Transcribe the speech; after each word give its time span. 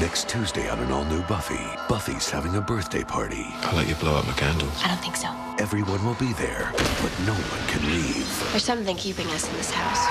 Next 0.00 0.28
Tuesday 0.28 0.68
on 0.68 0.78
an 0.78 0.92
all 0.92 1.04
new 1.06 1.22
Buffy, 1.22 1.58
Buffy's 1.88 2.30
having 2.30 2.54
a 2.54 2.60
birthday 2.60 3.02
party. 3.02 3.46
I'll 3.62 3.76
let 3.76 3.88
you 3.88 3.96
blow 3.96 4.14
out 4.14 4.28
my 4.28 4.32
candles. 4.34 4.70
I 4.84 4.86
don't 4.86 5.00
think 5.00 5.16
so. 5.16 5.26
Everyone 5.58 6.04
will 6.04 6.14
be 6.14 6.32
there, 6.34 6.70
but 7.02 7.12
no 7.26 7.34
one 7.34 7.66
can 7.66 7.84
leave. 7.90 8.48
There's 8.52 8.62
something 8.62 8.96
keeping 8.96 9.26
us 9.30 9.50
in 9.50 9.56
this 9.56 9.72
house. 9.72 10.06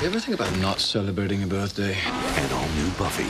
You 0.00 0.06
ever 0.06 0.20
think 0.20 0.38
about 0.38 0.56
not 0.58 0.78
celebrating 0.78 1.42
a 1.42 1.48
birthday? 1.48 1.96
An 2.04 2.52
all 2.52 2.68
new 2.76 2.90
Buffy. 2.92 3.24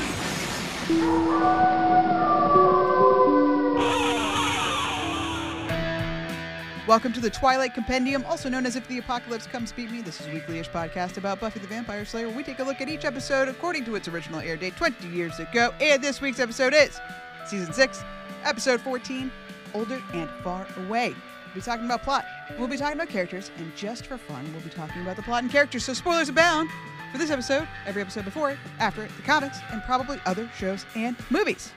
Welcome 6.87 7.15
to 7.15 7.21
the 7.21 7.31
Twilight 7.31 7.73
Compendium, 7.73 8.27
also 8.27 8.51
known 8.51 8.67
as 8.67 8.77
If 8.77 8.87
the 8.89 8.99
Apocalypse 8.99 9.47
Comes 9.47 9.73
Beat 9.73 9.91
Me. 9.91 10.03
This 10.03 10.21
is 10.21 10.27
a 10.27 10.31
weekly-ish 10.31 10.69
podcast 10.69 11.17
about 11.17 11.41
Buffy 11.41 11.59
the 11.59 11.67
Vampire 11.67 12.05
Slayer. 12.05 12.29
We 12.29 12.43
take 12.43 12.59
a 12.59 12.63
look 12.63 12.83
at 12.83 12.91
each 12.91 13.07
episode 13.07 13.49
according 13.49 13.87
to 13.87 13.95
its 13.95 14.07
original 14.07 14.41
air 14.41 14.59
date 14.59 14.77
20 14.77 15.09
years 15.09 15.39
ago. 15.39 15.73
And 15.81 16.05
this 16.05 16.21
week's 16.21 16.41
episode 16.41 16.75
is 16.75 17.01
Season 17.47 17.73
6, 17.73 18.05
Episode 18.45 18.83
14, 18.83 19.33
Older 19.73 20.03
and 20.13 20.29
Far 20.43 20.67
Away. 20.77 21.15
We'll 21.47 21.55
be 21.55 21.61
talking 21.63 21.87
about 21.87 22.03
plot. 22.03 22.27
We'll 22.59 22.69
be 22.69 22.77
talking 22.77 23.01
about 23.01 23.09
characters, 23.09 23.51
and 23.57 23.75
just 23.75 24.05
for 24.05 24.19
fun, 24.19 24.45
we'll 24.53 24.61
be 24.61 24.69
talking 24.69 25.01
about 25.01 25.17
the 25.17 25.23
plot 25.23 25.43
and 25.43 25.51
characters. 25.51 25.87
So 25.87 25.95
spoilers 25.95 26.29
abound 26.29 26.69
for 27.13 27.17
this 27.17 27.31
episode, 27.31 27.67
every 27.87 28.03
episode 28.03 28.27
before 28.27 28.51
it, 28.51 28.59
after 28.79 29.03
it, 29.03 29.11
the 29.17 29.23
comics, 29.23 29.57
and 29.73 29.83
probably 29.85 30.21
other 30.27 30.51
shows 30.59 30.85
and 30.95 31.17
movies. 31.31 31.73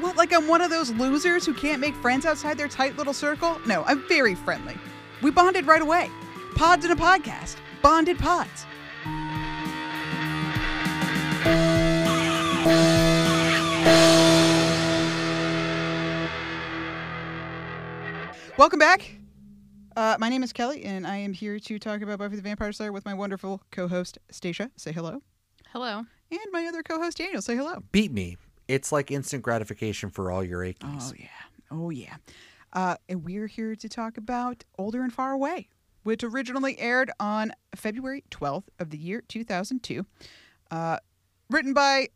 What, 0.00 0.16
like 0.16 0.32
I'm 0.32 0.48
one 0.48 0.62
of 0.62 0.70
those 0.70 0.90
losers 0.92 1.44
who 1.44 1.52
can't 1.52 1.78
make 1.78 1.94
friends 1.96 2.24
outside 2.24 2.56
their 2.56 2.68
tight 2.68 2.96
little 2.96 3.12
circle? 3.12 3.60
No, 3.66 3.84
I'm 3.84 4.02
very 4.08 4.34
friendly. 4.34 4.74
We 5.20 5.30
bonded 5.30 5.66
right 5.66 5.82
away. 5.82 6.10
Pods 6.54 6.86
in 6.86 6.90
a 6.90 6.96
podcast. 6.96 7.56
Bonded 7.82 8.18
pods. 8.18 8.64
Welcome 18.56 18.78
back. 18.78 19.16
Uh, 19.96 20.16
my 20.18 20.30
name 20.30 20.42
is 20.42 20.54
Kelly, 20.54 20.82
and 20.84 21.06
I 21.06 21.16
am 21.16 21.34
here 21.34 21.58
to 21.58 21.78
talk 21.78 22.00
about 22.00 22.18
Buffy 22.18 22.36
the 22.36 22.42
Vampire 22.42 22.72
Slayer 22.72 22.92
with 22.92 23.04
my 23.04 23.12
wonderful 23.12 23.60
co-host 23.70 24.16
Stacia. 24.30 24.70
Say 24.76 24.92
hello. 24.92 25.20
Hello. 25.72 26.04
And 26.30 26.40
my 26.52 26.66
other 26.66 26.82
co-host 26.82 27.18
Daniel. 27.18 27.42
Say 27.42 27.56
hello. 27.56 27.82
beat 27.92 28.12
me. 28.12 28.38
It's 28.70 28.92
like 28.92 29.10
instant 29.10 29.42
gratification 29.42 30.10
for 30.10 30.30
all 30.30 30.44
your 30.44 30.62
aches. 30.62 30.80
Oh 30.84 31.12
yeah, 31.18 31.26
oh 31.72 31.90
yeah. 31.90 32.16
Uh, 32.72 32.94
and 33.08 33.24
we're 33.24 33.48
here 33.48 33.74
to 33.74 33.88
talk 33.88 34.16
about 34.16 34.62
Older 34.78 35.02
and 35.02 35.12
Far 35.12 35.32
Away, 35.32 35.68
which 36.04 36.22
originally 36.22 36.78
aired 36.78 37.10
on 37.18 37.52
February 37.74 38.22
12th 38.30 38.68
of 38.78 38.90
the 38.90 38.96
year 38.96 39.24
2002. 39.26 40.06
Uh, 40.70 40.98
written 41.50 41.74
by 41.74 42.10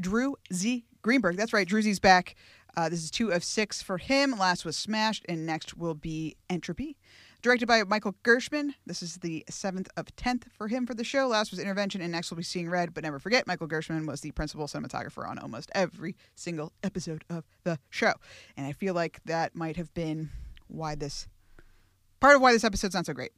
Drew 0.00 0.36
Z. 0.52 0.84
Greenberg. 1.02 1.36
That's 1.36 1.52
right, 1.52 1.66
Drew 1.66 1.82
Z's 1.82 1.98
back. 1.98 2.36
Uh, 2.76 2.88
this 2.88 3.02
is 3.02 3.10
two 3.10 3.32
of 3.32 3.42
six 3.42 3.82
for 3.82 3.98
him. 3.98 4.32
Last 4.38 4.64
was 4.64 4.76
Smashed, 4.76 5.24
and 5.28 5.44
next 5.44 5.76
will 5.76 5.94
be 5.94 6.36
Entropy. 6.48 6.96
Directed 7.46 7.66
by 7.66 7.84
Michael 7.84 8.16
Gershman. 8.24 8.74
This 8.86 9.04
is 9.04 9.18
the 9.18 9.44
seventh 9.48 9.88
of 9.96 10.16
tenth 10.16 10.48
for 10.58 10.66
him 10.66 10.84
for 10.84 10.94
the 10.94 11.04
show. 11.04 11.28
Last 11.28 11.52
was 11.52 11.60
Intervention, 11.60 12.00
and 12.00 12.10
next 12.10 12.28
we'll 12.28 12.38
be 12.38 12.42
Seeing 12.42 12.68
Red. 12.68 12.92
But 12.92 13.04
never 13.04 13.20
forget, 13.20 13.46
Michael 13.46 13.68
Gershman 13.68 14.04
was 14.04 14.20
the 14.20 14.32
principal 14.32 14.66
cinematographer 14.66 15.24
on 15.24 15.38
almost 15.38 15.70
every 15.72 16.16
single 16.34 16.72
episode 16.82 17.22
of 17.30 17.44
the 17.62 17.78
show. 17.88 18.14
And 18.56 18.66
I 18.66 18.72
feel 18.72 18.94
like 18.94 19.20
that 19.26 19.54
might 19.54 19.76
have 19.76 19.94
been 19.94 20.30
why 20.66 20.96
this 20.96 21.28
part 22.18 22.34
of 22.34 22.42
why 22.42 22.50
this 22.50 22.64
episode's 22.64 22.96
not 22.96 23.06
so 23.06 23.12
great. 23.12 23.30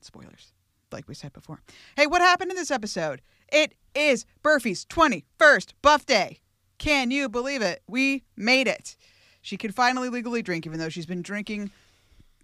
Spoilers, 0.00 0.54
like 0.90 1.06
we 1.06 1.14
said 1.14 1.34
before. 1.34 1.60
Hey, 1.94 2.06
what 2.06 2.22
happened 2.22 2.50
in 2.50 2.56
this 2.56 2.70
episode? 2.70 3.20
It 3.52 3.74
is 3.94 4.24
Burfy's 4.42 4.86
21st 4.86 5.74
buff 5.82 6.06
day. 6.06 6.40
Can 6.78 7.10
you 7.10 7.28
believe 7.28 7.60
it? 7.60 7.82
We 7.86 8.24
made 8.34 8.66
it. 8.66 8.96
She 9.42 9.58
can 9.58 9.72
finally 9.72 10.08
legally 10.08 10.40
drink, 10.40 10.64
even 10.64 10.78
though 10.78 10.88
she's 10.88 11.04
been 11.04 11.20
drinking 11.20 11.70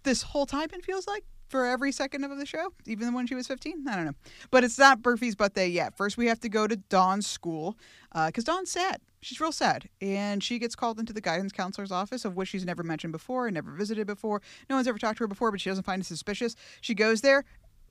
this 0.09 0.23
whole 0.23 0.47
time, 0.47 0.67
it 0.73 0.83
feels 0.83 1.07
like, 1.07 1.23
for 1.49 1.65
every 1.65 1.91
second 1.91 2.23
of 2.23 2.35
the 2.37 2.45
show, 2.45 2.73
even 2.85 3.13
when 3.13 3.27
she 3.27 3.35
was 3.35 3.47
15. 3.47 3.87
I 3.87 3.95
don't 3.95 4.05
know. 4.05 4.13
But 4.51 4.63
it's 4.63 4.77
not 4.77 5.01
Burfy's 5.01 5.35
birthday 5.35 5.67
yet. 5.67 5.95
First, 5.95 6.17
we 6.17 6.27
have 6.27 6.39
to 6.41 6.49
go 6.49 6.67
to 6.67 6.75
Dawn's 6.75 7.27
school 7.27 7.77
uh, 8.11 8.27
because 8.27 8.43
Dawn's 8.43 8.71
sad. 8.71 9.01
She's 9.21 9.39
real 9.39 9.51
sad. 9.51 9.89
And 10.01 10.43
she 10.43 10.59
gets 10.59 10.75
called 10.75 10.99
into 10.99 11.13
the 11.13 11.21
guidance 11.21 11.51
counselor's 11.51 11.91
office, 11.91 12.25
of 12.25 12.35
which 12.35 12.49
she's 12.49 12.65
never 12.65 12.83
mentioned 12.83 13.13
before 13.13 13.47
and 13.47 13.53
never 13.55 13.71
visited 13.71 14.07
before. 14.07 14.41
No 14.69 14.75
one's 14.75 14.87
ever 14.87 14.97
talked 14.97 15.17
to 15.17 15.23
her 15.23 15.27
before, 15.27 15.51
but 15.51 15.61
she 15.61 15.69
doesn't 15.69 15.85
find 15.85 16.01
it 16.01 16.05
suspicious. 16.05 16.55
She 16.81 16.93
goes 16.93 17.21
there 17.21 17.45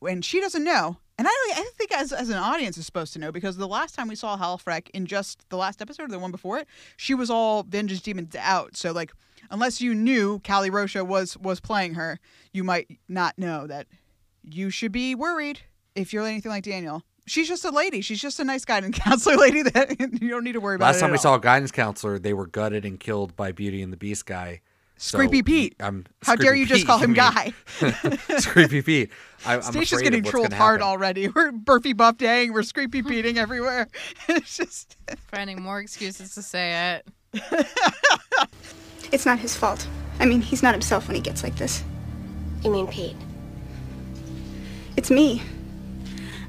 and 0.06 0.24
she 0.24 0.40
doesn't 0.40 0.64
know. 0.64 0.98
And 1.18 1.26
I, 1.26 1.30
I 1.56 1.70
think 1.76 1.92
as, 1.92 2.12
as 2.12 2.28
an 2.28 2.36
audience 2.36 2.78
is 2.78 2.86
supposed 2.86 3.12
to 3.14 3.18
know 3.18 3.32
because 3.32 3.56
the 3.56 3.66
last 3.66 3.96
time 3.96 4.06
we 4.06 4.14
saw 4.14 4.38
Halfrek 4.38 4.88
in 4.90 5.04
just 5.04 5.48
the 5.48 5.56
last 5.56 5.82
episode 5.82 6.04
or 6.04 6.08
the 6.08 6.18
one 6.18 6.30
before 6.30 6.58
it, 6.58 6.68
she 6.96 7.12
was 7.12 7.28
all 7.28 7.64
Vengeance 7.64 8.00
Demons 8.00 8.36
out. 8.36 8.76
So 8.76 8.92
like 8.92 9.12
unless 9.50 9.80
you 9.80 9.94
knew 9.94 10.38
Kali 10.40 10.70
Rocha 10.70 11.04
was 11.04 11.36
was 11.38 11.58
playing 11.60 11.94
her, 11.94 12.20
you 12.52 12.62
might 12.62 12.98
not 13.08 13.36
know 13.36 13.66
that 13.66 13.88
you 14.44 14.70
should 14.70 14.92
be 14.92 15.14
worried 15.16 15.60
if 15.94 16.12
you're 16.12 16.24
anything 16.26 16.50
like 16.50 16.64
Daniel. 16.64 17.02
She's 17.26 17.48
just 17.48 17.64
a 17.64 17.70
lady. 17.70 18.00
She's 18.00 18.20
just 18.20 18.40
a 18.40 18.44
nice 18.44 18.64
guidance 18.64 18.98
counselor 19.02 19.36
lady 19.36 19.62
that 19.62 19.98
you 20.22 20.30
don't 20.30 20.44
need 20.44 20.52
to 20.52 20.60
worry 20.60 20.76
about. 20.76 20.86
Last 20.86 21.00
time 21.00 21.10
we 21.10 21.16
all. 21.16 21.22
saw 21.22 21.34
a 21.34 21.40
guidance 21.40 21.72
counselor, 21.72 22.18
they 22.18 22.32
were 22.32 22.46
gutted 22.46 22.84
and 22.84 22.98
killed 22.98 23.36
by 23.36 23.52
Beauty 23.52 23.82
and 23.82 23.92
the 23.92 23.96
Beast 23.96 24.24
guy. 24.24 24.60
So, 25.00 25.16
Screepy 25.16 25.46
Pete. 25.46 25.76
I'm, 25.78 26.04
How 26.22 26.34
dare 26.34 26.52
Screepy 26.52 26.58
you 26.58 26.66
just 26.66 26.86
call 26.86 26.98
him. 26.98 27.14
Guy? 27.14 27.52
Screepy 27.78 28.84
Pete. 28.84 29.10
I, 29.46 29.54
I'm 29.54 29.62
Stacia's 29.62 29.92
afraid 29.92 30.04
getting 30.04 30.26
of 30.26 30.30
trolled 30.30 30.52
hard 30.52 30.80
happen. 30.80 30.90
already. 30.92 31.28
We're 31.34 31.52
Burfy 31.52 31.96
buff 31.96 32.18
dang. 32.18 32.52
We're 32.52 32.62
Screepy 32.62 33.02
Peting 33.04 33.36
everywhere. 33.36 33.86
It's 34.28 34.56
just 34.56 34.96
Finding 35.30 35.62
more 35.62 35.78
excuses 35.80 36.34
to 36.34 36.42
say 36.42 37.00
it. 37.32 37.42
It's 39.12 39.24
not 39.24 39.38
his 39.38 39.56
fault. 39.56 39.86
I 40.20 40.26
mean, 40.26 40.40
he's 40.40 40.62
not 40.62 40.74
himself 40.74 41.06
when 41.06 41.14
he 41.14 41.22
gets 41.22 41.42
like 41.44 41.54
this. 41.56 41.84
You 42.64 42.70
mean 42.72 42.88
Pete? 42.88 43.16
It's 44.96 45.10
me. 45.12 45.42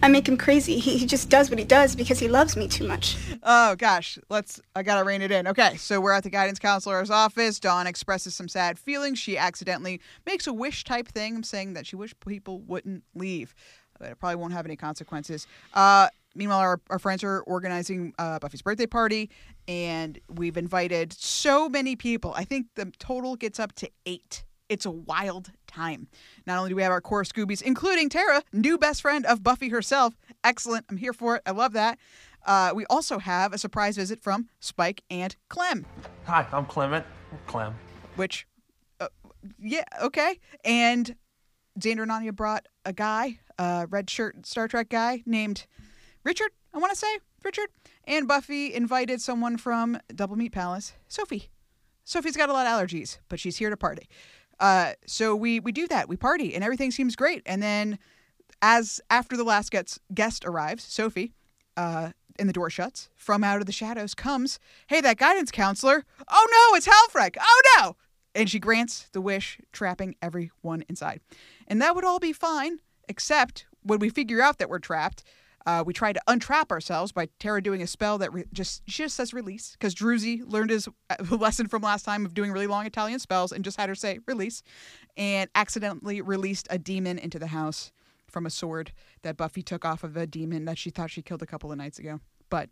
I 0.01 0.07
make 0.07 0.27
him 0.27 0.37
crazy. 0.37 0.79
He, 0.79 0.97
he 0.97 1.05
just 1.05 1.29
does 1.29 1.49
what 1.49 1.59
he 1.59 1.65
does 1.65 1.95
because 1.95 2.19
he 2.19 2.27
loves 2.27 2.55
me 2.55 2.67
too 2.67 2.87
much. 2.87 3.17
Oh 3.43 3.75
gosh, 3.75 4.17
let's. 4.29 4.61
I 4.75 4.83
gotta 4.83 5.03
rein 5.03 5.21
it 5.21 5.31
in. 5.31 5.47
Okay, 5.47 5.75
so 5.75 5.99
we're 5.99 6.13
at 6.13 6.23
the 6.23 6.29
guidance 6.29 6.57
counselor's 6.57 7.09
office. 7.09 7.59
Dawn 7.59 7.85
expresses 7.85 8.33
some 8.33 8.47
sad 8.47 8.79
feelings. 8.79 9.19
She 9.19 9.37
accidentally 9.37 9.99
makes 10.25 10.47
a 10.47 10.53
wish 10.53 10.83
type 10.85 11.07
thing, 11.09 11.43
saying 11.43 11.73
that 11.73 11.85
she 11.85 11.95
wished 11.95 12.19
people 12.21 12.59
wouldn't 12.61 13.03
leave. 13.13 13.53
But 13.99 14.11
it 14.11 14.19
probably 14.19 14.37
won't 14.37 14.53
have 14.53 14.65
any 14.65 14.77
consequences. 14.77 15.45
Uh, 15.73 16.07
meanwhile, 16.33 16.59
our, 16.59 16.79
our 16.89 16.99
friends 16.99 17.21
are 17.23 17.41
organizing 17.41 18.13
uh, 18.17 18.39
Buffy's 18.39 18.61
birthday 18.61 18.87
party, 18.87 19.29
and 19.67 20.17
we've 20.29 20.55
invited 20.55 21.11
so 21.11 21.67
many 21.67 21.97
people. 21.97 22.33
I 22.35 22.45
think 22.45 22.67
the 22.75 22.91
total 22.99 23.35
gets 23.35 23.59
up 23.59 23.73
to 23.75 23.89
eight. 24.05 24.45
It's 24.69 24.85
a 24.85 24.91
wild 24.91 25.51
time. 25.67 26.07
Not 26.45 26.57
only 26.59 26.69
do 26.69 26.75
we 26.75 26.83
have 26.83 26.91
our 26.91 27.01
core 27.01 27.23
Scoobies, 27.23 27.61
including 27.61 28.07
Tara, 28.07 28.43
new 28.53 28.77
best 28.77 29.01
friend 29.01 29.25
of 29.25 29.41
Buffy 29.43 29.69
herself. 29.69 30.15
Excellent. 30.43 30.85
I'm 30.89 30.97
here 30.97 31.13
for 31.13 31.35
it. 31.37 31.41
I 31.45 31.51
love 31.51 31.73
that. 31.73 31.97
Uh, 32.45 32.71
we 32.75 32.85
also 32.85 33.17
have 33.19 33.51
a 33.51 33.57
surprise 33.57 33.97
visit 33.97 34.21
from 34.21 34.47
Spike 34.59 35.03
and 35.09 35.35
Clem, 35.49 35.85
Hi, 36.25 36.47
I'm 36.53 36.65
Clement. 36.65 37.05
Clem. 37.47 37.75
which, 38.15 38.47
uh, 39.01 39.07
yeah, 39.59 39.83
okay. 40.01 40.39
And 40.63 41.15
Xander 41.79 42.03
and 42.03 42.11
Anya 42.11 42.31
brought 42.31 42.67
a 42.85 42.93
guy, 42.93 43.39
a 43.57 43.87
red 43.89 44.09
shirt 44.09 44.45
Star 44.45 44.67
Trek 44.67 44.87
guy 44.89 45.21
named 45.25 45.65
Richard, 46.23 46.51
I 46.73 46.77
want 46.77 46.91
to 46.91 46.97
say, 46.97 47.19
Richard. 47.43 47.69
And 48.05 48.27
Buffy 48.27 48.73
invited 48.73 49.19
someone 49.21 49.57
from 49.57 49.99
Double 50.15 50.35
Meat 50.37 50.51
Palace, 50.53 50.93
Sophie. 51.07 51.49
Sophie's 52.05 52.37
got 52.37 52.49
a 52.49 52.53
lot 52.53 52.65
of 52.65 52.71
allergies, 52.71 53.19
but 53.27 53.39
she's 53.39 53.57
here 53.57 53.69
to 53.69 53.77
party. 53.77 54.07
Uh, 54.59 54.93
so 55.05 55.35
we 55.35 55.59
we 55.59 55.71
do 55.71 55.87
that. 55.87 56.09
We 56.09 56.17
party, 56.17 56.53
and 56.53 56.63
everything 56.63 56.91
seems 56.91 57.15
great. 57.15 57.41
And 57.45 57.63
then, 57.63 57.99
as 58.61 58.99
after 59.09 59.37
the 59.37 59.43
last 59.43 59.71
gets, 59.71 59.99
guest 60.13 60.43
arrives, 60.45 60.83
Sophie, 60.83 61.33
uh, 61.77 62.11
and 62.37 62.49
the 62.49 62.53
door 62.53 62.69
shuts, 62.69 63.09
from 63.15 63.43
out 63.43 63.59
of 63.59 63.65
the 63.65 63.71
shadows 63.71 64.13
comes, 64.13 64.59
"Hey, 64.87 65.01
that 65.01 65.17
guidance 65.17 65.51
counselor! 65.51 66.05
Oh 66.27 66.47
no, 66.71 66.77
it's 66.77 66.87
Halfrek! 66.87 67.37
Oh 67.39 67.61
no!" 67.77 67.95
And 68.35 68.49
she 68.49 68.59
grants 68.59 69.07
the 69.11 69.21
wish, 69.21 69.59
trapping 69.71 70.15
everyone 70.21 70.83
inside. 70.89 71.21
And 71.67 71.81
that 71.81 71.95
would 71.95 72.05
all 72.05 72.19
be 72.19 72.33
fine, 72.33 72.79
except 73.07 73.65
when 73.81 73.99
we 73.99 74.09
figure 74.09 74.41
out 74.41 74.57
that 74.59 74.69
we're 74.69 74.79
trapped. 74.79 75.23
Uh, 75.65 75.83
we 75.85 75.93
tried 75.93 76.13
to 76.13 76.21
untrap 76.27 76.71
ourselves 76.71 77.11
by 77.11 77.27
Tara 77.39 77.61
doing 77.61 77.81
a 77.81 77.87
spell 77.87 78.17
that 78.17 78.31
re- 78.33 78.45
just 78.53 78.81
she 78.87 79.03
just 79.03 79.15
says 79.15 79.33
release 79.33 79.73
because 79.73 79.93
Drew 79.93 80.17
Z 80.17 80.43
learned 80.45 80.69
his 80.69 80.87
uh, 81.09 81.15
lesson 81.35 81.67
from 81.67 81.81
last 81.81 82.03
time 82.03 82.25
of 82.25 82.33
doing 82.33 82.51
really 82.51 82.67
long 82.67 82.85
Italian 82.85 83.19
spells 83.19 83.51
and 83.51 83.63
just 83.63 83.79
had 83.79 83.89
her 83.89 83.95
say 83.95 84.19
release, 84.27 84.63
and 85.17 85.49
accidentally 85.55 86.21
released 86.21 86.67
a 86.69 86.77
demon 86.77 87.19
into 87.19 87.39
the 87.39 87.47
house 87.47 87.91
from 88.27 88.45
a 88.45 88.49
sword 88.49 88.91
that 89.23 89.37
Buffy 89.37 89.61
took 89.61 89.83
off 89.83 90.03
of 90.03 90.15
a 90.15 90.27
demon 90.27 90.65
that 90.65 90.77
she 90.77 90.89
thought 90.89 91.09
she 91.09 91.21
killed 91.21 91.41
a 91.41 91.47
couple 91.47 91.71
of 91.71 91.77
nights 91.77 91.99
ago. 91.99 92.19
But 92.49 92.69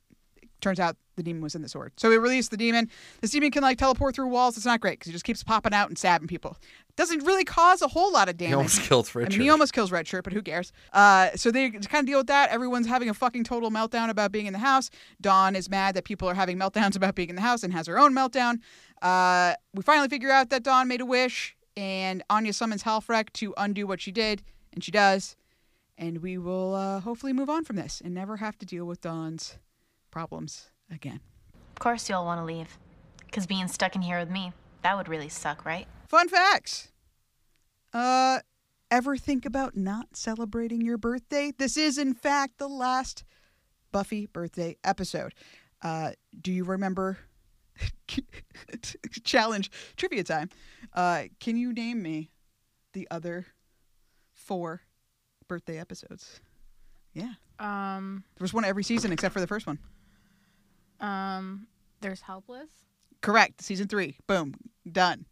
turns 0.61 0.79
out 0.79 0.97
the 1.15 1.23
demon 1.23 1.41
was 1.41 1.55
in 1.55 1.61
the 1.61 1.69
sword. 1.69 1.91
So 1.97 2.09
we 2.09 2.17
released 2.17 2.51
the 2.51 2.57
demon. 2.57 2.89
This 3.21 3.31
demon 3.31 3.51
can 3.51 3.63
like 3.63 3.77
teleport 3.77 4.15
through 4.15 4.27
walls. 4.27 4.55
It's 4.55 4.65
not 4.65 4.79
great 4.79 4.99
because 4.99 5.07
he 5.07 5.13
just 5.13 5.25
keeps 5.25 5.43
popping 5.43 5.73
out 5.73 5.89
and 5.89 5.97
stabbing 5.97 6.27
people. 6.27 6.57
Doesn't 6.95 7.23
really 7.25 7.43
cause 7.43 7.81
a 7.81 7.87
whole 7.87 8.11
lot 8.11 8.29
of 8.29 8.37
damage. 8.37 8.49
He 8.49 8.55
almost 8.55 8.81
killed 8.81 9.09
I 9.13 9.19
Richard. 9.19 9.31
mean, 9.33 9.41
he 9.41 9.49
almost 9.49 9.73
kills 9.73 9.91
Red 9.91 10.07
Shirt, 10.07 10.23
but 10.23 10.33
who 10.33 10.41
cares? 10.41 10.71
Uh, 10.93 11.29
so 11.35 11.51
they 11.51 11.69
kind 11.71 12.03
of 12.03 12.05
deal 12.05 12.19
with 12.19 12.27
that. 12.27 12.49
Everyone's 12.49 12.87
having 12.87 13.09
a 13.09 13.13
fucking 13.13 13.43
total 13.43 13.69
meltdown 13.71 14.09
about 14.09 14.31
being 14.31 14.45
in 14.45 14.53
the 14.53 14.59
house. 14.59 14.89
Dawn 15.21 15.55
is 15.55 15.69
mad 15.69 15.95
that 15.95 16.05
people 16.05 16.27
are 16.29 16.33
having 16.35 16.57
meltdowns 16.57 16.95
about 16.95 17.15
being 17.15 17.29
in 17.29 17.35
the 17.35 17.41
house 17.41 17.63
and 17.63 17.73
has 17.73 17.87
her 17.87 17.99
own 17.99 18.13
meltdown. 18.13 18.59
Uh, 19.01 19.53
we 19.73 19.83
finally 19.83 20.07
figure 20.07 20.31
out 20.31 20.49
that 20.49 20.63
Dawn 20.63 20.87
made 20.87 21.01
a 21.01 21.05
wish, 21.05 21.55
and 21.75 22.23
Anya 22.29 22.53
summons 22.53 22.83
Halfrek 22.83 23.31
to 23.33 23.53
undo 23.57 23.85
what 23.85 24.01
she 24.01 24.11
did, 24.11 24.41
and 24.73 24.83
she 24.83 24.91
does. 24.91 25.35
And 25.99 26.19
we 26.21 26.37
will 26.37 26.75
uh, 26.75 26.99
hopefully 26.99 27.33
move 27.33 27.49
on 27.49 27.63
from 27.63 27.75
this 27.75 28.01
and 28.03 28.13
never 28.13 28.37
have 28.37 28.57
to 28.59 28.65
deal 28.67 28.85
with 28.85 29.01
Dawn's 29.01 29.57
problems 30.17 30.71
again. 30.91 31.19
Of 31.75 31.79
course, 31.79 32.09
you'll 32.09 32.25
want 32.25 32.41
to 32.41 32.45
leave. 32.45 32.79
Because 33.27 33.45
being 33.45 33.67
stuck 33.67 33.95
in 33.95 34.01
here 34.01 34.17
with 34.17 34.31
me, 34.31 34.51
that 34.81 34.97
would 34.97 35.07
really 35.07 35.29
suck, 35.29 35.63
right? 35.63 35.85
Fun 36.07 36.27
facts. 36.27 36.91
Uh, 37.93 38.39
ever 38.89 39.15
think 39.15 39.45
about 39.45 39.77
not 39.77 40.15
celebrating 40.15 40.81
your 40.81 40.97
birthday? 40.97 41.53
This 41.55 41.77
is, 41.77 41.99
in 41.99 42.15
fact, 42.15 42.57
the 42.57 42.67
last 42.67 43.25
Buffy 43.91 44.25
birthday 44.25 44.75
episode. 44.83 45.35
Uh, 45.83 46.13
do 46.41 46.51
you 46.51 46.63
remember? 46.63 47.19
Challenge 49.23 49.69
trivia 49.97 50.23
time. 50.23 50.49
Uh, 50.95 51.25
can 51.39 51.57
you 51.57 51.73
name 51.73 52.01
me 52.01 52.31
the 52.93 53.07
other 53.11 53.45
four 54.33 54.81
birthday 55.47 55.77
episodes? 55.77 56.41
Yeah, 57.13 57.33
Um, 57.59 58.23
there 58.35 58.43
was 58.43 58.53
one 58.53 58.65
every 58.65 58.83
season 58.83 59.11
except 59.11 59.33
for 59.33 59.41
the 59.41 59.47
first 59.47 59.67
one. 59.67 59.77
Um, 60.99 61.67
there's 62.01 62.21
helpless. 62.21 62.69
Correct. 63.21 63.61
Season 63.61 63.87
three. 63.87 64.17
Boom. 64.27 64.53
Done. 64.89 65.25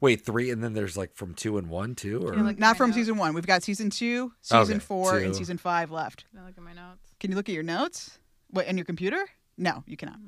Wait, 0.00 0.20
three, 0.24 0.50
and 0.50 0.64
then 0.64 0.72
there's 0.74 0.96
like 0.96 1.14
from 1.14 1.32
two 1.34 1.58
and 1.58 1.68
one 1.68 1.94
too, 1.94 2.20
or 2.26 2.34
Yeah, 2.34 2.42
like- 2.42 2.58
Not 2.58 2.74
my 2.74 2.78
from 2.78 2.90
notes. 2.90 2.96
season 2.98 3.16
one. 3.18 3.34
We've 3.34 3.46
got 3.46 3.62
season 3.62 3.88
two, 3.90 4.32
season 4.40 4.76
Okay, 4.76 4.78
four, 4.80 5.18
and 5.18 5.32
two. 5.32 5.38
season 5.38 5.58
five 5.58 5.90
left. 5.92 6.24
Can 6.30 6.40
I 6.40 6.46
look 6.46 6.56
at 6.58 6.64
my 6.64 6.72
notes? 6.72 7.12
Can 7.20 7.30
you 7.30 7.36
look 7.36 7.48
at 7.48 7.54
your 7.54 7.62
notes? 7.62 8.18
What, 8.50 8.68
on 8.68 8.76
your 8.76 8.84
computer? 8.84 9.24
No, 9.56 9.84
you 9.86 9.96
cannot. 9.96 10.18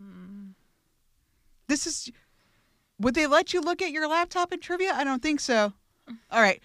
This 1.67 1.87
is. 1.87 2.11
Would 3.01 3.15
they 3.15 3.27
let 3.27 3.53
you 3.53 3.61
look 3.61 3.83
at 3.83 3.91
your 3.93 4.09
laptop 4.09 4.53
in 4.53 4.61
trivia? 4.61 4.93
I 4.95 5.05
don't 5.05 5.23
think 5.23 5.41
so. 5.41 5.73
All 6.31 6.41
right. 6.41 6.61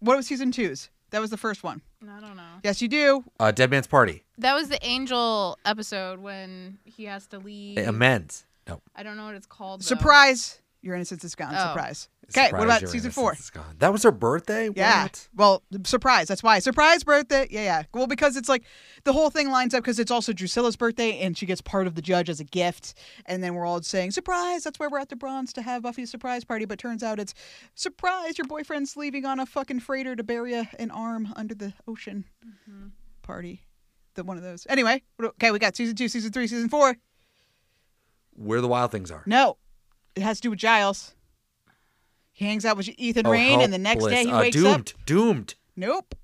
What 0.00 0.16
was 0.16 0.26
season 0.26 0.52
two's? 0.52 0.90
That 1.10 1.20
was 1.20 1.30
the 1.30 1.36
first 1.36 1.62
one. 1.64 1.82
I 2.02 2.20
don't 2.20 2.36
know. 2.36 2.42
Yes, 2.62 2.80
you 2.80 2.88
do. 2.88 3.24
uh, 3.40 3.50
Dead 3.50 3.70
Man's 3.70 3.86
Party. 3.88 4.24
That 4.38 4.54
was 4.54 4.68
the 4.68 4.78
angel 4.86 5.58
episode 5.64 6.20
when 6.20 6.78
he 6.84 7.04
has 7.04 7.26
to 7.28 7.38
leave. 7.38 7.78
Amends. 7.78 8.44
No. 8.68 8.80
I 8.94 9.02
don't 9.02 9.16
know 9.16 9.24
what 9.26 9.34
it's 9.34 9.46
called. 9.46 9.80
though. 9.80 9.84
Surprise! 9.86 10.60
Your 10.80 10.94
innocence 10.94 11.24
is 11.24 11.34
gone. 11.34 11.54
Oh. 11.54 11.68
Surprise. 11.68 12.08
Okay, 12.30 12.52
what 12.52 12.64
about 12.64 12.82
your 12.82 12.90
season 12.90 13.10
four? 13.10 13.32
is 13.32 13.48
gone. 13.48 13.76
That 13.78 13.90
was 13.90 14.02
her 14.02 14.10
birthday. 14.10 14.68
Yeah. 14.76 15.04
What? 15.04 15.28
Well, 15.34 15.62
surprise. 15.84 16.28
That's 16.28 16.42
why. 16.42 16.58
Surprise 16.58 17.02
birthday. 17.02 17.48
Yeah, 17.50 17.62
yeah. 17.62 17.82
Well, 17.94 18.06
because 18.06 18.36
it's 18.36 18.50
like 18.50 18.64
the 19.04 19.14
whole 19.14 19.30
thing 19.30 19.50
lines 19.50 19.72
up 19.72 19.82
because 19.82 19.98
it's 19.98 20.10
also 20.10 20.32
Drusilla's 20.32 20.76
birthday 20.76 21.18
and 21.20 21.38
she 21.38 21.46
gets 21.46 21.62
part 21.62 21.86
of 21.86 21.94
the 21.94 22.02
judge 22.02 22.28
as 22.28 22.38
a 22.38 22.44
gift. 22.44 22.94
And 23.24 23.42
then 23.42 23.54
we're 23.54 23.64
all 23.64 23.80
saying, 23.80 24.10
surprise. 24.10 24.64
That's 24.64 24.78
why 24.78 24.88
we're 24.88 24.98
at 24.98 25.08
the 25.08 25.16
Bronze 25.16 25.54
to 25.54 25.62
have 25.62 25.82
Buffy's 25.82 26.10
surprise 26.10 26.44
party. 26.44 26.66
But 26.66 26.78
turns 26.78 27.02
out 27.02 27.18
it's 27.18 27.32
surprise. 27.74 28.36
Your 28.36 28.46
boyfriend's 28.46 28.94
leaving 28.94 29.24
on 29.24 29.40
a 29.40 29.46
fucking 29.46 29.80
freighter 29.80 30.14
to 30.14 30.22
bury 30.22 30.52
a, 30.52 30.68
an 30.78 30.90
arm 30.90 31.32
under 31.34 31.54
the 31.54 31.72
ocean 31.86 32.26
mm-hmm. 32.46 32.88
party. 33.22 33.62
The 34.14 34.24
one 34.24 34.36
of 34.36 34.42
those. 34.42 34.66
Anyway, 34.68 35.02
okay, 35.22 35.50
we 35.50 35.58
got 35.58 35.76
season 35.76 35.96
two, 35.96 36.08
season 36.08 36.30
three, 36.30 36.46
season 36.46 36.68
four. 36.68 36.96
Where 38.34 38.60
the 38.60 38.68
wild 38.68 38.92
things 38.92 39.10
are. 39.10 39.22
No, 39.26 39.56
it 40.18 40.22
has 40.24 40.38
to 40.38 40.42
do 40.42 40.50
with 40.50 40.58
Giles. 40.58 41.14
He 42.32 42.44
hangs 42.44 42.64
out 42.64 42.76
with 42.76 42.88
Ethan 42.98 43.26
Oh, 43.26 43.30
Rayne, 43.30 43.60
and 43.60 43.72
the 43.72 43.78
next 43.78 44.04
day 44.06 44.24
he 44.24 44.30
Uh, 44.30 44.40
wakes 44.40 44.56
doomed. 44.56 44.66
up. 44.66 44.84
Doomed. 44.84 44.96
Doomed. 45.06 45.54
Nope. 45.76 46.14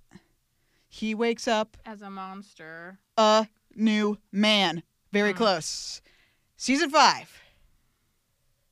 He 0.88 1.14
wakes 1.14 1.48
up 1.48 1.76
as 1.84 2.02
a 2.02 2.10
monster. 2.10 2.98
a 3.16 3.46
new 3.74 4.18
man. 4.32 4.82
Very 5.12 5.32
close. 5.32 6.00
Season 6.56 6.90
five 6.90 7.30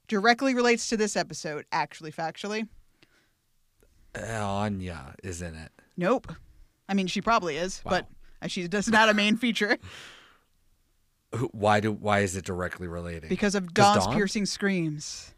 directly 0.09 0.55
relates 0.55 0.89
to 0.89 0.97
this 0.97 1.17
episode, 1.17 1.65
actually, 1.73 2.11
factually. 2.13 2.69
Anya 4.15 5.15
is 5.23 5.43
in 5.43 5.55
it. 5.55 5.71
Nope. 5.97 6.33
I 6.89 6.95
mean, 6.95 7.07
she 7.07 7.21
probably 7.23 7.57
is, 7.57 7.81
but 7.85 8.07
uh, 8.43 8.49
she 8.49 8.67
does 8.69 8.89
not 8.89 9.09
a 9.09 9.15
main 9.15 9.37
feature 9.37 9.79
Who- 11.37 11.49
Why 11.52 11.81
do? 11.81 11.93
Why 11.93 12.20
is 12.20 12.37
it 12.37 12.44
directly 12.44 12.88
relating? 12.88 13.29
because 13.29 13.55
of 13.55 13.73
Dawn's 13.75 14.05
Dawn? 14.05 14.14
piercing 14.14 14.46
screams. 14.46 15.32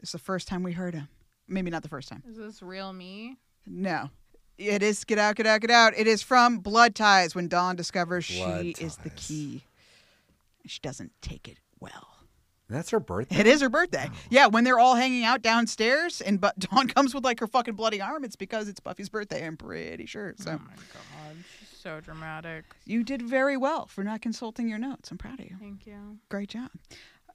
It's 0.00 0.12
the 0.12 0.18
first 0.18 0.48
time 0.48 0.62
we 0.62 0.72
heard 0.72 0.94
him. 0.94 1.08
Maybe 1.46 1.70
not 1.70 1.82
the 1.82 1.88
first 1.88 2.08
time. 2.08 2.22
Is 2.28 2.36
this 2.36 2.62
real 2.62 2.92
me? 2.92 3.36
No. 3.66 4.10
It 4.56 4.82
is 4.82 5.04
Get 5.04 5.18
Out, 5.18 5.36
Get 5.36 5.46
Out, 5.46 5.60
Get 5.62 5.70
Out. 5.70 5.94
It 5.96 6.06
is 6.06 6.22
from 6.22 6.58
Blood 6.58 6.94
Ties 6.94 7.34
when 7.34 7.48
Dawn 7.48 7.76
discovers 7.76 8.30
Blood 8.30 8.62
she 8.62 8.70
is 8.84 8.96
the 8.98 9.10
key. 9.10 9.62
She 10.66 10.78
doesn't 10.82 11.12
take 11.22 11.48
it 11.48 11.58
well. 11.80 12.08
That's 12.68 12.90
her 12.90 13.00
birthday. 13.00 13.40
It 13.40 13.46
is 13.46 13.62
her 13.62 13.68
birthday. 13.68 14.06
Oh. 14.10 14.16
Yeah, 14.30 14.46
when 14.46 14.62
they're 14.64 14.78
all 14.78 14.94
hanging 14.94 15.24
out 15.24 15.42
downstairs 15.42 16.20
and 16.20 16.40
but 16.40 16.58
Dawn 16.70 16.86
comes 16.88 17.14
with 17.14 17.24
like 17.24 17.40
her 17.40 17.46
fucking 17.46 17.74
bloody 17.74 18.00
arm, 18.00 18.22
it's 18.22 18.36
because 18.36 18.68
it's 18.68 18.80
Buffy's 18.80 19.08
birthday, 19.08 19.44
I'm 19.46 19.56
pretty 19.56 20.06
sure. 20.06 20.34
So 20.38 20.50
Oh 20.52 20.58
my 20.58 20.74
god, 20.76 21.02
she's 21.58 21.68
so 21.78 22.00
dramatic. 22.00 22.64
you 22.84 23.02
did 23.04 23.22
very 23.22 23.56
well 23.56 23.86
for 23.86 24.04
not 24.04 24.20
consulting 24.20 24.68
your 24.68 24.78
notes. 24.78 25.10
I'm 25.10 25.18
proud 25.18 25.40
of 25.40 25.46
you. 25.46 25.56
Thank 25.58 25.86
you. 25.86 26.18
Great 26.28 26.48
job. 26.50 26.70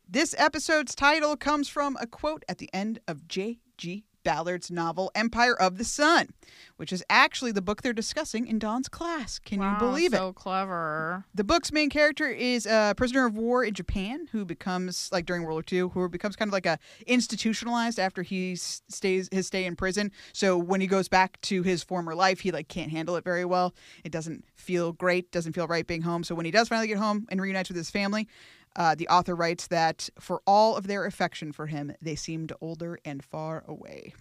This 0.08 0.36
episode's 0.38 0.94
title 0.94 1.36
comes 1.36 1.68
from 1.68 1.98
a 2.00 2.06
quote 2.06 2.44
at 2.48 2.60
the 2.60 2.70
end 2.74 3.00
of 3.08 3.28
J.G. 3.28 4.04
Ballard's 4.26 4.70
novel 4.70 5.10
Empire 5.16 5.56
of 5.58 5.78
the 5.78 5.86
Sun, 5.86 6.30
which 6.76 6.92
is 6.92 7.02
actually 7.10 7.54
the 7.54 7.62
book 7.62 7.82
they're 7.82 7.94
discussing 7.94 8.48
in 8.48 8.60
Dawn's 8.60 8.90
class. 8.90 9.40
Can 9.40 9.62
you 9.62 9.68
Wow, 9.68 9.80
believe 9.80 10.14
it? 10.14 10.18
So 10.18 10.34
clever. 10.34 11.24
The 11.34 11.46
book's 11.46 11.72
main 11.72 11.90
character 11.90 12.28
is 12.28 12.66
a 12.66 12.94
prisoner 12.98 13.26
of 13.26 13.38
war 13.38 13.64
in 13.64 13.74
Japan 13.74 14.28
who 14.34 14.44
becomes 14.44 15.10
like 15.14 15.26
during 15.26 15.44
World 15.44 15.56
War 15.72 15.80
II, 15.80 15.90
who 15.92 16.10
becomes 16.10 16.36
kind 16.36 16.50
of 16.50 16.54
like 16.54 16.66
a 16.66 16.78
institutionalized 17.08 18.00
after 18.00 18.24
he 18.24 18.56
stays 18.56 19.30
his 19.32 19.48
stay 19.48 19.64
in 19.64 19.76
prison. 19.76 20.12
So 20.34 20.58
when 20.58 20.82
he 20.82 20.88
goes 20.88 21.08
back 21.08 21.40
to 21.42 21.62
his 21.62 21.84
former 21.84 22.16
life, 22.16 22.42
he 22.42 22.52
like 22.52 22.68
can't 22.68 22.92
handle 22.92 23.16
it 23.16 23.24
very 23.24 23.46
well. 23.46 23.74
It 24.04 24.12
doesn't 24.12 24.44
feel 24.56 24.92
great, 24.92 25.32
doesn't 25.32 25.54
feel 25.54 25.68
right 25.68 25.86
being 25.86 26.02
home. 26.02 26.24
So 26.24 26.34
when 26.36 26.46
he 26.46 26.52
does 26.52 26.68
finally 26.68 26.88
get 26.88 26.98
home 26.98 27.28
and 27.30 27.40
reunites 27.40 27.70
with 27.70 27.78
his 27.78 27.92
family, 27.92 28.28
uh, 28.76 28.96
the 28.96 29.08
author 29.08 29.36
writes 29.36 29.68
that 29.68 30.10
for 30.20 30.42
all 30.46 30.76
of 30.76 30.88
their 30.88 31.06
affection 31.06 31.52
for 31.52 31.68
him, 31.68 31.94
they 32.02 32.16
seemed 32.16 32.52
older 32.62 33.00
and 33.06 33.24
far 33.24 33.64
away. 33.68 34.14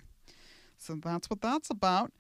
So 0.79 0.95
that's 0.95 1.29
what 1.29 1.41
that's 1.41 1.71
about. 1.71 2.13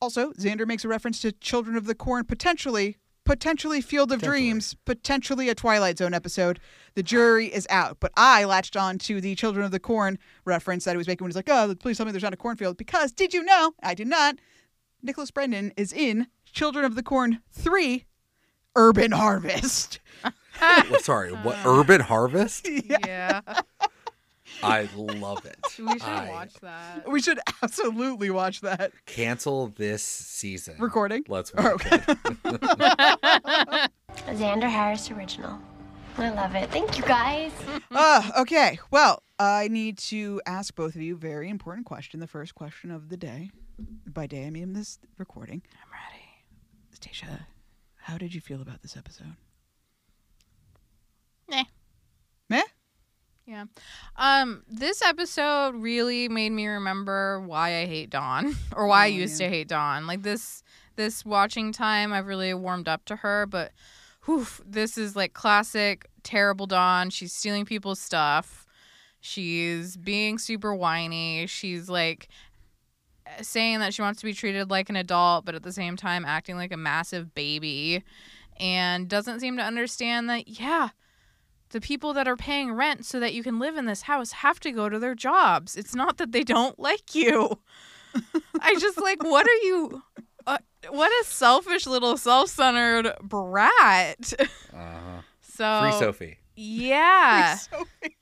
Also, 0.00 0.32
Xander 0.32 0.66
makes 0.66 0.84
a 0.84 0.88
reference 0.88 1.20
to 1.20 1.32
Children 1.32 1.76
of 1.76 1.84
the 1.84 1.94
Corn, 1.94 2.24
potentially, 2.24 2.96
potentially 3.24 3.82
Field 3.82 4.10
of 4.12 4.22
Dreams, 4.22 4.74
potentially 4.86 5.50
a 5.50 5.54
Twilight 5.54 5.98
Zone 5.98 6.14
episode. 6.14 6.58
The 6.94 7.02
jury 7.02 7.46
is 7.46 7.66
out. 7.68 7.98
But 8.00 8.12
I 8.16 8.44
latched 8.44 8.76
on 8.76 8.96
to 9.00 9.20
the 9.20 9.34
Children 9.34 9.66
of 9.66 9.72
the 9.72 9.80
Corn 9.80 10.18
reference 10.46 10.84
that 10.84 10.92
he 10.92 10.96
was 10.96 11.06
making 11.06 11.24
when 11.24 11.30
he's 11.30 11.36
like, 11.36 11.50
oh, 11.50 11.74
please 11.78 11.98
tell 11.98 12.06
me 12.06 12.12
there's 12.12 12.22
not 12.22 12.32
a 12.32 12.38
cornfield. 12.38 12.78
Because 12.78 13.12
did 13.12 13.34
you 13.34 13.42
know? 13.42 13.74
I 13.82 13.92
did 13.92 14.08
not. 14.08 14.36
Nicholas 15.02 15.30
Brendon 15.30 15.72
is 15.76 15.92
in 15.92 16.28
Children 16.46 16.86
of 16.86 16.94
the 16.94 17.02
Corn 17.02 17.40
3 17.52 18.06
Urban 18.76 19.12
Harvest. 19.12 20.00
Well, 20.60 21.00
sorry, 21.00 21.30
what? 21.32 21.58
Urban 21.64 22.00
Harvest? 22.00 22.68
Yeah. 22.68 23.40
I 24.62 24.88
love 24.94 25.46
it. 25.46 25.56
we 25.78 25.92
should 25.92 26.02
I 26.02 26.28
watch 26.28 26.52
that. 26.60 27.08
We 27.10 27.22
should 27.22 27.40
absolutely 27.62 28.30
watch 28.30 28.60
that. 28.60 28.92
Cancel 29.06 29.68
this 29.68 30.02
season. 30.02 30.74
Recording? 30.78 31.24
Let's 31.28 31.52
Oh, 31.56 31.62
watch 31.72 31.86
it. 31.86 32.08
A 32.44 33.88
Xander 34.34 34.68
Harris 34.68 35.10
original. 35.10 35.58
I 36.18 36.28
love 36.30 36.54
it. 36.54 36.70
Thank 36.70 36.98
you 36.98 37.04
guys. 37.04 37.52
uh, 37.90 38.30
okay. 38.40 38.78
Well, 38.90 39.22
I 39.38 39.68
need 39.68 39.96
to 39.98 40.42
ask 40.44 40.74
both 40.74 40.94
of 40.94 41.00
you 41.00 41.14
a 41.14 41.18
very 41.18 41.48
important 41.48 41.86
question. 41.86 42.20
The 42.20 42.26
first 42.26 42.54
question 42.54 42.90
of 42.90 43.08
the 43.08 43.16
day. 43.16 43.50
By 44.06 44.26
day, 44.26 44.46
I 44.46 44.50
mean 44.50 44.74
this 44.74 44.98
recording. 45.16 45.62
I'm 45.82 45.90
ready. 45.90 46.24
Stacia, 46.92 47.46
how 47.96 48.18
did 48.18 48.34
you 48.34 48.42
feel 48.42 48.60
about 48.60 48.82
this 48.82 48.94
episode? 48.96 49.36
Meh. 51.50 51.64
Meh? 52.48 52.62
Yeah. 53.46 53.64
Um, 54.16 54.62
this 54.68 55.02
episode 55.02 55.74
really 55.74 56.28
made 56.28 56.50
me 56.50 56.66
remember 56.68 57.40
why 57.40 57.80
I 57.80 57.86
hate 57.86 58.10
Dawn 58.10 58.54
or 58.76 58.86
why 58.86 59.04
I 59.04 59.08
Oh, 59.08 59.10
used 59.10 59.40
yeah. 59.40 59.48
to 59.48 59.54
hate 59.54 59.68
Dawn. 59.68 60.06
Like 60.06 60.22
this 60.22 60.62
this 60.96 61.24
watching 61.24 61.72
time 61.72 62.12
I've 62.12 62.26
really 62.26 62.52
warmed 62.54 62.88
up 62.88 63.04
to 63.06 63.16
her, 63.16 63.46
but 63.46 63.72
whew, 64.26 64.46
this 64.66 64.98
is 64.98 65.16
like 65.16 65.32
classic 65.32 66.08
terrible 66.22 66.66
Dawn. 66.66 67.10
She's 67.10 67.32
stealing 67.32 67.64
people's 67.64 68.00
stuff. 68.00 68.66
She's 69.20 69.96
being 69.96 70.38
super 70.38 70.74
whiny. 70.74 71.46
She's 71.46 71.88
like 71.88 72.28
saying 73.42 73.78
that 73.80 73.94
she 73.94 74.02
wants 74.02 74.20
to 74.20 74.26
be 74.26 74.32
treated 74.32 74.70
like 74.70 74.88
an 74.90 74.96
adult, 74.96 75.44
but 75.44 75.54
at 75.54 75.62
the 75.62 75.72
same 75.72 75.96
time 75.96 76.24
acting 76.24 76.56
like 76.56 76.72
a 76.72 76.76
massive 76.76 77.34
baby 77.34 78.02
and 78.58 79.08
doesn't 79.08 79.40
seem 79.40 79.56
to 79.56 79.62
understand 79.62 80.28
that, 80.28 80.48
yeah, 80.48 80.88
the 81.70 81.80
people 81.80 82.12
that 82.14 82.28
are 82.28 82.36
paying 82.36 82.72
rent 82.72 83.04
so 83.04 83.20
that 83.20 83.32
you 83.32 83.42
can 83.42 83.58
live 83.58 83.76
in 83.76 83.86
this 83.86 84.02
house 84.02 84.32
have 84.32 84.60
to 84.60 84.72
go 84.72 84.88
to 84.88 84.98
their 84.98 85.14
jobs. 85.14 85.76
It's 85.76 85.94
not 85.94 86.18
that 86.18 86.32
they 86.32 86.44
don't 86.44 86.78
like 86.78 87.14
you. 87.14 87.58
I 88.60 88.74
just 88.78 89.00
like, 89.00 89.22
what 89.22 89.46
are 89.46 89.62
you? 89.62 90.02
Uh, 90.46 90.58
what 90.88 91.10
a 91.22 91.24
selfish 91.26 91.86
little 91.86 92.16
self-centered 92.16 93.14
brat. 93.22 94.32
Uh-huh. 94.72 95.22
So 95.42 95.80
Free 95.82 95.92
Sophie. 95.92 96.38
Yeah, 96.56 97.56
Sophie. 97.56 98.16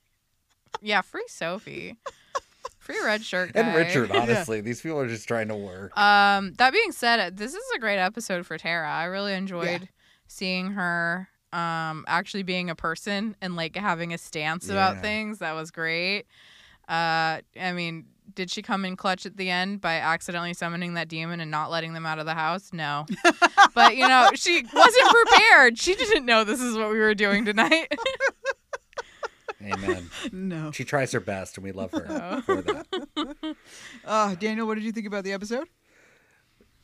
yeah. 0.80 1.00
Free 1.02 1.24
Sophie. 1.28 1.96
Free 2.78 3.04
red 3.04 3.22
shirt 3.22 3.52
guy. 3.52 3.60
And 3.60 3.76
Richard, 3.76 4.10
honestly. 4.16 4.60
These 4.60 4.80
people 4.80 4.98
are 4.98 5.08
just 5.08 5.28
trying 5.28 5.48
to 5.48 5.54
work. 5.54 5.96
Um, 5.96 6.54
that 6.54 6.72
being 6.72 6.90
said, 6.90 7.36
this 7.36 7.52
is 7.54 7.62
a 7.76 7.78
great 7.78 7.98
episode 7.98 8.46
for 8.46 8.56
Tara. 8.56 8.90
I 8.90 9.04
really 9.04 9.34
enjoyed 9.34 9.88
seeing 10.26 10.72
her 10.72 11.28
um 11.52 12.04
actually 12.08 12.42
being 12.42 12.68
a 12.70 12.74
person 12.74 13.34
and 13.40 13.56
like 13.56 13.74
having 13.76 14.12
a 14.12 14.18
stance 14.18 14.68
about 14.68 14.96
Yeah. 14.96 15.02
things. 15.02 15.38
That 15.38 15.52
was 15.52 15.70
great. 15.70 16.24
Uh, 16.88 17.40
I 17.60 17.72
mean, 17.74 18.06
did 18.34 18.50
she 18.50 18.62
come 18.62 18.84
in 18.84 18.96
clutch 18.96 19.26
at 19.26 19.36
the 19.36 19.50
end 19.50 19.80
by 19.80 19.94
accidentally 19.96 20.54
summoning 20.54 20.94
that 20.94 21.08
demon 21.08 21.40
and 21.40 21.50
not 21.50 21.70
letting 21.70 21.92
them 21.92 22.06
out 22.06 22.18
of 22.18 22.26
the 22.26 22.34
house? 22.34 22.70
No. 22.72 23.06
but 23.74 23.96
you 23.96 24.06
know, 24.08 24.30
she 24.34 24.62
wasn't 24.72 25.10
prepared. 25.26 25.78
She 25.78 25.94
didn't 25.94 26.24
know 26.26 26.44
this 26.44 26.60
is 26.60 26.76
what 26.76 26.90
we 26.90 26.98
were 26.98 27.14
doing 27.14 27.44
tonight. 27.44 27.92
Amen. 29.60 30.08
No. 30.32 30.70
She 30.70 30.84
tries 30.84 31.10
her 31.12 31.20
best, 31.20 31.56
and 31.56 31.64
we 31.64 31.72
love 31.72 31.90
her 31.90 32.06
Oh. 32.08 32.40
for 32.42 32.62
that. 32.62 32.86
Uh, 34.04 34.34
Daniel, 34.36 34.66
what 34.66 34.76
did 34.76 34.84
you 34.84 34.92
think 34.92 35.06
about 35.06 35.24
the 35.24 35.32
episode? 35.32 35.66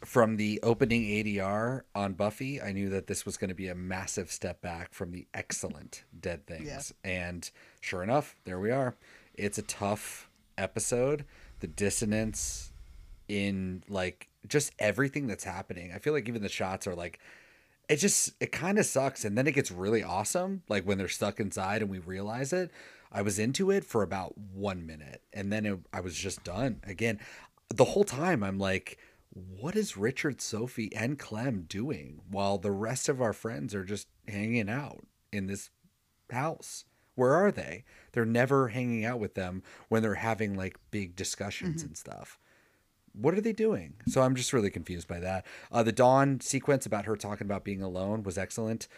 From 0.04 0.36
the 0.36 0.60
opening 0.62 1.02
ADR 1.02 1.82
on 1.94 2.12
Buffy, 2.12 2.60
I 2.60 2.72
knew 2.72 2.90
that 2.90 3.06
this 3.06 3.24
was 3.24 3.36
going 3.36 3.48
to 3.48 3.54
be 3.54 3.68
a 3.68 3.74
massive 3.74 4.30
step 4.30 4.60
back 4.60 4.92
from 4.92 5.12
the 5.12 5.26
excellent 5.32 6.04
Dead 6.18 6.46
Things. 6.46 6.66
And 7.02 7.50
sure 7.80 8.02
enough, 8.02 8.36
there 8.44 8.60
we 8.60 8.70
are. 8.70 8.96
It's 9.34 9.58
a 9.58 9.62
tough 9.62 10.28
episode. 10.58 11.24
The 11.60 11.66
dissonance 11.66 12.72
in 13.28 13.82
like 13.88 14.28
just 14.46 14.72
everything 14.78 15.26
that's 15.26 15.44
happening. 15.44 15.92
I 15.94 15.98
feel 15.98 16.12
like 16.12 16.28
even 16.28 16.42
the 16.42 16.48
shots 16.50 16.86
are 16.86 16.94
like 16.94 17.18
it 17.88 17.96
just 17.96 18.32
it 18.40 18.52
kind 18.52 18.78
of 18.78 18.86
sucks 18.86 19.24
and 19.24 19.36
then 19.36 19.46
it 19.46 19.52
gets 19.52 19.70
really 19.70 20.02
awesome 20.02 20.62
like 20.68 20.84
when 20.84 20.98
they're 20.98 21.08
stuck 21.08 21.40
inside 21.40 21.82
and 21.82 21.90
we 21.90 21.98
realize 21.98 22.52
it 22.52 22.70
i 23.12 23.20
was 23.20 23.38
into 23.38 23.70
it 23.70 23.84
for 23.84 24.02
about 24.02 24.36
one 24.38 24.86
minute 24.86 25.22
and 25.32 25.52
then 25.52 25.66
it, 25.66 25.78
i 25.92 26.00
was 26.00 26.14
just 26.14 26.42
done 26.44 26.80
again 26.84 27.18
the 27.68 27.84
whole 27.84 28.04
time 28.04 28.42
i'm 28.42 28.58
like 28.58 28.98
what 29.34 29.74
is 29.74 29.96
richard 29.96 30.40
sophie 30.40 30.94
and 30.94 31.18
clem 31.18 31.62
doing 31.68 32.20
while 32.30 32.58
the 32.58 32.70
rest 32.70 33.08
of 33.08 33.20
our 33.20 33.32
friends 33.32 33.74
are 33.74 33.84
just 33.84 34.08
hanging 34.28 34.70
out 34.70 35.04
in 35.32 35.46
this 35.46 35.70
house 36.30 36.84
where 37.14 37.34
are 37.34 37.52
they 37.52 37.84
they're 38.12 38.24
never 38.24 38.68
hanging 38.68 39.04
out 39.04 39.18
with 39.18 39.34
them 39.34 39.62
when 39.88 40.02
they're 40.02 40.14
having 40.14 40.54
like 40.54 40.78
big 40.90 41.16
discussions 41.16 41.82
and 41.82 41.96
stuff 41.96 42.38
what 43.14 43.34
are 43.34 43.40
they 43.40 43.52
doing? 43.52 43.94
So 44.08 44.22
I'm 44.22 44.34
just 44.34 44.52
really 44.52 44.70
confused 44.70 45.06
by 45.06 45.20
that. 45.20 45.46
Uh, 45.70 45.82
the 45.82 45.92
Dawn 45.92 46.40
sequence 46.40 46.84
about 46.84 47.04
her 47.06 47.16
talking 47.16 47.46
about 47.46 47.64
being 47.64 47.82
alone 47.82 48.24
was 48.24 48.36
excellent. 48.36 48.88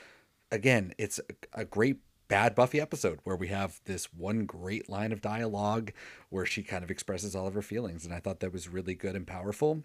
Again, 0.50 0.95
it's 0.97 1.21
a, 1.55 1.61
a 1.61 1.64
great 1.64 1.99
bad 2.28 2.55
Buffy 2.55 2.81
episode 2.81 3.21
where 3.25 3.37
we 3.37 3.49
have 3.49 3.81
this 3.85 4.12
one 4.12 4.47
great 4.47 4.88
line 4.88 5.12
of 5.12 5.21
dialogue 5.21 5.93
where 6.31 6.47
she 6.47 6.62
kind 6.62 6.83
of 6.83 6.90
expresses 6.90 7.37
all 7.37 7.47
of 7.47 7.55
her 7.55 7.62
feelings. 7.62 8.05
And 8.05 8.14
I 8.14 8.21
thought 8.21 8.40
that 8.40 8.52
was 8.52 8.69
really 8.69 8.95
good 8.95 9.14
and 9.14 9.26
powerful 9.26 9.83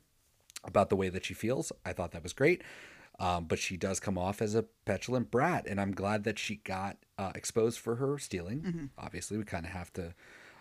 about 0.64 0.90
the 0.90 0.96
way 0.96 1.10
that 1.10 1.26
she 1.26 1.34
feels. 1.34 1.72
I 1.86 1.94
thought 1.94 2.12
that 2.12 2.24
was 2.24 2.34
great. 2.34 2.62
Um, 3.20 3.46
but 3.46 3.60
she 3.60 3.78
does 3.78 4.00
come 4.00 4.18
off 4.18 4.42
as 4.42 4.56
a 4.56 4.64
petulant 4.86 5.30
brat. 5.30 5.68
And 5.68 5.80
I'm 5.80 5.92
glad 5.92 6.24
that 6.24 6.40
she 6.40 6.56
got 6.56 6.98
uh, 7.18 7.32
exposed 7.36 7.80
for 7.80 7.96
her 7.96 8.18
stealing. 8.18 8.90
Obviously, 8.98 9.38
we 9.38 9.44
kind 9.44 9.66
of 9.66 9.72
have 9.72 9.94
to 9.94 10.16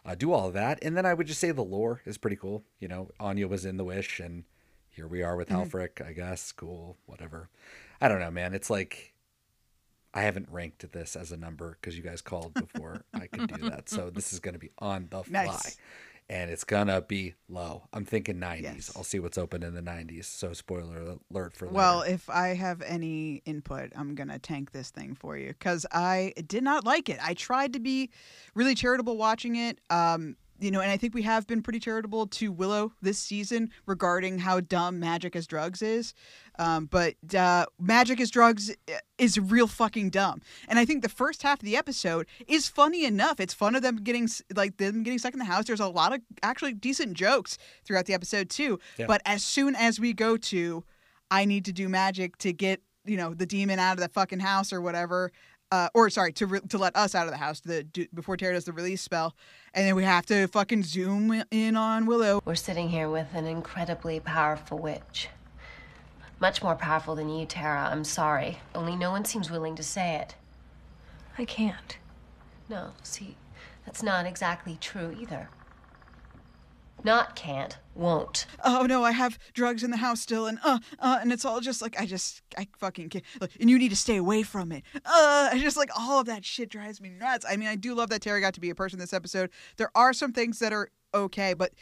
uh, 0.04 0.14
do 0.14 0.32
all 0.32 0.48
of 0.48 0.54
that. 0.54 0.78
And 0.82 0.96
then 0.96 1.06
I 1.06 1.14
would 1.14 1.26
just 1.26 1.40
say 1.40 1.52
the 1.52 1.62
lore 1.62 2.02
is 2.04 2.18
pretty 2.18 2.36
cool. 2.36 2.64
You 2.78 2.88
know, 2.88 3.10
Anya 3.18 3.48
was 3.48 3.64
in 3.64 3.76
the 3.76 3.84
Wish, 3.84 4.20
and 4.20 4.44
here 4.90 5.06
we 5.06 5.22
are 5.22 5.36
with 5.36 5.48
Halfrek, 5.48 6.06
I 6.06 6.12
guess. 6.12 6.52
Cool, 6.52 6.96
whatever. 7.06 7.48
I 8.00 8.08
don't 8.08 8.20
know, 8.20 8.30
man. 8.30 8.52
It's 8.54 8.68
like 8.70 9.14
I 10.12 10.22
haven't 10.22 10.48
ranked 10.50 10.90
this 10.92 11.16
as 11.16 11.32
a 11.32 11.36
number 11.36 11.78
because 11.80 11.96
you 11.96 12.02
guys 12.02 12.20
called 12.20 12.54
before 12.54 13.04
I 13.14 13.26
could 13.26 13.52
do 13.52 13.70
that. 13.70 13.88
So 13.88 14.10
this 14.10 14.32
is 14.32 14.40
going 14.40 14.54
to 14.54 14.58
be 14.58 14.70
on 14.78 15.08
the 15.10 15.22
fly. 15.22 15.44
Nice. 15.46 15.76
And 16.30 16.48
it's 16.48 16.62
gonna 16.62 17.00
be 17.00 17.34
low. 17.48 17.88
I'm 17.92 18.04
thinking 18.04 18.36
90s. 18.36 18.62
Yes. 18.62 18.92
I'll 18.94 19.02
see 19.02 19.18
what's 19.18 19.36
open 19.36 19.64
in 19.64 19.74
the 19.74 19.82
90s. 19.82 20.26
So 20.26 20.52
spoiler 20.52 21.16
alert 21.32 21.56
for 21.56 21.66
later. 21.66 21.76
Well, 21.76 22.02
if 22.02 22.30
I 22.30 22.54
have 22.54 22.82
any 22.82 23.42
input, 23.46 23.90
I'm 23.96 24.14
to 24.28 24.38
tank 24.38 24.70
this 24.70 24.90
thing 24.90 25.16
for 25.16 25.36
you 25.36 25.48
because 25.48 25.86
I 25.90 26.32
did 26.46 26.62
not 26.62 26.84
like 26.84 27.08
it. 27.08 27.18
I 27.20 27.34
tried 27.34 27.72
to 27.72 27.80
be 27.80 28.10
really 28.54 28.76
charitable 28.76 29.16
watching 29.16 29.56
it. 29.56 29.80
Um, 29.90 30.36
you 30.60 30.70
know, 30.70 30.80
and 30.80 30.90
I 30.90 30.96
think 30.96 31.14
we 31.14 31.22
have 31.22 31.46
been 31.46 31.62
pretty 31.62 31.80
charitable 31.80 32.26
to 32.26 32.52
Willow 32.52 32.92
this 33.00 33.18
season 33.18 33.70
regarding 33.86 34.38
how 34.38 34.60
dumb 34.60 35.00
magic 35.00 35.34
as 35.34 35.46
drugs 35.46 35.82
is. 35.82 36.14
Um, 36.58 36.86
but 36.86 37.14
uh, 37.34 37.66
magic 37.80 38.20
as 38.20 38.30
drugs 38.30 38.70
is 39.18 39.38
real 39.38 39.66
fucking 39.66 40.10
dumb. 40.10 40.42
And 40.68 40.78
I 40.78 40.84
think 40.84 41.02
the 41.02 41.08
first 41.08 41.42
half 41.42 41.60
of 41.60 41.64
the 41.64 41.76
episode 41.76 42.26
is 42.46 42.68
funny 42.68 43.04
enough. 43.04 43.40
It's 43.40 43.54
fun 43.54 43.74
of 43.74 43.82
them 43.82 43.96
getting 43.96 44.28
like 44.54 44.76
them 44.76 45.02
getting 45.02 45.18
stuck 45.18 45.32
in 45.32 45.38
the 45.38 45.44
house. 45.46 45.64
There's 45.64 45.80
a 45.80 45.88
lot 45.88 46.12
of 46.12 46.20
actually 46.42 46.74
decent 46.74 47.14
jokes 47.14 47.56
throughout 47.84 48.06
the 48.06 48.14
episode 48.14 48.50
too. 48.50 48.78
Yeah. 48.98 49.06
But 49.06 49.22
as 49.24 49.42
soon 49.42 49.74
as 49.74 49.98
we 49.98 50.12
go 50.12 50.36
to 50.36 50.84
I 51.30 51.44
need 51.44 51.64
to 51.66 51.72
do 51.72 51.88
magic 51.88 52.36
to 52.38 52.52
get 52.52 52.82
you 53.04 53.16
know 53.16 53.32
the 53.34 53.46
demon 53.46 53.78
out 53.78 53.94
of 53.94 54.00
the 54.00 54.08
fucking 54.08 54.40
house 54.40 54.72
or 54.72 54.80
whatever. 54.80 55.32
Uh, 55.72 55.88
or 55.94 56.10
sorry, 56.10 56.32
to 56.32 56.46
re- 56.46 56.60
to 56.68 56.78
let 56.78 56.96
us 56.96 57.14
out 57.14 57.26
of 57.26 57.30
the 57.30 57.38
house 57.38 57.60
the, 57.60 57.84
do, 57.84 58.04
before 58.12 58.36
Tara 58.36 58.54
does 58.54 58.64
the 58.64 58.72
release 58.72 59.02
spell, 59.02 59.36
and 59.72 59.86
then 59.86 59.94
we 59.94 60.02
have 60.02 60.26
to 60.26 60.48
fucking 60.48 60.82
zoom 60.82 61.44
in 61.52 61.76
on 61.76 62.06
Willow. 62.06 62.42
We're 62.44 62.56
sitting 62.56 62.88
here 62.88 63.08
with 63.08 63.28
an 63.34 63.46
incredibly 63.46 64.18
powerful 64.18 64.78
witch. 64.78 65.28
Much 66.40 66.62
more 66.62 66.74
powerful 66.74 67.14
than 67.14 67.28
you, 67.28 67.46
Tara. 67.46 67.88
I'm 67.92 68.02
sorry. 68.02 68.58
Only 68.74 68.96
no 68.96 69.10
one 69.12 69.24
seems 69.24 69.50
willing 69.50 69.76
to 69.76 69.82
say 69.82 70.16
it. 70.16 70.34
I 71.38 71.44
can't. 71.44 71.98
No, 72.68 72.92
see, 73.02 73.36
that's 73.86 74.02
not 74.02 74.26
exactly 74.26 74.76
true 74.80 75.16
either. 75.20 75.50
Not 77.04 77.36
can't, 77.36 77.78
won't. 77.94 78.46
Oh 78.64 78.86
no, 78.86 79.04
I 79.04 79.12
have 79.12 79.38
drugs 79.52 79.82
in 79.82 79.90
the 79.90 79.96
house 79.96 80.20
still, 80.20 80.46
and 80.46 80.58
uh, 80.64 80.78
uh, 80.98 81.18
and 81.20 81.32
it's 81.32 81.44
all 81.44 81.60
just 81.60 81.82
like 81.82 82.00
I 82.00 82.06
just 82.06 82.42
I 82.56 82.66
fucking 82.78 83.08
can't. 83.08 83.24
Like, 83.40 83.52
and 83.60 83.68
you 83.70 83.78
need 83.78 83.90
to 83.90 83.96
stay 83.96 84.16
away 84.16 84.42
from 84.42 84.72
it. 84.72 84.84
Uh, 84.94 85.50
I 85.52 85.58
just 85.60 85.76
like 85.76 85.90
all 85.98 86.20
of 86.20 86.26
that 86.26 86.44
shit 86.44 86.70
drives 86.70 87.00
me 87.00 87.10
nuts. 87.10 87.44
I 87.48 87.56
mean, 87.56 87.68
I 87.68 87.76
do 87.76 87.94
love 87.94 88.10
that 88.10 88.22
Terry 88.22 88.40
got 88.40 88.54
to 88.54 88.60
be 88.60 88.70
a 88.70 88.74
person 88.74 88.98
this 88.98 89.12
episode. 89.12 89.50
There 89.76 89.90
are 89.94 90.12
some 90.12 90.32
things 90.32 90.58
that 90.58 90.72
are 90.72 90.90
okay, 91.14 91.54
but 91.54 91.72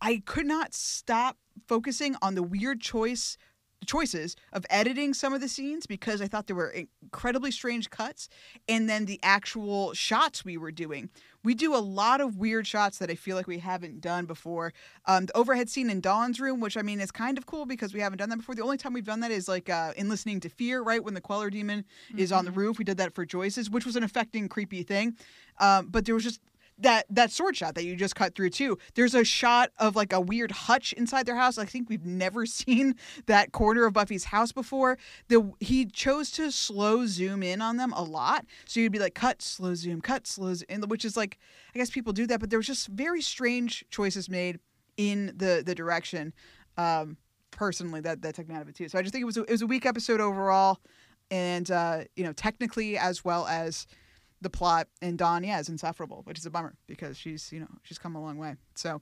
I 0.00 0.22
could 0.24 0.46
not 0.46 0.74
stop 0.74 1.36
focusing 1.66 2.16
on 2.22 2.34
the 2.34 2.42
weird 2.42 2.80
choice 2.80 3.36
choices 3.84 4.36
of 4.52 4.64
editing 4.70 5.14
some 5.14 5.32
of 5.32 5.40
the 5.40 5.48
scenes 5.48 5.86
because 5.86 6.20
I 6.20 6.26
thought 6.26 6.46
there 6.46 6.56
were 6.56 6.74
incredibly 7.02 7.50
strange 7.50 7.90
cuts 7.90 8.28
and 8.68 8.88
then 8.88 9.04
the 9.04 9.20
actual 9.22 9.92
shots 9.92 10.44
we 10.44 10.56
were 10.56 10.72
doing. 10.72 11.10
We 11.46 11.54
do 11.54 11.76
a 11.76 11.78
lot 11.78 12.20
of 12.20 12.38
weird 12.38 12.66
shots 12.66 12.98
that 12.98 13.08
I 13.08 13.14
feel 13.14 13.36
like 13.36 13.46
we 13.46 13.60
haven't 13.60 14.00
done 14.00 14.26
before. 14.26 14.72
Um, 15.04 15.26
the 15.26 15.36
overhead 15.36 15.70
scene 15.70 15.88
in 15.90 16.00
Dawn's 16.00 16.40
room, 16.40 16.58
which 16.58 16.76
I 16.76 16.82
mean 16.82 17.00
is 17.00 17.12
kind 17.12 17.38
of 17.38 17.46
cool 17.46 17.66
because 17.66 17.94
we 17.94 18.00
haven't 18.00 18.18
done 18.18 18.30
that 18.30 18.38
before. 18.38 18.56
The 18.56 18.64
only 18.64 18.76
time 18.76 18.92
we've 18.92 19.04
done 19.04 19.20
that 19.20 19.30
is 19.30 19.46
like 19.46 19.70
uh, 19.70 19.92
in 19.96 20.08
Listening 20.08 20.40
to 20.40 20.48
Fear, 20.48 20.82
right? 20.82 21.04
When 21.04 21.14
the 21.14 21.20
Queller 21.20 21.48
Demon 21.48 21.84
is 22.16 22.32
on 22.32 22.46
the 22.46 22.50
roof. 22.50 22.78
We 22.78 22.84
did 22.84 22.96
that 22.96 23.14
for 23.14 23.24
Joyce's, 23.24 23.70
which 23.70 23.86
was 23.86 23.94
an 23.94 24.02
affecting, 24.02 24.48
creepy 24.48 24.82
thing. 24.82 25.16
Um, 25.60 25.86
but 25.86 26.04
there 26.04 26.16
was 26.16 26.24
just 26.24 26.40
that 26.78 27.06
that 27.08 27.30
sword 27.30 27.56
shot 27.56 27.74
that 27.74 27.84
you 27.84 27.96
just 27.96 28.14
cut 28.14 28.34
through 28.34 28.50
too. 28.50 28.78
There's 28.94 29.14
a 29.14 29.24
shot 29.24 29.70
of 29.78 29.96
like 29.96 30.12
a 30.12 30.20
weird 30.20 30.50
hutch 30.50 30.92
inside 30.92 31.26
their 31.26 31.36
house. 31.36 31.58
I 31.58 31.64
think 31.64 31.88
we've 31.88 32.04
never 32.04 32.46
seen 32.46 32.94
that 33.26 33.52
corner 33.52 33.86
of 33.86 33.92
Buffy's 33.92 34.24
house 34.24 34.52
before. 34.52 34.98
The 35.28 35.52
he 35.60 35.86
chose 35.86 36.30
to 36.32 36.50
slow 36.50 37.06
zoom 37.06 37.42
in 37.42 37.62
on 37.62 37.76
them 37.76 37.92
a 37.94 38.02
lot, 38.02 38.44
so 38.66 38.80
you'd 38.80 38.92
be 38.92 38.98
like 38.98 39.14
cut, 39.14 39.42
slow 39.42 39.74
zoom, 39.74 40.00
cut, 40.00 40.26
slow 40.26 40.54
zoom, 40.54 40.66
which 40.88 41.04
is 41.04 41.16
like 41.16 41.38
I 41.74 41.78
guess 41.78 41.90
people 41.90 42.12
do 42.12 42.26
that, 42.26 42.40
but 42.40 42.50
there 42.50 42.58
was 42.58 42.66
just 42.66 42.88
very 42.88 43.22
strange 43.22 43.84
choices 43.90 44.28
made 44.28 44.58
in 44.96 45.32
the 45.36 45.62
the 45.64 45.74
direction. 45.74 46.32
Um, 46.76 47.16
personally, 47.50 48.00
that 48.02 48.22
that 48.22 48.34
took 48.34 48.48
me 48.48 48.54
out 48.54 48.62
of 48.62 48.68
it 48.68 48.74
too. 48.74 48.88
So 48.88 48.98
I 48.98 49.02
just 49.02 49.12
think 49.12 49.22
it 49.22 49.26
was 49.26 49.36
a, 49.36 49.42
it 49.42 49.50
was 49.50 49.62
a 49.62 49.66
weak 49.66 49.86
episode 49.86 50.20
overall, 50.20 50.80
and 51.30 51.70
uh, 51.70 52.04
you 52.14 52.24
know 52.24 52.32
technically 52.32 52.98
as 52.98 53.24
well 53.24 53.46
as 53.46 53.86
the 54.40 54.50
plot 54.50 54.88
and 55.00 55.18
Dawn, 55.18 55.44
yeah, 55.44 55.60
is 55.60 55.68
insufferable, 55.68 56.22
which 56.24 56.38
is 56.38 56.46
a 56.46 56.50
bummer 56.50 56.74
because 56.86 57.16
she's, 57.16 57.52
you 57.52 57.60
know, 57.60 57.68
she's 57.82 57.98
come 57.98 58.14
a 58.14 58.20
long 58.20 58.38
way. 58.38 58.56
So 58.74 59.00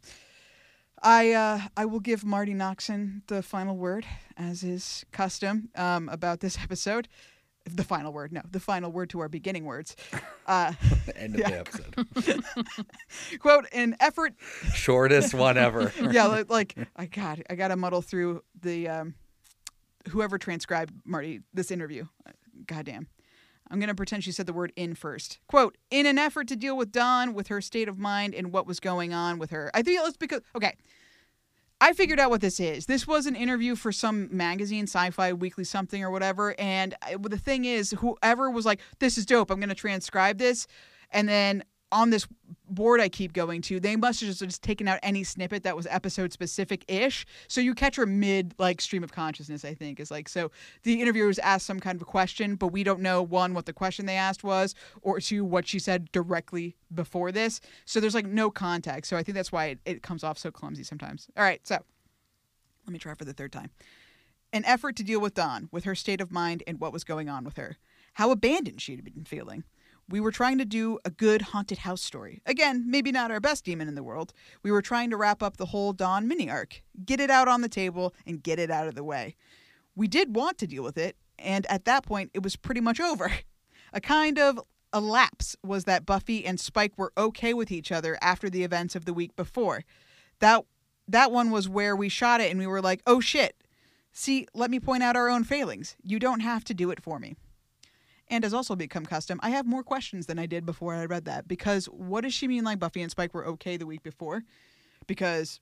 I 1.03 1.33
uh, 1.33 1.61
I 1.77 1.85
will 1.85 2.01
give 2.01 2.25
Marti 2.25 2.55
Noxon 2.55 3.23
the 3.27 3.43
final 3.43 3.77
word, 3.77 4.07
as 4.37 4.63
is 4.63 5.05
custom, 5.13 5.69
um, 5.77 6.09
about 6.09 6.41
this 6.41 6.59
episode. 6.63 7.09
The 7.67 7.85
final 7.85 8.13
word, 8.13 8.31
no, 8.31 8.43
the 8.51 8.61
final 8.61 8.93
word 8.93 9.09
to 9.11 9.21
our 9.21 9.29
beginning 9.29 9.65
words. 9.65 9.97
Uh, 10.47 10.75
the 11.07 11.17
end 11.17 11.37
of 11.37 11.41
yeah. 11.41 11.49
the 11.49 11.59
episode. 11.59 12.45
quote, 13.39 13.65
an 13.73 13.97
effort 13.99 14.35
Shortest 14.75 15.33
one 15.33 15.57
ever. 15.57 15.91
yeah, 16.11 16.27
like, 16.27 16.51
like 16.51 16.77
I 16.95 17.07
got 17.07 17.39
I 17.49 17.55
got 17.55 17.69
to 17.69 17.77
muddle 17.77 18.03
through 18.03 18.43
the 18.61 18.89
um, 18.89 19.15
whoever 20.11 20.37
transcribed 20.37 20.93
Marti 21.07 21.41
this 21.55 21.71
interview. 21.71 22.05
Goddamn, 22.67 23.07
I'm 23.75 23.81
going 23.81 23.89
to 23.89 23.95
pretend 23.97 24.23
she 24.23 24.31
said 24.31 24.47
the 24.47 24.53
word 24.53 24.73
in 24.77 24.95
first. 24.95 25.41
Quote, 25.49 25.77
in 25.91 26.07
an 26.07 26.17
effort 26.17 26.47
to 26.47 26.55
deal 26.55 26.77
with 26.77 26.93
Dawn, 26.93 27.35
with 27.35 27.49
her 27.49 27.61
state 27.61 27.89
of 27.89 27.99
mind, 27.99 28.33
and 28.33 28.53
what 28.53 28.69
was 28.69 28.79
going 28.79 29.13
on 29.13 29.37
with 29.41 29.51
her. 29.51 29.69
I 29.75 29.83
think 29.83 30.01
it's 30.05 30.17
because, 30.17 30.43
okay, 30.55 30.77
I 31.81 31.93
figured 31.93 32.21
out 32.21 32.31
what 32.31 32.41
this 32.41 32.61
is. 32.61 32.87
This 32.87 33.05
was 33.05 33.27
an 33.27 33.35
interview 33.35 33.75
for 33.75 33.91
some 33.91 34.29
magazine, 34.31 34.85
Sci 34.85 35.11
Fi 35.11 35.33
Weekly 35.33 35.65
something 35.65 36.05
or 36.05 36.13
whatever. 36.13 36.55
And 36.57 36.95
uh, 37.03 37.15
I, 37.15 37.17
the 37.21 37.37
thing 37.37 37.65
is, 37.65 37.91
whoever 37.99 38.49
was 38.49 38.65
like, 38.65 38.79
this 39.01 39.19
is 39.19 39.27
dope, 39.27 39.51
I'm 39.51 39.59
going 39.59 39.71
to 39.71 39.75
transcribe 39.75 40.39
this. 40.39 40.69
And 41.11 41.29
then 41.29 41.65
on 41.91 42.11
this 42.11 42.29
board 42.75 43.01
I 43.01 43.09
keep 43.09 43.33
going 43.33 43.63
to, 43.63 43.81
they 43.81 43.97
must 43.97 44.21
have 44.21 44.29
just, 44.29 44.43
just 44.43 44.63
taken 44.63 44.89
out 44.89 44.99
any 45.03 45.25
snippet 45.25 45.63
that 45.63 45.77
was 45.77 45.87
episode 45.89 46.33
specific 46.33 46.85
ish. 46.89 47.27
So 47.49 47.61
you 47.61 47.75
catch 47.75 47.97
her 47.97 48.07
mid 48.07 48.55
like 48.59 48.81
stream 48.81 49.05
of 49.05 49.13
consciousness, 49.13 49.65
I 49.65 49.75
think, 49.75 50.01
is 50.01 50.11
like 50.11 50.29
so 50.29 50.51
the 50.83 51.01
interviewers 51.01 51.39
asked 51.39 51.67
some 51.67 51.81
kind 51.81 51.97
of 51.97 52.03
a 52.03 52.07
question, 52.07 52.57
but 52.57 52.69
we 52.69 52.85
don't 52.85 53.01
know 53.01 53.23
one 53.23 53.55
what 53.55 53.67
the 53.67 53.73
question 53.73 54.07
they 54.07 54.17
asked 54.17 54.45
was, 54.45 54.75
or 55.03 55.21
two 55.21 55.45
what 55.45 55.67
she 55.67 55.79
said 55.79 56.11
directly 56.13 56.77
before 56.95 57.33
this. 57.33 57.61
So 57.85 58.01
there's 58.01 58.15
like 58.15 58.27
no 58.27 58.51
context. 58.51 59.09
So 59.09 59.17
I 59.17 59.23
think 59.23 59.37
that's 59.37 59.53
why 59.53 59.67
it, 59.67 59.79
it 59.85 60.03
comes 60.03 60.25
off 60.25 60.39
so 60.39 60.51
clumsy 60.51 60.85
sometimes. 60.85 61.29
All 61.37 61.45
right, 61.45 61.67
so 61.67 61.79
let 62.87 62.93
me 62.93 62.99
try 62.99 63.15
for 63.15 63.25
the 63.25 63.33
third 63.33 63.53
time. 63.53 63.71
An 64.53 64.65
effort 64.65 64.97
to 64.97 65.03
deal 65.03 65.21
with 65.21 65.35
Dawn, 65.35 65.69
with 65.73 65.85
her 65.85 65.95
state 65.95 66.21
of 66.21 66.31
mind 66.31 66.63
and 66.67 66.79
what 66.81 66.93
was 66.93 67.03
going 67.03 67.29
on 67.29 67.45
with 67.45 67.57
her. 67.57 67.77
How 68.15 68.31
abandoned 68.31 68.81
she 68.81 68.95
had 68.95 69.05
been 69.05 69.25
feeling. 69.25 69.65
We 70.09 70.21
were 70.21 70.31
trying 70.31 70.59
to 70.59 70.65
do 70.65 70.99
a 71.05 71.11
good 71.11 71.43
haunted 71.43 71.79
house 71.79 72.03
story. 72.03 72.43
Again, 72.45 72.85
maybe 72.87 73.11
not 73.11 73.31
our 73.31 73.41
best 73.41 73.65
demon 73.65 73.89
in 73.89 73.95
the 73.95 74.03
world. 74.03 74.33
We 74.63 74.71
were 74.71 74.83
trying 74.83 75.11
to 75.11 75.17
wrap 75.17 75.43
up 75.43 75.57
the 75.57 75.67
whole 75.67 75.93
Dawn 75.93 76.29
mini 76.29 76.51
arc, 76.51 76.83
get 77.05 77.21
it 77.21 77.31
out 77.31 77.49
on 77.49 77.63
the 77.63 77.69
table, 77.69 78.15
and 78.27 78.43
get 78.43 78.59
it 78.59 78.71
out 78.71 78.87
of 78.87 78.95
the 78.95 79.05
way. 79.05 79.37
We 79.97 80.09
did 80.09 80.37
want 80.37 80.59
to 80.59 80.67
deal 80.67 80.83
with 80.83 80.99
it, 80.99 81.17
and 81.39 81.65
at 81.67 81.85
that 81.87 82.05
point, 82.05 82.31
it 82.35 82.43
was 82.43 82.57
pretty 82.57 82.81
much 82.81 83.01
over. 83.01 83.33
A 83.93 84.01
kind 84.01 84.39
of 84.39 84.61
a 84.93 85.01
lapse 85.01 85.57
was 85.63 85.85
that 85.85 86.05
Buffy 86.05 86.45
and 86.45 86.59
Spike 86.59 86.99
were 86.99 87.13
okay 87.17 87.55
with 87.55 87.71
each 87.71 87.93
other 87.93 88.19
after 88.21 88.51
the 88.51 88.65
events 88.65 88.95
of 88.95 89.05
the 89.05 89.15
week 89.15 89.35
before. 89.37 89.85
That 90.41 90.65
that 91.07 91.31
one 91.31 91.51
was 91.51 91.69
where 91.69 91.95
we 91.95 92.09
shot 92.09 92.41
it 92.41 92.51
and 92.51 92.59
we 92.59 92.67
were 92.67 92.83
like, 92.83 93.03
"Oh 93.07 93.21
shit. 93.21 93.63
See, 94.13 94.47
let 94.55 94.71
me 94.71 94.81
point 94.81 95.03
out 95.03 95.17
our 95.17 95.29
own 95.29 95.45
failings. 95.45 95.97
You 96.03 96.19
don't 96.19 96.41
have 96.41 96.65
to 96.65 96.75
do 96.75 96.91
it 96.91 97.03
for 97.03 97.19
me." 97.19 97.37
And 98.29 98.45
has 98.45 98.55
also 98.55 98.75
become 98.75 99.05
custom. 99.05 99.39
I 99.43 99.51
have 99.51 99.67
more 99.67 99.83
questions 99.83 100.27
than 100.27 100.39
I 100.39 100.47
did 100.47 100.65
before 100.65 100.95
I 100.95 101.05
read 101.05 101.25
that 101.27 101.47
because 101.47 101.87
what 101.87 102.23
does 102.23 102.35
she 102.35 102.49
mean 102.49 102.65
like 102.65 102.79
Buffy 102.79 103.03
and 103.03 103.11
Spike 103.11 103.35
were 103.35 103.47
okay 103.47 103.77
the 103.77 103.87
week 103.87 104.03
before? 104.03 104.45
Because 105.07 105.61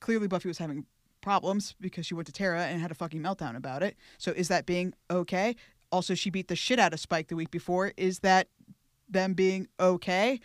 clearly 0.00 0.28
Buffy 0.28 0.48
was 0.48 0.58
having 0.58 0.86
problems 1.20 1.74
because 1.80 2.06
she 2.06 2.14
went 2.14 2.26
to 2.26 2.32
Tara 2.32 2.66
and 2.66 2.80
had 2.80 2.90
a 2.90 2.94
fucking 2.94 3.20
meltdown 3.20 3.56
about 3.56 3.82
it. 3.82 3.96
So 4.18 4.32
is 4.32 4.48
that 4.48 4.66
being 4.66 4.94
okay? 5.10 5.56
Also, 5.90 6.14
she 6.14 6.30
beat 6.30 6.48
the 6.48 6.56
shit 6.56 6.78
out 6.78 6.92
of 6.92 7.00
Spike 7.00 7.28
the 7.28 7.36
week 7.36 7.50
before. 7.50 7.92
Is 7.96 8.20
that 8.20 8.48
them 9.08 9.34
being 9.34 9.68
okay? 9.80 10.40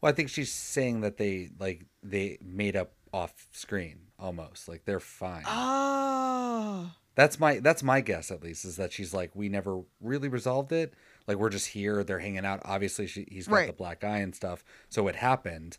Well, 0.00 0.10
I 0.10 0.14
think 0.14 0.28
she's 0.28 0.52
saying 0.52 1.00
that 1.02 1.16
they 1.16 1.50
like 1.58 1.86
they 2.02 2.38
made 2.42 2.76
up 2.76 2.92
off 3.12 3.46
screen 3.52 4.08
almost 4.18 4.68
like 4.68 4.84
they're 4.84 5.00
fine. 5.00 5.44
Oh. 5.46 6.90
That's 7.14 7.38
my 7.38 7.58
that's 7.58 7.82
my 7.82 8.00
guess 8.00 8.30
at 8.30 8.42
least 8.42 8.64
is 8.64 8.76
that 8.76 8.92
she's 8.92 9.12
like 9.12 9.30
we 9.34 9.48
never 9.48 9.82
really 10.00 10.28
resolved 10.28 10.72
it. 10.72 10.94
Like 11.26 11.36
we're 11.36 11.50
just 11.50 11.68
here, 11.68 12.02
they're 12.02 12.18
hanging 12.18 12.44
out. 12.46 12.60
Obviously, 12.64 13.06
she, 13.06 13.26
he's 13.30 13.46
got 13.46 13.54
Right. 13.54 13.66
the 13.66 13.72
black 13.72 14.02
eye 14.02 14.18
and 14.18 14.34
stuff, 14.34 14.64
so 14.88 15.06
it 15.08 15.16
happened. 15.16 15.78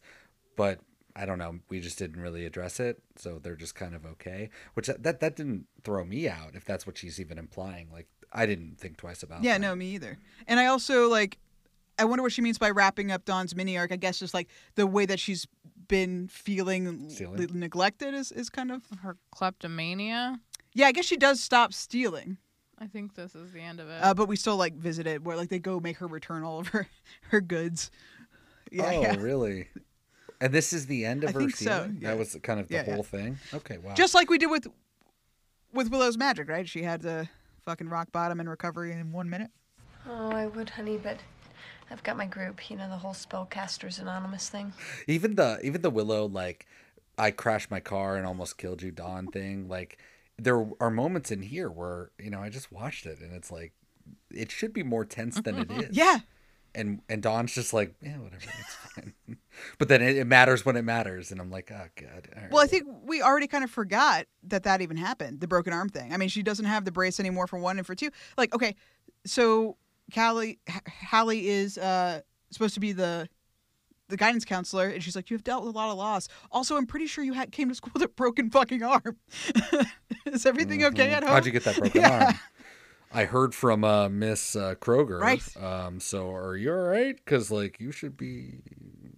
But 0.56 0.80
I 1.16 1.26
don't 1.26 1.38
know, 1.40 1.60
we 1.70 1.80
just 1.80 1.98
didn't 2.00 2.22
really 2.22 2.46
address 2.46 2.80
it, 2.80 3.02
so 3.18 3.40
they're 3.40 3.56
just 3.56 3.76
kind 3.76 3.94
of 3.96 4.06
okay. 4.06 4.50
Which 4.76 4.88
that 4.88 5.04
that, 5.04 5.20
that 5.22 5.36
didn't 5.36 5.66
throw 5.84 6.06
me 6.06 6.30
out 6.30 6.52
if 6.56 6.66
that's 6.66 6.86
what 6.88 6.98
she's 6.98 7.20
even 7.20 7.38
implying. 7.38 7.90
Like 7.92 8.08
I 8.32 8.46
didn't 8.46 8.80
think 8.80 8.98
twice 8.98 9.22
about. 9.24 9.44
Yeah, 9.44 9.54
that. 9.54 9.62
no, 9.62 9.76
me 9.76 9.88
either. 9.96 10.18
And 10.48 10.60
I 10.60 10.68
also 10.68 11.10
like 11.10 11.40
I 12.00 12.06
wonder 12.06 12.24
what 12.24 12.32
she 12.32 12.42
means 12.42 12.58
by 12.58 12.70
wrapping 12.70 13.12
up 13.12 13.26
Dawn's 13.26 13.56
mini 13.56 13.78
arc. 13.78 13.92
I 13.92 13.96
guess 13.98 14.20
just 14.20 14.34
like 14.34 14.50
the 14.76 14.88
way 14.88 15.06
that 15.08 15.20
she's 15.20 15.48
been 15.88 16.28
feeling 16.30 17.12
l- 17.20 17.48
neglected 17.54 18.14
is, 18.14 18.32
is 18.32 18.50
kind 18.50 18.72
of 18.72 18.82
Her 19.02 19.18
kleptomania. 19.32 20.40
Yeah, 20.74 20.88
I 20.88 20.92
guess 20.92 21.06
she 21.06 21.18
does 21.18 21.40
stop 21.42 21.74
stealing. 21.74 22.38
I 22.80 22.88
think 22.88 23.16
this 23.16 23.36
is 23.36 23.52
the 23.54 23.62
end 23.62 23.80
of 23.80 23.88
it. 23.90 24.00
Uh, 24.04 24.14
but 24.14 24.28
we 24.28 24.36
still 24.36 24.58
like 24.58 24.74
visit 24.76 25.08
it 25.08 25.24
where 25.24 25.38
like 25.38 25.50
they 25.50 25.60
go 25.60 25.80
make 25.80 25.98
her 25.98 26.08
return 26.08 26.44
all 26.44 26.60
of 26.60 26.68
her 26.70 26.88
her 27.30 27.42
goods. 27.42 27.92
Yeah, 28.72 28.86
oh, 28.94 29.02
yeah. 29.02 29.16
really? 29.20 29.68
And 30.42 30.52
this 30.54 30.74
is 30.74 30.88
the 30.88 31.06
end 31.06 31.24
of 31.24 31.30
I 31.30 31.34
her 31.34 31.40
think 31.40 31.56
so, 31.56 31.64
stealing? 31.64 31.98
yeah. 32.02 32.10
That 32.10 32.18
was 32.18 32.36
kind 32.44 32.60
of 32.60 32.68
the 32.68 32.76
Yeah, 32.76 32.84
yeah. 32.88 32.94
whole 32.96 33.04
thing. 33.04 33.38
Okay, 33.54 33.78
wow. 33.78 33.94
Just 33.94 34.14
like 34.14 34.30
we 34.30 34.38
did 34.38 34.48
with 34.48 34.68
with 35.72 35.90
Willow's 35.92 36.18
magic, 36.18 36.50
right? 36.50 36.68
She 36.68 36.84
had 36.84 37.02
the 37.02 37.30
fucking 37.66 37.90
rock 37.90 38.12
bottom 38.12 38.40
and 38.40 38.50
recovery 38.50 38.92
in 38.92 39.12
one 39.12 39.30
minute. 39.30 39.52
Oh, 40.10 40.32
I 40.32 40.48
would, 40.48 40.70
honey, 40.72 40.98
but 40.98 41.18
I've 41.90 42.04
got 42.04 42.18
my 42.18 42.26
group. 42.26 42.70
You 42.70 42.76
know, 42.78 42.90
the 42.90 42.98
whole 42.98 43.14
Spellcasters 43.14 44.02
Anonymous 44.02 44.50
thing. 44.50 44.74
even 45.08 45.36
the 45.36 45.60
even 45.64 45.82
the 45.82 45.90
willow 45.92 46.26
like 46.28 46.66
i 47.18 47.30
crashed 47.30 47.70
my 47.70 47.80
car 47.80 48.16
and 48.18 48.26
almost 48.26 48.58
killed 48.58 48.82
you 48.82 48.90
dawn 48.90 49.28
thing 49.28 49.68
like 49.70 50.00
there 50.38 50.66
are 50.80 50.90
moments 50.90 51.32
in 51.32 51.42
here 51.42 51.70
where 51.70 52.12
you 52.20 52.30
know 52.30 52.40
i 52.42 52.50
just 52.50 52.72
watched 52.72 53.06
it 53.06 53.20
and 53.20 53.34
it's 53.34 53.52
like 53.52 53.74
it 54.32 54.52
should 54.52 54.74
be 54.74 54.84
more 54.84 55.06
tense 55.06 55.40
than 55.42 55.60
it 55.60 55.72
is 55.72 55.96
Yeah. 55.96 56.20
and 56.76 57.02
and 57.08 57.22
dawn's 57.22 57.54
just 57.54 57.74
like 57.74 57.94
yeah 58.02 58.18
whatever 58.18 58.42
it's 58.44 58.76
fine 58.96 59.14
but 59.78 59.88
then 59.88 60.02
it, 60.02 60.18
it 60.18 60.26
matters 60.28 60.66
when 60.66 60.76
it 60.76 60.82
matters 60.82 61.32
and 61.32 61.40
i'm 61.40 61.52
like 61.52 61.72
oh 61.72 61.86
god 62.00 62.28
right. 62.36 62.52
Well, 62.52 62.64
I 62.64 62.68
think 62.68 62.86
we 63.06 63.22
already 63.22 63.48
kind 63.48 63.64
of 63.64 63.70
forgot 63.72 64.26
that 64.48 64.64
that 64.64 64.82
even 64.82 64.98
happened, 64.98 65.40
the 65.40 65.48
broken 65.48 65.72
arm 65.74 65.90
thing. 65.90 66.14
I 66.14 66.18
mean, 66.18 66.30
she 66.30 66.44
doesn't 66.44 66.66
have 66.66 66.84
the 66.86 66.92
brace 66.92 67.20
anymore 67.20 67.48
for 67.48 67.58
one 67.58 67.78
and 67.78 67.86
for 67.88 67.96
two. 67.96 68.10
Like, 68.38 68.54
okay, 68.54 68.76
so 69.26 69.78
Kali, 70.14 70.60
Hallie 71.10 71.48
is 71.48 71.78
uh, 71.78 72.22
supposed 72.52 72.74
to 72.76 72.80
be 72.80 72.92
the 72.92 73.28
the 74.10 74.18
guidance 74.18 74.46
counselor, 74.46 74.88
and 74.90 75.02
she's 75.04 75.16
like, 75.16 75.30
"You 75.30 75.36
have 75.38 75.44
dealt 75.44 75.64
with 75.66 75.74
a 75.74 75.78
lot 75.78 75.90
of 75.90 75.98
loss. 75.98 76.28
Also, 76.52 76.76
I'm 76.78 76.86
pretty 76.86 77.08
sure 77.08 77.24
you 77.24 77.34
had, 77.34 77.52
came 77.52 77.70
to 77.70 77.76
school 77.76 77.92
with 77.94 78.04
a 78.04 78.08
broken 78.08 78.50
fucking 78.50 78.84
arm. 78.84 79.18
is 80.26 80.46
everything 80.46 80.84
okay 80.86 81.12
at 81.12 81.24
home? 81.24 81.28
Mm-hmm. 81.30 81.34
how'd 81.34 81.46
you 81.46 81.52
get 81.52 81.64
that 81.66 81.78
broken 81.78 82.02
Yeah. 82.02 82.26
arm 82.28 82.36
I 83.16 83.26
heard 83.26 83.54
from 83.54 83.84
uh, 83.84 84.10
Miss 84.10 84.56
uh, 84.56 84.74
Kroger. 84.76 85.20
Right. 85.20 85.58
Um, 85.58 86.00
so 86.00 86.32
are 86.34 86.58
you 86.58 86.72
all 86.74 86.80
right? 86.80 87.16
Because 87.16 87.52
like 87.52 87.80
you 87.80 87.92
should 87.92 88.18
be, 88.18 88.56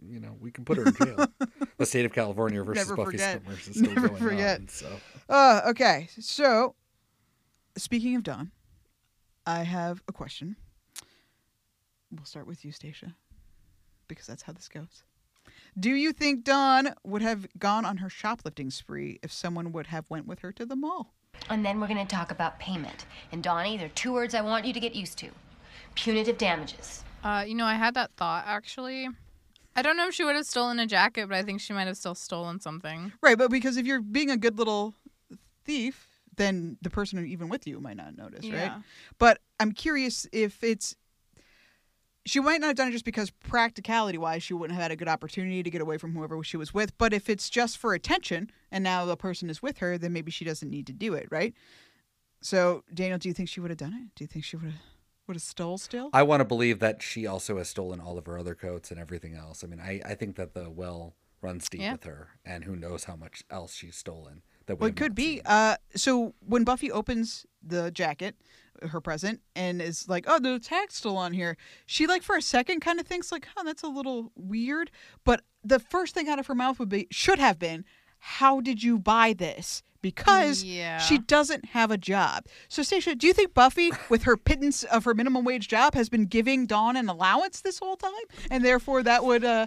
you 0.06 0.20
know, 0.20 0.36
we 0.40 0.52
can 0.52 0.66
put 0.66 0.78
her 0.78 0.86
in 0.88 0.94
jail. 0.96 1.28
the 1.78 1.86
state 1.86 2.06
of 2.06 2.12
California 2.12 2.62
versus 2.62 2.90
Never 2.90 2.98
Buffy 2.98 3.12
forget. 3.12 3.42
Summers 3.46 3.68
is 3.70 3.78
still 3.78 3.94
Never 3.94 4.10
going 4.10 4.22
forget. 4.22 4.60
on. 4.60 4.68
So 4.68 4.88
Uh, 5.30 5.62
okay, 5.68 6.10
so 6.20 6.76
speaking 7.78 8.18
of 8.18 8.24
Dawn, 8.24 8.52
I 9.46 9.64
have 9.64 10.04
a 10.10 10.12
question. 10.12 10.58
We'll 12.12 12.26
start 12.26 12.48
with 12.48 12.66
you, 12.66 12.74
Stacia, 12.74 13.16
because 14.08 14.28
that's 14.28 14.44
how 14.44 14.54
this 14.54 14.68
goes. 14.68 15.04
Do 15.78 15.90
you 15.92 16.14
think 16.14 16.44
Dawn 16.44 16.94
would 17.04 17.22
have 17.22 17.48
gone 17.60 17.86
on 17.86 17.98
her 17.98 18.10
shoplifting 18.10 18.72
spree 18.72 19.20
if 19.22 19.32
someone 19.32 19.72
would 19.74 19.88
have 19.88 20.10
went 20.10 20.26
with 20.26 20.40
her 20.40 20.52
to 20.54 20.66
the 20.66 20.76
mall? 20.76 21.14
And 21.50 21.66
then 21.66 21.80
we're 21.82 21.88
going 21.88 22.06
to 22.06 22.16
talk 22.16 22.32
about 22.32 22.60
payment. 22.60 23.06
And 23.32 23.44
Dawnie, 23.44 23.78
there 23.78 23.88
are 23.88 23.90
two 23.90 24.14
words 24.14 24.34
I 24.34 24.42
want 24.42 24.66
you 24.66 24.74
to 24.74 24.80
get 24.80 24.96
used 24.96 25.18
to 25.20 25.32
punitive 25.96 26.38
damages. 26.38 27.04
Uh, 27.24 27.44
you 27.48 27.56
know, 27.56 27.66
I 27.66 27.76
had 27.76 27.94
that 27.96 28.12
thought 28.18 28.44
actually. 28.48 29.08
I 29.76 29.82
don't 29.82 29.98
know 29.98 30.08
if 30.08 30.14
she 30.14 30.24
would 30.24 30.36
have 30.36 30.46
stolen 30.46 30.80
a 30.80 30.86
jacket, 30.86 31.28
but 31.28 31.38
I 31.38 31.44
think 31.44 31.60
she 31.60 31.74
might 31.74 31.88
have 31.88 31.98
still 31.98 32.16
stolen 32.16 32.62
something. 32.62 33.12
Right, 33.22 33.38
but 33.38 33.52
because 33.52 33.76
if 33.76 33.86
you're 33.86 34.02
being 34.02 34.30
a 34.30 34.38
good 34.38 34.58
little 34.58 34.94
thief, 35.66 36.08
then 36.38 36.78
the 36.82 36.90
person 36.90 37.26
even 37.26 37.50
with 37.50 37.68
you 37.68 37.82
might 37.82 37.98
not 37.98 38.16
notice, 38.16 38.46
right? 38.46 38.54
Yeah. 38.54 38.82
But 39.18 39.40
I'm 39.60 39.74
curious 39.74 40.28
if 40.32 40.64
it's 40.64 40.96
she 42.26 42.40
might 42.40 42.60
not 42.60 42.68
have 42.68 42.76
done 42.76 42.88
it 42.88 42.92
just 42.92 43.06
because 43.06 43.30
practicality 43.30 44.18
wise 44.18 44.42
she 44.44 44.54
wouldn't 44.54 44.76
have 44.76 44.84
had 44.84 44.92
a 44.92 44.96
good 44.96 45.08
opportunity 45.08 45.62
to 45.64 45.70
get 45.70 45.82
away 45.82 45.98
from 45.98 46.14
whoever 46.14 46.44
she 46.44 46.58
was 46.58 46.74
with. 46.74 46.98
But 46.98 47.14
if 47.14 47.30
it's 47.30 47.50
just 47.50 47.78
for 47.78 47.94
attention 47.94 48.50
and 48.72 48.84
now 48.84 49.06
the 49.06 49.16
person 49.16 49.50
is 49.50 49.62
with 49.62 49.78
her, 49.78 49.98
then 49.98 50.12
maybe 50.14 50.32
she 50.32 50.44
doesn't 50.46 50.70
need 50.70 50.88
to 50.88 50.94
do 50.94 51.14
it, 51.14 51.28
right? 51.32 51.54
So 52.42 52.84
Daniel, 52.94 53.18
do 53.18 53.28
you 53.30 53.34
think 53.34 53.50
she 53.50 53.60
would 53.60 53.72
have 53.72 53.78
done 53.78 53.94
it? 53.94 54.16
Do 54.16 54.24
you 54.24 54.28
think 54.28 54.46
she 54.46 54.56
would 54.56 54.66
have 54.66 54.82
would 55.28 55.36
have 55.36 55.42
stole 55.42 55.78
still? 55.80 56.10
I 56.14 56.22
want 56.24 56.42
to 56.42 56.46
believe 56.46 56.80
that 56.80 57.02
she 57.02 57.26
also 57.26 57.58
has 57.58 57.68
stolen 57.70 58.00
all 58.00 58.18
of 58.18 58.28
her 58.28 58.38
other 58.38 58.54
coats 58.54 58.92
and 58.92 59.00
everything 59.00 59.34
else. 59.34 59.64
I 59.64 59.68
mean, 59.68 59.80
I, 59.80 60.00
I 60.06 60.14
think 60.14 60.36
that 60.36 60.54
the 60.54 60.70
well 60.70 61.16
runs 61.42 61.68
deep 61.70 61.82
Yeah. 61.82 61.94
with 61.94 62.04
her, 62.04 62.30
and 62.46 62.64
who 62.64 62.76
knows 62.76 63.06
how 63.06 63.16
much 63.16 63.44
else 63.50 63.74
she's 63.76 63.96
stolen. 63.96 64.44
That 64.68 64.80
Well, 64.80 64.90
it 64.90 64.96
could 64.96 65.16
be. 65.16 65.42
Uh, 65.46 65.76
so 65.96 66.34
when 66.40 66.64
Buffy 66.64 66.92
opens 66.92 67.46
the 67.62 67.92
jacket, 67.92 68.36
her 68.82 69.00
present, 69.00 69.42
and 69.56 69.82
is 69.82 70.08
like, 70.10 70.26
"Oh, 70.28 70.40
the 70.40 70.60
tag's 70.60 70.96
still 70.96 71.18
on 71.18 71.34
here," 71.34 71.56
she 71.86 72.08
like 72.08 72.24
for 72.24 72.36
a 72.36 72.42
second 72.42 72.82
kind 72.82 73.00
of 73.00 73.08
thinks 73.08 73.32
like, 73.32 73.48
"Oh, 73.56 73.64
that's 73.64 73.84
a 73.84 73.88
little 73.88 74.32
weird." 74.36 74.92
But 75.24 75.42
the 75.64 75.80
first 75.80 76.14
thing 76.14 76.28
out 76.30 76.40
of 76.40 76.48
her 76.48 76.56
mouth 76.56 76.80
would 76.80 76.90
be, 76.90 77.08
should 77.12 77.40
have 77.40 77.58
been, 77.60 77.86
"How 78.20 78.60
did 78.60 78.84
you 78.84 78.98
buy 78.98 79.34
this?" 79.34 79.82
Because 80.02 80.64
Yeah. 80.64 81.00
she 81.00 81.18
doesn't 81.18 81.66
have 81.70 81.90
a 81.90 81.98
job. 81.98 82.46
So, 82.68 82.84
Stacia, 82.84 83.16
do 83.16 83.26
you 83.26 83.34
think 83.34 83.56
Buffy, 83.56 83.92
with 84.10 84.24
her 84.24 84.38
pittance 84.38 84.84
of 84.84 85.04
her 85.06 85.16
minimum 85.16 85.44
wage 85.46 85.68
job, 85.68 85.96
has 85.96 86.10
been 86.10 86.26
giving 86.26 86.68
Dawn 86.68 86.96
an 86.96 87.10
allowance 87.10 87.62
this 87.62 87.80
whole 87.80 87.98
time, 87.98 88.12
and 88.52 88.64
therefore 88.64 89.02
that 89.02 89.26
would 89.26 89.44
uh, 89.44 89.66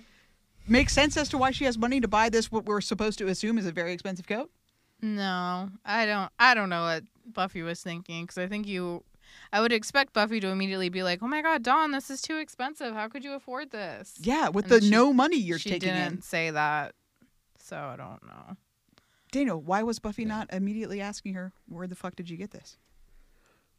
make 0.69 0.91
sense 0.91 1.17
as 1.17 1.29
to 1.31 1.39
why 1.39 1.51
she 1.51 1.65
has 1.65 1.77
money 1.77 2.01
to 2.01 2.07
buy 2.07 2.29
this? 2.29 2.53
What 2.53 2.67
we're 2.67 2.81
supposed 2.81 3.19
to 3.19 3.27
assume 3.27 3.59
is 3.59 3.67
a 3.67 3.73
very 3.73 3.93
expensive 3.93 4.29
coat. 4.29 4.51
No, 5.01 5.71
I 5.85 6.07
don't. 6.07 6.31
I 6.39 6.55
don't 6.55 6.69
know 6.69 6.83
what 6.83 7.05
Buffy 7.33 7.63
was 7.63 7.83
thinking 7.83 8.25
because 8.25 8.39
I 8.39 8.47
think 8.49 8.67
you, 8.67 9.05
I 9.53 9.61
would 9.61 9.73
expect 9.73 10.13
Buffy 10.13 10.41
to 10.41 10.49
immediately 10.49 10.89
be 10.89 11.03
like, 11.03 11.23
"Oh 11.23 11.29
my 11.29 11.41
god, 11.43 11.63
Dawn, 11.63 11.93
this 11.93 12.11
is 12.11 12.21
too 12.21 12.39
expensive. 12.39 12.95
How 12.95 13.09
could 13.09 13.25
you 13.25 13.35
afford 13.35 13.71
this?" 13.71 14.15
Yeah, 14.21 14.49
with 14.49 14.65
And 14.67 14.73
the 14.75 14.81
she- 14.83 14.91
no 14.91 15.13
money 15.13 15.37
you're 15.37 15.59
she 15.59 15.71
taking 15.71 15.91
didn't 15.91 16.13
in. 16.15 16.23
say 16.23 16.51
that, 16.51 16.95
so 17.59 17.77
I 17.77 17.97
don't 17.97 18.25
know. 18.27 18.57
Daniel, 19.31 19.61
why 19.61 19.83
was 19.83 19.99
Buffy 19.99 20.25
not 20.25 20.53
immediately 20.53 21.01
asking 21.01 21.35
her, 21.35 21.53
"Where 21.69 21.87
the 21.87 21.95
fuck 21.95 22.17
did 22.17 22.29
you 22.31 22.37
get 22.37 22.51
this?" 22.51 22.77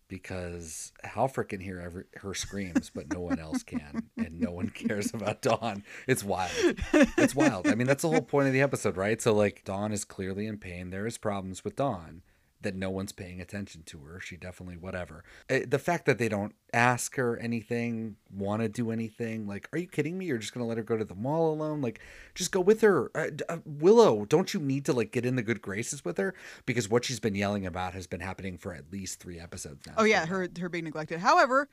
Because 0.10 0.92
Halfrek 1.06 1.50
can 1.50 1.62
hear 1.62 1.80
every, 1.80 2.04
her 2.16 2.34
screams, 2.34 2.92
but 2.94 3.14
no 3.14 3.22
one 3.22 3.40
else 3.40 3.64
can, 3.64 4.10
and 4.18 4.40
no 4.40 4.52
one 4.52 4.70
cares 4.70 5.14
about 5.14 5.42
Dawn. 5.42 5.84
It's 6.08 6.24
wild. 6.24 6.52
It's 6.94 7.36
wild. 7.36 7.68
I 7.68 7.76
mean, 7.76 7.88
that's 7.88 8.02
the 8.02 8.10
whole 8.10 8.22
point 8.22 8.48
of 8.48 8.54
the 8.54 8.62
episode, 8.62 8.98
right? 8.98 9.22
So, 9.22 9.34
like, 9.34 9.64
Dawn 9.64 9.92
is 9.92 10.04
clearly 10.04 10.48
in 10.48 10.58
pain. 10.58 10.90
There 10.90 11.06
is 11.06 11.18
problems 11.18 11.64
with 11.64 11.76
Dawn 11.76 12.24
that 12.62 12.76
no 12.76 12.90
one's 12.90 13.12
paying 13.14 13.40
attention 13.40 13.84
to 13.84 14.00
her. 14.00 14.20
She 14.20 14.36
definitely, 14.36 14.76
whatever. 14.78 15.24
Uh, 15.50 15.60
The 15.68 15.80
fact 15.80 16.06
that 16.06 16.18
they 16.18 16.28
don't 16.28 16.54
ask 16.74 17.16
her 17.16 17.38
anything, 17.38 18.18
want 18.32 18.62
to 18.62 18.68
do 18.70 18.92
anything, 18.92 19.48
like, 19.48 19.70
are 19.72 19.80
you 19.80 19.88
kidding 19.88 20.18
me? 20.18 20.26
You're 20.26 20.38
just 20.38 20.54
gonna 20.54 20.66
let 20.66 20.78
her 20.78 20.84
go 20.84 20.98
to 20.98 21.06
the 21.06 21.16
mall 21.16 21.54
alone? 21.54 21.82
Like, 21.82 22.02
just 22.36 22.52
go 22.52 22.60
with 22.60 22.82
her. 22.82 23.12
Uh, 23.16 23.30
uh, 23.48 23.58
Willow, 23.66 24.26
don't 24.26 24.54
you 24.54 24.60
need 24.60 24.86
to 24.86 24.94
like 24.94 25.12
get 25.12 25.26
in 25.26 25.36
the 25.36 25.44
good 25.44 25.62
graces 25.62 26.04
with 26.04 26.18
her? 26.18 26.34
Because 26.66 26.90
what 26.90 27.06
she's 27.06 27.20
been 27.20 27.36
yelling 27.36 27.66
about 27.66 27.94
has 27.94 28.08
been 28.08 28.20
happening 28.20 28.58
for 28.58 28.74
at 28.74 28.92
least 28.92 29.20
three 29.20 29.40
episodes 29.40 29.86
now. 29.88 29.94
Oh 29.98 30.04
yeah, 30.04 30.26
her 30.26 30.48
her 30.60 30.70
being 30.70 30.84
neglected. 30.84 31.20
However, 31.20 31.70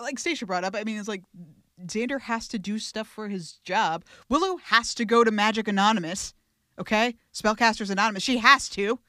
like 0.00 0.18
Stacia 0.18 0.46
brought 0.46 0.64
up, 0.64 0.76
I 0.76 0.84
mean, 0.84 0.98
it's 0.98 1.08
like 1.08 1.24
Xander 1.84 2.20
has 2.20 2.46
to 2.48 2.58
do 2.58 2.78
stuff 2.78 3.08
for 3.08 3.28
his 3.28 3.54
job. 3.64 4.04
Willow 4.28 4.58
has 4.58 4.94
to 4.94 5.04
go 5.04 5.24
to 5.24 5.30
Magic 5.30 5.66
Anonymous. 5.66 6.34
Okay, 6.78 7.16
Spellcasters 7.34 7.90
Anonymous. 7.90 8.22
She 8.22 8.38
has 8.38 8.68
to. 8.70 9.00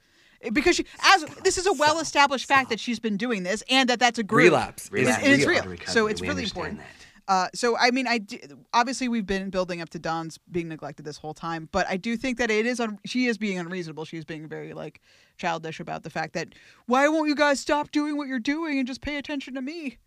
Because 0.54 0.76
she, 0.76 0.86
as 1.04 1.24
this 1.44 1.58
is 1.58 1.68
a 1.68 1.74
well-established 1.74 2.48
fact 2.48 2.70
that 2.70 2.80
she's 2.80 3.00
been 3.00 3.18
doing 3.18 3.44
this, 3.44 3.64
and 3.70 3.90
that 3.90 4.00
that's 4.00 4.20
a 4.20 4.24
group. 4.24 4.46
Relapse 4.52 4.90
is 4.94 5.08
and, 5.08 5.24
and 5.24 5.34
it's 5.34 5.46
real. 5.46 5.64
real. 5.64 5.80
So 5.88 6.08
it's 6.08 6.22
really 6.22 6.44
important. 6.44 6.82
Uh, 7.28 7.48
so 7.54 7.78
I 7.78 7.92
mean, 7.92 8.08
I 8.08 8.18
d- 8.18 8.42
obviously 8.74 9.08
we've 9.08 9.26
been 9.28 9.52
building 9.52 9.80
up 9.80 9.90
to 9.92 10.00
Dawn's 10.00 10.40
being 10.52 10.68
neglected 10.68 11.06
this 11.06 11.18
whole 11.18 11.34
time, 11.36 11.70
but 11.72 11.88
I 11.88 11.96
do 11.96 12.18
think 12.18 12.40
that 12.40 12.50
it 12.50 12.66
is 12.66 12.80
un- 12.80 13.00
she 13.06 13.28
is 13.28 13.38
being 13.38 13.58
unreasonable. 13.60 14.06
She 14.06 14.18
is 14.18 14.26
being 14.26 14.48
very 14.48 14.74
like 14.74 15.00
childish 15.38 15.80
about 15.80 16.04
the 16.04 16.10
fact 16.10 16.34
that 16.34 16.50
why 16.88 17.08
won't 17.08 17.30
you 17.30 17.36
guys 17.36 17.60
stop 17.60 17.92
doing 17.92 18.18
what 18.18 18.28
you're 18.28 18.40
doing 18.40 18.80
and 18.80 18.88
just 18.88 19.02
pay 19.02 19.18
attention 19.18 19.54
to 19.54 19.62
me? 19.62 19.98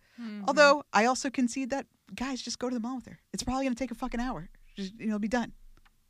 Although 0.46 0.84
I 0.92 1.06
also 1.06 1.30
concede 1.30 1.70
that 1.70 1.86
guys 2.14 2.42
just 2.42 2.58
go 2.58 2.68
to 2.68 2.74
the 2.74 2.80
mall 2.80 2.96
with 2.96 3.06
her. 3.06 3.18
It's 3.32 3.42
probably 3.42 3.64
gonna 3.64 3.74
take 3.74 3.90
a 3.90 3.94
fucking 3.96 4.20
hour. 4.20 4.48
Just 4.76 4.92
you 4.98 5.06
know, 5.06 5.12
it'll 5.12 5.18
be 5.20 5.28
done, 5.28 5.52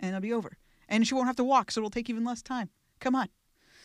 and 0.01 0.09
it'll 0.11 0.21
be 0.21 0.33
over, 0.33 0.57
and 0.89 1.07
she 1.07 1.15
won't 1.15 1.27
have 1.27 1.37
to 1.37 1.45
walk, 1.45 1.71
so 1.71 1.81
it'll 1.81 1.91
take 1.91 2.11
even 2.11 2.25
less 2.25 2.43
time. 2.43 2.71
Come 2.99 3.15
on. 3.15 3.29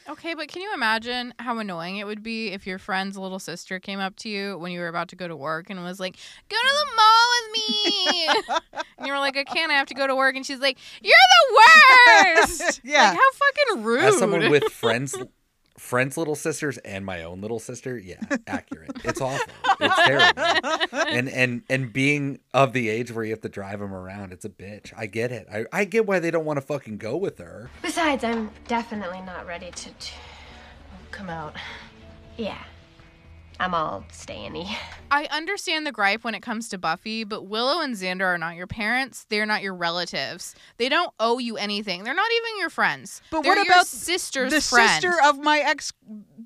Okay, 0.09 0.33
but 0.33 0.47
can 0.47 0.63
you 0.63 0.73
imagine 0.73 1.35
how 1.37 1.59
annoying 1.59 1.97
it 1.97 2.07
would 2.07 2.23
be 2.23 2.47
if 2.47 2.65
your 2.65 2.79
friend's 2.79 3.15
little 3.15 3.37
sister 3.37 3.79
came 3.79 3.99
up 3.99 4.15
to 4.17 4.29
you 4.29 4.57
when 4.57 4.71
you 4.71 4.79
were 4.79 4.87
about 4.87 5.07
to 5.09 5.15
go 5.15 5.27
to 5.27 5.35
work 5.35 5.69
and 5.69 5.83
was 5.83 5.99
like, 5.99 6.15
"Go 6.49 6.57
to 6.57 6.73
the 6.79 6.95
mall 6.95 7.27
with 7.35 7.53
me," 7.53 8.27
and 8.97 9.05
you 9.07 9.13
were 9.13 9.19
like, 9.19 9.37
"I 9.37 9.43
can't. 9.43 9.71
I 9.71 9.75
have 9.75 9.85
to 9.87 9.93
go 9.93 10.07
to 10.07 10.15
work," 10.15 10.35
and 10.35 10.43
she's 10.43 10.59
like, 10.59 10.79
"You're 11.03 11.13
the 11.13 11.55
worst." 12.39 12.81
Yeah. 12.89 13.09
Like 13.09 13.19
how 13.19 13.31
fucking 13.33 13.83
rude. 13.83 14.03
As 14.03 14.17
someone 14.17 14.49
with 14.49 14.63
friends, 14.63 15.15
friends' 15.79 16.17
little 16.17 16.35
sisters, 16.35 16.77
and 16.79 17.05
my 17.05 17.23
own 17.23 17.41
little 17.41 17.59
sister, 17.59 17.97
yeah, 17.97 18.17
accurate. 18.47 18.91
It's 19.03 19.21
awful. 19.21 19.47
It's 19.79 19.95
terrible. 20.05 21.07
And 21.07 21.29
and 21.29 21.63
and 21.69 21.91
being 21.93 22.39
of 22.53 22.73
the 22.73 22.89
age 22.89 23.11
where 23.11 23.23
you 23.23 23.31
have 23.31 23.41
to 23.41 23.49
drive 23.49 23.79
them 23.79 23.93
around, 23.93 24.31
it's 24.33 24.45
a 24.45 24.49
bitch. 24.49 24.91
I 24.97 25.05
get 25.05 25.31
it. 25.31 25.47
I, 25.51 25.65
I 25.71 25.85
get 25.85 26.05
why 26.05 26.19
they 26.19 26.31
don't 26.31 26.45
want 26.45 26.57
to 26.57 26.61
fucking 26.61 26.97
go 26.97 27.17
with 27.17 27.37
her. 27.39 27.69
Besides, 27.81 28.23
I'm 28.23 28.51
definitely 28.67 29.21
not 29.21 29.47
ready 29.47 29.71
to, 29.71 29.89
to 29.89 30.11
Come 31.11 31.29
out. 31.29 31.55
yeah. 32.37 32.63
I'm 33.59 33.73
all 33.73 34.05
staying 34.11 34.65
I 35.11 35.25
understand 35.31 35.85
the 35.85 35.91
gripe 35.91 36.23
when 36.23 36.35
it 36.35 36.41
comes 36.41 36.69
to 36.69 36.77
Buffy, 36.77 37.23
but 37.23 37.47
Willow 37.47 37.81
and 37.81 37.95
Xander 37.95 38.25
are 38.25 38.37
not 38.37 38.55
your 38.55 38.67
parents. 38.67 39.25
They're 39.29 39.45
not 39.45 39.61
your 39.61 39.73
relatives. 39.73 40.55
They 40.77 40.87
don't 40.87 41.11
owe 41.19 41.39
you 41.39 41.57
anything. 41.57 42.03
They're 42.03 42.13
not 42.13 42.29
even 42.31 42.59
your 42.59 42.69
friends. 42.69 43.21
But 43.31 43.41
They're 43.41 43.51
what 43.55 43.65
your 43.65 43.73
about 43.73 43.87
sister's 43.87 44.53
the 44.53 44.61
friend? 44.61 44.89
sister 45.01 45.13
of 45.25 45.39
my 45.39 45.59
ex 45.59 45.91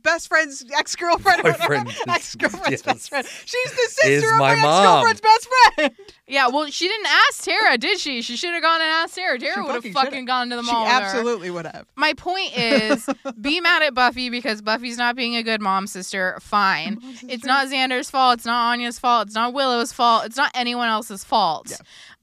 best 0.02 0.28
friend's 0.28 0.66
ex 0.76 0.96
girlfriend? 0.96 1.44
Boyfriend. 1.44 1.94
ex 2.08 2.36
girlfriend's 2.36 2.72
Yes. 2.72 2.82
best 2.82 3.10
friend. 3.10 3.28
She's 3.46 3.72
the 3.72 3.78
sister 3.90 4.10
Is 4.12 4.24
of 4.24 4.38
my 4.38 4.56
my, 4.56 4.62
ex 4.62 4.86
girlfriend's 4.86 5.22
best 5.22 5.48
friend. 5.76 5.92
Yeah, 6.28 6.48
well, 6.48 6.68
she 6.68 6.88
didn't 6.88 7.08
ask 7.08 7.44
Tara, 7.44 7.78
did 7.78 8.00
she? 8.00 8.22
She 8.22 8.38
should 8.38 8.54
have 8.54 8.64
gone 8.64 8.82
and 8.82 8.90
asked 8.90 9.16
Tara. 9.16 9.38
Tara 9.38 9.62
would 9.64 9.68
have 9.74 9.76
fucking 9.84 9.94
fucking 9.94 10.12
should've. 10.12 10.26
gone 10.28 10.50
to 10.50 10.56
the 10.56 10.64
mall. 10.64 10.84
with 10.86 10.92
her. 10.94 11.02
absolutely 11.02 11.50
would 11.52 11.66
have. 11.66 11.86
My 11.96 12.14
point 12.14 12.58
is, 12.58 13.08
be 13.42 13.60
mad 13.62 13.84
at 13.84 13.94
Buffy 13.94 14.30
because 14.30 14.62
Buffy's 14.62 14.98
not 14.98 15.16
being 15.16 15.36
a 15.36 15.44
good 15.44 15.62
mom 15.62 15.86
sister. 15.86 16.38
Fine. 16.42 17.00
It's 17.28 17.44
not 17.46 17.68
Xander's 17.68 18.10
fault. 18.10 18.36
It's 18.40 18.46
not 18.46 18.72
Anya's 18.72 18.98
fault. 19.00 19.28
It's 19.28 19.36
not 19.36 19.54
Willow's 19.54 19.92
fault. 19.92 20.26
It's 20.26 20.38
not 20.38 20.52
anyone 20.56 20.88
else's 20.90 21.24
fault. 21.24 21.72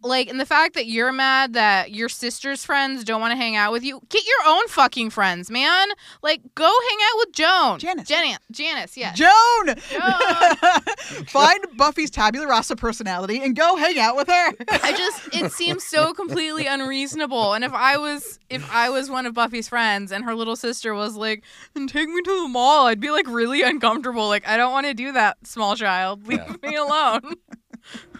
Like, 0.03 0.29
and 0.29 0.41
the 0.41 0.47
fact 0.47 0.75
that 0.75 0.87
you're 0.87 1.13
mad 1.13 1.53
that 1.55 1.91
your 1.91 2.09
sister's 2.09 2.65
friends 2.65 3.05
don't 3.05 3.21
want 3.21 3.33
to 3.33 3.37
hang 3.37 3.55
out 3.57 3.71
with 3.73 3.85
you, 3.85 4.01
get 4.09 4.23
your 4.27 4.53
own 4.55 4.67
fucking 4.69 5.11
friends, 5.11 5.51
man. 5.51 5.89
Like, 6.23 6.41
go 6.55 6.65
hang 6.65 6.99
out 7.03 7.19
with 7.19 7.33
Joan. 7.35 7.79
Janice. 7.79 8.09
Janice. 8.09 8.39
Janice, 8.51 8.97
yes. 8.97 9.17
Joan! 9.19 9.77
Joan. 9.91 11.27
Find 11.27 11.61
Buffy's 11.77 12.11
tabula 12.11 12.47
rasa 12.47 12.77
personality 12.77 13.41
and 13.43 13.55
go 13.55 13.77
hang 13.77 13.99
out 13.99 14.17
with 14.17 14.29
her. 14.29 14.53
I 14.83 14.93
just 14.97 15.35
it 15.35 15.53
seems 15.53 15.85
so 15.85 16.13
completely 16.15 16.67
unreasonable. 16.67 17.53
And 17.55 17.65
if 17.65 17.73
I 17.73 17.97
was 17.99 18.39
if 18.49 18.69
I 18.73 18.91
was 18.91 19.11
one 19.11 19.27
of 19.27 19.35
Buffy's 19.35 19.69
friends 19.69 20.13
and 20.13 20.25
her 20.25 20.35
little 20.35 20.57
sister 20.57 20.95
was 20.95 21.17
like, 21.17 21.45
"And 21.75 21.89
take 21.89 22.09
me 22.09 22.21
to 22.23 22.43
the 22.43 22.49
mall," 22.49 22.87
I'd 22.87 23.01
be 23.01 23.11
like 23.11 23.27
really 23.29 23.63
uncomfortable. 23.63 24.29
Like 24.29 24.47
I 24.49 24.57
don't 24.57 24.73
want 24.73 24.87
to 24.87 24.95
do 24.95 25.13
that, 25.13 25.37
small 25.47 25.77
child. 25.77 26.27
Leave 26.27 26.39
Yeah. 26.39 26.69
me 26.71 26.77
alone. 26.77 27.21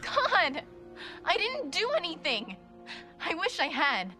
God, 0.03 0.63
I 1.31 1.37
didn't 1.37 1.71
do 1.71 1.89
anything. 1.97 2.57
I 3.25 3.35
wish 3.35 3.61
I 3.61 3.67
had. 3.67 4.13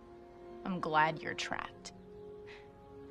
I'm 0.65 0.79
glad 0.79 1.21
you're 1.21 1.35
trapped. 1.35 1.91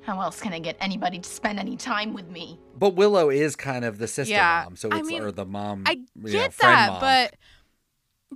How 0.00 0.18
else 0.22 0.40
can 0.40 0.54
I 0.54 0.58
get 0.58 0.78
anybody 0.80 1.18
to 1.18 1.28
spend 1.28 1.58
any 1.58 1.76
time 1.76 2.14
with 2.14 2.26
me? 2.30 2.58
But 2.78 2.94
Willow 2.94 3.28
is 3.28 3.56
kind 3.56 3.84
of 3.84 3.98
the 3.98 4.06
sister 4.06 4.32
Yeah, 4.32 4.62
mom, 4.64 4.76
so 4.76 4.88
I 4.90 5.00
it's 5.00 5.08
mean, 5.08 5.20
or 5.20 5.30
the 5.30 5.44
mom. 5.44 5.82
I 5.84 5.90
you 5.92 6.06
know, 6.16 6.30
get 6.32 6.54
friend 6.54 6.74
that, 6.78 6.88
mom. 6.92 7.00
but 7.00 7.34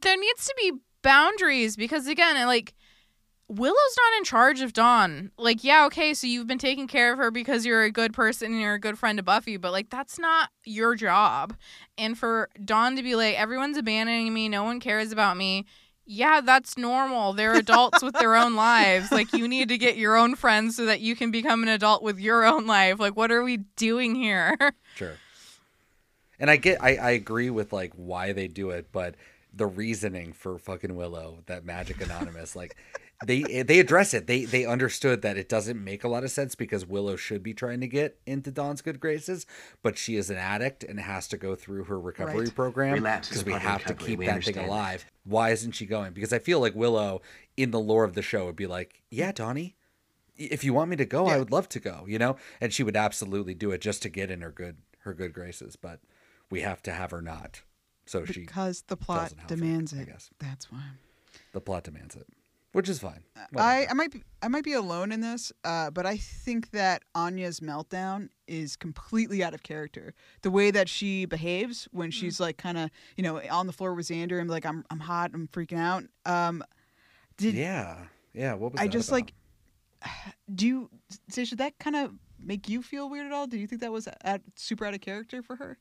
there 0.03 0.19
needs 0.19 0.45
to 0.45 0.55
be 0.59 0.73
boundaries 1.01 1.77
because 1.77 2.09
again, 2.09 2.47
like 2.47 2.75
Willow's 3.49 3.97
not 3.97 4.19
in 4.19 4.25
charge 4.25 4.61
of 4.63 4.73
Dawn. 4.73 5.31
Like, 5.37 5.63
yeah, 5.63 5.85
okay, 5.87 6.15
so 6.15 6.27
you've 6.27 6.47
been 6.47 6.59
taking 6.59 6.87
care 6.87 7.13
of 7.13 7.19
her 7.19 7.31
because 7.31 7.67
you're 7.67 7.83
a 7.83 7.91
good 7.91 8.15
person 8.15 8.53
and 8.53 8.61
you're 8.61 8.75
a 8.75 8.81
good 8.81 8.99
friend 8.99 9.19
to 9.19 9.23
Buffy, 9.23 9.57
but 9.57 9.73
like 9.73 9.91
that's 9.91 10.19
not 10.19 10.49
your 10.65 10.95
job. 10.95 11.55
And 11.99 12.17
for 12.17 12.49
Dawn 12.65 12.97
to 12.97 13.03
be 13.03 13.15
like, 13.15 13.39
everyone's 13.39 13.77
abandoning 13.77 14.33
me, 14.33 14.49
no 14.49 14.65
one 14.65 14.81
cares 14.81 15.13
about 15.13 15.37
me. 15.37 15.67
Yeah, 16.07 16.41
that's 16.43 16.77
normal. 16.77 17.33
They're 17.33 17.55
adults 17.55 18.03
with 18.03 18.15
their 18.15 18.37
own 18.37 18.55
lives. 18.57 19.11
Like, 19.11 19.33
you 19.33 19.49
need 19.49 19.71
to 19.71 19.79
get 19.79 19.97
your 19.97 20.17
own 20.17 20.37
friends 20.37 20.77
so 20.77 20.85
that 20.85 21.01
you 21.01 21.17
can 21.17 21.31
become 21.31 21.63
an 21.63 21.69
adult 21.69 22.03
with 22.03 22.19
your 22.19 22.45
own 22.45 22.67
life. 22.67 22.99
Like, 23.01 23.17
what 23.17 23.33
are 23.33 23.43
we 23.43 23.59
doing 23.77 24.15
here? 24.15 24.57
Sure. 24.97 25.15
And 26.39 26.51
I 26.51 26.57
get, 26.57 26.83
I, 26.83 26.97
I 26.97 27.11
agree 27.13 27.51
with 27.51 27.73
like 27.73 27.93
why 27.97 28.33
they 28.33 28.47
do 28.49 28.71
it, 28.71 28.89
but 28.93 29.15
the 29.53 29.67
reasoning 29.67 30.33
for 30.33 30.59
fucking 30.59 30.95
Willow, 30.95 31.39
that 31.47 31.65
Magic 31.65 32.01
Anonymous, 32.01 32.55
like 32.55 32.77
they 33.25 33.43
eh, 33.45 33.63
they 33.63 33.79
address 33.79 34.13
it. 34.15 34.27
They 34.27 34.45
they 34.45 34.65
understood 34.67 35.23
that 35.23 35.37
it 35.37 35.49
doesn't 35.49 35.83
make 35.83 36.05
a 36.05 36.09
lot 36.09 36.25
of 36.25 36.31
sense 36.31 36.55
because 36.55 36.85
Willow 36.87 37.17
should 37.17 37.43
be 37.43 37.55
trying 37.55 37.81
to 37.81 37.87
get 37.87 38.19
into 38.27 38.51
Dawn's 38.51 38.83
good 38.83 39.01
graces, 39.01 39.47
but 39.83 39.97
she 39.99 40.17
is 40.17 40.31
an 40.31 40.37
addict 40.37 40.83
and 40.85 40.99
has 41.01 41.29
to 41.29 41.37
go 41.37 41.55
through 41.55 41.85
her 41.85 41.99
recovery 42.01 42.45
Right. 42.47 42.55
program 42.55 43.03
because 43.03 43.45
we 43.45 43.53
part 43.53 43.63
of 43.65 43.69
have 43.71 43.85
to 43.87 43.95
keep 43.95 44.19
We 44.19 44.27
that 44.27 44.31
thing 44.31 44.35
understand 44.35 44.57
that. 44.59 44.69
alive. 44.69 45.07
Why 45.25 45.51
isn't 45.51 45.73
she 45.73 45.87
going? 45.87 46.13
Because 46.13 46.33
I 46.33 46.39
feel 46.39 46.61
like 46.61 46.75
Willow 46.75 47.23
in 47.57 47.71
the 47.71 47.81
lore 47.81 48.05
of 48.05 48.15
the 48.15 48.23
show 48.23 48.47
would 48.47 48.57
be 48.57 48.67
like, 48.67 49.03
yeah, 49.11 49.33
Dawnie. 49.33 49.75
If 50.37 50.65
you 50.65 50.75
want 50.75 50.91
me 50.91 50.97
to 50.97 51.05
go, 51.05 51.29
I 51.29 51.39
would 51.39 51.53
love 51.53 51.69
to 51.71 51.79
go, 51.81 52.05
you 52.09 52.19
know? 52.19 52.37
And 52.61 52.73
she 52.73 52.83
would 52.83 52.97
absolutely 52.97 53.55
do 53.55 53.71
it 53.71 53.81
just 53.81 54.03
to 54.03 54.09
get 54.09 54.31
in 54.33 54.41
her 54.41 54.51
good 54.51 54.79
her 55.01 55.15
good 55.15 55.33
graces, 55.33 55.77
but 55.77 56.01
we 56.51 56.63
have 56.63 56.83
to 56.83 56.93
have 56.93 57.13
her 57.13 57.23
not. 57.23 57.63
So 58.07 58.25
she 58.25 58.41
because 58.41 58.83
the 58.89 58.97
plot 58.97 59.23
doesn't 59.27 59.39
have 59.39 59.51
it, 59.53 59.55
demands 59.55 59.95
I 59.95 59.99
it. 59.99 60.07
guess. 60.07 60.31
That's 60.41 60.73
why. 60.73 60.83
the 61.53 61.61
plot 61.61 61.85
demands 61.85 62.17
it. 62.17 62.27
Which 62.75 62.89
is 62.89 62.99
fine. 62.99 63.23
I, 63.37 63.47
Whatever. 63.53 63.91
I 63.91 63.95
might 63.95 64.11
be 64.11 64.23
I 64.43 64.49
might 64.49 64.65
be 64.65 64.73
alone 64.73 65.13
in 65.13 65.21
this, 65.21 65.53
uh, 65.63 65.91
but 65.91 66.07
I 66.07 66.17
think 66.17 66.73
that 66.73 67.05
Anya's 67.15 67.61
meltdown 67.61 68.31
is 68.49 68.75
completely 68.75 69.45
out 69.45 69.55
of 69.55 69.63
character. 69.63 70.13
The 70.43 70.51
way 70.51 70.73
that 70.73 70.89
she 70.89 71.25
behaves 71.25 71.87
when 71.93 72.11
she's 72.11 72.41
like 72.41 72.57
kind 72.57 72.77
of 72.77 72.91
you 73.17 73.23
know 73.23 73.41
on 73.49 73.69
the 73.69 73.73
floor 73.73 73.95
with 73.95 74.09
Xander 74.09 74.41
and 74.41 74.51
like 74.51 74.67
I'm 74.67 74.85
I'm 74.91 74.99
hot, 74.99 75.31
I'm 75.35 75.47
freaking 75.47 75.79
out. 75.79 76.03
Um, 76.27 76.65
did 77.37 77.55
yeah. 77.55 77.97
Yeah, 78.33 78.55
what 78.55 78.73
was 78.73 78.81
I 78.81 78.87
that 78.87 78.93
just 78.93 79.09
about? 79.09 79.17
like 79.19 79.35
do 80.53 80.67
you 80.67 80.91
say 81.29 81.45
should 81.45 81.59
that 81.59 81.79
kind 81.79 81.95
of 81.95 82.11
make 82.43 82.69
you 82.69 82.83
feel 82.83 83.09
weird 83.09 83.27
at 83.27 83.33
all? 83.33 83.47
Did 83.47 83.61
you 83.61 83.69
think 83.69 83.83
that 83.83 83.93
was 83.93 84.09
at, 84.23 84.43
super 84.57 84.85
out 84.85 84.95
of 84.95 85.01
character 85.01 85.45
for 85.45 85.55
her? 85.55 85.79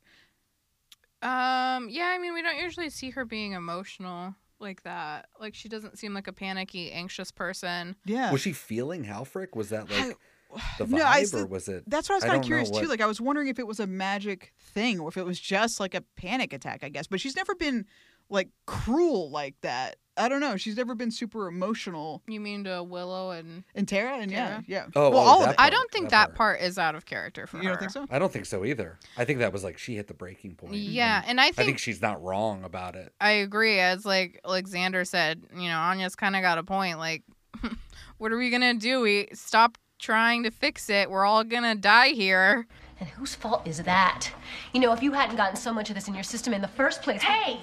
Um, 1.24 1.90
yeah, 1.90 2.12
I 2.14 2.20
mean, 2.20 2.36
we 2.36 2.44
don't 2.44 2.60
usually 2.60 2.92
see 2.92 3.10
her 3.10 3.26
being 3.26 3.54
emotional 3.54 4.36
like 4.64 4.82
that. 4.84 5.28
Like 5.40 5.54
she 5.54 5.70
doesn't 5.70 6.00
seem 6.00 6.14
like 6.16 6.28
a 6.28 6.34
panicky, 6.34 6.92
anxious 6.92 7.30
person. 7.32 7.96
Yeah. 8.06 8.32
Was 8.32 8.42
she 8.42 8.54
feeling 8.54 9.06
Halfrek? 9.06 9.56
Was 9.56 9.70
that 9.70 9.92
like 9.92 10.18
the 10.80 10.86
vibe, 10.86 10.90
No, 10.90 11.04
I- 11.04 11.26
or 11.34 11.46
was 11.46 11.68
it? 11.68 11.84
That's 11.88 12.10
what 12.10 12.16
I 12.16 12.18
was 12.18 12.24
kind 12.24 12.36
of 12.38 12.42
know 12.42 12.48
curious 12.48 12.72
too. 12.72 12.88
Like 12.88 13.02
I 13.02 13.06
was 13.06 13.22
wondering 13.22 13.48
if 13.50 13.60
it 13.60 13.68
was 13.68 13.80
a 13.80 13.88
magic 13.88 14.54
thing 14.60 15.00
or 15.00 15.10
if 15.10 15.18
it 15.18 15.26
was 15.26 15.40
just 15.40 15.80
like 15.80 15.94
a 15.94 16.02
panic 16.16 16.54
attack, 16.54 16.84
I 16.84 16.90
guess. 16.90 17.06
But 17.08 17.20
she's 17.22 17.36
never 17.36 17.54
been 17.56 17.86
like 18.34 18.50
cruel 18.66 19.30
like 19.32 19.56
that. 19.62 19.96
I 20.16 20.30
don't 20.30 20.42
know. 20.42 20.58
She's 20.58 20.78
never 20.78 20.94
been 20.94 21.10
super 21.10 21.48
emotional. 21.48 22.22
You 22.28 22.40
mean 22.40 22.66
to 22.66 22.84
Willow 22.84 23.32
and 23.32 23.64
And 23.74 23.88
Tara 23.88 24.18
and 24.18 24.30
yeah, 24.30 24.48
Tara? 24.50 24.64
yeah. 24.68 24.86
Oh, 24.96 25.10
well, 25.10 25.20
oh, 25.20 25.24
all 25.24 25.40
of 25.40 25.46
that 25.48 25.54
it. 25.54 25.60
I 25.60 25.70
don't 25.72 25.90
think 25.92 26.10
that 26.12 26.30
that 26.30 26.36
part 26.36 26.62
is 26.62 26.78
out 26.78 26.94
of 26.94 27.06
character 27.06 27.48
for 27.48 27.58
You 27.58 27.64
her. 27.64 27.70
don't 27.70 27.80
think 27.80 27.92
so? 27.92 28.06
I 28.12 28.20
don't 28.20 28.32
think 28.32 28.46
so 28.46 28.64
either. 28.64 29.00
I 29.18 29.26
think 29.26 29.40
that 29.40 29.52
was 29.52 29.64
like 29.64 29.80
she 29.80 29.96
hit 29.96 30.08
the 30.08 30.14
breaking 30.14 30.54
point. 30.56 30.76
Yeah, 30.76 31.22
mm-hmm. 31.22 31.30
and 31.32 31.42
I 31.42 31.46
I 31.46 31.52
think 31.52 31.66
think 31.68 31.80
she's 31.80 32.02
not 32.02 32.22
wrong 32.22 32.64
about 32.64 32.96
it. 32.96 33.12
I 33.20 33.32
agree. 33.32 33.80
As 33.80 34.06
like 34.06 34.40
Alexander 34.46 35.04
said, 35.04 35.42
you 35.56 35.68
know, 35.68 35.80
Anya's 35.80 36.16
kind 36.16 36.36
of 36.36 36.44
got 36.44 36.60
a 36.60 36.64
point. 36.64 37.00
Like, 37.00 37.24
what 38.20 38.32
are 38.32 38.38
we 38.38 38.52
gonna 38.52 38.76
do? 38.76 39.02
We 39.02 39.30
stop 39.34 39.78
trying 39.98 40.44
to 40.44 40.52
fix 40.52 40.90
it. 40.92 41.10
We're 41.10 41.26
all 41.26 41.44
gonna 41.44 41.74
die 41.76 42.10
here. 42.10 42.68
And 43.00 43.10
whose 43.10 43.34
fault 43.34 43.68
is 43.68 43.80
that? 43.80 44.30
You 44.74 44.80
know, 44.80 44.94
if 44.94 45.02
you 45.02 45.12
hadn't 45.14 45.38
gotten 45.38 45.56
so 45.56 45.74
much 45.74 45.90
of 45.90 45.96
this 45.96 46.08
in 46.08 46.14
your 46.14 46.24
system 46.24 46.54
in 46.54 46.62
the 46.62 46.68
first 46.68 47.02
place. 47.02 47.24
Hey, 47.24 47.60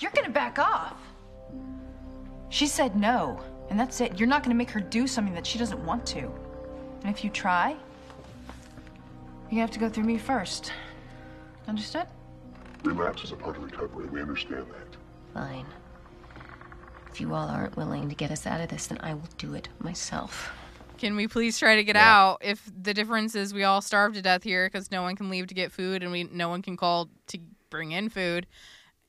you're 0.00 0.10
gonna 0.12 0.30
back 0.30 0.58
off. 0.58 0.96
She 2.50 2.66
said 2.66 2.96
no, 2.96 3.40
and 3.70 3.78
that's 3.78 4.00
it. 4.00 4.18
You're 4.18 4.28
not 4.28 4.42
gonna 4.42 4.54
make 4.54 4.70
her 4.70 4.80
do 4.80 5.06
something 5.06 5.34
that 5.34 5.46
she 5.46 5.58
doesn't 5.58 5.84
want 5.84 6.06
to. 6.06 6.30
And 7.02 7.10
if 7.14 7.22
you 7.22 7.30
try, 7.30 7.76
you 9.50 9.60
have 9.60 9.70
to 9.72 9.78
go 9.78 9.88
through 9.88 10.04
me 10.04 10.18
first. 10.18 10.72
Understood? 11.66 12.06
Relapse 12.84 13.24
is 13.24 13.32
a 13.32 13.36
part 13.36 13.56
of 13.56 13.64
recovery. 13.64 14.06
We 14.06 14.20
understand 14.20 14.66
that. 14.68 14.96
Fine. 15.34 15.66
If 17.10 17.20
you 17.20 17.34
all 17.34 17.48
aren't 17.48 17.76
willing 17.76 18.08
to 18.08 18.14
get 18.14 18.30
us 18.30 18.46
out 18.46 18.60
of 18.60 18.68
this, 18.68 18.86
then 18.86 18.98
I 19.02 19.14
will 19.14 19.28
do 19.36 19.54
it 19.54 19.68
myself. 19.80 20.50
Can 20.98 21.16
we 21.16 21.28
please 21.28 21.58
try 21.58 21.76
to 21.76 21.84
get 21.84 21.96
Yeah. 21.96 22.16
out? 22.16 22.38
If 22.42 22.70
the 22.80 22.94
difference 22.94 23.34
is 23.34 23.52
we 23.54 23.64
all 23.64 23.80
starve 23.80 24.14
to 24.14 24.22
death 24.22 24.42
here 24.42 24.66
because 24.66 24.90
no 24.90 25.02
one 25.02 25.16
can 25.16 25.30
leave 25.30 25.46
to 25.48 25.54
get 25.54 25.72
food 25.72 26.02
and 26.02 26.10
we 26.12 26.24
no 26.24 26.48
one 26.48 26.62
can 26.62 26.76
call 26.76 27.08
to 27.28 27.38
bring 27.70 27.92
in 27.92 28.08
food, 28.08 28.46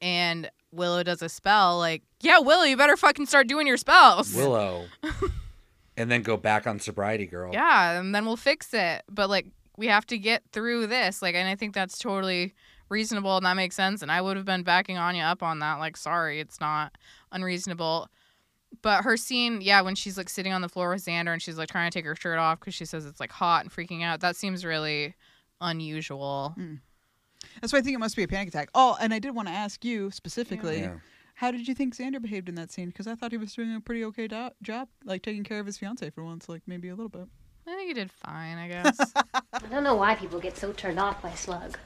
and 0.01 0.49
Willow 0.71 1.03
does 1.03 1.21
a 1.21 1.29
spell, 1.29 1.77
like 1.77 2.03
yeah, 2.21 2.39
Willow, 2.39 2.63
you 2.63 2.77
better 2.77 2.97
fucking 2.97 3.25
start 3.25 3.47
doing 3.47 3.67
your 3.67 3.77
spells. 3.77 4.33
Willow, 4.35 4.85
and 5.97 6.11
then 6.11 6.21
go 6.21 6.37
back 6.37 6.67
on 6.67 6.79
sobriety, 6.79 7.25
girl. 7.25 7.51
Yeah, 7.53 7.99
and 7.99 8.13
then 8.13 8.25
we'll 8.25 8.37
fix 8.37 8.73
it. 8.73 9.03
But 9.09 9.29
like 9.29 9.47
we 9.77 9.87
have 9.87 10.05
to 10.07 10.17
get 10.17 10.43
through 10.51 10.87
this. 10.87 11.21
Like 11.21 11.35
and 11.35 11.47
I 11.47 11.55
think 11.55 11.73
that's 11.73 11.97
totally 11.97 12.53
reasonable 12.89 13.37
and 13.37 13.45
that 13.45 13.55
makes 13.55 13.75
sense. 13.75 14.01
And 14.01 14.11
I 14.11 14.21
would 14.21 14.35
have 14.35 14.45
been 14.45 14.63
backing 14.63 14.97
Anya 14.97 15.23
up 15.23 15.41
on 15.41 15.59
that. 15.59 15.75
Like, 15.79 15.95
sorry, 15.95 16.39
it's 16.39 16.59
not 16.59 16.97
unreasonable. 17.31 18.09
But 18.81 19.03
her 19.03 19.17
scene, 19.17 19.61
yeah, 19.61 19.81
when 19.81 19.95
she's 19.95 20.17
like 20.17 20.29
sitting 20.29 20.53
on 20.53 20.61
the 20.61 20.69
floor 20.69 20.89
with 20.89 21.05
Xander 21.05 21.33
and 21.33 21.41
she's 21.41 21.57
like 21.57 21.69
trying 21.69 21.89
to 21.89 21.97
take 21.97 22.05
her 22.05 22.15
shirt 22.15 22.37
off 22.37 22.59
because 22.59 22.75
she 22.75 22.85
says 22.85 23.05
it's 23.05 23.19
like 23.19 23.31
hot 23.31 23.63
and 23.63 23.71
freaking 23.71 24.03
out, 24.03 24.19
that 24.19 24.35
seems 24.35 24.63
really 24.63 25.15
unusual. 25.61 26.55
Mm. 26.57 26.79
That's 27.61 27.73
why 27.73 27.79
I 27.79 27.81
think 27.81 27.95
it 27.95 27.99
must 27.99 28.15
be 28.15 28.23
a 28.23 28.27
panic 28.27 28.49
attack. 28.49 28.69
Oh, 28.75 28.97
and 29.01 29.13
I 29.13 29.19
did 29.19 29.35
want 29.35 29.47
to 29.47 29.53
ask 29.53 29.83
you 29.85 30.11
specifically, 30.11 30.79
Yeah. 30.81 30.95
how 31.35 31.51
did 31.51 31.67
you 31.67 31.73
think 31.73 31.95
Xander 31.95 32.21
behaved 32.21 32.49
in 32.49 32.55
that 32.55 32.71
scene? 32.71 32.87
Because 32.87 33.07
I 33.07 33.15
thought 33.15 33.31
he 33.31 33.37
was 33.37 33.53
doing 33.53 33.75
a 33.75 33.81
pretty 33.81 34.03
okay 34.05 34.27
do- 34.27 34.49
job, 34.61 34.87
like 35.05 35.21
taking 35.23 35.43
care 35.43 35.59
of 35.59 35.65
his 35.65 35.77
fiance 35.77 36.09
for 36.11 36.23
once, 36.23 36.47
like 36.49 36.61
maybe 36.67 36.89
a 36.89 36.95
little 36.95 37.09
bit. 37.09 37.27
I 37.67 37.75
think 37.75 37.87
he 37.87 37.93
did 37.93 38.11
fine, 38.11 38.57
I 38.57 38.67
guess. 38.67 38.97
I 39.53 39.59
don't 39.69 39.83
know 39.83 39.95
why 39.95 40.15
people 40.15 40.39
get 40.39 40.57
so 40.57 40.71
turned 40.73 40.99
off 40.99 41.21
by 41.21 41.33
Slug. 41.35 41.77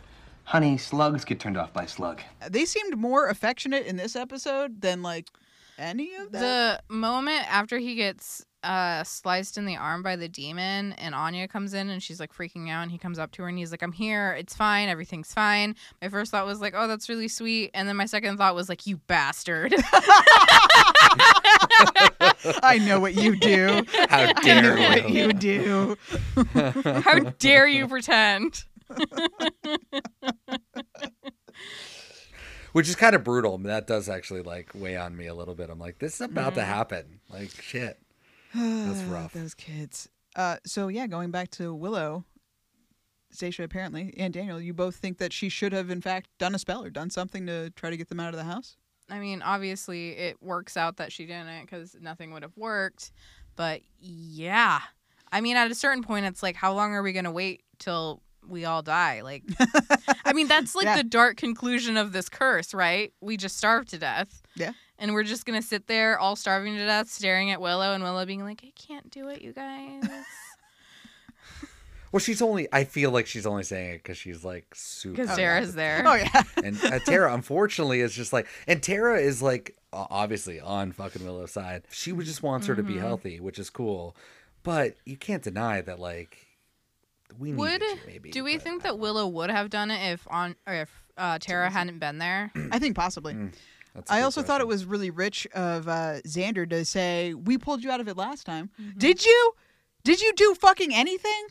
Honey, 0.46 0.78
slugs 0.78 1.24
get 1.26 1.40
turned 1.40 1.56
off 1.58 1.72
by 1.72 1.86
slug. 1.86 2.22
Uh, 2.42 2.50
they 2.52 2.66
seemed 2.66 2.98
more 2.98 3.28
affectionate 3.30 3.86
in 3.86 3.96
this 3.96 4.14
episode 4.16 4.82
than 4.82 5.02
like 5.02 5.30
any 5.78 6.16
of 6.16 6.34
that. 6.34 6.84
the 6.90 6.94
moment 6.94 7.50
after 7.50 7.78
he 7.78 7.96
gets 7.96 8.46
uh 8.64 9.04
sliced 9.04 9.58
in 9.58 9.66
the 9.66 9.76
arm 9.76 10.02
by 10.04 10.16
the 10.16 10.28
demon 10.30 10.94
and 10.94 11.14
Anya 11.14 11.48
comes 11.48 11.74
in 11.74 11.90
and 11.90 12.02
she's 12.02 12.20
like 12.20 12.34
freaking 12.34 12.70
out 12.70 12.82
and 12.84 12.92
he 12.92 12.98
comes 12.98 13.20
up 13.20 13.32
to 13.34 13.42
her 13.44 13.50
and 13.50 13.58
he's 13.58 13.72
like 13.72 13.82
I'm 13.84 13.92
here 13.92 14.34
it's 14.40 14.56
fine 14.56 14.88
everything's 14.90 15.34
fine 15.34 15.76
my 16.02 16.10
first 16.10 16.32
thought 16.32 16.46
was 16.46 16.62
like 16.62 16.74
oh 16.76 16.88
that's 16.88 17.10
really 17.10 17.28
sweet 17.28 17.72
and 17.74 17.88
then 17.90 17.96
my 17.98 18.06
second 18.06 18.38
thought 18.38 18.56
was 18.56 18.70
like 18.70 18.88
you 18.88 18.98
bastard 19.08 19.74
I 22.62 22.78
know 22.86 23.00
what 23.00 23.16
you 23.16 23.36
do. 23.38 23.84
How 24.10 24.20
I 24.24 24.34
dare 24.42 24.62
know 24.62 24.90
what 24.90 25.10
you. 25.10 25.26
you 25.28 25.34
do. 25.34 25.98
how 27.02 27.20
dare 27.40 27.68
you 27.68 27.88
pretend 27.88 28.64
Which 32.74 32.90
is 32.90 32.96
kind 32.96 33.16
of 33.16 33.24
brutal. 33.24 33.58
That 33.60 33.86
does 33.88 34.10
actually 34.10 34.42
like 34.42 34.72
weigh 34.74 34.98
on 34.98 35.16
me 35.16 35.28
a 35.28 35.34
little 35.36 35.54
bit. 35.56 35.70
I'm 35.70 35.80
like, 35.80 36.00
this 36.00 36.16
is 36.16 36.22
about 36.22 36.56
to 36.56 36.62
Mhm. 36.62 36.66
happen. 36.66 37.20
Like 37.30 37.52
shit. 37.62 38.00
That's 38.54 39.02
rough. 39.10 39.34
Those 39.34 39.54
kids. 39.54 40.10
Uh, 40.36 40.58
so 40.66 40.88
yeah, 40.88 41.08
going 41.08 41.32
back 41.32 41.50
to 41.52 41.74
Willow, 41.74 42.26
Stacia 43.32 43.64
apparently 43.64 44.14
and 44.18 44.34
Daniel, 44.34 44.60
you 44.62 44.74
both 44.74 44.96
think 44.96 45.18
that 45.18 45.34
she 45.34 45.50
should 45.50 45.74
have 45.74 45.90
in 45.90 46.02
fact 46.02 46.30
done 46.40 46.54
a 46.56 46.60
spell 46.60 46.84
or 46.84 46.90
done 46.90 47.10
something 47.10 47.46
to 47.48 47.70
try 47.72 47.90
to 47.90 47.98
get 47.98 48.10
them 48.10 48.20
out 48.20 48.30
of 48.34 48.38
the 48.38 48.44
house. 48.44 48.78
I 49.10 49.20
mean 49.20 49.42
obviously 49.42 50.12
it 50.12 50.42
works 50.42 50.78
out 50.78 50.98
that 50.98 51.12
she 51.12 51.26
didn't 51.26 51.62
because 51.62 51.96
nothing 52.00 52.32
would 52.32 52.42
have 52.44 52.56
worked 52.56 53.12
but 53.58 53.82
yeah 54.00 54.80
I 55.32 55.42
mean 55.42 55.58
at 55.58 55.70
a 55.70 55.76
certain 55.76 56.04
point 56.04 56.26
it's 56.26 56.42
like 56.42 56.56
how 56.56 56.74
long 56.74 56.94
are 56.94 57.04
we 57.04 57.12
gonna 57.12 57.32
wait 57.32 57.64
till 57.80 58.22
we 58.48 58.64
all 58.66 58.82
die 58.82 59.22
like 59.22 59.44
I 60.26 60.32
mean 60.34 60.48
that's 60.48 60.74
like 60.74 60.86
Yeah. 60.86 60.96
the 60.98 61.04
dark 61.04 61.36
conclusion 61.38 61.98
of 61.98 62.14
this 62.14 62.30
curse 62.30 62.74
right 62.74 63.12
we 63.20 63.36
just 63.36 63.58
starve 63.58 63.88
to 63.88 63.98
death 63.98 64.42
Yeah. 64.56 64.72
And 65.00 65.14
we're 65.14 65.24
just 65.24 65.46
gonna 65.46 65.62
sit 65.62 65.88
there 65.88 66.18
all 66.20 66.36
starving 66.36 66.76
to 66.76 66.86
death 66.86 67.10
staring 67.10 67.52
at 67.52 67.60
Willow 67.62 67.94
and 67.94 68.04
Willow 68.04 68.26
being 68.26 68.44
like 68.44 68.62
I 68.64 68.72
can't 68.76 69.10
do 69.10 69.30
it 69.30 69.42
you 69.42 69.54
guys 69.54 70.04
Well, 72.12 72.20
she's 72.20 72.44
only. 72.44 72.68
I 72.72 72.84
feel 72.84 73.10
like 73.10 73.26
she's 73.26 73.48
only 73.48 73.64
saying 73.64 73.96
it 73.96 74.04
because 74.04 74.20
she's 74.20 74.44
like 74.46 74.68
super. 74.76 75.16
because 75.24 75.36
Sarah's 75.36 75.74
there 75.74 76.04
Oh 76.06 76.14
yeah. 76.14 76.44
and 76.64 76.78
uh, 76.84 77.00
Tara, 77.00 77.34
unfortunately, 77.34 78.02
is 78.02 78.14
just 78.14 78.32
like, 78.32 78.46
and 78.68 78.84
Tara 78.84 79.20
is 79.20 79.42
like, 79.42 79.76
o- 79.92 80.06
obviously 80.12 80.60
on 80.60 80.92
fucking 80.92 81.26
Willow's 81.26 81.50
side. 81.54 81.82
She 81.90 82.12
would 82.12 82.28
just 82.28 82.44
wants 82.44 82.68
her 82.68 82.76
to 82.76 82.84
be 82.84 82.94
Mhm. 82.94 83.00
healthy, 83.00 83.40
which 83.40 83.58
is 83.58 83.72
cool, 83.72 84.16
but 84.62 84.94
you 85.06 85.18
can't 85.18 85.42
deny 85.42 85.82
that 85.82 86.00
like 86.00 86.38
we 87.40 87.50
need 87.52 87.58
would 87.58 87.82
you 87.82 87.98
maybe. 88.06 88.30
do 88.30 88.44
we 88.44 88.60
think 88.60 88.84
that 88.84 89.00
Willow 89.00 89.28
would 89.28 89.50
have 89.50 89.72
done 89.72 89.90
it 89.90 90.12
if 90.14 90.28
on 90.30 90.56
or 90.68 90.76
if 90.76 90.92
uh, 91.18 91.40
Tara 91.40 91.72
hadn't 91.72 91.98
been 91.98 92.20
there 92.20 92.52
I 92.72 92.78
think 92.78 92.96
possibly. 92.96 93.34
Mm, 93.34 93.50
That's 93.50 93.58
a 93.58 93.60
I 94.10 94.20
good 94.20 94.24
also 94.26 94.42
thought 94.42 94.62
it 94.62 94.68
was 94.68 94.86
really 94.86 95.10
rich 95.12 95.48
of 95.54 95.88
uh, 95.88 96.22
Xander 96.26 96.70
to 96.70 96.84
say, 96.86 97.34
"We 97.34 97.58
pulled 97.58 97.84
you 97.84 97.92
out 97.92 98.00
of 98.00 98.08
it 98.08 98.18
last 98.18 98.46
time." 98.46 98.70
Mm-hmm. 98.82 99.00
Did 99.00 99.26
you? 99.26 99.52
Did 100.04 100.22
you 100.22 100.34
do 100.34 100.56
fucking 100.56 100.94
anything? 100.94 101.48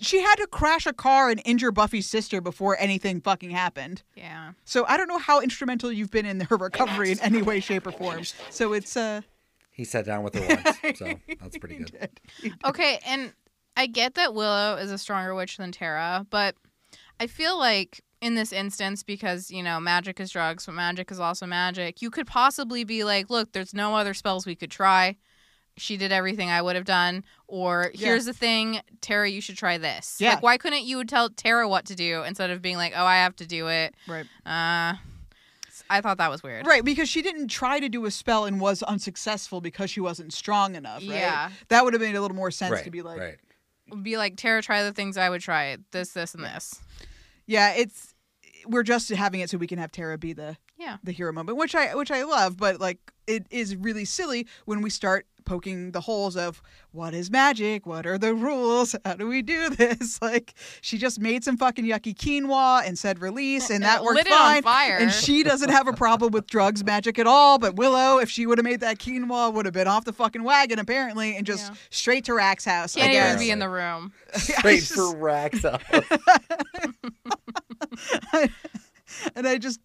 She 0.00 0.20
had 0.20 0.36
to 0.36 0.46
crash 0.46 0.86
a 0.86 0.92
car 0.92 1.30
and 1.30 1.40
injure 1.44 1.72
Buffy's 1.72 2.06
sister 2.06 2.40
before 2.40 2.76
anything 2.78 3.20
fucking 3.20 3.50
happened. 3.50 4.02
yeah 4.14 4.52
So 4.64 4.84
I 4.86 4.96
don't 4.98 5.08
know 5.08 5.18
how 5.18 5.40
instrumental 5.40 5.90
you've 5.90 6.10
been 6.10 6.26
in 6.26 6.40
her 6.40 6.56
recovery 6.56 7.12
in 7.12 7.20
any 7.20 7.40
way, 7.40 7.60
shape, 7.60 7.86
or 7.86 7.92
form. 7.92 8.24
So 8.50 8.74
it's 8.74 8.96
uh, 8.96 9.22
He 9.70 9.84
sat 9.84 10.04
down 10.04 10.22
with 10.22 10.34
her 10.34 10.46
once, 10.82 10.98
so 10.98 11.14
that's 11.40 11.56
pretty 11.58 11.78
good. 11.78 12.10
Okay, 12.64 13.00
and 13.06 13.32
I 13.76 13.86
get 13.86 14.14
that 14.14 14.34
Willow 14.34 14.76
is 14.76 14.90
a 14.90 14.98
stronger 14.98 15.34
witch 15.34 15.56
than 15.56 15.72
Tara, 15.72 16.26
but 16.28 16.56
I 17.18 17.26
feel 17.26 17.58
like 17.58 18.02
in 18.20 18.34
this 18.34 18.52
instance, 18.52 19.02
because, 19.02 19.50
you 19.50 19.62
know, 19.62 19.80
magic 19.80 20.20
is 20.20 20.30
drugs, 20.30 20.66
but 20.66 20.74
magic 20.74 21.10
is 21.10 21.18
also 21.20 21.46
magic, 21.46 22.02
you 22.02 22.10
could 22.10 22.26
possibly 22.26 22.84
be 22.84 23.02
like, 23.04 23.30
look, 23.30 23.52
there's 23.52 23.72
no 23.74 23.94
other 23.96 24.12
spells 24.14 24.44
we 24.46 24.54
could 24.54 24.70
try. 24.70 25.16
She 25.76 25.96
did 25.96 26.12
everything 26.12 26.50
I 26.50 26.60
would 26.60 26.76
have 26.76 26.84
done. 26.84 27.24
Or 27.46 27.90
Yeah. 27.94 28.08
here's 28.08 28.26
the 28.26 28.34
thing, 28.34 28.80
Tara, 29.00 29.28
you 29.30 29.40
should 29.40 29.56
try 29.56 29.78
this. 29.78 30.16
Yeah. 30.20 30.34
Like, 30.34 30.42
why 30.42 30.58
couldn't 30.58 30.84
you 30.84 31.02
tell 31.04 31.30
Tara 31.30 31.66
what 31.68 31.86
to 31.86 31.94
do 31.94 32.22
instead 32.24 32.50
of 32.50 32.60
being 32.60 32.76
like, 32.76 32.92
oh, 32.94 33.04
I 33.04 33.16
have 33.16 33.36
to 33.36 33.46
do 33.46 33.68
it? 33.68 33.94
right. 34.06 34.26
Uh, 34.44 34.96
I 35.88 36.00
thought 36.02 36.18
that 36.18 36.30
was 36.30 36.42
weird. 36.42 36.66
Right, 36.66 36.84
because 36.84 37.08
she 37.08 37.20
didn't 37.22 37.48
try 37.48 37.80
to 37.80 37.88
do 37.88 38.04
a 38.04 38.10
spell 38.10 38.44
and 38.44 38.60
was 38.60 38.82
unsuccessful 38.82 39.60
because 39.60 39.90
she 39.90 40.00
wasn't 40.00 40.32
strong 40.32 40.74
enough. 40.76 41.00
Right? 41.02 41.16
Yeah. 41.18 41.50
that 41.68 41.84
would 41.84 41.94
have 41.94 42.02
made 42.02 42.14
a 42.14 42.20
little 42.20 42.36
more 42.36 42.50
sense 42.50 42.72
right, 42.72 42.84
to 42.84 42.90
be 42.90 43.02
like, 43.02 43.18
right. 43.18 43.36
Be 44.02 44.16
like, 44.16 44.36
Tara, 44.36 44.62
try 44.62 44.84
the 44.84 44.92
things 44.92 45.16
I 45.16 45.28
would 45.30 45.40
try. 45.40 45.78
This, 45.90 46.10
this, 46.12 46.34
and 46.34 46.44
this. 46.44 46.78
yeah, 47.46 47.72
it's 47.72 48.09
we're 48.66 48.82
just 48.82 49.08
having 49.10 49.40
it 49.40 49.50
so 49.50 49.58
we 49.58 49.66
can 49.66 49.78
have 49.78 49.92
Tara 49.92 50.18
be 50.18 50.32
the 50.32 50.56
Yeah. 50.78 50.96
the 51.02 51.12
hero 51.12 51.32
moment, 51.32 51.58
which 51.58 51.74
I 51.74 51.94
which 51.94 52.10
I 52.10 52.22
love, 52.22 52.56
but 52.56 52.80
like 52.80 52.98
it 53.26 53.46
is 53.50 53.76
really 53.76 54.04
silly 54.04 54.46
when 54.64 54.80
we 54.82 54.90
start 54.90 55.26
poking 55.50 55.90
the 55.90 56.00
holes 56.00 56.36
of 56.36 56.62
what 56.92 57.12
is 57.12 57.28
magic, 57.28 57.84
what 57.84 58.06
are 58.06 58.16
the 58.18 58.32
rules, 58.32 58.94
how 59.04 59.14
do 59.14 59.26
we 59.26 59.42
do 59.42 59.68
this? 59.82 60.22
Like 60.22 60.54
she 60.80 60.96
just 60.96 61.18
made 61.18 61.42
some 61.42 61.56
fucking 61.56 61.84
yucky 61.84 62.14
quinoa 62.14 62.86
and 62.86 62.96
said 62.96 63.18
release, 63.20 63.68
and 63.68 63.82
that 63.82 64.04
worked 64.04 64.14
Lit 64.18 64.26
it 64.28 64.32
on 64.32 64.38
fine. 64.38 64.62
fire. 64.62 64.96
And 64.98 65.10
she 65.10 65.42
doesn't 65.42 65.70
have 65.70 65.88
a 65.88 65.92
problem 65.92 66.30
with 66.30 66.46
drugs, 66.46 66.84
magic 66.84 67.18
at 67.18 67.26
all. 67.26 67.58
But 67.58 67.74
Willow, 67.74 68.18
if 68.18 68.30
she 68.30 68.46
would 68.46 68.58
have 68.58 68.64
made 68.64 68.78
that 68.80 68.98
quinoa, 69.00 69.52
would 69.52 69.64
have 69.64 69.74
been 69.74 69.88
off 69.88 70.04
the 70.04 70.12
fucking 70.12 70.44
wagon 70.44 70.78
apparently, 70.78 71.36
and 71.36 71.44
just 71.44 71.68
Yeah. 71.72 71.76
straight 71.90 72.24
to 72.26 72.34
Rack's 72.34 72.64
house. 72.64 72.96
I 72.96 73.00
Can't 73.00 73.12
even 73.34 73.38
be 73.40 73.50
in 73.50 73.58
the 73.58 73.68
room. 73.68 74.12
Straight 74.34 74.78
just- 74.84 74.94
for 74.94 75.16
racks 75.16 75.64
up. 75.64 75.82
and 79.34 79.46
I 79.48 79.58
just 79.58 79.80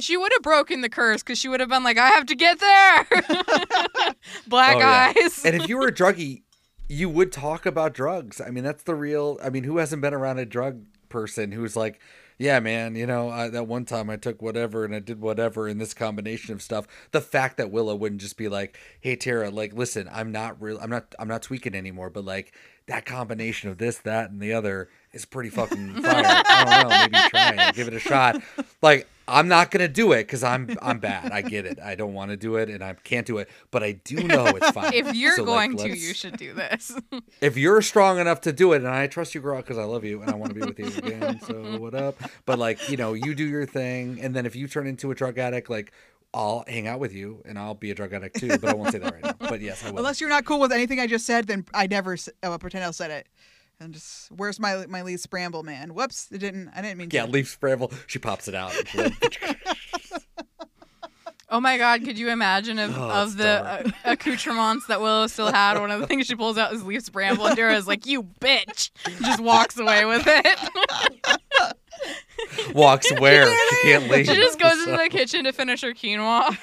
She 0.00 0.16
would 0.16 0.32
have 0.34 0.42
broken 0.42 0.80
the 0.80 0.88
curse 0.88 1.22
because 1.22 1.38
she 1.38 1.48
would 1.48 1.60
have 1.60 1.68
been 1.68 1.84
like, 1.84 1.98
I 1.98 2.08
have 2.08 2.26
to 2.26 2.34
get 2.34 2.58
there. 2.58 3.04
Black 4.48 4.76
Oh, 4.76 4.78
yeah. 4.80 5.12
eyes. 5.16 5.44
and 5.44 5.54
if 5.54 5.68
you 5.68 5.76
were 5.78 5.88
a 5.88 5.92
druggie, 5.92 6.42
you 6.88 7.08
would 7.08 7.32
talk 7.32 7.64
about 7.66 7.94
drugs. 7.94 8.40
I 8.40 8.50
mean, 8.50 8.64
that's 8.64 8.82
the 8.82 8.94
real. 8.94 9.38
I 9.42 9.50
mean, 9.50 9.64
who 9.64 9.78
hasn't 9.78 10.02
been 10.02 10.14
around 10.14 10.38
a 10.38 10.46
drug 10.46 10.84
person 11.08 11.52
who's 11.52 11.76
like, 11.76 12.00
yeah, 12.36 12.58
man, 12.58 12.96
you 12.96 13.06
know, 13.06 13.30
I, 13.30 13.48
that 13.48 13.68
one 13.68 13.84
time 13.84 14.10
I 14.10 14.16
took 14.16 14.42
whatever 14.42 14.84
and 14.84 14.94
I 14.94 14.98
did 14.98 15.20
whatever 15.20 15.68
in 15.68 15.78
this 15.78 15.94
combination 15.94 16.52
of 16.52 16.60
stuff. 16.60 16.86
The 17.12 17.20
fact 17.20 17.56
that 17.58 17.70
Willow 17.70 17.94
wouldn't 17.94 18.20
just 18.20 18.36
be 18.36 18.48
like, 18.48 18.76
hey, 19.00 19.14
Tara, 19.14 19.50
like, 19.50 19.72
listen, 19.72 20.08
I'm 20.12 20.32
not 20.32 20.60
real, 20.60 20.78
I'm 20.82 20.90
not, 20.90 21.14
I'm 21.20 21.28
not 21.28 21.42
tweaking 21.42 21.76
anymore, 21.76 22.10
but 22.10 22.24
like 22.24 22.52
that 22.86 23.06
combination 23.06 23.70
of 23.70 23.78
this, 23.78 23.98
that, 23.98 24.30
and 24.32 24.40
the 24.40 24.52
other 24.52 24.88
is 25.12 25.24
pretty 25.24 25.48
fucking 25.50 25.94
fire. 26.02 26.24
I 26.26 26.80
don't 26.82 26.88
know, 26.90 26.98
maybe 26.98 27.28
try 27.30 27.68
it, 27.68 27.74
give 27.76 27.86
it 27.86 27.94
a 27.94 28.00
shot. 28.00 28.42
Like, 28.82 29.06
I'm 29.26 29.48
not 29.48 29.70
gonna 29.70 29.88
do 29.88 30.12
it 30.12 30.24
because 30.24 30.42
I'm 30.44 30.76
I'm 30.82 30.98
bad. 30.98 31.32
I 31.32 31.42
get 31.42 31.64
it. 31.66 31.78
I 31.80 31.94
don't 31.94 32.14
want 32.14 32.30
to 32.30 32.36
do 32.36 32.56
it 32.56 32.68
and 32.68 32.82
I 32.84 32.94
can't 32.94 33.26
do 33.26 33.38
it, 33.38 33.48
but 33.70 33.82
I 33.82 33.92
do 33.92 34.16
know 34.22 34.46
it's 34.46 34.70
fine. 34.70 34.92
If 34.94 35.14
you're 35.14 35.36
So, 35.36 35.44
like, 35.44 35.76
going 35.76 35.92
to, 35.92 35.96
you 35.98 36.14
should 36.14 36.36
do 36.36 36.52
this. 36.52 36.96
if 37.40 37.56
you're 37.56 37.80
strong 37.82 38.18
enough 38.18 38.40
to 38.42 38.52
do 38.52 38.72
it, 38.72 38.76
and 38.76 38.88
I 38.88 39.06
trust 39.06 39.34
you, 39.34 39.40
girl, 39.40 39.56
because 39.56 39.78
I 39.78 39.84
love 39.84 40.04
you 40.04 40.20
and 40.22 40.30
I 40.30 40.34
want 40.34 40.54
to 40.54 40.60
be 40.60 40.66
with 40.66 40.78
you 40.78 40.86
again. 40.86 41.40
So 41.40 41.54
what 41.78 41.94
up? 41.94 42.16
But 42.44 42.58
like, 42.58 42.90
you 42.90 42.96
know, 42.96 43.14
you 43.14 43.34
do 43.34 43.44
your 43.44 43.66
thing, 43.66 44.20
and 44.20 44.34
then 44.34 44.46
if 44.46 44.54
you 44.54 44.68
turn 44.68 44.86
into 44.86 45.10
a 45.10 45.14
drug 45.14 45.38
addict, 45.38 45.70
like 45.70 45.92
I'll 46.34 46.64
hang 46.66 46.86
out 46.86 46.98
with 46.98 47.14
you 47.14 47.42
and 47.44 47.58
I'll 47.58 47.74
be 47.74 47.90
a 47.90 47.94
drug 47.94 48.12
addict 48.12 48.40
too. 48.40 48.58
But 48.58 48.64
I 48.70 48.74
won't 48.74 48.92
say 48.92 48.98
that 48.98 49.12
right 49.14 49.22
now. 49.22 49.48
But 49.48 49.60
yes, 49.60 49.84
I 49.84 49.90
will. 49.90 49.98
Unless 49.98 50.20
you're 50.20 50.30
not 50.30 50.44
cool 50.44 50.60
with 50.60 50.72
anything 50.72 51.00
I 51.00 51.06
just 51.06 51.24
said, 51.26 51.46
then 51.46 51.64
I 51.72 51.86
never 51.86 52.16
uh, 52.42 52.58
pretend 52.58 52.84
I 52.84 52.90
said 52.90 53.10
it. 53.10 53.28
And 53.80 53.92
just 53.92 54.30
where's 54.32 54.58
my 54.60 54.86
my 54.86 55.02
Lee 55.02 55.16
Spramble 55.16 55.62
man? 55.62 55.94
Whoops, 55.94 56.28
it 56.30 56.38
didn't. 56.38 56.70
I 56.74 56.80
didn't 56.82 56.98
mean 56.98 57.08
yeah, 57.12 57.26
to. 57.26 57.30
leaf 57.32 57.48
Spramble. 57.48 57.92
She 58.06 58.18
pops 58.18 58.48
it 58.48 58.54
out. 58.54 58.72
Oh 61.50 61.60
my 61.60 61.78
god, 61.78 62.04
could 62.04 62.18
you 62.18 62.30
imagine 62.30 62.80
if 62.80 62.90
Oh, 62.96 63.10
of 63.10 63.36
the 63.36 63.46
uh, 63.46 63.90
accoutrements 64.04 64.86
that 64.88 65.00
Willow 65.00 65.28
still 65.28 65.52
had, 65.52 65.78
one 65.78 65.92
of 65.92 66.00
the 66.00 66.06
things 66.08 66.26
she 66.26 66.34
pulls 66.34 66.58
out 66.58 66.72
is 66.72 66.82
Leaf 66.82 67.12
bramble, 67.12 67.46
and 67.46 67.54
Tara's 67.54 67.86
like, 67.86 68.06
"You 68.06 68.24
bitch!" 68.24 68.90
just 69.20 69.40
walks 69.40 69.78
away 69.78 70.04
with 70.04 70.24
it. 70.26 70.58
Walks 72.74 73.12
where 73.20 73.46
she 73.46 73.76
can't 73.82 74.10
leave. 74.10 74.26
she 74.26 74.34
just 74.34 74.58
goes 74.58 74.78
into 74.80 74.96
the 74.96 75.08
kitchen 75.10 75.44
to 75.44 75.52
finish 75.52 75.82
her 75.82 75.92
quinoa. 75.92 76.56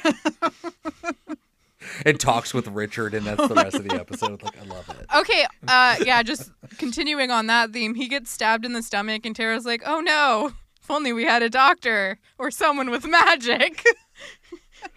And 2.06 2.20
talks 2.20 2.54
with 2.54 2.67
Richard, 2.67 3.13
and 3.13 3.26
that's 3.26 3.48
the 3.48 3.56
rest 3.56 3.76
of 3.76 3.88
the 3.88 3.96
episode. 3.96 4.41
Like 4.44 4.60
I 4.60 4.65
love 4.65 4.89
it. 4.89 5.06
Okay, 5.15 5.46
uh, 5.67 5.98
yeah, 6.06 6.24
just 6.24 6.52
continuing 6.78 7.32
on 7.32 7.48
that 7.48 7.72
theme, 7.72 7.96
he 7.96 8.08
gets 8.08 8.32
stabbed 8.32 8.65
in 8.65 8.74
the 8.74 8.84
stomach, 8.84 9.26
and 9.26 9.36
Tara's 9.36 9.65
like, 9.65 9.84
"Oh 9.86 10.00
no! 10.00 10.52
If 10.82 10.89
only 10.89 11.13
we 11.13 11.26
had 11.26 11.44
a 11.44 11.50
doctor 11.50 12.20
or 12.38 12.52
someone 12.52 12.89
with 12.89 13.06
magic." 13.08 13.84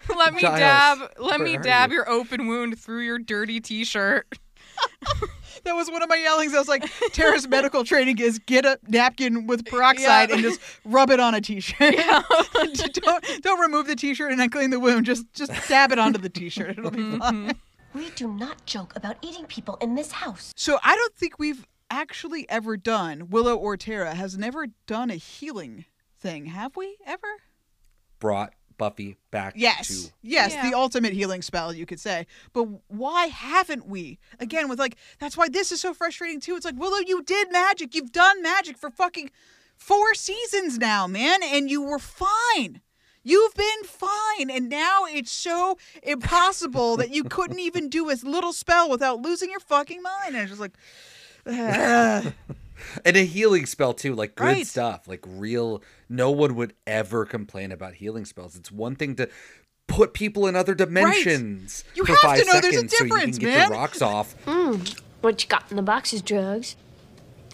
let 0.15 0.33
me 0.33 0.41
Giles, 0.41 0.59
dab. 0.99 1.11
Let 1.19 1.41
me 1.41 1.57
dab 1.57 1.89
you? 1.91 1.97
your 1.97 2.09
open 2.09 2.47
wound 2.47 2.79
through 2.79 3.01
your 3.01 3.19
dirty 3.19 3.59
T-shirt. 3.59 4.39
That 5.65 5.75
was 5.75 5.89
one 5.91 6.01
of 6.01 6.09
my 6.09 6.15
yellings. 6.15 6.53
I 6.53 6.59
was 6.59 6.67
like, 6.67 6.89
Tara's 7.11 7.47
medical 7.47 7.83
training 7.83 8.19
is 8.19 8.39
get 8.39 8.65
a 8.65 8.79
napkin 8.87 9.47
with 9.47 9.65
peroxide 9.65 10.29
Yeah. 10.29 10.35
and 10.35 10.43
just 10.43 10.61
rub 10.85 11.09
it 11.09 11.19
on 11.19 11.35
a 11.35 11.41
t-shirt. 11.41 11.95
don't 12.93 13.41
don't 13.41 13.59
remove 13.59 13.87
the 13.87 13.95
t-shirt 13.95 14.31
and 14.31 14.39
then 14.39 14.49
clean 14.49 14.69
the 14.69 14.79
wound. 14.79 15.05
Just 15.05 15.25
just 15.33 15.51
dab 15.67 15.91
it 15.91 15.99
onto 15.99 16.19
the 16.19 16.29
t-shirt. 16.29 16.77
It'll 16.77 16.91
be 16.91 16.99
mm-hmm. 16.99 17.17
fine. 17.17 17.55
We 17.93 18.09
do 18.11 18.27
not 18.27 18.65
joke 18.65 18.93
about 18.95 19.17
eating 19.21 19.45
people 19.45 19.77
in 19.81 19.95
this 19.95 20.11
house. 20.11 20.53
So 20.55 20.79
I 20.83 20.95
don't 20.95 21.15
think 21.15 21.39
we've 21.39 21.65
actually 21.89 22.47
ever 22.49 22.77
done 22.77 23.29
Willow 23.29 23.55
or 23.55 23.77
Tara 23.77 24.13
has 24.15 24.37
never 24.37 24.67
done 24.85 25.09
a 25.09 25.15
healing 25.15 25.85
thing, 26.19 26.47
have 26.47 26.75
we 26.75 26.97
ever? 27.05 27.27
Brought 28.19 28.53
Buffy 28.77 29.17
back. 29.31 29.53
Yes. 29.55 29.87
To 30.05 30.11
Yes, 30.21 30.53
Yeah. 30.53 30.69
the 30.69 30.75
ultimate 30.77 31.13
healing 31.13 31.41
spell, 31.41 31.73
you 31.73 31.85
could 31.85 31.99
say. 31.99 32.27
But 32.53 32.63
why 32.87 33.27
haven't 33.27 33.87
we? 33.87 34.19
Again, 34.39 34.67
with 34.69 34.79
like, 34.79 34.97
that's 35.19 35.37
why 35.37 35.47
this 35.49 35.71
is 35.71 35.81
so 35.81 35.93
frustrating 35.93 36.39
too. 36.39 36.55
It's 36.55 36.65
like, 36.65 36.77
Willow, 36.79 36.99
you 37.05 37.23
did 37.23 37.51
magic. 37.51 37.95
You've 37.95 38.11
done 38.11 38.41
magic 38.41 38.77
for 38.77 38.89
fucking 38.89 39.31
four 39.77 40.13
seasons 40.13 40.77
now, 40.77 41.07
man, 41.07 41.41
and 41.43 41.69
you 41.69 41.81
were 41.81 41.99
fine. 41.99 42.81
You've 43.23 43.55
been 43.55 43.83
fine. 43.85 44.49
And 44.51 44.69
now 44.69 45.05
it's 45.05 45.31
so 45.31 45.77
impossible 46.03 46.95
that 46.97 47.09
you 47.09 47.23
couldn't 47.23 47.59
even 47.59 47.89
do 47.89 48.09
a 48.11 48.15
little 48.23 48.53
spell 48.53 48.89
without 48.89 49.21
losing 49.21 49.49
your 49.49 49.59
fucking 49.59 50.01
mind. 50.01 50.35
And 50.35 50.37
it's 50.37 50.49
just 50.51 50.61
like, 50.61 50.73
ugh. 51.47 52.33
And 53.03 53.15
a 53.17 53.25
healing 53.25 53.65
spell 53.65 53.93
too, 53.93 54.13
like 54.15 54.35
good 54.35 54.43
Right. 54.43 54.67
stuff, 54.67 55.07
like 55.07 55.21
real. 55.27 55.81
No 56.09 56.31
one 56.31 56.55
would 56.55 56.73
ever 56.87 57.25
complain 57.25 57.71
about 57.71 57.95
healing 57.95 58.25
spells. 58.25 58.55
It's 58.55 58.71
one 58.71 58.95
thing 58.95 59.15
to 59.15 59.29
put 59.87 60.13
people 60.13 60.47
in 60.47 60.55
other 60.55 60.73
dimensions 60.75 61.83
You 61.95 62.03
for 62.05 62.11
have 62.13 62.21
to 62.21 62.27
five 62.27 62.45
know 62.47 62.53
there's 62.61 62.65
a 62.65 62.71
seconds 62.77 62.97
so 62.97 63.03
you 63.05 63.09
difference, 63.11 63.37
can 63.37 63.47
get 63.49 63.57
man. 63.57 63.69
your 63.69 63.77
rocks 63.77 64.01
off. 64.01 64.35
Mm. 64.45 65.01
What 65.21 65.41
you 65.43 65.49
got 65.49 65.69
in 65.71 65.75
the 65.77 65.81
box 65.83 66.13
is 66.13 66.21
drugs. 66.21 66.75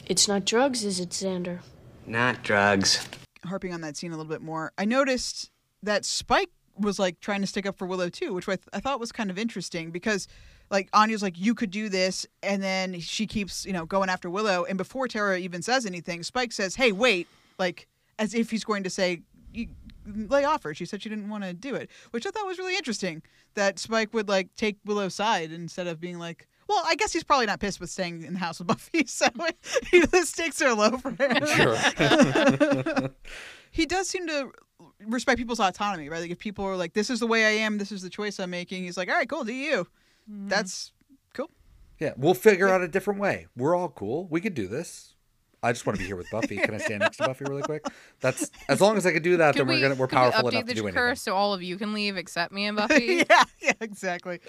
It's 0.06 0.28
not 0.28 0.44
drugs, 0.46 0.84
is 0.84 1.00
it, 1.00 1.10
Xander? 1.12 1.60
Not 2.06 2.44
drugs. 2.44 3.08
harping 3.46 3.74
on 3.74 3.82
that 3.82 3.96
scene 3.98 4.12
a 4.12 4.18
little 4.18 4.30
bit 4.30 4.42
more, 4.42 4.72
I 4.78 4.86
noticed 4.86 5.50
that 5.84 6.04
Spike 6.06 6.50
was 6.78 7.00
like 7.00 7.20
trying 7.22 7.42
to 7.42 7.48
stick 7.48 7.66
up 7.66 7.78
for 7.78 7.86
Willow 7.86 8.10
too, 8.10 8.34
which 8.34 8.48
I, 8.48 8.56
th- 8.56 8.68
I 8.74 8.80
thought 8.80 9.00
was 9.00 9.12
kind 9.12 9.30
of 9.30 9.38
interesting 9.38 9.92
because 9.92 10.28
like 10.72 10.90
Anya's 10.94 11.22
like, 11.22 11.38
you 11.38 11.54
could 11.54 11.70
do 11.70 11.90
this. 11.90 12.26
And 12.42 12.64
then 12.64 13.00
she 13.00 13.28
keeps, 13.28 13.66
you 13.66 13.74
know, 13.74 13.86
going 13.86 14.10
after 14.10 14.30
Willow. 14.30 14.64
And 14.64 14.78
before 14.78 15.08
Tara 15.08 15.38
even 15.38 15.62
says 15.62 15.86
anything, 15.86 16.24
Spike 16.24 16.52
says, 16.54 16.76
hey, 16.76 16.92
wait, 16.92 17.28
like 17.60 17.88
as 18.18 18.34
if 18.34 18.50
he's 18.50 18.64
going 18.64 18.84
to 18.84 18.90
say, 18.90 19.22
lay 20.06 20.46
off 20.46 20.64
her. 20.64 20.74
She 20.74 20.86
said 20.86 21.04
she 21.04 21.10
didn't 21.10 21.30
want 21.30 21.44
to 21.44 21.54
do 21.54 21.76
it, 21.76 21.90
which 22.12 22.26
I 22.26 22.32
thought 22.32 22.48
was 22.48 22.58
really 22.58 22.76
interesting 22.76 23.22
that 23.54 23.78
Spike 23.78 24.14
would 24.14 24.30
like 24.30 24.56
take 24.56 24.78
Willow's 24.86 25.14
side 25.16 25.52
instead 25.52 25.88
of 25.88 26.00
being 26.00 26.18
like, 26.18 26.48
well, 26.70 26.82
I 26.86 26.96
guess 26.96 27.12
he's 27.12 27.26
probably 27.26 27.48
not 27.48 27.60
pissed 27.60 27.82
with 27.82 27.90
staying 27.90 28.24
in 28.24 28.34
the 28.34 28.40
house 28.40 28.60
with 28.60 28.68
Buffy, 28.68 29.06
so 29.06 29.28
he, 29.92 30.00
the 30.00 30.26
stakes 30.26 30.62
are 30.62 30.74
low 30.74 30.92
for 30.98 31.12
him. 31.12 31.46
Sure. 31.46 33.10
he 33.72 33.86
does 33.86 34.08
seem 34.08 34.26
to 34.28 34.52
respect 35.06 35.38
people's 35.38 35.60
autonomy, 35.60 36.08
right? 36.08 36.22
Like 36.22 36.32
if 36.32 36.40
people 36.40 36.64
are 36.66 36.78
like, 36.78 36.94
"This 36.94 37.10
is 37.10 37.20
the 37.20 37.28
way 37.28 37.46
I 37.46 37.64
am. 37.66 37.78
This 37.78 37.92
is 37.92 38.02
the 38.02 38.10
choice 38.10 38.40
I'm 38.40 38.52
making," 38.52 38.84
he's 38.84 38.96
like, 38.96 39.10
"All 39.10 39.16
right, 39.16 39.28
cool, 39.28 39.44
do 39.44 39.54
you." 39.54 39.86
That's 40.28 40.92
cool. 41.34 41.50
Yeah, 42.00 42.14
we'll 42.18 42.34
figure 42.34 42.68
out 42.70 42.82
a 42.82 42.88
different 42.88 43.20
way. 43.20 43.48
We're 43.56 43.76
all 43.76 43.90
cool. 43.90 44.28
We 44.30 44.42
could 44.42 44.54
do 44.54 44.68
this. 44.68 45.16
I 45.64 45.72
just 45.72 45.86
want 45.86 45.98
to 45.98 46.02
be 46.02 46.08
here 46.08 46.16
with 46.16 46.28
Buffy. 46.32 46.58
Can 46.58 46.74
I 46.74 46.80
stand 46.80 47.02
next 47.02 47.18
to 47.18 47.26
Buffy 47.26 47.46
really 47.46 47.62
quick? 47.62 47.86
That's 48.20 48.50
as 48.68 48.82
long 48.82 48.98
as 48.98 49.06
I 49.06 49.12
can 49.12 49.22
do 49.22 49.38
that, 49.38 49.54
Could 49.54 49.60
then 49.62 49.68
we're 49.68 49.76
we, 49.76 49.82
gonna 49.82 49.94
we're 49.96 50.08
could 50.08 50.16
powerful 50.16 50.46
we 50.46 50.50
update 50.50 50.54
enough 50.54 50.66
the 50.66 50.74
to 50.74 50.80
do 50.80 50.88
anything. 50.88 50.96
curse 50.98 51.22
so 51.22 51.36
all 51.36 51.54
of 51.54 51.62
you 51.62 51.78
can 51.78 51.94
leave 51.94 52.18
except 52.18 52.52
me 52.52 52.66
and 52.66 52.76
Buffy? 52.78 53.24
yeah, 53.30 53.44
yeah, 53.62 53.74
exactly. 53.80 54.40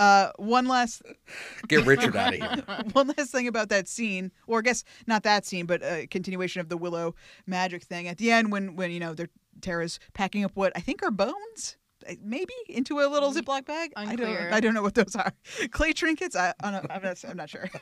Uh, 0.00 0.30
one 0.36 0.66
last 0.66 1.02
Get 1.68 1.86
Richard 1.86 2.16
out 2.16 2.34
of 2.34 2.40
here. 2.40 2.64
one 2.92 3.12
last 3.16 3.30
thing 3.30 3.46
about 3.46 3.68
that 3.68 3.86
scene, 3.86 4.32
or 4.48 4.58
I 4.58 4.62
guess 4.62 4.82
not 5.06 5.22
that 5.22 5.46
scene, 5.46 5.66
but 5.66 5.80
a 5.84 6.08
continuation 6.08 6.60
of 6.60 6.68
the 6.68 6.76
Willow 6.76 7.14
magic 7.46 7.84
thing 7.84 8.08
at 8.08 8.18
the 8.18 8.32
end 8.32 8.50
when 8.50 8.74
when 8.74 8.90
you 8.90 8.98
know 8.98 9.14
they're 9.14 9.28
Tara's 9.60 10.00
packing 10.12 10.42
up 10.44 10.52
what 10.54 10.72
I 10.74 10.80
think 10.80 11.04
are 11.04 11.10
bones. 11.12 11.76
Maybe 12.22 12.52
into 12.68 13.00
a 13.00 13.06
little 13.06 13.32
Ziploc 13.32 13.66
bag. 13.66 13.92
I 13.96 14.14
don't. 14.16 14.52
I 14.52 14.60
don't 14.60 14.74
know 14.74 14.82
what 14.82 14.94
those 14.94 15.16
are. 15.16 15.32
Clay 15.70 15.92
trinkets. 15.92 16.36
I, 16.36 16.54
I 16.62 16.70
don't, 16.70 16.90
I'm 16.90 17.02
not. 17.02 17.24
I'm 17.28 17.36
not 17.36 17.50
sure. 17.50 17.68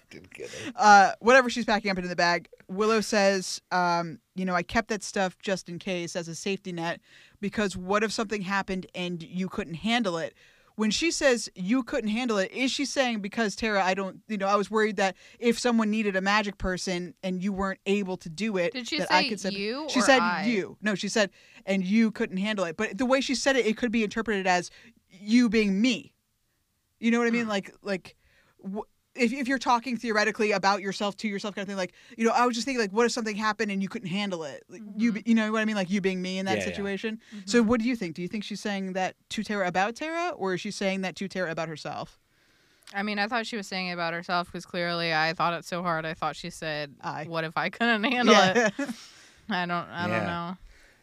Uh, 0.76 1.12
whatever 1.20 1.48
she's 1.50 1.64
packing 1.64 1.90
up 1.90 1.96
into 1.96 2.08
the 2.08 2.16
bag. 2.16 2.48
Willow 2.68 3.00
says, 3.00 3.60
um, 3.70 4.18
"You 4.34 4.44
know, 4.44 4.54
I 4.54 4.62
kept 4.62 4.88
that 4.88 5.02
stuff 5.02 5.36
just 5.38 5.68
in 5.68 5.78
case 5.78 6.16
as 6.16 6.28
a 6.28 6.34
safety 6.34 6.72
net 6.72 7.00
because 7.40 7.76
what 7.76 8.02
if 8.02 8.12
something 8.12 8.42
happened 8.42 8.86
and 8.94 9.22
you 9.22 9.48
couldn't 9.48 9.74
handle 9.74 10.18
it?" 10.18 10.34
When 10.76 10.90
she 10.90 11.10
says 11.10 11.48
you 11.54 11.82
couldn't 11.82 12.10
handle 12.10 12.36
it, 12.36 12.52
is 12.52 12.70
she 12.70 12.84
saying 12.84 13.20
because 13.20 13.56
Tara, 13.56 13.82
I 13.82 13.94
don't, 13.94 14.20
you 14.28 14.36
know, 14.36 14.46
I 14.46 14.56
was 14.56 14.70
worried 14.70 14.96
that 14.96 15.16
if 15.38 15.58
someone 15.58 15.90
needed 15.90 16.16
a 16.16 16.20
magic 16.20 16.58
person 16.58 17.14
and 17.22 17.42
you 17.42 17.50
weren't 17.52 17.80
able 17.86 18.18
to 18.18 18.28
do 18.28 18.58
it, 18.58 18.74
Did 18.74 18.86
she 18.86 18.98
that 18.98 19.08
say 19.08 19.14
I 19.16 19.28
could 19.28 19.40
step- 19.40 19.54
you 19.54 19.86
She 19.88 20.02
said 20.02 20.20
I? 20.20 20.44
you. 20.44 20.76
No, 20.82 20.94
she 20.94 21.08
said 21.08 21.30
and 21.64 21.82
you 21.82 22.10
couldn't 22.10 22.36
handle 22.36 22.66
it. 22.66 22.76
But 22.76 22.98
the 22.98 23.06
way 23.06 23.22
she 23.22 23.34
said 23.34 23.56
it, 23.56 23.64
it 23.66 23.78
could 23.78 23.90
be 23.90 24.04
interpreted 24.04 24.46
as 24.46 24.70
you 25.10 25.48
being 25.48 25.80
me. 25.80 26.12
You 27.00 27.10
know 27.10 27.18
what 27.20 27.26
I 27.26 27.30
Hmm. 27.30 27.36
mean? 27.36 27.48
Like 27.48 27.74
like 27.82 28.14
wh- 28.62 28.80
if 29.18 29.32
if 29.32 29.48
you're 29.48 29.58
talking 29.58 29.96
theoretically 29.96 30.52
about 30.52 30.80
yourself 30.82 31.16
to 31.18 31.28
yourself 31.28 31.54
kind 31.54 31.62
of 31.64 31.68
thing 31.68 31.76
like, 31.76 31.92
you 32.16 32.24
know, 32.24 32.32
I 32.32 32.46
was 32.46 32.54
just 32.54 32.64
thinking 32.64 32.80
like 32.80 32.92
what 32.92 33.06
if 33.06 33.12
something 33.12 33.36
happened 33.36 33.70
and 33.72 33.82
you 33.82 33.88
couldn't 33.88 34.08
handle 34.08 34.44
it? 34.44 34.64
Like, 34.68 34.82
You 34.96 35.10
Mm-hmm. 35.12 35.20
be- 35.22 35.22
you 35.26 35.34
know 35.34 35.50
what 35.52 35.60
I 35.60 35.64
mean 35.64 35.76
like 35.76 35.90
you 35.90 36.00
being 36.00 36.20
me 36.22 36.38
in 36.38 36.46
that 36.46 36.58
Yeah, 36.58 36.58
yeah. 36.60 36.64
situation. 36.64 37.20
So 37.44 37.62
what 37.62 37.80
do 37.80 37.86
you 37.88 37.96
think? 37.96 38.14
Do 38.14 38.22
you 38.22 38.28
think 38.28 38.44
she's 38.44 38.60
saying 38.60 38.92
that 38.94 39.16
to 39.30 39.42
Tara 39.42 39.66
about 39.66 39.96
Tara 39.96 40.30
or 40.36 40.54
is 40.54 40.60
she 40.60 40.70
saying 40.70 41.00
that 41.02 41.16
to 41.16 41.28
Tara 41.28 41.50
about 41.50 41.68
herself? 41.68 42.18
I 42.94 43.02
mean, 43.02 43.18
I 43.18 43.26
thought 43.26 43.46
she 43.46 43.56
was 43.56 43.66
saying 43.66 43.88
it 43.88 43.92
about 43.94 44.14
herself 44.14 44.46
because 44.46 44.64
clearly 44.64 45.12
I 45.12 45.32
thought 45.32 45.54
it 45.54 45.64
so 45.64 45.82
hard. 45.82 46.06
I 46.06 46.14
thought 46.14 46.36
she 46.36 46.50
said, 46.50 46.94
"What 47.26 47.42
if 47.44 47.56
I 47.56 47.68
couldn't 47.68 48.04
handle 48.12 48.34
Yeah. 48.34 48.68
it?" 48.68 48.72
I 49.50 49.66
don't. 49.66 49.72
I 49.88 50.06
Yeah. 50.06 50.16
don't 50.18 50.26
know. 50.26 50.56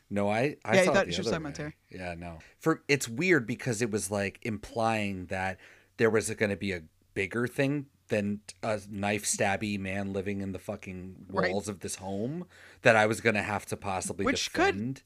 No, 0.09 0.29
I 0.29 0.55
I 0.63 0.75
Yeah, 0.75 0.83
you 0.83 0.85
thought 0.93 1.03
it 1.03 1.05
the 1.07 1.11
she 1.13 1.19
was 1.19 1.27
other 1.27 1.39
talking 1.39 1.45
about 1.47 1.59
way. 1.59 1.73
Tara. 1.91 2.09
Yeah, 2.09 2.15
no. 2.15 2.39
For 2.59 2.83
it's 2.87 3.09
weird 3.09 3.45
because 3.47 3.81
it 3.81 3.91
was 3.91 4.09
like 4.09 4.39
implying 4.43 5.25
that 5.27 5.57
there 5.97 6.09
was 6.09 6.29
going 6.29 6.51
to 6.51 6.55
be 6.55 6.71
a 6.71 6.83
bigger 7.13 7.47
thing 7.47 7.87
than 8.09 8.41
a 8.61 8.79
knife 8.89 9.23
stabby 9.25 9.79
man 9.79 10.13
living 10.13 10.41
in 10.41 10.51
the 10.51 10.59
fucking 10.59 11.25
Right. 11.29 11.51
walls 11.51 11.67
of 11.69 11.79
this 11.79 11.95
home 11.95 12.45
that 12.81 12.95
I 12.95 13.05
was 13.05 13.21
going 13.21 13.35
to 13.35 13.41
have 13.43 13.65
to 13.67 13.77
possibly 13.77 14.25
Which 14.25 14.51
could- 14.53 14.65
defend. 14.73 15.01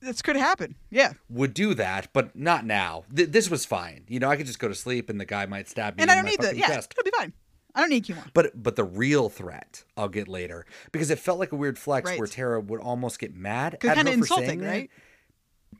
This 0.00 0.20
could 0.20 0.36
happen. 0.36 0.74
Yeah. 0.90 1.14
Would 1.30 1.54
do 1.54 1.72
that, 1.74 2.12
but 2.12 2.36
not 2.36 2.66
now. 2.66 3.04
Th- 3.14 3.30
this 3.30 3.48
was 3.48 3.64
fine. 3.64 4.04
You 4.06 4.20
know, 4.20 4.28
I 4.28 4.36
could 4.36 4.44
just 4.46 4.58
go 4.58 4.68
to 4.68 4.74
sleep 4.74 5.08
and 5.08 5.18
the 5.18 5.24
guy 5.24 5.46
might 5.46 5.66
stab 5.68 5.96
me 5.96 6.02
And 6.02 6.10
I 6.10 6.16
don't 6.16 6.26
need 6.26 6.40
the 6.40 6.54
yeah, 6.54 6.66
chest. 6.66 6.92
it'll 6.92 7.04
be 7.10 7.16
fine. 7.16 7.32
I 7.74 7.80
don't 7.80 7.88
need 7.88 8.04
Q1. 8.04 8.30
But 8.34 8.62
but 8.62 8.76
the 8.76 8.84
real 8.84 9.28
threat 9.30 9.84
I'll 9.96 10.08
get 10.10 10.28
later 10.28 10.66
because 10.92 11.10
it 11.10 11.18
felt 11.18 11.38
like 11.38 11.52
a 11.52 11.56
weird 11.56 11.78
flex 11.78 12.10
Right. 12.10 12.18
where 12.18 12.28
Tara 12.28 12.60
would 12.60 12.80
almost 12.80 13.18
get 13.18 13.34
mad 13.34 13.74
at 13.82 13.82
her 13.96 14.04
for 14.04 14.08
insulting, 14.10 14.58
that. 14.60 14.68
right? 14.68 14.90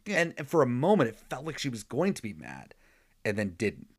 And, 0.07 0.35
and 0.39 0.49
for 0.49 0.63
a 0.63 0.67
moment 0.67 1.11
it 1.11 1.17
felt 1.31 1.45
like 1.45 1.59
she 1.59 1.69
was 1.69 1.83
going 1.83 2.15
to 2.15 2.23
be 2.23 2.33
mad, 2.33 2.75
and 3.25 3.37
then 3.37 3.55
didn't, 3.59 3.94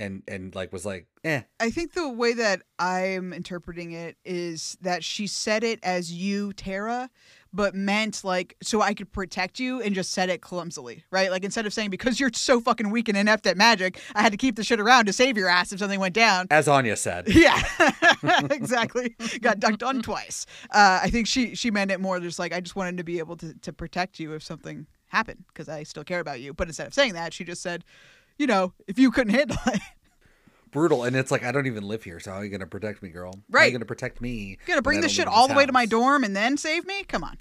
and 0.00 0.22
and 0.26 0.54
like 0.54 0.72
was 0.72 0.84
like, 0.84 1.06
eh. 1.22 1.42
I 1.60 1.70
think 1.70 1.92
the 1.92 2.08
way 2.08 2.32
that 2.32 2.62
I'm 2.78 3.32
interpreting 3.32 3.92
it 3.92 4.16
is 4.24 4.76
that 4.80 5.04
she 5.04 5.26
said 5.26 5.62
it 5.62 5.78
as 5.82 6.10
you, 6.12 6.52
Tara, 6.54 7.10
but 7.52 7.74
meant 7.74 8.24
like 8.24 8.56
so 8.62 8.80
I 8.80 8.94
could 8.94 9.12
protect 9.12 9.60
you 9.60 9.82
and 9.82 9.94
just 9.94 10.10
said 10.12 10.30
it 10.30 10.40
clumsily, 10.40 11.04
right? 11.10 11.30
Like 11.30 11.44
instead 11.44 11.66
of 11.66 11.72
saying 11.72 11.90
because 11.90 12.18
you're 12.18 12.30
so 12.32 12.60
fucking 12.60 12.90
weak 12.90 13.08
and 13.08 13.18
inept 13.18 13.46
at 13.46 13.56
magic, 13.56 14.00
I 14.14 14.22
had 14.22 14.32
to 14.32 14.38
keep 14.38 14.56
the 14.56 14.64
shit 14.64 14.80
around 14.80 15.04
to 15.06 15.12
save 15.12 15.36
your 15.36 15.48
ass 15.48 15.70
if 15.72 15.78
something 15.78 16.00
went 16.00 16.14
down. 16.14 16.46
As 16.50 16.66
Anya 16.66 16.96
said, 16.96 17.28
Yeah, 17.34 17.62
exactly. 18.50 19.14
Got 19.40 19.60
dunked 19.60 19.86
on 19.86 20.00
twice. 20.00 20.46
Uh, 20.70 21.00
I 21.02 21.10
think 21.10 21.26
she 21.26 21.54
she 21.54 21.70
meant 21.70 21.90
it 21.90 22.00
more 22.00 22.18
just 22.20 22.38
like 22.38 22.54
I 22.54 22.60
just 22.60 22.74
wanted 22.74 22.96
to 22.96 23.04
be 23.04 23.18
able 23.18 23.36
to 23.36 23.54
to 23.54 23.72
protect 23.72 24.18
you 24.18 24.32
if 24.34 24.42
something 24.42 24.86
happened 25.10 25.44
because 25.48 25.68
I 25.68 25.82
still 25.82 26.04
care 26.04 26.20
about 26.20 26.40
you. 26.40 26.54
But 26.54 26.68
instead 26.68 26.86
of 26.86 26.94
saying 26.94 27.12
that, 27.14 27.34
she 27.34 27.44
just 27.44 27.62
said, 27.62 27.84
you 28.40 28.46
know, 28.46 28.72
if 28.86 28.98
you 28.98 29.10
couldn't 29.10 29.34
handle 29.34 29.58
it, 29.66 29.80
brutal. 30.70 31.04
And 31.04 31.14
it's 31.14 31.30
like 31.30 31.44
I 31.44 31.52
don't 31.52 31.66
even 31.66 31.86
live 31.86 32.02
here, 32.04 32.18
so 32.18 32.30
how 32.30 32.38
are 32.38 32.44
you 32.44 32.50
gonna 32.50 32.66
protect 32.66 33.02
me, 33.02 33.10
girl? 33.10 33.32
How 33.34 33.38
are 33.38 33.42
Right. 33.60 33.66
you 33.66 33.72
gonna 33.72 33.84
protect 33.84 34.20
me? 34.20 34.56
you're 34.66 34.66
gonna 34.74 34.82
bring 34.82 35.02
this 35.02 35.12
shit 35.12 35.26
all 35.28 35.46
the 35.46 35.54
way 35.54 35.66
to 35.66 35.72
my 35.72 35.84
dorm 35.86 36.24
and 36.24 36.34
then 36.34 36.56
save 36.56 36.86
me? 36.86 37.04
Come 37.04 37.22
on, 37.22 37.36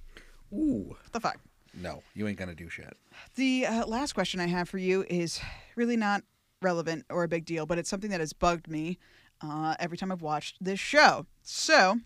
Ooh, 0.53 0.87
what 0.89 1.13
the 1.13 1.19
fuck. 1.21 1.39
no, 1.73 2.03
you 2.13 2.27
ain't 2.27 2.37
gonna 2.37 2.53
do 2.53 2.69
shit. 2.69 2.97
The 3.35 3.65
uh, 3.65 3.85
last 3.87 4.13
question 4.13 4.39
I 4.41 4.47
have 4.47 4.67
for 4.67 4.77
you 4.77 5.05
is 5.09 5.39
really 5.77 5.95
not 5.97 6.23
relevant 6.61 7.05
or 7.09 7.23
a 7.23 7.27
big 7.29 7.45
deal, 7.45 7.65
but 7.65 7.77
it's 7.77 7.89
something 7.89 8.09
that 8.11 8.19
has 8.19 8.33
bugged 8.33 8.67
me 8.67 8.97
uh, 9.41 9.75
every 9.79 9.97
time 9.97 10.11
I've 10.11 10.21
watched 10.21 10.57
this 10.59 10.79
show. 10.81 11.25
So, 11.43 11.99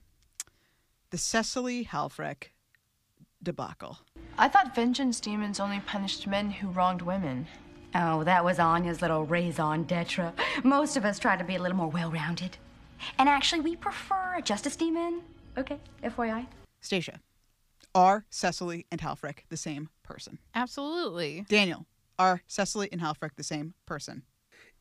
the 1.10 1.18
Cecily 1.18 1.86
Halfrek 1.86 2.50
debacle. 3.41 3.98
I 4.38 4.48
thought 4.48 4.76
vengeance 4.76 5.20
demons 5.20 5.60
only 5.60 5.80
punished 5.80 6.28
men 6.28 6.52
who 6.52 6.68
wronged 6.70 7.02
women. 7.02 7.48
Oh, 7.96 8.24
that 8.24 8.44
was 8.44 8.60
Anya's 8.60 9.02
little 9.02 9.24
raison 9.24 9.84
d'etre. 9.84 10.34
Most 10.64 10.98
of 10.98 11.06
us 11.06 11.20
try 11.20 11.36
to 11.38 11.44
be 11.44 11.56
a 11.56 11.62
little 11.62 11.78
more 11.78 11.88
well 11.89 12.10
rounded. 12.12 12.58
And 13.20 13.30
actually, 13.30 13.62
we 13.62 13.76
prefer 13.76 14.36
a 14.38 14.41
justice 14.41 14.76
demon. 14.76 15.22
Okay, 15.58 15.78
FYI. 16.04 16.48
Stacia, 16.82 17.20
are 17.94 18.26
Cecily 18.30 18.86
and 18.91 19.00
Halfrek 19.02 19.39
the 19.50 19.58
same 19.58 19.89
person? 20.04 20.39
Absolutely. 20.56 21.46
Daniel, 21.50 21.86
are 22.18 22.41
Cecily 22.48 22.89
and 22.91 23.02
Halfrek 23.02 23.32
the 23.36 23.44
same 23.44 23.74
person? 23.86 24.24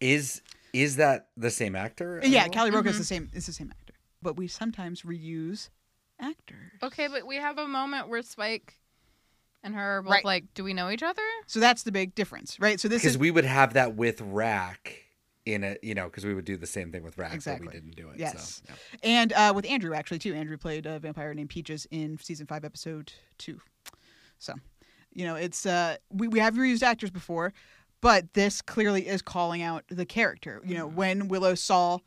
Is 0.01 0.41
is 0.73 0.97
that 0.97 1.29
the 1.37 1.51
same 1.51 1.77
actor? 1.77 2.21
yeah, 2.25 2.45
all? 2.45 2.49
Kali 2.51 2.71
Rocha 2.71 2.89
is 2.89 2.95
Mm-hmm. 2.95 2.99
the 3.01 3.05
same. 3.05 3.31
Is 3.35 3.47
the 3.47 3.53
same 3.53 3.71
actor, 3.71 3.95
but 4.23 4.37
we 4.37 4.49
sometimes 4.49 5.03
reuse 5.03 5.69
actors. 6.19 6.73
Okay, 6.83 7.09
but 7.09 7.27
we 7.27 7.37
have 7.37 7.59
a 7.59 7.69
moment 7.69 8.09
where 8.09 8.23
Spike 8.23 8.79
and 9.63 9.75
her 9.75 9.99
are 9.99 10.03
both 10.03 10.11
Right. 10.13 10.25
like, 10.25 10.45
do 10.55 10.65
we 10.65 10.75
know 10.75 10.91
each 10.91 11.03
other? 11.03 11.23
So 11.47 11.61
that's 11.61 11.83
the 11.83 11.93
big 11.93 12.15
difference, 12.15 12.59
right? 12.61 12.79
So 12.81 12.89
this 12.89 13.03
because 13.03 13.15
is 13.15 13.19
we 13.19 13.31
would 13.31 13.45
have 13.45 13.75
that 13.75 13.95
with 13.97 14.21
Rack 14.21 14.99
in 15.45 15.65
it, 15.65 15.81
you 15.83 15.95
know, 15.95 16.05
because 16.05 16.25
we 16.25 16.35
would 16.35 16.45
do 16.45 16.57
the 16.57 16.67
same 16.67 16.93
thing 16.93 17.03
with 17.03 17.19
Rack, 17.19 17.35
Exactly. 17.35 17.67
but 17.67 17.75
we 17.75 17.81
didn't 17.81 17.97
do 17.97 18.09
it. 18.11 18.19
Yes. 18.19 18.63
So, 18.67 18.73
yeah. 18.73 19.09
And 19.21 19.33
uh, 19.33 19.53
with 19.55 19.67
Andrew, 19.69 19.93
actually, 19.95 20.21
too. 20.21 20.35
Andrew 20.35 20.57
played 20.57 20.87
a 20.87 20.99
vampire 21.01 21.35
named 21.35 21.49
Peaches 21.51 21.87
in 21.91 22.17
season 22.19 22.47
five, 22.47 22.65
episode 22.65 23.13
two. 23.39 23.61
So, 24.39 24.55
you 25.13 25.25
know, 25.27 25.35
it's 25.35 25.67
uh, 25.67 25.97
we, 26.11 26.29
we 26.29 26.39
have 26.39 26.55
reused 26.55 26.83
actors 26.83 27.11
before, 27.11 27.53
but 28.01 28.33
this 28.35 28.63
clearly 28.63 29.07
is 29.09 29.21
calling 29.23 29.63
out 29.63 29.85
the 29.89 30.07
character. 30.07 30.61
You 30.65 30.77
know, 30.77 30.87
when 30.87 31.29
Willow 31.29 31.55
saw 31.55 31.99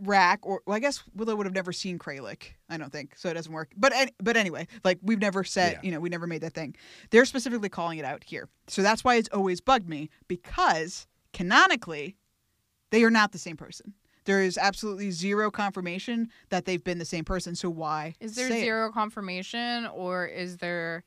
Rack, 0.00 0.40
or 0.42 0.62
well, 0.66 0.74
I 0.76 0.80
guess 0.80 1.02
Willow 1.14 1.36
would 1.36 1.46
have 1.46 1.54
never 1.54 1.72
seen 1.72 1.98
Kralik. 1.98 2.54
I 2.68 2.76
don't 2.78 2.90
think 2.90 3.14
so. 3.16 3.28
It 3.28 3.34
doesn't 3.34 3.52
work. 3.52 3.70
But 3.76 3.92
but 4.20 4.36
anyway, 4.36 4.66
like 4.84 4.98
we've 5.02 5.20
never 5.20 5.44
said, 5.44 5.74
Yeah. 5.74 5.80
you 5.82 5.90
know, 5.92 6.00
we 6.00 6.08
never 6.08 6.26
made 6.26 6.40
that 6.40 6.54
thing. 6.54 6.74
They're 7.10 7.24
specifically 7.26 7.68
calling 7.68 7.98
it 7.98 8.04
out 8.04 8.24
here, 8.24 8.48
so 8.66 8.82
that's 8.82 9.04
why 9.04 9.14
it's 9.16 9.28
always 9.32 9.60
bugged 9.60 9.88
me 9.88 10.10
because 10.26 11.06
canonically, 11.32 12.16
they 12.90 13.04
are 13.04 13.10
not 13.10 13.30
the 13.32 13.38
same 13.38 13.56
person. 13.56 13.94
There 14.24 14.42
is 14.42 14.58
absolutely 14.58 15.12
zero 15.12 15.52
confirmation 15.52 16.30
that 16.48 16.64
they've 16.64 16.82
been 16.82 16.98
the 16.98 17.04
same 17.04 17.24
person. 17.24 17.54
So 17.54 17.70
why 17.70 18.14
Is 18.18 18.34
there 18.34 18.48
say 18.48 18.62
it? 18.62 18.64
zero 18.64 18.90
confirmation 18.90 19.86
or 19.86 20.26
is 20.26 20.56
there 20.56 21.04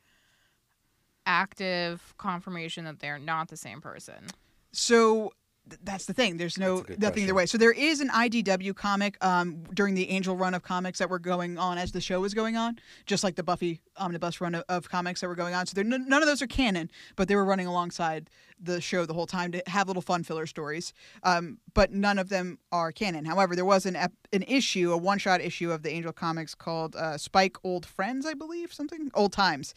active 1.26 2.14
confirmation 2.18 2.86
that 2.86 3.00
they're 3.00 3.20
not 3.20 3.50
the 3.50 3.58
same 3.58 3.82
person? 3.82 4.28
So 4.72 5.22
th- 5.22 5.34
that's 5.84 6.06
the 6.06 6.14
thing. 6.14 6.38
There's 6.38 6.58
no 6.58 6.86
nothing 6.98 7.24
either 7.24 7.34
way. 7.34 7.46
So 7.46 7.58
there 7.58 7.72
is 7.72 8.02
an 8.02 8.10
IDW 8.10 8.76
comic 8.76 9.24
um, 9.24 9.64
during 9.74 9.96
the 9.96 10.10
Angel 10.10 10.36
run 10.36 10.54
of 10.54 10.64
comics 10.64 11.00
that 11.00 11.10
were 11.10 11.20
going 11.20 11.58
on 11.58 11.78
as 11.78 11.92
the 11.92 12.02
show 12.02 12.20
was 12.22 12.34
going 12.34 12.58
on, 12.58 12.80
just 13.06 13.24
like 13.24 13.36
the 13.36 13.44
Buffy 13.44 13.82
omnibus 13.98 14.42
run 14.42 14.56
of, 14.56 14.64
of 14.70 14.90
comics 14.90 15.22
that 15.22 15.28
were 15.28 15.36
going 15.36 15.54
on. 15.54 15.66
So 15.66 15.80
n- 15.80 16.06
none 16.08 16.22
of 16.22 16.28
those 16.28 16.42
are 16.42 16.48
canon, 16.48 16.90
but 17.16 17.28
they 17.28 17.36
were 17.36 17.46
running 17.46 17.68
alongside 17.68 18.30
the 18.62 18.82
show 18.82 19.06
the 19.06 19.14
whole 19.14 19.26
time 19.26 19.52
to 19.54 19.64
have 19.68 19.88
little 19.88 20.02
fun 20.02 20.24
filler 20.24 20.46
stories. 20.46 20.94
Um, 21.24 21.60
but 21.74 21.94
none 21.94 22.20
of 22.20 22.30
them 22.30 22.60
are 22.72 22.92
canon. 22.92 23.26
However, 23.26 23.56
there 23.56 23.66
was 23.66 23.86
an 23.86 23.96
ep- 23.96 24.14
an 24.34 24.44
issue, 24.44 24.92
a 24.92 24.98
one 24.98 25.18
shot 25.18 25.42
issue 25.42 25.72
of 25.72 25.84
the 25.84 25.92
Angel 25.92 26.14
comics 26.14 26.56
called 26.56 26.96
uh, 26.96 27.18
Spike 27.18 27.58
Old 27.64 27.86
Friends, 27.86 28.26
I 28.26 28.34
believe, 28.34 28.74
something 28.74 29.10
Old 29.14 29.34
Times, 29.34 29.74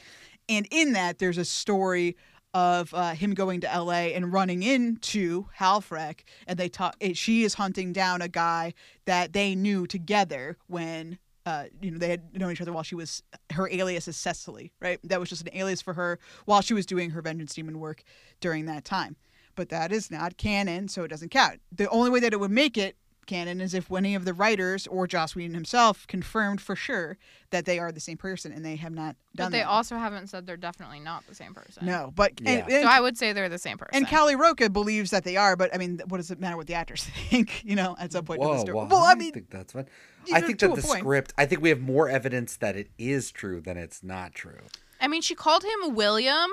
and 0.49 0.66
in 0.70 0.93
that 0.93 1.18
there's 1.18 1.38
a 1.38 1.45
story 1.45 2.16
of 2.55 2.93
uh, 2.95 3.15
him 3.15 3.35
going 3.35 3.61
to 3.61 3.67
LA 3.67 4.13
and 4.15 4.33
running 4.33 4.63
into 4.63 5.47
Halfrek, 5.59 6.21
and 6.47 6.59
they 6.59 6.69
talk. 6.69 6.97
She 7.15 7.45
is 7.45 7.55
hunting 7.55 7.93
down 7.93 8.23
a 8.23 8.29
guy 8.29 8.75
that 9.07 9.33
they 9.33 9.55
knew 9.55 9.87
together 9.87 10.59
when. 10.67 11.19
Uh, 11.45 11.65
you 11.81 11.91
know, 11.91 11.99
they 11.99 12.09
had 12.09 12.39
known 12.39 12.53
each 12.53 12.61
other 12.61 12.73
while 12.73 12.85
she 12.85 12.95
was 12.95 13.21
her 13.51 13.69
alias 13.69 14.07
is 14.07 14.17
Cecily, 14.17 14.73
right? 14.81 15.01
That 15.03 15.19
was 15.19 15.29
just 15.29 15.43
an 15.43 15.49
alias 15.53 15.83
for 15.83 15.93
her 15.95 16.21
while 16.45 16.61
she 16.61 16.73
was 16.73 16.87
doing 16.87 17.11
her 17.11 17.21
vengeance 17.21 17.53
demon 17.53 17.81
work 17.81 18.05
during 18.41 18.67
that 18.67 18.85
time. 18.85 19.17
But 19.57 19.69
that 19.71 19.91
is 19.91 20.09
not 20.09 20.37
canon, 20.37 20.87
so 20.87 21.03
it 21.03 21.09
doesn't 21.09 21.31
count. 21.31 21.61
The 21.73 21.89
only 21.89 22.11
way 22.11 22.21
that 22.21 22.33
it 22.33 22.39
would 22.39 22.53
make 22.53 22.79
it 22.79 22.97
canon 23.27 23.61
is 23.61 23.75
if 23.75 23.91
any 23.93 24.14
of 24.14 24.25
the 24.25 24.35
writers 24.35 24.87
or 24.87 25.07
Joss 25.07 25.35
Whedon 25.37 25.55
himself 25.55 26.07
confirmed 26.07 26.61
for 26.61 26.75
sure 26.77 27.16
that 27.51 27.64
they 27.66 27.79
are 27.79 27.93
the 27.93 28.01
same 28.01 28.16
person, 28.16 28.51
and 28.53 28.64
they 28.64 28.77
have 28.77 28.93
not 28.93 29.16
done 29.37 29.47
But 29.47 29.53
they 29.53 29.59
that. 29.59 29.68
also 29.68 29.97
haven't 29.97 30.29
said 30.29 30.47
they're 30.47 30.57
definitely 30.57 31.01
not 31.01 31.27
the 31.27 31.35
same 31.35 31.55
person. 31.55 31.87
no, 31.87 32.12
but 32.14 32.33
and, 32.45 32.64
So 32.70 32.83
I 32.83 33.01
would 33.01 33.16
say 33.18 33.33
they're 33.33 33.49
the 33.49 33.59
same 33.59 33.79
person. 33.79 33.91
and 33.95 34.09
Kali 34.09 34.35
Rocha 34.37 34.70
believes 34.70 35.11
that 35.11 35.25
they 35.25 35.37
are, 35.37 35.55
but 35.57 35.75
I 35.75 35.79
mean, 35.79 36.01
what 36.09 36.16
does 36.18 36.31
it 36.31 36.41
matter 36.41 36.57
what 36.57 36.66
the 36.66 36.75
actors 36.75 37.05
think? 37.31 37.62
You 37.64 37.77
know, 37.77 37.95
at 37.99 38.12
some 38.12 38.25
point 38.25 38.41
in 38.41 38.47
the 38.49 38.55
Whoa, 38.55 38.61
story. 38.61 38.75
well, 38.77 38.87
well, 38.89 39.05
I 39.05 39.14
mean, 39.14 39.33
think 39.33 39.51
that's 39.51 39.73
fine. 39.73 39.87
I 40.33 40.41
know, 40.41 40.47
think 40.47 40.59
that 40.61 40.75
the 40.75 40.83
point. 40.83 41.01
script. 41.01 41.33
I 41.39 41.47
think 41.47 41.62
we 41.62 41.68
have 41.68 41.81
more 41.81 42.09
evidence 42.09 42.57
that 42.57 42.77
it 42.77 42.91
is 42.99 43.31
true 43.31 43.61
than 43.61 43.77
it's 43.77 44.03
not 44.03 44.35
true. 44.35 44.61
I 45.01 45.09
mean, 45.09 45.20
she 45.23 45.35
called 45.35 45.64
him 45.64 45.95
William, 45.95 46.51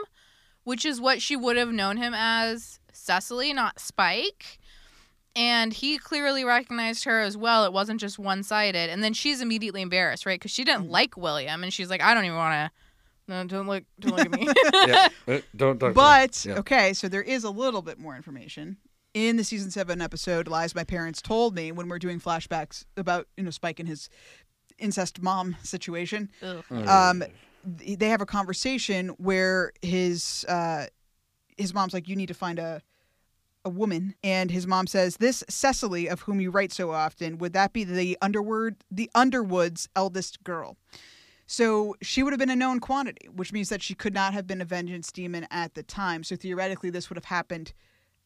which 0.64 0.86
is 0.86 1.00
what 1.00 1.22
she 1.22 1.36
would 1.36 1.56
have 1.58 1.72
known 1.72 1.98
him 1.98 2.14
as 2.16 2.80
Cecily, 2.92 3.54
not 3.54 3.80
Spike. 3.80 4.60
And 5.40 5.72
he 5.74 5.98
clearly 5.98 6.44
recognized 6.44 7.06
her 7.06 7.22
as 7.22 7.38
well. 7.38 7.64
It 7.64 7.72
wasn't 7.72 8.02
just 8.02 8.20
one 8.20 8.44
sided. 8.44 8.90
And 8.90 9.02
then 9.02 9.14
she's 9.14 9.40
immediately 9.40 9.82
embarrassed, 9.82 10.26
right? 10.26 10.38
Because 10.38 10.52
she 10.52 10.66
didn't 10.66 10.88
Mm. 10.88 10.92
like 10.92 11.16
William. 11.16 11.64
And 11.64 11.72
she's 11.74 11.90
like, 11.90 12.02
I 12.02 12.14
don't 12.14 12.26
even 12.26 12.36
want 12.36 12.54
to. 12.54 12.72
No, 13.32 13.44
don't 13.46 13.68
look, 13.68 13.84
don't 14.00 14.18
look 14.18 14.26
at 14.26 14.32
me. 14.32 14.48
yeah, 14.88 15.08
uh, 15.28 15.40
don't 15.56 15.80
don't. 15.80 15.94
but 15.94 16.44
yeah. 16.46 16.56
okay, 16.60 16.94
so 16.94 17.08
there 17.08 17.22
is 17.22 17.44
a 17.44 17.50
little 17.52 17.82
bit 17.84 18.00
more 18.00 18.16
information 18.16 18.78
in 19.14 19.38
the 19.38 19.44
season 19.44 19.70
seven 19.72 20.02
episode. 20.02 20.48
Lies 20.48 20.74
my 20.76 20.84
parents 20.84 21.22
told 21.22 21.54
me 21.56 21.72
when 21.72 21.88
we're 21.88 22.00
doing 22.00 22.20
flashbacks 22.20 22.86
about 22.98 23.28
you 23.38 23.44
know 23.44 23.52
Spike 23.52 23.80
and 23.80 23.88
his 23.88 24.10
incest 24.80 25.22
mom 25.22 25.56
situation. 25.64 26.30
Ugh. 26.42 26.64
Um, 26.88 27.24
they 27.64 28.10
have 28.10 28.22
a 28.22 28.26
conversation 28.26 29.10
where 29.20 29.74
his 29.84 30.44
uh, 30.50 30.88
his 31.56 31.72
mom's 31.74 31.94
like, 31.94 32.08
"You 32.10 32.16
need 32.16 32.28
to 32.30 32.34
find 32.34 32.58
a." 32.60 32.82
A 33.66 33.70
woman, 33.70 34.16
and 34.24 34.52
his 34.52 34.66
mom 34.66 34.88
says, 34.88 35.18
"This 35.18 35.44
Cecily, 35.50 36.08
of 36.08 36.22
whom 36.22 36.40
you 36.40 36.50
write 36.50 36.72
so 36.72 36.92
often, 36.92 37.38
would 37.40 37.54
that 37.54 37.74
be 37.74 37.84
the 37.84 38.18
Underwood, 38.22 38.84
the 38.90 39.10
Underwood's 39.14 39.90
eldest 39.96 40.44
girl?" 40.44 40.78
So 41.46 41.96
she 42.02 42.22
would 42.22 42.32
have 42.32 42.40
been 42.40 42.52
a 42.52 42.56
known 42.56 42.80
quantity, 42.80 43.28
which 43.28 43.52
means 43.52 43.70
that 43.70 43.82
she 43.82 43.96
could 43.96 44.14
not 44.14 44.34
have 44.34 44.46
been 44.46 44.62
a 44.62 44.66
vengeance 44.66 45.12
demon 45.12 45.48
at 45.50 45.74
the 45.74 45.82
time. 45.82 46.24
So 46.24 46.36
theoretically, 46.36 46.92
this 46.92 47.10
would 47.10 47.18
have 47.18 47.26
happened 47.26 47.74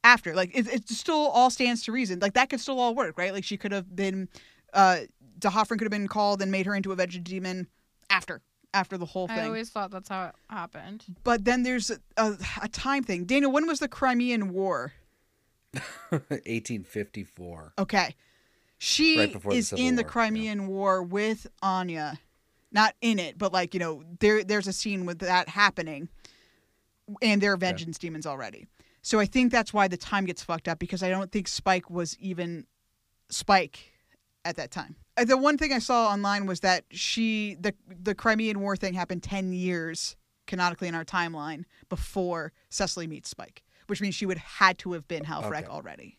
after. 0.04 0.36
Like 0.36 0.52
it, 0.54 0.68
it 0.68 0.90
still 0.90 1.28
all 1.30 1.50
stands 1.50 1.84
to 1.84 1.92
reason. 1.92 2.20
Like 2.20 2.34
that 2.34 2.50
could 2.50 2.60
still 2.60 2.80
all 2.80 2.94
work, 2.94 3.18
right? 3.18 3.34
Like 3.34 3.46
she 3.46 3.56
could 3.56 3.72
have 3.72 3.96
been, 3.96 4.28
uh, 4.74 5.02
D'Hoffryn 5.40 5.80
could 5.80 5.84
have 5.84 5.90
been 5.90 6.10
called 6.10 6.42
and 6.42 6.52
made 6.52 6.66
her 6.66 6.76
into 6.76 6.92
a 6.92 6.96
vengeance 6.96 7.28
demon 7.28 7.68
after 8.10 8.42
after 8.74 8.98
the 8.98 9.06
whole 9.06 9.28
thing. 9.28 9.40
I 9.40 9.46
always 9.46 9.70
thought 9.70 9.92
that's 9.92 10.10
how 10.10 10.26
it 10.26 10.36
happened. 10.50 11.06
But 11.24 11.46
then 11.46 11.64
there's 11.64 11.92
a, 11.92 12.00
a, 12.18 12.38
a 12.64 12.68
time 12.68 13.04
thing. 13.04 13.26
Daniel, 13.26 13.52
when 13.52 13.68
was 13.68 13.80
the 13.80 13.88
Crimean 13.88 14.52
War? 14.52 14.94
1854. 16.10 17.74
Okay. 17.80 18.16
She 18.78 19.18
Right 19.18 19.42
the 19.42 19.50
is 19.50 19.70
Civil 19.70 19.86
in 19.86 19.96
the 19.96 20.04
War, 20.04 20.10
Crimean 20.10 20.68
War 20.68 21.04
with 21.04 21.48
Anya. 21.62 22.20
Not 22.72 22.96
in 23.02 23.20
it, 23.20 23.38
but 23.38 23.54
like, 23.54 23.74
you 23.74 23.80
know, 23.80 24.04
there 24.20 24.44
there's 24.44 24.68
a 24.68 24.74
scene 24.74 25.06
with 25.06 25.20
that 25.20 25.50
happening 25.50 26.10
and 27.22 27.42
they're 27.42 27.58
vengeance 27.58 27.98
demons 27.98 28.26
already. 28.26 28.68
So 29.02 29.20
I 29.20 29.26
think 29.26 29.52
that's 29.52 29.74
why 29.74 29.88
the 29.88 29.98
time 29.98 30.26
gets 30.26 30.44
fucked 30.44 30.68
up 30.68 30.80
because 30.80 31.04
I 31.04 31.10
don't 31.10 31.32
think 31.32 31.48
Spike 31.48 31.90
was 31.90 32.18
even 32.20 32.66
Spike 33.30 33.92
at 34.46 34.56
that 34.56 34.72
time. 34.72 34.96
Uh, 35.18 35.26
The 35.26 35.38
one 35.38 35.58
thing 35.58 35.72
I 35.74 35.80
saw 35.80 36.10
online 36.10 36.46
was 36.46 36.62
that 36.62 36.86
she 36.92 37.56
the 37.60 37.74
the 37.88 38.16
Crimean 38.16 38.60
War 38.60 38.76
thing 38.76 38.94
happened 38.94 39.24
10 39.24 39.54
years 39.54 40.16
canonically 40.48 40.88
in 40.88 40.96
our 40.96 41.06
timeline 41.06 41.64
before 41.90 42.52
Cecily 42.70 43.08
meets 43.08 43.30
Spike, 43.30 43.64
which 43.88 44.02
means 44.02 44.16
she 44.16 44.26
would 44.26 44.38
had 44.38 44.78
to 44.80 44.94
have 44.94 45.08
been 45.08 45.24
Halfrek 45.24 45.64
Okay. 45.64 45.66
already. 45.66 46.18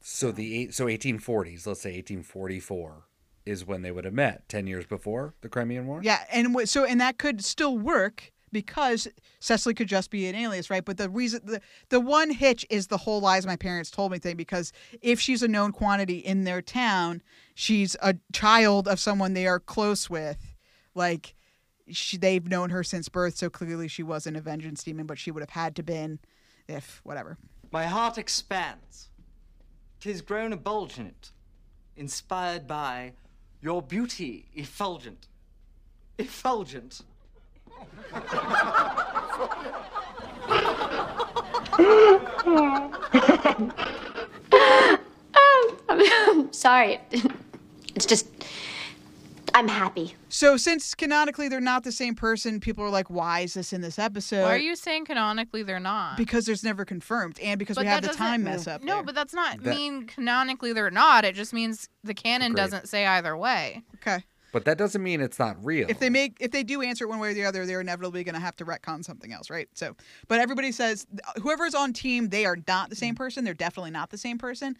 So 0.00 0.32
the 0.32 0.58
eight, 0.58 0.74
so 0.74 0.86
1840s, 0.86 1.66
let's 1.66 1.82
say 1.82 1.90
1844 1.96 3.04
is 3.46 3.64
when 3.66 3.82
they 3.82 3.90
would 3.90 4.04
have 4.04 4.14
met 4.14 4.48
10 4.48 4.66
years 4.66 4.86
before 4.86 5.34
the 5.40 5.48
Crimean 5.48 5.86
War. 5.86 6.00
Yeah, 6.02 6.24
and 6.30 6.68
so 6.68 6.84
and 6.84 7.00
that 7.00 7.18
could 7.18 7.44
still 7.44 7.76
work 7.76 8.32
because 8.52 9.06
Cecily 9.38 9.74
could 9.74 9.88
just 9.88 10.10
be 10.10 10.26
an 10.26 10.34
alias, 10.34 10.70
right? 10.70 10.84
But 10.84 10.96
the 10.96 11.08
reason 11.08 11.40
the 11.44 11.60
the 11.88 12.00
one 12.00 12.30
hitch 12.30 12.66
is 12.70 12.86
the 12.86 12.98
whole 12.98 13.20
lies 13.20 13.46
my 13.46 13.56
parents 13.56 13.90
told 13.90 14.12
me 14.12 14.18
thing 14.18 14.36
because 14.36 14.72
if 15.02 15.20
she's 15.20 15.42
a 15.42 15.48
known 15.48 15.72
quantity 15.72 16.18
in 16.18 16.44
their 16.44 16.62
town, 16.62 17.22
she's 17.54 17.96
a 18.02 18.16
child 18.32 18.88
of 18.88 18.98
someone 19.00 19.34
they 19.34 19.46
are 19.46 19.60
close 19.60 20.08
with, 20.10 20.54
like 20.94 21.34
she, 21.92 22.16
they've 22.16 22.46
known 22.46 22.70
her 22.70 22.82
since 22.82 23.08
birth, 23.08 23.36
so 23.36 23.50
clearly 23.50 23.88
she 23.88 24.02
wasn't 24.02 24.36
a 24.36 24.40
vengeance 24.40 24.82
demon, 24.82 25.06
but 25.06 25.18
she 25.18 25.30
would 25.30 25.42
have 25.42 25.50
had 25.50 25.76
to 25.76 25.82
been 25.82 26.18
if 26.68 27.00
whatever. 27.04 27.38
My 27.70 27.86
heart 27.86 28.18
expands. 28.18 29.08
Tis 30.00 30.22
grown 30.22 30.52
ebulgent, 30.52 31.32
inspired 31.96 32.66
by 32.66 33.12
your 33.60 33.82
beauty 33.82 34.46
effulgent. 34.54 35.28
Effulgent. 36.18 37.02
Oh, 45.32 45.76
I'm 45.88 46.52
sorry. 46.52 47.00
It's 47.94 48.06
just. 48.06 48.26
I'm 49.54 49.68
happy. 49.68 50.14
So 50.28 50.56
since 50.56 50.94
canonically 50.94 51.48
they're 51.48 51.60
not 51.60 51.84
the 51.84 51.92
same 51.92 52.14
person, 52.14 52.60
people 52.60 52.84
are 52.84 52.90
like, 52.90 53.10
"Why 53.10 53.40
is 53.40 53.54
this 53.54 53.72
in 53.72 53.80
this 53.80 53.98
episode?" 53.98 54.42
Why 54.42 54.54
are 54.54 54.58
you 54.58 54.76
saying 54.76 55.04
canonically 55.06 55.62
they're 55.62 55.80
not? 55.80 56.16
Because 56.16 56.46
there's 56.46 56.64
never 56.64 56.84
confirmed, 56.84 57.38
and 57.40 57.58
because 57.58 57.76
But 57.76 57.84
we 57.84 57.88
have 57.88 58.02
the 58.02 58.08
time 58.08 58.44
mess 58.44 58.66
up. 58.66 58.82
No, 58.82 58.96
there. 58.96 59.02
but 59.04 59.14
that's 59.14 59.34
not 59.34 59.62
That- 59.62 59.76
mean 59.76 60.06
canonically 60.06 60.72
they're 60.72 60.90
not. 60.90 61.24
It 61.24 61.34
just 61.34 61.52
means 61.52 61.88
the 62.04 62.14
canon 62.14 62.52
Agreed. 62.52 62.62
doesn't 62.62 62.88
say 62.88 63.06
either 63.06 63.36
way. 63.36 63.82
Okay. 63.96 64.24
But 64.52 64.64
that 64.64 64.78
doesn't 64.78 65.00
mean 65.02 65.20
it's 65.20 65.38
not 65.38 65.64
real. 65.64 65.88
if 65.88 66.00
they 66.00 66.10
make 66.10 66.36
if 66.40 66.50
they 66.50 66.64
do 66.64 66.82
answer 66.82 67.04
it 67.04 67.08
one 67.08 67.20
way 67.20 67.30
or 67.30 67.34
the 67.34 67.44
other, 67.44 67.64
they're 67.66 67.80
inevitably 67.80 68.24
going 68.24 68.34
to 68.34 68.40
have 68.40 68.56
to 68.56 68.64
retcon 68.64 69.04
something 69.04 69.32
else, 69.32 69.48
right? 69.48 69.68
So, 69.74 69.94
but 70.26 70.40
everybody 70.40 70.72
says 70.72 71.06
whoever's 71.40 71.74
on 71.74 71.92
team, 71.92 72.30
they 72.30 72.44
are 72.46 72.56
not 72.66 72.90
the 72.90 72.96
Mm. 72.96 72.98
same 72.98 73.14
person. 73.14 73.44
They're 73.44 73.54
definitely 73.54 73.92
not 73.92 74.10
the 74.10 74.18
same 74.18 74.38
person. 74.38 74.76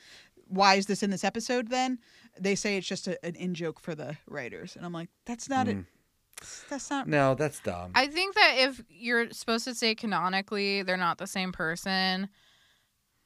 Why 0.48 0.74
is 0.74 0.86
this 0.86 1.04
in 1.04 1.10
this 1.10 1.22
episode? 1.22 1.68
Then 1.68 2.00
they 2.40 2.54
say 2.54 2.76
it's 2.76 2.86
just 2.86 3.06
a, 3.06 3.24
an 3.24 3.34
in 3.36 3.54
joke 3.54 3.80
for 3.80 3.94
the 3.94 4.16
writers, 4.26 4.76
and 4.76 4.84
I'm 4.84 4.92
like, 4.92 5.08
that's 5.26 5.48
not 5.48 5.68
it. 5.68 5.84
That's 6.68 6.90
not. 6.90 7.06
Mm. 7.06 7.10
No, 7.10 7.34
that's 7.34 7.60
dumb. 7.60 7.92
I 7.94 8.06
think 8.06 8.34
that 8.34 8.54
if 8.58 8.82
you're 8.88 9.30
supposed 9.30 9.64
to 9.66 9.74
say 9.74 9.94
canonically 9.94 10.82
they're 10.82 10.96
not 10.96 11.18
the 11.18 11.26
same 11.26 11.52
person, 11.52 12.28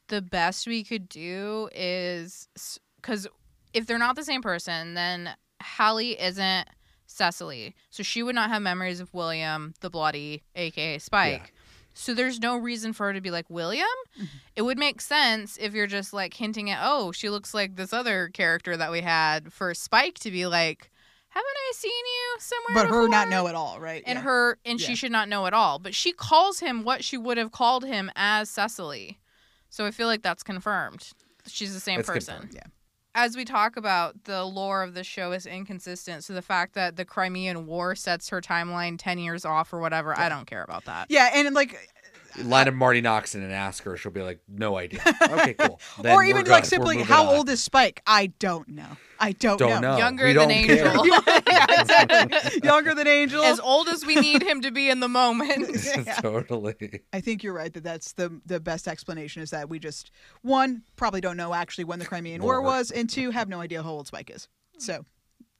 the 0.09 0.21
best 0.21 0.67
we 0.67 0.83
could 0.83 1.07
do 1.07 1.69
is 1.73 2.47
because 2.97 3.27
if 3.73 3.85
they're 3.85 3.97
not 3.97 4.15
the 4.15 4.23
same 4.23 4.41
person, 4.41 4.93
then 4.93 5.29
Hallie 5.61 6.19
isn't 6.19 6.67
Cecily. 7.07 7.75
So 7.91 8.03
she 8.03 8.23
would 8.23 8.35
not 8.35 8.49
have 8.49 8.61
memories 8.61 8.99
of 8.99 9.13
William 9.13 9.73
the 9.79 9.89
Bloody, 9.89 10.43
aka 10.55 10.97
Spike. 10.99 11.53
So 11.97 12.13
there's 12.13 12.39
no 12.41 12.57
reason 12.57 12.91
for 12.93 13.07
her 13.07 13.13
to 13.13 13.21
be 13.21 13.31
like 13.31 13.49
William. 13.49 13.87
Mm-hmm. 14.15 14.25
It 14.55 14.61
would 14.63 14.77
make 14.77 14.99
sense 15.01 15.57
if 15.59 15.73
you're 15.73 15.87
just 15.87 16.13
like 16.13 16.33
hinting 16.33 16.69
at, 16.69 16.79
oh, 16.83 17.11
she 17.13 17.29
looks 17.29 17.53
like 17.53 17.75
this 17.77 17.93
other 17.93 18.29
character 18.33 18.75
that 18.77 18.91
we 18.91 19.01
had 19.01 19.51
for 19.53 19.73
Spike 19.73 20.15
to 20.19 20.29
be 20.29 20.45
like, 20.45 20.91
haven't 21.29 21.45
I 21.47 21.71
seen 21.73 21.91
you 21.91 22.37
somewhere? 22.39 22.83
But 22.85 22.89
her 22.93 23.07
not 23.07 23.29
know 23.29 23.47
at 23.47 23.55
all, 23.55 23.79
right? 23.79 24.03
and 24.05 24.17
Yeah. 24.17 24.23
her 24.23 24.59
and 24.65 24.79
Yeah. 24.79 24.87
she 24.87 24.95
should 24.95 25.11
not 25.11 25.27
know 25.29 25.47
at 25.47 25.53
all 25.53 25.79
but 25.79 25.95
she 25.95 26.11
calls 26.11 26.59
him 26.59 26.83
what 26.83 27.03
she 27.03 27.17
would 27.17 27.37
have 27.37 27.51
called 27.51 27.83
him 27.85 28.09
as 28.15 28.49
cecily 28.49 29.17
so 29.69 29.85
i 29.85 29.91
feel 29.91 30.07
like 30.07 30.21
that's 30.21 30.43
confirmed 30.43 31.09
she's 31.47 31.73
the 31.73 31.79
same 31.79 31.99
It's 32.01 32.07
person 32.07 32.35
confirmed. 32.35 32.55
Yeah. 32.55 32.67
As 33.15 33.35
we 33.35 33.43
talk 33.43 33.77
about 33.77 34.25
the 34.25 34.43
lore 34.43 34.83
of 34.83 34.93
the 34.93 35.03
show 35.03 35.31
is 35.31 35.47
inconsistent 35.47 36.23
so 36.23 36.33
the 36.33 36.41
fact 36.41 36.75
that 36.75 36.95
the 36.95 37.05
crimean 37.05 37.65
war 37.65 37.95
sets 37.95 38.29
her 38.29 38.41
timeline 38.41 38.97
10 38.99 39.17
years 39.17 39.45
off 39.45 39.73
or 39.73 39.79
whatever 39.79 40.15
i 40.19 40.29
don't 40.29 40.45
care 40.45 40.63
about 40.63 40.85
that. 40.85 41.07
Yeah, 41.09 41.31
and 41.33 41.53
like, 41.53 41.89
Line 42.43 42.67
up 42.67 42.73
Marti 42.73 43.01
Noxon 43.01 43.35
and 43.43 43.51
ask 43.53 43.83
her. 43.83 43.95
She'll 43.97 44.11
be 44.11 44.21
like, 44.21 44.39
no 44.47 44.77
idea. 44.77 45.01
Okay, 45.35 45.53
cool. 45.53 45.79
Then 46.01 46.13
or 46.13 46.23
even 46.23 46.43
good. 46.43 46.51
like 46.51 46.65
simply, 46.65 47.01
how 47.01 47.27
on. 47.29 47.35
old 47.35 47.49
is 47.49 47.61
Spike? 47.63 48.01
I 48.05 48.27
don't 48.39 48.67
know. 48.69 48.97
I 49.19 49.31
don't, 49.31 49.57
Don't 49.57 49.81
know. 49.81 49.97
younger 49.97 50.25
We 50.25 50.33
than 50.33 50.49
don't 50.49 50.51
angel 50.51 51.05
yeah, 51.47 51.65
exactly. 51.81 52.59
Younger 52.63 52.93
than 52.93 53.07
Angel. 53.07 53.43
as 53.43 53.59
old 53.61 53.87
as 53.87 54.05
we 54.05 54.15
need 54.15 54.43
him 54.43 54.61
to 54.61 54.71
be 54.71 54.89
in 54.89 54.99
the 54.99 55.07
moment 55.07 55.73
totally. 56.21 57.01
I 57.13 57.21
think 57.21 57.41
you're 57.43 57.53
right 57.53 57.73
that 57.73 57.83
that's 57.83 58.13
the 58.13 58.41
the 58.45 58.59
best 58.59 58.87
explanation 58.87 59.41
is 59.41 59.51
that 59.51 59.69
we 59.69 59.79
just 59.79 60.11
one 60.41 60.83
probably 60.97 61.21
don't 61.21 61.37
know 61.37 61.53
actually 61.53 61.85
when 61.85 61.99
the 61.99 62.05
Crimean 62.05 62.41
War 62.43 62.61
War. 62.61 62.71
was, 62.71 62.91
and 62.91 63.09
two 63.09 63.31
have 63.31 63.47
no 63.47 63.61
idea 63.61 63.81
how 63.83 63.89
old 63.91 64.07
Spike 64.07 64.29
is. 64.29 64.47
So 64.77 65.05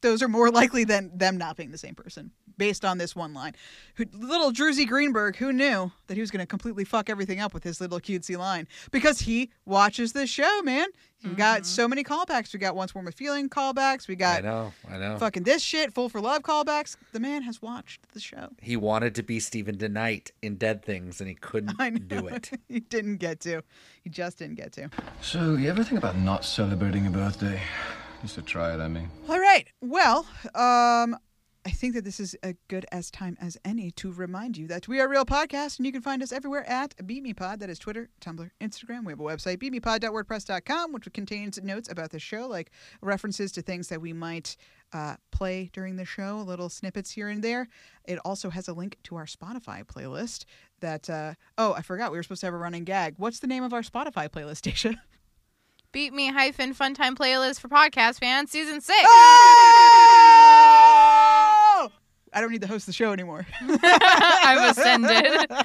those 0.06 0.22
are 0.22 0.28
more 0.28 0.50
likely 0.62 0.84
than 0.84 1.12
them 1.14 1.38
not 1.38 1.58
being 1.58 1.72
the 1.72 1.78
same 1.78 1.96
person 1.96 2.32
based 2.58 2.86
on 2.86 2.98
this 2.98 3.16
one 3.16 3.34
line. 3.34 3.54
Who, 3.96 4.06
little 4.14 4.52
Drew 4.52 4.72
Z 4.72 4.86
Greenberg, 4.86 5.36
who 5.36 5.52
knew 5.52 5.92
that 6.08 6.14
he 6.14 6.22
was 6.22 6.32
going 6.32 6.42
to 6.42 6.46
completely 6.46 6.86
fuck 6.86 7.10
everything 7.10 7.40
up 7.40 7.54
with 7.54 7.64
his 7.64 7.82
little 7.82 8.00
cutesy 8.00 8.38
line 8.38 8.68
because 8.92 9.20
he 9.20 9.52
watches 9.66 10.14
this 10.14 10.30
show, 10.30 10.62
man. 10.64 10.88
We 11.24 11.32
got 11.32 11.62
mm-hmm. 11.62 11.66
so 11.66 11.88
many 11.88 12.04
callbacks. 12.04 12.54
We 12.54 12.60
got 12.60 12.76
Once 12.76 12.94
More 12.94 13.04
with 13.04 13.16
Feeling 13.16 13.50
callbacks. 13.50 14.08
We 14.08 14.14
I 14.14 14.18
got 14.18 14.38
I 14.40 14.42
know. 14.42 14.74
I 14.92 14.98
know. 14.98 15.18
fucking 15.18 15.42
this 15.42 15.64
shit, 15.64 15.92
Fool 15.92 16.08
for 16.08 16.22
Love 16.22 16.44
callbacks. 16.44 16.98
The 17.14 17.20
man 17.20 17.42
has 17.42 17.64
watched 17.64 18.14
the 18.14 18.20
show. 18.20 18.50
He 18.62 18.78
wanted 18.78 19.16
to 19.16 19.24
be 19.24 19.40
Steven 19.40 19.76
DeKnight 19.76 20.32
in 20.44 20.58
Dead 20.58 20.86
Things, 20.86 21.20
and 21.20 21.28
he 21.28 21.36
couldn't 21.36 21.78
do 22.08 22.28
it. 22.28 22.52
he 22.70 22.80
didn't 22.80 23.18
get 23.18 23.40
to. 23.42 23.64
He 24.04 24.12
just 24.12 24.38
didn't 24.38 24.56
get 24.56 24.72
to. 24.74 24.92
So, 25.22 25.56
you 25.56 25.68
ever 25.68 25.84
think 25.84 25.98
about 25.98 26.16
not 26.16 26.46
celebrating 26.46 27.08
a 27.08 27.10
birthday? 27.10 27.60
Just 28.26 28.36
to 28.38 28.42
try 28.42 28.74
it, 28.74 28.80
I 28.80 28.88
mean. 28.88 29.08
All 29.30 29.40
right. 29.40 29.68
Well, 29.82 30.26
um, 30.56 31.16
I 31.64 31.70
think 31.70 31.94
that 31.94 32.04
this 32.04 32.20
is 32.20 32.36
a 32.42 32.56
good 32.70 32.84
as 32.92 33.12
time 33.12 33.38
as 33.40 33.56
any 33.64 33.92
to 33.92 34.12
remind 34.12 34.58
you 34.58 34.66
that 34.66 34.88
we 34.88 35.00
are 35.00 35.08
real 35.08 35.26
podcast, 35.26 35.78
and 35.78 35.86
you 35.86 35.92
can 35.92 36.02
find 36.02 36.24
us 36.24 36.32
everywhere 36.32 36.68
at 36.68 36.96
Beat 37.06 37.22
Me 37.22 37.36
Pod. 37.36 37.60
That 37.60 37.70
is 37.70 37.78
Twitter, 37.78 38.10
Tumblr, 38.22 38.50
Instagram. 38.60 39.06
We 39.06 39.12
have 39.12 39.20
a 39.20 39.24
website, 39.24 39.58
beatmepod.wordpress.com, 39.58 40.92
which 40.92 41.08
contains 41.14 41.62
notes 41.62 41.88
about 41.88 42.10
the 42.10 42.18
show, 42.18 42.48
like 42.48 42.72
references 43.00 43.52
to 43.52 43.62
things 43.62 43.90
that 43.90 44.02
we 44.02 44.12
might 44.12 44.58
uh, 44.92 45.18
play 45.30 45.70
during 45.72 45.96
the 45.96 46.06
show, 46.06 46.44
little 46.48 46.70
snippets 46.70 47.12
here 47.12 47.30
and 47.30 47.44
there. 47.44 47.68
It 48.06 48.18
also 48.26 48.50
has 48.50 48.68
a 48.68 48.74
link 48.74 48.98
to 49.04 49.18
our 49.18 49.28
Spotify 49.28 49.84
playlist. 49.84 50.46
That 50.80 51.08
uh, 51.12 51.36
oh, 51.60 51.74
I 51.74 51.84
forgot 51.84 52.12
we 52.12 52.18
were 52.18 52.24
supposed 52.24 52.42
to 52.42 52.48
have 52.48 52.56
a 52.56 52.58
running 52.58 52.86
gag. 52.86 53.14
What's 53.18 53.38
the 53.38 53.46
name 53.46 53.64
of 53.64 53.72
our 53.72 53.84
Spotify 53.84 54.30
playlist, 54.30 54.58
Stacia? 54.58 55.00
beat 55.96 56.14
me 56.14 56.28
hyphen 56.28 56.74
fun 56.74 56.94
time 56.94 57.16
playlist 57.16 57.62
for 57.62 57.70
podcast 57.70 58.20
fans 58.20 58.52
season 58.52 58.82
six 58.82 59.00
Oh! 59.08 59.10
I 62.34 62.42
don't 62.42 62.52
need 62.52 62.60
to 62.64 62.68
host 62.68 62.86
the 62.86 62.92
show 62.92 63.14
anymore. 63.14 63.48
i've 63.62 64.78
ascended 64.78 65.50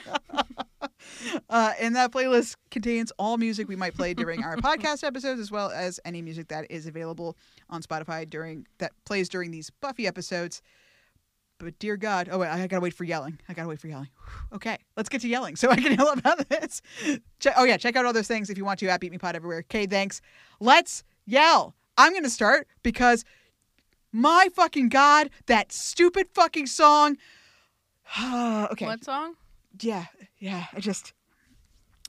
Uh, 1.50 1.72
and 1.80 1.96
that 1.96 2.12
playlist 2.12 2.54
contains 2.70 3.10
all 3.18 3.36
music 3.38 3.66
we 3.68 3.74
might 3.74 3.94
play 3.94 4.14
during 4.14 4.44
our 4.44 4.56
podcast 4.56 5.02
episodes, 5.02 5.40
as 5.40 5.50
well 5.50 5.68
as 5.70 5.98
any 6.04 6.22
music 6.22 6.46
that 6.48 6.70
is 6.70 6.86
available 6.86 7.36
on 7.68 7.82
Spotify 7.82 8.28
during 8.28 8.66
that 8.78 8.92
plays 9.04 9.28
during 9.28 9.50
these 9.50 9.70
Buffy 9.80 10.06
episodes. 10.06 10.62
But 11.60 11.78
dear 11.78 11.98
God, 11.98 12.28
oh 12.32 12.38
wait, 12.38 12.48
I 12.48 12.66
gotta 12.66 12.80
wait 12.80 12.94
for 12.94 13.04
yelling. 13.04 13.38
I 13.48 13.52
gotta 13.52 13.68
wait 13.68 13.80
for 13.80 13.88
yelling. 13.88 14.08
Okay, 14.52 14.78
let's 14.96 15.08
get 15.08 15.20
to 15.20 15.28
yelling 15.28 15.54
so 15.54 15.70
I 15.70 15.76
can 15.76 15.92
yell 15.92 16.08
about 16.08 16.48
this. 16.48 16.82
Check, 17.38 17.54
oh 17.56 17.62
yeah, 17.62 17.76
check 17.76 17.94
out 17.94 18.04
all 18.04 18.12
those 18.12 18.26
things 18.26 18.50
if 18.50 18.58
you 18.58 18.64
want 18.64 18.80
to 18.80 18.88
at 18.88 19.00
Beat 19.00 19.12
Me 19.12 19.18
Pod 19.18 19.36
everywhere. 19.36 19.58
Okay, 19.58 19.86
thanks. 19.86 20.20
Let's 20.58 21.04
yell. 21.24 21.76
I'm 21.96 22.12
gonna 22.12 22.30
start 22.30 22.66
because 22.82 23.24
my 24.12 24.48
fucking 24.54 24.88
God, 24.88 25.30
that 25.46 25.70
stupid 25.70 26.26
fucking 26.32 26.66
song. 26.66 27.16
okay. 28.20 28.86
what 28.86 29.04
song 29.04 29.34
Yeah, 29.80 30.06
yeah. 30.38 30.66
I 30.72 30.80
just 30.80 31.12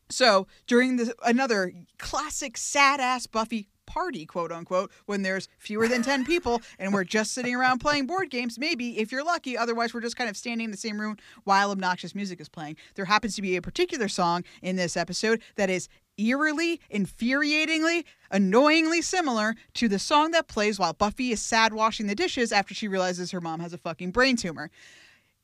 so 0.09 0.47
during 0.65 0.97
the 0.97 1.13
another 1.23 1.73
classic 1.99 2.57
sad 2.57 2.99
ass 2.99 3.27
Buffy 3.27 3.67
party, 3.91 4.25
quote 4.25 4.51
unquote, 4.51 4.91
when 5.05 5.21
there's 5.21 5.49
fewer 5.57 5.87
than 5.87 6.01
ten 6.01 6.23
people 6.23 6.61
and 6.79 6.93
we're 6.93 7.03
just 7.03 7.33
sitting 7.33 7.53
around 7.55 7.79
playing 7.79 8.07
board 8.07 8.29
games. 8.29 8.57
Maybe 8.57 8.99
if 8.99 9.11
you're 9.11 9.23
lucky. 9.23 9.57
Otherwise, 9.57 9.93
we're 9.93 10.01
just 10.01 10.15
kind 10.15 10.29
of 10.29 10.37
standing 10.37 10.65
in 10.65 10.71
the 10.71 10.77
same 10.77 10.99
room 10.99 11.17
while 11.43 11.71
obnoxious 11.71 12.15
music 12.15 12.39
is 12.39 12.47
playing. 12.47 12.77
There 12.95 13.05
happens 13.05 13.35
to 13.35 13.41
be 13.41 13.57
a 13.57 13.61
particular 13.61 14.07
song 14.07 14.43
in 14.61 14.77
this 14.77 14.95
episode 14.95 15.41
that 15.55 15.69
is 15.69 15.89
eerily, 16.17 16.79
infuriatingly, 16.93 18.05
annoyingly 18.29 19.01
similar 19.01 19.55
to 19.73 19.87
the 19.87 19.99
song 19.99 20.31
that 20.31 20.47
plays 20.47 20.79
while 20.79 20.93
Buffy 20.93 21.31
is 21.31 21.41
sad 21.41 21.73
washing 21.73 22.07
the 22.07 22.15
dishes 22.15 22.51
after 22.51 22.73
she 22.73 22.87
realizes 22.87 23.31
her 23.31 23.41
mom 23.41 23.59
has 23.59 23.73
a 23.73 23.77
fucking 23.77 24.11
brain 24.11 24.35
tumor. 24.35 24.69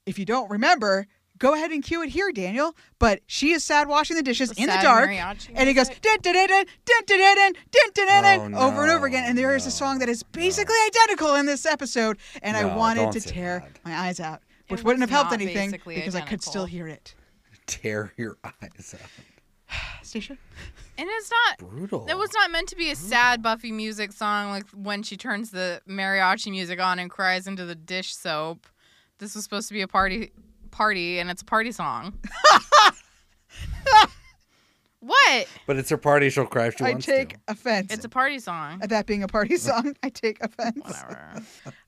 If 0.05 0.17
you 0.17 0.25
don't 0.25 0.49
remember, 0.49 1.07
go 1.37 1.53
ahead 1.53 1.71
and 1.71 1.83
cue 1.83 2.03
it 2.03 2.09
here, 2.09 2.31
Daniel. 2.31 2.75
But 2.99 3.21
she 3.27 3.51
is 3.51 3.63
sad 3.63 3.87
washing 3.87 4.15
the 4.15 4.23
dishes 4.23 4.49
The 4.49 4.61
in 4.61 4.67
the 4.67 4.79
dark, 4.81 5.09
and 5.09 5.69
it 5.69 5.73
goes 5.73 5.89
dun 5.89 6.19
dun 6.21 6.33
dun 6.33 6.47
dun 6.47 6.65
dun 6.85 7.03
dun 7.05 7.17
dun 7.19 7.35
dun 7.35 7.53
dun 7.71 8.07
dun 8.07 8.23
dun 8.23 8.55
Oh, 8.55 8.67
over 8.67 8.83
and 8.83 8.91
over 8.91 9.05
again. 9.05 9.23
And 9.25 9.37
there 9.37 9.55
is 9.55 9.65
a 9.65 9.71
song 9.71 9.99
that 9.99 10.09
is 10.09 10.23
basically 10.23 10.75
identical 10.87 11.35
in 11.35 11.45
this 11.45 11.65
episode, 11.65 12.17
and 12.41 12.55
I 12.57 12.65
wanted 12.65 13.11
to 13.13 13.21
say 13.21 13.31
tear 13.31 13.69
my 13.85 13.95
eyes 13.95 14.19
out, 14.19 14.41
which 14.67 14.81
It 14.81 14.85
wouldn't 14.85 15.01
have 15.01 15.09
helped 15.09 15.31
anything 15.33 15.71
basically 15.71 15.95
because 15.95 16.15
I 16.15 16.21
could 16.21 16.41
still 16.43 16.65
hear 16.65 16.87
it. 16.87 17.15
Tear 17.65 18.13
your 18.17 18.37
eyes 18.43 18.95
out. 18.95 19.09
Stacia, 20.01 20.37
And 20.97 21.09
it's 21.11 21.29
not 21.29 21.69
Brutal. 21.69 22.05
It 22.07 22.17
was 22.17 22.31
not 22.33 22.49
meant 22.49 22.69
to 22.69 22.75
be 22.77 22.89
a 22.91 22.95
sad 22.95 23.41
Buffy 23.41 23.71
music 23.73 24.13
song 24.13 24.51
like 24.51 24.65
when 24.69 25.03
she 25.03 25.17
turns 25.17 25.51
the 25.51 25.81
mariachi 25.87 26.49
music 26.49 26.79
on 26.79 26.97
and 26.99 27.09
cries 27.09 27.45
into 27.45 27.65
the 27.65 27.75
dish 27.75 28.15
soap. 28.15 28.65
This 29.19 29.35
was 29.35 29.43
supposed 29.43 29.67
to 29.67 29.73
be 29.73 29.81
a 29.81 29.87
party 29.87 30.31
party 30.77 31.19
and 31.19 31.29
it's 31.31 31.41
a 31.41 31.45
party 31.45 31.71
song. 31.71 32.13
what? 34.99 35.47
But 35.67 35.77
it's 35.77 35.89
her 35.89 35.97
party. 35.97 36.29
She'll 36.29 36.45
cry 36.45 36.67
if 36.67 36.77
she 36.77 36.83
I 36.83 36.91
wants 36.91 37.05
take 37.05 37.29
to. 37.33 37.39
offense 37.49 37.91
It's 37.93 38.03
a 38.05 38.09
party 38.09 38.39
song. 38.39 38.79
at 38.81 38.89
that 38.89 39.05
being 39.05 39.23
a 39.23 39.27
party 39.27 39.57
song. 39.67 39.95
I 40.03 40.09
take 40.09 40.37
offense. 40.43 40.79
Whatever. 40.83 41.33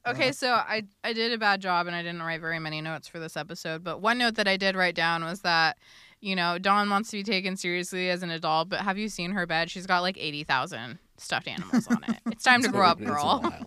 Okay, 0.07 0.31
so 0.31 0.51
I 0.53 0.83
I 1.03 1.13
did 1.13 1.31
a 1.33 1.37
bad 1.37 1.61
job 1.61 1.87
and 1.87 1.95
I 1.95 2.01
didn't 2.01 2.21
write 2.21 2.41
very 2.41 2.59
many 2.59 2.81
notes 2.81 3.07
for 3.07 3.19
this 3.19 3.35
episode, 3.35 3.83
but 3.83 4.01
one 4.01 4.17
note 4.17 4.35
that 4.35 4.47
I 4.47 4.57
did 4.57 4.75
write 4.75 4.95
down 4.95 5.23
was 5.23 5.41
that 5.41 5.77
you 6.21 6.35
know, 6.35 6.57
Dawn 6.59 6.89
wants 6.89 7.09
to 7.11 7.17
be 7.17 7.23
taken 7.23 7.55
seriously 7.55 8.09
as 8.09 8.23
an 8.23 8.29
adult, 8.29 8.67
but 8.67 8.81
have 8.81 8.97
you 8.97 9.07
seen 9.07 9.31
her 9.31 9.45
bed? 9.45 9.69
She's 9.71 9.85
got 9.87 10.01
like 10.01 10.17
80,000 10.17 10.99
stuffed 11.17 11.47
animals 11.47 11.87
on 11.87 12.03
it. 12.09 12.17
It's 12.25 12.43
time 12.43 12.61
to 12.63 12.67
grow 12.67 12.85
up, 12.87 12.99
It's 12.99 13.09
girl. 13.09 13.39
wild. 13.41 13.65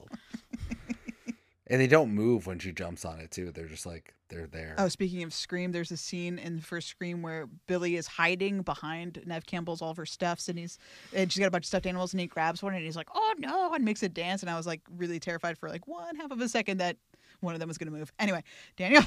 And 1.68 1.80
they 1.80 1.86
don't 1.86 2.10
move 2.12 2.46
when 2.46 2.58
she 2.58 2.72
jumps 2.72 3.04
on 3.04 3.20
it 3.20 3.30
too. 3.30 3.52
They're 3.52 3.68
just 3.68 3.86
like 3.86 4.14
they're 4.28 4.48
there. 4.48 4.74
Oh, 4.78 4.88
speaking 4.88 5.22
of 5.22 5.32
Scream, 5.32 5.70
there's 5.72 5.92
a 5.92 5.96
scene 5.96 6.38
in 6.38 6.56
the 6.56 6.62
first 6.62 6.88
Scream 6.88 7.22
where 7.22 7.46
Billy 7.68 7.94
is 7.96 8.06
hiding 8.08 8.62
behind 8.62 9.22
Neve 9.26 9.46
Campbell's 9.46 9.80
all 9.80 9.90
of 9.90 9.96
her 9.96 10.04
stuffs, 10.06 10.48
and 10.48 10.58
he's 10.58 10.76
and 11.14 11.30
she's 11.30 11.38
got 11.40 11.46
a 11.46 11.50
bunch 11.52 11.62
of 11.64 11.68
stuffed 11.68 11.86
animals, 11.86 12.12
and 12.14 12.20
he 12.20 12.26
grabs 12.26 12.62
one, 12.62 12.74
and 12.74 12.84
he's 12.84 12.96
like, 12.96 13.08
"Oh 13.14 13.34
no!" 13.38 13.74
and 13.74 13.84
makes 13.84 14.02
it 14.02 14.12
dance, 14.12 14.42
and 14.42 14.50
I 14.50 14.56
was 14.56 14.66
like 14.66 14.80
really 14.96 15.20
terrified 15.20 15.56
for 15.56 15.68
like 15.68 15.86
one 15.86 16.16
half 16.16 16.32
of 16.32 16.40
a 16.40 16.48
second 16.48 16.78
that 16.78 16.96
one 17.40 17.54
of 17.54 17.60
them 17.60 17.68
was 17.68 17.78
going 17.78 17.92
to 17.92 17.96
move. 17.96 18.12
Anyway, 18.18 18.42
Daniel, 18.76 19.04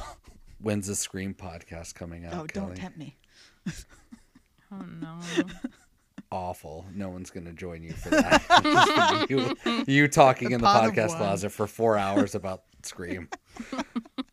When's 0.61 0.87
the 0.87 0.95
Scream 0.95 1.33
podcast 1.33 1.93
coming 1.93 2.25
out? 2.25 2.33
oh, 2.33 2.45
Kelly? 2.45 2.67
don't 2.67 2.75
tempt 2.75 2.97
me. 2.97 3.17
Oh 4.71 4.83
no. 4.99 5.19
Awful. 6.35 6.85
No 6.93 7.07
one's 7.09 7.29
gonna 7.29 7.53
join 7.53 7.81
you 7.81 7.93
for 7.93 8.09
that. 8.09 8.43
It's 8.49 8.63
just 8.85 8.95
gonna 8.95 9.25
be 9.25 9.93
you, 9.93 10.01
you 10.01 10.07
talking 10.09 10.49
The 10.49 10.55
in 10.55 10.61
the 10.61 10.67
podcast 10.67 11.15
closet 11.15 11.51
for 11.51 11.65
four 11.65 11.97
hours 11.97 12.35
about 12.35 12.63
Scream. 12.83 13.29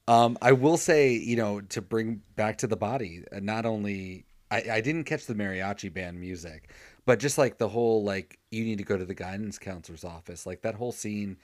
um, 0.08 0.36
I 0.42 0.50
will 0.50 0.76
say, 0.76 1.12
you 1.12 1.36
know, 1.36 1.60
to 1.60 1.80
bring 1.80 2.20
back 2.34 2.58
to 2.58 2.66
the 2.66 2.76
body, 2.76 3.22
uh, 3.32 3.38
not 3.40 3.64
only 3.66 4.26
I, 4.50 4.64
I 4.72 4.80
didn't 4.80 5.04
catch 5.04 5.26
the 5.26 5.34
mariachi 5.34 5.92
band 5.94 6.20
music, 6.20 6.70
but 7.06 7.20
just 7.20 7.38
like 7.38 7.58
the 7.58 7.68
whole 7.68 8.02
like 8.02 8.40
you 8.50 8.64
need 8.64 8.78
to 8.78 8.84
go 8.84 8.96
to 8.96 9.04
the 9.04 9.14
guidance 9.14 9.56
counselor's 9.58 10.04
office, 10.04 10.44
like 10.44 10.62
that 10.62 10.74
whole 10.74 10.92
scene 10.92 11.36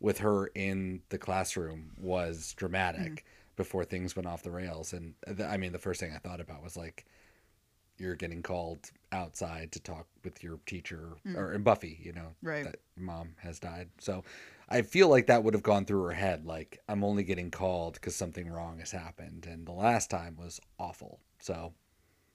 with 0.00 0.18
her 0.18 0.46
in 0.54 1.02
the 1.10 1.18
classroom 1.18 1.90
was 2.00 2.54
dramatic 2.54 3.26
before 3.54 3.84
things 3.84 4.16
went 4.16 4.26
off 4.26 4.42
the 4.42 4.50
rails. 4.50 4.94
And 4.94 5.12
th- 5.26 5.40
I 5.40 5.58
mean, 5.58 5.72
the 5.72 5.78
first 5.78 6.00
thing 6.00 6.12
I 6.14 6.18
thought 6.18 6.40
about 6.40 6.62
was 6.64 6.74
like 6.74 7.04
you're 7.98 8.14
getting 8.14 8.42
called 8.42 8.90
outside 9.12 9.72
to 9.72 9.80
talk 9.80 10.06
with 10.24 10.42
your 10.42 10.58
teacher 10.66 11.12
Mm. 11.26 11.36
or 11.36 11.52
and 11.52 11.64
Buffy, 11.64 11.98
you 12.02 12.12
know, 12.12 12.34
Right. 12.42 12.64
that 12.64 12.76
mom 12.96 13.34
has 13.38 13.58
died. 13.60 13.90
So 13.98 14.24
I 14.68 14.82
feel 14.82 15.08
like 15.08 15.26
that 15.26 15.44
would 15.44 15.54
have 15.54 15.62
gone 15.62 15.84
through 15.84 16.02
her 16.04 16.12
head. 16.12 16.44
Like 16.44 16.80
I'm 16.88 17.04
only 17.04 17.22
getting 17.24 17.50
called 17.50 17.94
because 17.94 18.16
something 18.16 18.48
wrong 18.48 18.78
has 18.80 18.90
happened, 18.90 19.46
and 19.46 19.66
the 19.66 19.72
last 19.72 20.10
time 20.10 20.36
was 20.36 20.60
awful. 20.78 21.20
So 21.38 21.72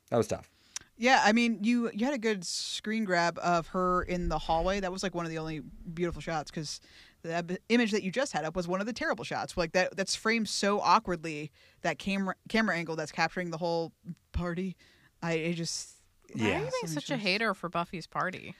that 0.09 0.17
was 0.17 0.27
tough. 0.27 0.49
Yeah, 0.97 1.21
I 1.25 1.31
mean, 1.31 1.63
you 1.63 1.89
you 1.93 2.05
had 2.05 2.13
a 2.13 2.17
good 2.19 2.45
screen 2.45 3.05
grab 3.05 3.37
of 3.39 3.67
her 3.67 4.03
in 4.03 4.29
the 4.29 4.37
hallway. 4.37 4.79
That 4.79 4.91
was 4.91 5.01
like 5.03 5.15
one 5.15 5.25
of 5.25 5.31
the 5.31 5.39
only 5.39 5.59
beautiful 5.93 6.21
shots 6.21 6.51
because 6.51 6.79
the 7.23 7.33
ab- 7.33 7.57
image 7.69 7.91
that 7.91 8.03
you 8.03 8.11
just 8.11 8.33
had 8.33 8.45
up 8.45 8.55
was 8.55 8.67
one 8.67 8.81
of 8.81 8.87
the 8.87 8.93
terrible 8.93 9.23
shots. 9.23 9.57
Like 9.57 9.71
that 9.73 9.95
that's 9.97 10.15
framed 10.15 10.47
so 10.47 10.79
awkwardly 10.79 11.51
that 11.81 11.97
camera 11.99 12.35
camera 12.49 12.75
angle 12.77 12.95
that's 12.95 13.11
capturing 13.11 13.49
the 13.51 13.57
whole 13.57 13.93
party. 14.31 14.77
I, 15.23 15.31
I 15.33 15.53
just 16.31 16.43
Why 16.43 16.55
are 16.55 16.59
you 16.59 16.69
being 16.81 16.93
such 16.93 17.09
a 17.09 17.17
hater 17.17 17.53
for 17.53 17.69
Buffy's 17.69 18.07
party? 18.07 18.55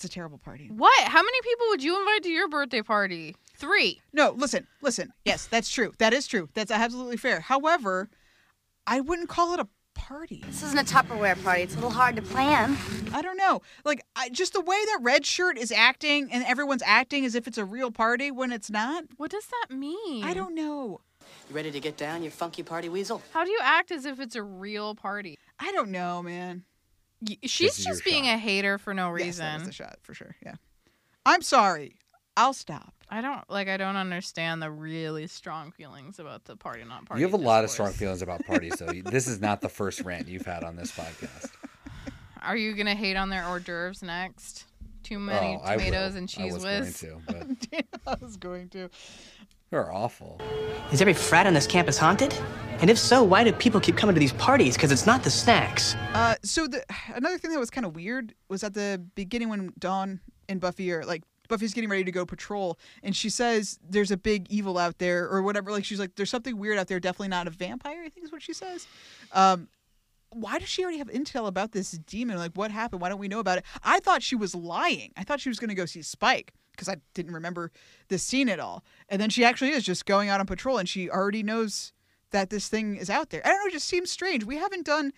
it's 0.00 0.04
a 0.06 0.08
terrible 0.08 0.38
party. 0.38 0.70
What? 0.74 1.04
How 1.08 1.20
many 1.20 1.38
people 1.42 1.66
would 1.68 1.82
you 1.82 1.98
invite 1.98 2.22
to 2.22 2.30
your 2.30 2.48
birthday 2.48 2.80
party? 2.80 3.36
Three. 3.54 4.00
No, 4.14 4.30
listen, 4.30 4.66
listen. 4.80 5.12
Yes, 5.26 5.44
that's 5.44 5.68
true. 5.68 5.92
That 5.98 6.14
is 6.14 6.26
true. 6.26 6.48
That's 6.54 6.70
absolutely 6.70 7.18
fair. 7.18 7.40
However, 7.40 8.08
I 8.86 9.00
wouldn't 9.00 9.28
call 9.28 9.52
it 9.52 9.60
a 9.60 9.68
party. 9.92 10.42
This 10.46 10.62
isn't 10.62 10.78
a 10.78 10.84
Tupperware 10.84 11.42
party. 11.44 11.60
It's 11.60 11.74
a 11.74 11.76
little 11.76 11.90
hard 11.90 12.16
to 12.16 12.22
plan. 12.22 12.78
I 13.12 13.20
don't 13.20 13.36
know. 13.36 13.60
Like 13.84 14.00
I, 14.16 14.30
just 14.30 14.54
the 14.54 14.62
way 14.62 14.82
that 14.86 15.00
Red 15.02 15.26
Shirt 15.26 15.58
is 15.58 15.70
acting 15.70 16.32
and 16.32 16.44
everyone's 16.44 16.82
acting 16.86 17.26
as 17.26 17.34
if 17.34 17.46
it's 17.46 17.58
a 17.58 17.64
real 17.66 17.90
party 17.90 18.30
when 18.30 18.52
it's 18.52 18.70
not. 18.70 19.04
What 19.18 19.30
does 19.30 19.48
that 19.48 19.76
mean? 19.76 20.24
I 20.24 20.32
don't 20.32 20.54
know. 20.54 21.00
You 21.50 21.56
ready 21.56 21.72
to 21.72 21.80
get 21.80 21.96
down, 21.96 22.22
you 22.22 22.30
funky 22.30 22.62
party 22.62 22.88
weasel? 22.88 23.20
How 23.32 23.42
do 23.44 23.50
you 23.50 23.58
act 23.60 23.90
as 23.90 24.06
if 24.06 24.20
it's 24.20 24.36
a 24.36 24.42
real 24.42 24.94
party? 24.94 25.36
I 25.58 25.72
don't 25.72 25.90
know, 25.90 26.22
man. 26.22 26.62
Y- 27.20 27.38
She's 27.42 27.84
just 27.84 28.04
being 28.04 28.28
a 28.28 28.38
hater 28.38 28.78
for 28.78 28.94
no 28.94 29.14
Yes, 29.16 29.38
that 29.38 29.54
was 29.54 29.54
reason. 29.54 29.66
the 29.66 29.72
shot 29.72 29.98
for 30.02 30.14
sure. 30.14 30.36
Yeah. 30.46 30.54
I'm 31.26 31.42
sorry. 31.42 31.96
I'll 32.36 32.52
stop. 32.54 32.94
I 33.10 33.20
don't 33.20 33.42
like. 33.50 33.66
I 33.66 33.76
don't 33.76 33.96
understand 33.96 34.62
the 34.62 34.70
really 34.70 35.26
strong 35.26 35.72
feelings 35.72 36.20
about 36.20 36.44
the 36.44 36.54
party 36.54 36.84
not 36.84 37.04
party. 37.06 37.20
you 37.20 37.26
have 37.26 37.34
a 37.34 37.42
lot 37.42 37.64
of 37.64 37.70
strong 37.70 37.90
feelings 37.92 38.22
about 38.22 38.46
parties, 38.46 38.78
so 38.78 38.86
this 39.04 39.26
is 39.26 39.40
not 39.40 39.60
the 39.60 39.68
first 39.68 40.02
rant 40.02 40.28
you've 40.28 40.46
had 40.46 40.62
on 40.62 40.76
this 40.76 40.92
podcast. 40.92 41.50
Are 42.42 42.56
you 42.56 42.74
gonna 42.74 42.94
hate 42.94 43.16
on 43.16 43.28
their 43.28 43.44
hors 43.44 43.58
d'oeuvres 43.58 44.02
next? 44.04 44.66
Too 45.02 45.18
many 45.18 45.58
Oh, 45.60 45.64
I 45.64 45.76
tomatoes 45.76 46.12
will. 46.12 46.18
and 46.18 46.30
I 46.30 46.32
cheese 46.32 46.54
was 46.54 46.62
whiz. 46.64 47.02
going 47.02 47.20
to, 47.26 47.56
but 47.66 47.84
I 48.20 48.24
was 48.24 48.36
going 48.36 48.68
to. 48.70 48.88
They're 49.70 49.92
awful. 49.92 50.40
Is 50.92 51.00
every 51.00 51.14
frat 51.14 51.46
on 51.46 51.54
this 51.54 51.66
campus 51.66 51.96
haunted? 51.96 52.34
And 52.80 52.90
if 52.90 52.98
so, 52.98 53.22
why 53.22 53.44
do 53.44 53.52
people 53.52 53.80
keep 53.80 53.96
coming 53.96 54.14
to 54.14 54.20
these 54.20 54.32
parties? 54.32 54.74
Because 54.74 54.90
it's 54.90 55.06
not 55.06 55.22
the 55.22 55.30
snacks. 55.30 55.94
Uh, 56.14 56.34
so 56.42 56.66
the 56.66 56.84
another 57.14 57.38
thing 57.38 57.52
that 57.52 57.60
was 57.60 57.70
kind 57.70 57.86
of 57.86 57.94
weird 57.94 58.34
was 58.48 58.64
at 58.64 58.74
the 58.74 59.00
beginning 59.14 59.48
when 59.48 59.72
Dawn 59.78 60.20
and 60.48 60.60
Buffy 60.60 60.90
are 60.92 61.04
like 61.04 61.22
Buffy's 61.48 61.74
getting 61.74 61.90
ready 61.90 62.04
to 62.04 62.12
go 62.12 62.24
patrol, 62.24 62.78
and 63.02 63.14
she 63.14 63.28
says 63.28 63.78
there's 63.86 64.10
a 64.10 64.16
big 64.16 64.50
evil 64.50 64.78
out 64.78 64.98
there 64.98 65.28
or 65.28 65.42
whatever. 65.42 65.70
Like 65.70 65.84
she's 65.84 66.00
like, 66.00 66.14
there's 66.14 66.30
something 66.30 66.56
weird 66.56 66.78
out 66.78 66.88
there. 66.88 66.98
Definitely 66.98 67.28
not 67.28 67.46
a 67.46 67.50
vampire. 67.50 68.02
I 68.04 68.08
think 68.08 68.24
is 68.24 68.32
what 68.32 68.42
she 68.42 68.54
says. 68.54 68.86
Um, 69.32 69.68
why 70.30 70.58
does 70.58 70.68
she 70.68 70.82
already 70.82 70.98
have 70.98 71.08
intel 71.08 71.46
about 71.46 71.72
this 71.72 71.92
demon? 71.92 72.36
Like, 72.38 72.52
what 72.54 72.70
happened? 72.70 73.02
Why 73.02 73.08
don't 73.08 73.18
we 73.18 73.28
know 73.28 73.40
about 73.40 73.58
it? 73.58 73.64
I 73.82 74.00
thought 74.00 74.22
she 74.22 74.36
was 74.36 74.54
lying. 74.54 75.12
I 75.16 75.24
thought 75.24 75.40
she 75.40 75.48
was 75.48 75.58
going 75.58 75.70
to 75.70 75.74
go 75.74 75.86
see 75.86 76.02
Spike 76.02 76.52
because 76.72 76.88
I 76.88 76.96
didn't 77.14 77.34
remember 77.34 77.72
this 78.08 78.22
scene 78.22 78.48
at 78.48 78.60
all. 78.60 78.84
And 79.08 79.20
then 79.20 79.30
she 79.30 79.44
actually 79.44 79.70
is 79.70 79.84
just 79.84 80.06
going 80.06 80.28
out 80.28 80.40
on 80.40 80.46
patrol, 80.46 80.78
and 80.78 80.88
she 80.88 81.10
already 81.10 81.42
knows 81.42 81.92
that 82.30 82.50
this 82.50 82.68
thing 82.68 82.96
is 82.96 83.10
out 83.10 83.30
there. 83.30 83.42
I 83.44 83.50
don't 83.50 83.58
know. 83.58 83.66
It 83.66 83.72
just 83.72 83.88
seems 83.88 84.10
strange. 84.10 84.44
We 84.44 84.56
haven't 84.56 84.86
done 84.86 85.12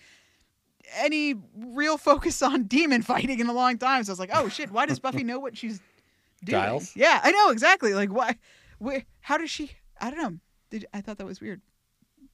any 0.97 1.35
real 1.57 1.99
focus 1.99 2.43
on 2.43 2.65
demon 2.65 3.03
fighting 3.03 3.39
in 3.39 3.47
a 3.47 3.53
long 3.53 3.79
time. 3.79 4.05
So 4.05 4.11
I 4.11 4.13
was 4.13 4.19
like, 4.19 4.31
oh 4.33 4.49
shit, 4.49 4.71
why 4.71 4.87
does 4.87 4.99
Buffy 4.99 5.25
know 5.25 5.39
what 5.39 5.57
she's 5.57 5.81
doing? 6.45 6.63
Giles? 6.63 6.97
Yeah, 6.97 7.21
I 7.23 7.31
know 7.33 7.51
exactly. 7.51 7.95
Like, 7.95 8.13
why? 8.13 8.37
Where? 8.79 9.05
How 9.21 9.39
does 9.39 9.51
she? 9.51 9.73
I 10.01 10.11
don't 10.11 10.21
know. 10.21 10.39
Did 10.71 10.87
I 10.93 11.01
thought 11.01 11.19
that 11.19 11.27
was 11.27 11.41
weird? 11.41 11.61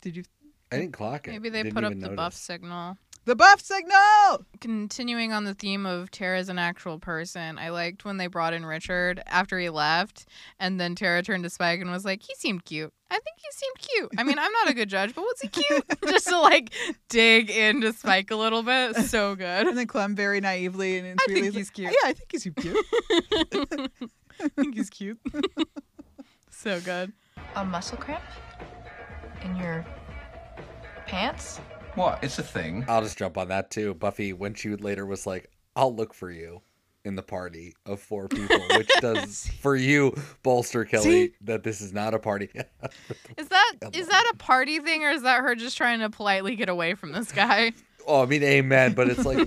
Did 0.00 0.16
you? 0.16 0.22
I 0.70 0.78
didn't 0.78 0.92
clock 0.92 1.26
it. 1.28 1.30
Maybe 1.32 1.48
they 1.48 1.62
Didn't 1.62 1.74
put 1.74 1.84
up 1.84 1.92
even 1.92 2.00
the 2.00 2.06
notice. 2.08 2.16
buff 2.16 2.34
signal. 2.34 2.98
The 3.24 3.36
buff 3.36 3.60
signal. 3.60 4.44
Continuing 4.60 5.32
on 5.32 5.44
the 5.44 5.52
theme 5.54 5.84
of 5.84 6.10
Tara 6.10 6.38
as 6.38 6.48
an 6.48 6.58
actual 6.58 6.98
person, 6.98 7.58
I 7.58 7.68
liked 7.68 8.04
when 8.06 8.16
they 8.16 8.26
brought 8.26 8.54
in 8.54 8.64
Richard 8.64 9.22
after 9.26 9.58
he 9.58 9.68
left, 9.68 10.24
and 10.58 10.80
then 10.80 10.94
Tara 10.94 11.22
turned 11.22 11.44
to 11.44 11.50
Spike 11.50 11.80
and 11.80 11.90
was 11.90 12.06
like, 12.06 12.22
"He 12.22 12.34
seemed 12.36 12.64
cute. 12.64 12.90
I 13.10 13.14
think 13.18 13.36
he 13.36 13.46
seemed 13.50 13.78
cute. 13.78 14.10
I 14.18 14.22
mean, 14.24 14.38
I'm 14.38 14.52
not 14.52 14.70
a 14.70 14.74
good 14.74 14.88
judge, 14.88 15.14
but 15.14 15.22
was 15.22 15.40
he 15.42 15.48
cute?" 15.48 15.84
Just 16.08 16.28
to 16.28 16.40
like 16.40 16.72
dig 17.10 17.50
into 17.50 17.92
Spike 17.92 18.30
a 18.30 18.36
little 18.36 18.62
bit. 18.62 18.96
So 18.96 19.34
good. 19.34 19.66
And 19.66 19.76
then 19.76 19.86
Clem 19.86 20.14
very 20.16 20.40
naively 20.40 20.96
and 20.98 21.20
I 21.20 21.24
sweetly 21.24 21.42
think 21.50 21.54
he's 21.54 21.68
like, 21.68 21.74
cute. 21.74 21.90
Yeah, 21.90 22.08
I 22.08 22.12
think 22.14 22.32
he's 22.32 22.48
cute. 22.56 22.86
I 24.40 24.48
think 24.62 24.74
he's 24.74 24.90
cute. 24.90 25.18
so 26.50 26.80
good. 26.80 27.12
A 27.56 27.64
muscle 27.64 27.98
cramp 27.98 28.22
in 29.42 29.54
your 29.56 29.84
pants? 31.08 31.58
What? 31.94 32.22
It's 32.22 32.38
a 32.38 32.42
thing. 32.42 32.84
I'll 32.86 33.02
just 33.02 33.18
jump 33.18 33.36
on 33.38 33.48
that 33.48 33.70
too. 33.70 33.94
Buffy, 33.94 34.32
when 34.32 34.54
she 34.54 34.76
later 34.76 35.06
was 35.06 35.26
like, 35.26 35.50
I'll 35.74 35.94
look 35.94 36.14
for 36.14 36.30
you 36.30 36.60
in 37.04 37.16
the 37.16 37.22
party 37.22 37.74
of 37.86 38.00
four 38.00 38.28
people, 38.28 38.60
which 38.76 38.90
does 39.00 39.48
for 39.60 39.74
you 39.74 40.14
bolster 40.42 40.84
Kelly 40.84 41.02
See? 41.02 41.32
that 41.42 41.64
this 41.64 41.80
is 41.80 41.92
not 41.92 42.14
a 42.14 42.18
party. 42.18 42.50
Is 43.36 43.48
that 43.48 43.72
is 43.92 44.08
that 44.08 44.30
a 44.32 44.36
party 44.36 44.78
thing 44.80 45.04
or 45.04 45.10
is 45.10 45.22
that 45.22 45.40
her 45.40 45.54
just 45.54 45.76
trying 45.76 46.00
to 46.00 46.10
politely 46.10 46.56
get 46.56 46.68
away 46.68 46.94
from 46.94 47.12
this 47.12 47.32
guy? 47.32 47.72
Oh, 48.08 48.22
I 48.22 48.26
mean, 48.26 48.42
amen, 48.42 48.94
but 48.94 49.08
it's 49.08 49.24
like, 49.24 49.46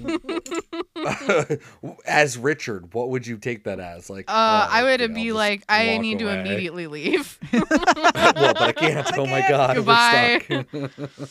as 2.05 2.37
Richard, 2.37 2.93
what 2.93 3.09
would 3.09 3.27
you 3.27 3.37
take 3.37 3.63
that 3.65 3.79
as? 3.79 4.09
Like, 4.09 4.25
Uh, 4.27 4.67
oh, 4.69 4.73
I 4.73 4.83
would 4.83 5.01
you 5.01 5.07
know, 5.07 5.13
be 5.15 5.31
like, 5.33 5.63
I 5.67 5.93
walk 5.93 6.01
need 6.01 6.19
to 6.19 6.29
immediately 6.29 6.87
leave. 6.87 7.37
well, 7.53 7.63
but 7.65 8.61
I 8.61 8.71
can't. 8.71 9.17
Oh 9.17 9.25
my 9.25 9.41
god, 9.41 9.75
Goodbye. 9.77 10.41
we're 10.49 10.87
stuck. 10.87 11.29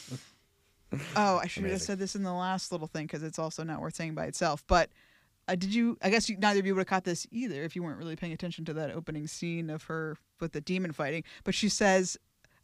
Oh, 1.15 1.39
I 1.39 1.47
should 1.47 1.65
have 1.65 1.81
said 1.81 1.99
this 2.01 2.17
in 2.17 2.25
the 2.25 2.33
last 2.33 2.73
little 2.73 2.89
thing 2.89 3.07
because 3.07 3.23
it's 3.23 3.39
also 3.39 3.63
not 3.63 3.81
worth 3.81 3.95
saying 3.95 4.15
by 4.15 4.25
itself. 4.25 4.65
But 4.67 4.91
uh, 5.47 5.55
did 5.55 5.73
you? 5.73 5.97
I 6.03 6.11
guess 6.11 6.29
you, 6.29 6.37
neither 6.37 6.59
of 6.61 6.67
you 6.67 6.75
would 6.75 6.81
have 6.81 6.89
caught 6.89 7.05
this 7.05 7.27
either 7.31 7.63
if 7.63 7.77
you 7.77 7.83
weren't 7.83 7.99
really 7.99 8.17
paying 8.17 8.33
attention 8.33 8.65
to 8.65 8.73
that 8.75 8.91
opening 8.91 9.29
scene 9.29 9.71
of 9.71 9.85
her 9.85 10.17
with 10.41 10.53
the 10.53 10.61
demon 10.61 10.93
fighting. 10.93 11.23
But 11.45 11.55
she 11.55 11.69
says 11.69 12.17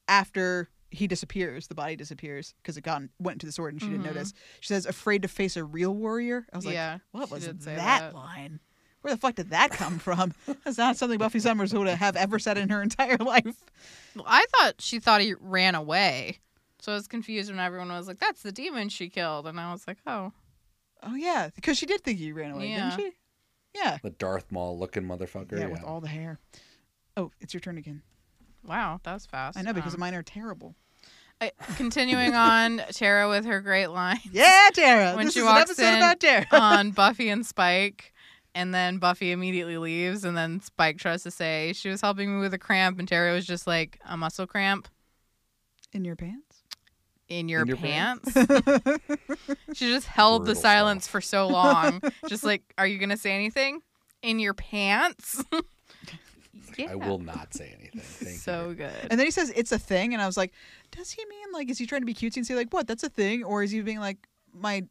after 0.08 0.68
he 0.90 1.06
disappears, 1.06 1.66
the 1.66 1.74
body 1.74 1.96
disappears 1.96 2.54
because 2.62 2.76
it 2.76 2.82
got 2.82 3.02
went 3.18 3.36
into 3.36 3.46
the 3.46 3.52
sword 3.52 3.74
and 3.74 3.80
she 3.82 3.88
didn't 3.88 4.02
Mhm. 4.02 4.14
notice. 4.14 4.32
She 4.60 4.68
says, 4.68 4.86
"Afraid 4.86 5.22
to 5.22 5.28
face 5.28 5.56
a 5.56 5.64
real 5.64 5.94
warrior." 5.94 6.46
I 6.52 6.56
was 6.56 6.64
like, 6.66 6.74
Yeah, 6.74 6.98
"What 7.12 7.30
was 7.30 7.44
did 7.46 7.60
that, 7.62 7.76
that. 7.76 8.14
line? 8.14 8.60
Where 9.02 9.14
the 9.14 9.20
fuck 9.20 9.34
did 9.36 9.50
that 9.50 9.70
come 9.70 9.98
from? 9.98 10.34
That's 10.64 10.78
not 10.78 10.96
something 10.96 11.18
Buffy 11.18 11.38
Summers 11.38 11.72
would 11.74 11.86
have 11.88 12.16
ever 12.16 12.38
said 12.38 12.58
in 12.58 12.68
her 12.70 12.82
entire 12.82 13.16
life." 13.18 13.64
Well, 14.14 14.24
I 14.26 14.44
thought 14.56 14.80
she 14.80 14.98
thought 15.00 15.20
he 15.20 15.34
ran 15.40 15.74
away. 15.74 16.38
So 16.80 16.92
I 16.92 16.94
was 16.96 17.08
confused 17.08 17.50
when 17.50 17.58
everyone 17.58 17.88
was 17.88 18.06
like, 18.06 18.18
that's 18.18 18.42
the 18.42 18.52
demon 18.52 18.90
she 18.90 19.08
killed. 19.08 19.46
And 19.46 19.58
I 19.58 19.72
was 19.72 19.86
like, 19.88 19.98
oh. 20.06 20.32
Oh 21.02 21.14
yeah, 21.14 21.48
because 21.54 21.76
she 21.78 21.86
did 21.86 22.02
think 22.04 22.18
he 22.18 22.32
ran 22.32 22.52
away, 22.52 22.68
Yeah. 22.70 22.90
didn't 22.96 23.12
she? 23.12 23.16
Yeah. 23.74 23.98
the 24.02 24.10
Darth 24.10 24.50
Maul 24.52 24.78
looking 24.78 25.02
motherfucker. 25.02 25.58
Yeah, 25.58 25.66
with 25.66 25.82
all 25.82 26.00
the 26.00 26.08
hair. 26.08 26.38
Oh, 27.16 27.32
it's 27.40 27.52
your 27.54 27.60
turn 27.60 27.76
again. 27.78 28.02
Wow, 28.66 29.00
that 29.04 29.14
was 29.14 29.26
fast. 29.26 29.56
I 29.58 29.62
know 29.62 29.72
because 29.72 29.94
Um, 29.94 30.00
mine 30.00 30.14
are 30.14 30.22
terrible. 30.22 30.74
I, 31.40 31.52
continuing 31.76 32.34
on, 32.34 32.80
Tara 32.92 33.28
with 33.28 33.44
her 33.44 33.60
great 33.60 33.88
line. 33.88 34.20
Yeah, 34.32 34.68
Tara. 34.72 35.14
When 35.16 35.26
This 35.26 35.34
she 35.34 35.40
is 35.40 35.46
an 35.46 35.52
walks 35.52 35.70
episode 35.70 35.88
in 35.92 35.96
about 35.98 36.18
Tara. 36.20 36.46
on 36.52 36.90
Buffy 36.92 37.28
and 37.28 37.44
Spike, 37.44 38.14
and 38.54 38.74
then 38.74 38.96
Buffy 38.98 39.32
immediately 39.32 39.76
leaves, 39.76 40.24
and 40.24 40.34
then 40.36 40.60
Spike 40.60 40.96
tries 40.98 41.22
to 41.24 41.30
say 41.30 41.72
she 41.74 41.90
was 41.90 42.00
helping 42.00 42.34
me 42.34 42.40
with 42.40 42.54
a 42.54 42.58
cramp, 42.58 42.98
and 42.98 43.06
Tara 43.06 43.34
was 43.34 43.46
just 43.46 43.66
like 43.66 43.98
a 44.06 44.16
muscle 44.16 44.46
cramp 44.46 44.88
In 45.92 46.04
your 46.06 46.16
pants? 46.16 46.42
in 47.28 47.48
your, 47.48 47.62
In 47.62 47.66
your 47.68 47.76
pants. 47.76 48.32
pants? 48.32 49.00
she 49.74 49.86
just 49.92 50.06
held 50.06 50.42
the 50.42 50.46
Brutal 50.54 50.62
silence 50.62 51.06
for 51.08 51.20
so 51.20 51.48
long, 51.48 52.00
just 52.28 52.44
like, 52.44 52.62
are 52.78 52.86
you 52.86 52.98
gonna 52.98 53.16
say 53.18 53.32
anything? 53.32 53.82
In 54.22 54.38
your 54.38 54.54
pants? 54.54 55.44
I 56.78 56.94
will 56.94 57.18
not 57.18 57.54
say 57.54 57.74
anything. 57.78 58.00
Thank 58.04 58.38
so 58.38 58.74
good. 58.74 58.92
And 59.10 59.18
then 59.18 59.26
he 59.26 59.30
says 59.30 59.52
it's 59.56 59.72
a 59.72 59.78
thing, 59.78 60.12
and 60.12 60.22
I 60.22 60.26
was 60.26 60.36
like, 60.36 60.52
does 60.90 61.10
he 61.10 61.24
mean 61.26 61.52
like 61.52 61.70
is 61.70 61.78
he 61.78 61.86
trying 61.86 62.02
to 62.02 62.06
be 62.06 62.14
cutesy 62.14 62.36
and 62.38 62.46
say 62.46 62.54
like 62.54 62.72
what 62.72 62.86
that's 62.86 63.02
a 63.04 63.08
thing, 63.08 63.44
or 63.44 63.62
is 63.62 63.70
he 63.70 63.80
being 63.80 64.00
like 64.00 64.28
my 64.52 64.84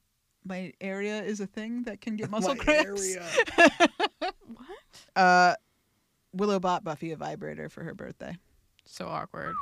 my 0.43 0.73
area 0.81 1.21
is 1.23 1.39
a 1.39 1.47
thing 1.47 1.83
that 1.83 2.01
can 2.01 2.15
get 2.15 2.29
muscle 2.31 2.55
My 2.55 2.63
cramps? 2.63 3.15
what? 4.19 4.35
Uh, 5.15 5.55
Willow 6.33 6.59
bought 6.59 6.83
Buffy 6.83 7.11
a 7.11 7.15
vibrator 7.15 7.69
for 7.69 7.83
her 7.83 7.93
birthday, 7.93 8.37
So 8.85 9.07
awkward. 9.07 9.55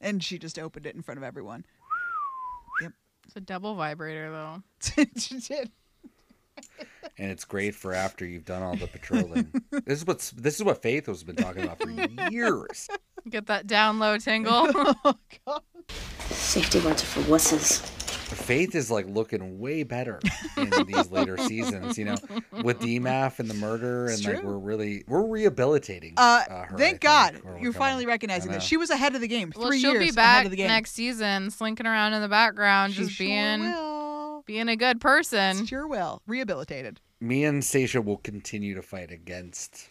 and 0.00 0.22
she 0.22 0.38
just 0.38 0.58
opened 0.58 0.86
it 0.86 0.94
in 0.94 1.02
front 1.02 1.18
of 1.18 1.24
everyone. 1.24 1.64
Yep. 2.82 2.92
It's 3.26 3.36
a 3.36 3.40
double 3.40 3.74
vibrator 3.74 4.30
though. 4.30 4.62
she 5.16 5.38
did. 5.38 5.70
And 7.18 7.30
it's 7.30 7.44
great 7.44 7.74
for 7.74 7.92
after 7.92 8.24
you've 8.24 8.44
done 8.44 8.62
all 8.62 8.76
the 8.76 8.86
patrolling. 8.86 9.52
this 9.84 9.98
is 9.98 10.06
what's 10.06 10.30
this 10.32 10.56
is 10.56 10.64
what 10.64 10.82
Faith 10.82 11.06
has 11.06 11.22
been 11.22 11.36
talking 11.36 11.64
about 11.64 11.80
for 11.80 11.90
years. 12.30 12.88
Get 13.28 13.46
that 13.46 13.66
down 13.66 13.98
low 13.98 14.18
tingle. 14.18 14.68
Safety 16.30 16.80
words 16.80 17.02
are 17.02 17.06
for 17.06 17.20
wusses. 17.22 17.80
Faith 18.30 18.76
is 18.76 18.90
like 18.92 19.06
looking 19.06 19.58
way 19.58 19.82
better 19.82 20.20
in 20.56 20.70
these 20.86 21.10
later 21.10 21.36
seasons, 21.36 21.98
you 21.98 22.04
know, 22.04 22.14
with 22.62 22.78
DMAF 22.78 23.40
and 23.40 23.50
the 23.50 23.54
murder, 23.54 24.06
and 24.06 24.24
like 24.24 24.42
we're 24.44 24.56
really 24.56 25.02
we're 25.08 25.26
rehabilitating. 25.26 26.14
Uh, 26.16 26.42
uh, 26.48 26.62
her, 26.64 26.78
thank 26.78 26.78
think, 26.78 27.00
God 27.00 27.40
you're 27.60 27.72
finally 27.72 28.04
I 28.04 28.08
recognizing 28.08 28.52
that 28.52 28.62
she 28.62 28.76
was 28.76 28.90
ahead 28.90 29.16
of 29.16 29.20
the 29.20 29.28
game. 29.28 29.52
well, 29.54 29.66
Three 29.68 29.80
she'll 29.80 29.92
years 29.92 30.02
be 30.02 30.08
ahead 30.10 30.14
back 30.16 30.44
of 30.44 30.52
the 30.52 30.56
game. 30.56 30.68
next 30.68 30.92
season, 30.92 31.50
slinking 31.50 31.86
around 31.86 32.12
in 32.12 32.22
the 32.22 32.28
background, 32.28 32.92
She 32.94 33.02
just 33.02 33.14
sure 33.14 33.26
being 33.26 33.60
will. 33.60 33.99
Being 34.46 34.68
a 34.68 34.76
good 34.76 35.00
person. 35.00 35.66
Sure 35.66 35.86
will. 35.86 36.22
Rehabilitated. 36.26 37.00
Me 37.20 37.44
and 37.44 37.64
Stacia 37.64 38.00
will 38.00 38.18
continue 38.18 38.74
to 38.74 38.82
fight 38.82 39.10
against 39.10 39.88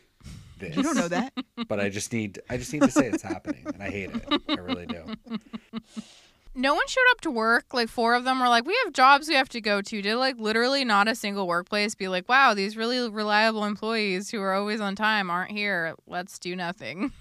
this. 0.59 0.75
You 0.75 0.83
don't 0.83 0.97
know 0.97 1.07
that. 1.07 1.33
but 1.67 1.79
I 1.79 1.89
just 1.89 2.13
need 2.13 2.39
I 2.49 2.57
just 2.57 2.73
need 2.73 2.83
to 2.83 2.91
say 2.91 3.07
it's 3.07 3.23
happening, 3.23 3.65
and 3.65 3.81
I 3.81 3.89
hate 3.89 4.09
it. 4.11 4.41
I 4.49 4.55
really 4.55 4.85
do. 4.85 5.05
No 6.55 6.73
one 6.73 6.87
showed 6.87 7.01
up 7.11 7.21
to 7.21 7.31
work. 7.31 7.73
Like 7.73 7.89
four 7.89 8.15
of 8.15 8.23
them 8.23 8.39
were 8.39 8.49
like, 8.49 8.65
"We 8.65 8.77
have 8.83 8.93
jobs 8.93 9.29
we 9.29 9.35
have 9.35 9.49
to 9.49 9.61
go 9.61 9.81
to." 9.81 10.01
Did 10.01 10.15
like 10.15 10.37
literally 10.37 10.83
not 10.83 11.07
a 11.07 11.15
single 11.15 11.47
workplace 11.47 11.95
be 11.95 12.07
like, 12.07 12.27
"Wow, 12.27 12.53
these 12.53 12.75
really 12.75 13.09
reliable 13.09 13.63
employees 13.65 14.31
who 14.31 14.41
are 14.41 14.53
always 14.53 14.81
on 14.81 14.95
time 14.95 15.29
aren't 15.29 15.51
here. 15.51 15.95
Let's 16.07 16.39
do 16.39 16.55
nothing." 16.55 17.11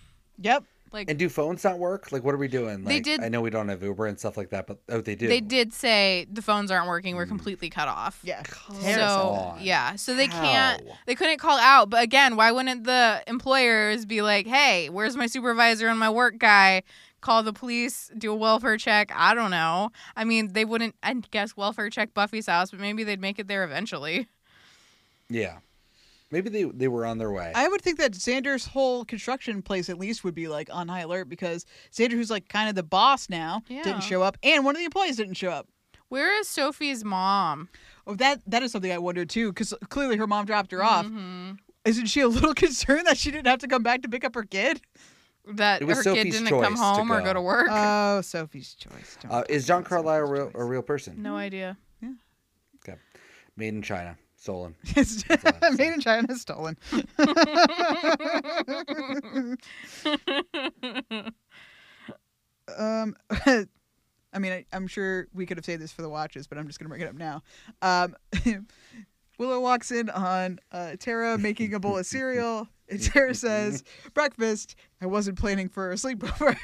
Yep. 0.41 0.65
Like 0.93 1.11
And 1.11 1.19
do 1.19 1.29
phones 1.29 1.65
not 1.65 1.79
work? 1.79 2.13
Like, 2.13 2.25
what 2.25 2.35
are 2.35 2.39
we 2.39 2.49
doing? 2.49 2.85
They 2.85 2.95
Like, 2.95 3.05
did- 3.05 3.23
I 3.23 3.29
know 3.29 3.41
we 3.41 3.51
don't 3.51 3.69
have 3.69 3.83
Uber 3.83 4.07
and 4.07 4.19
stuff 4.19 4.37
like 4.37 4.51
that, 4.51 4.67
but 4.67 4.79
oh, 4.89 5.01
they 5.01 5.15
do. 5.15 5.29
They 5.29 5.41
did 5.41 5.73
say 5.73 6.27
the 6.31 6.43
phones 6.43 6.71
aren't 6.71 6.89
working. 6.89 7.17
We're 7.17 7.27
mm. 7.27 7.31
completely 7.31 7.71
cut 7.71 7.89
off. 7.89 8.21
Yeah. 8.23 8.43
So 8.71 9.03
on. 9.03 9.59
yeah, 9.61 9.97
so 9.97 10.15
they 10.15 10.29
can't. 10.29 10.83
They 11.07 11.15
couldn't 11.15 11.39
call 11.39 11.59
out. 11.59 11.91
But 11.91 12.03
again, 12.03 12.37
why 12.37 12.53
wouldn't 12.53 12.85
the 12.85 13.23
employers 13.27 14.07
be 14.07 14.23
like, 14.23 14.47
"Hey, 14.47 14.89
where's 14.89 15.17
my 15.17 15.27
supervisor 15.27 15.89
and 15.89 15.99
my 15.99 16.11
work 16.11 16.39
guy?" 16.39 16.83
Call 17.21 17.43
the 17.43 17.53
police, 17.53 18.13
do 18.17 18.31
a 18.31 18.37
welfare 18.37 18.77
check. 18.77 19.11
I 19.13 19.35
don't 19.35 19.51
know. 19.51 19.91
I 20.15 20.23
mean, 20.25 20.53
they 20.53 20.65
wouldn't. 20.65 20.95
I 21.03 21.15
guess 21.15 21.57
welfare 21.57 21.91
check 21.91 22.15
Buffy's 22.15 22.47
house, 22.47 22.71
but 22.71 22.79
maybe 22.79 23.03
they'd 23.03 23.21
make 23.21 23.39
it 23.41 23.49
there 23.49 23.65
eventually. 23.65 24.29
Yeah, 25.29 25.59
maybe 26.31 26.51
they 26.51 26.65
they 26.65 26.89
were 26.89 27.05
on 27.07 27.19
their 27.19 27.31
way. 27.33 27.53
I 27.55 27.69
would 27.69 27.81
think 27.81 27.99
that 27.99 28.13
Xander's 28.13 28.67
whole 28.67 29.05
construction 29.05 29.63
place 29.63 29.89
at 29.89 29.99
least 29.99 30.25
would 30.25 30.35
be 30.35 30.49
like 30.49 30.69
on 30.73 30.89
high 30.89 31.01
alert 31.01 31.29
because 31.29 31.65
Xander, 31.93 32.13
who's 32.13 32.31
like 32.31 32.49
kind 32.49 32.69
of 32.69 32.75
the 32.75 32.83
boss 32.83 33.29
now, 33.29 33.63
Yeah. 33.69 33.83
didn't 33.83 34.03
show 34.03 34.23
up, 34.23 34.37
and 34.43 34.65
one 34.65 34.75
of 34.75 34.79
the 34.79 34.85
employees 34.85 35.17
didn't 35.17 35.35
show 35.35 35.51
up. 35.51 35.67
Where 36.09 36.39
is 36.41 36.49
Sophie's 36.49 37.05
mom? 37.05 37.69
Oh, 38.07 38.15
that 38.15 38.41
that 38.47 38.63
is 38.63 38.73
something 38.73 38.91
I 38.93 38.99
wondered 38.99 39.29
too, 39.29 39.53
because 39.53 39.75
clearly 39.91 40.17
her 40.17 40.27
mom 40.27 40.47
dropped 40.47 40.73
her 40.73 40.83
off. 40.83 41.07
Mhm. 41.07 41.59
Isn't 41.85 42.07
she 42.07 42.21
a 42.21 42.29
little 42.29 42.55
concerned 42.65 43.07
that 43.07 43.19
she 43.19 43.31
didn't 43.31 43.47
have 43.47 43.61
to 43.61 43.69
come 43.69 43.83
back 43.83 44.03
to 44.03 44.09
pick 44.09 44.25
up 44.25 44.35
her 44.35 44.45
kid? 44.45 44.81
That 45.51 45.81
It 45.81 45.87
was 45.87 46.05
her 46.05 46.13
kid 46.15 46.25
didn't 46.31 46.49
come 46.49 46.75
choice 46.75 46.79
to 46.81 46.85
home 46.85 47.11
or 47.11 47.21
go. 47.21 47.25
go 47.27 47.33
to 47.35 47.41
work. 47.41 47.69
Oh, 47.71 48.21
Sophie's 48.21 48.75
choice. 48.75 49.17
Uh, 49.31 49.45
is 49.49 49.67
John 49.67 49.83
Carlyle 49.83 50.21
a 50.21 50.31
real, 50.31 50.51
a 50.55 50.63
real 50.65 50.83
person? 50.83 51.23
no 51.23 51.37
idea. 51.37 51.79
Yeah. 52.03 52.11
Okay, 52.77 52.99
made 53.57 53.73
in 53.73 53.81
China, 53.81 54.19
stolen. 54.39 54.75
It's 54.97 55.25
made 55.79 55.93
in 55.93 56.01
China, 56.01 56.35
stolen. 56.37 56.77
um, 62.79 63.15
I 64.33 64.39
mean, 64.39 64.53
I, 64.53 64.65
I'm 64.73 64.87
sure 64.87 65.27
we 65.35 65.47
could 65.47 65.59
have 65.59 65.65
saved 65.65 65.83
this 65.83 65.93
for 65.93 66.03
the 66.03 66.09
watches, 66.09 66.47
but 66.47 66.59
I'm 66.59 66.67
just 66.67 66.79
gonna 66.79 66.89
bring 66.89 67.03
it 67.03 67.09
up 67.09 67.15
now. 67.15 67.43
Um, 67.83 68.17
Willow 69.39 69.61
walks 69.61 69.91
in 69.91 70.11
on 70.11 70.59
uh, 70.73 70.97
Tara 70.99 71.39
making 71.39 71.75
a 71.75 71.81
bowl 71.81 71.99
of 71.99 72.07
cereal, 72.07 72.69
and 72.89 73.03
Tara 73.03 73.35
says, 73.35 73.85
"Breakfast. 74.15 74.75
I 75.01 75.07
wasn't 75.07 75.39
planning 75.39 75.69
for 75.69 75.93
a 75.93 75.95
sleepover." 75.95 76.57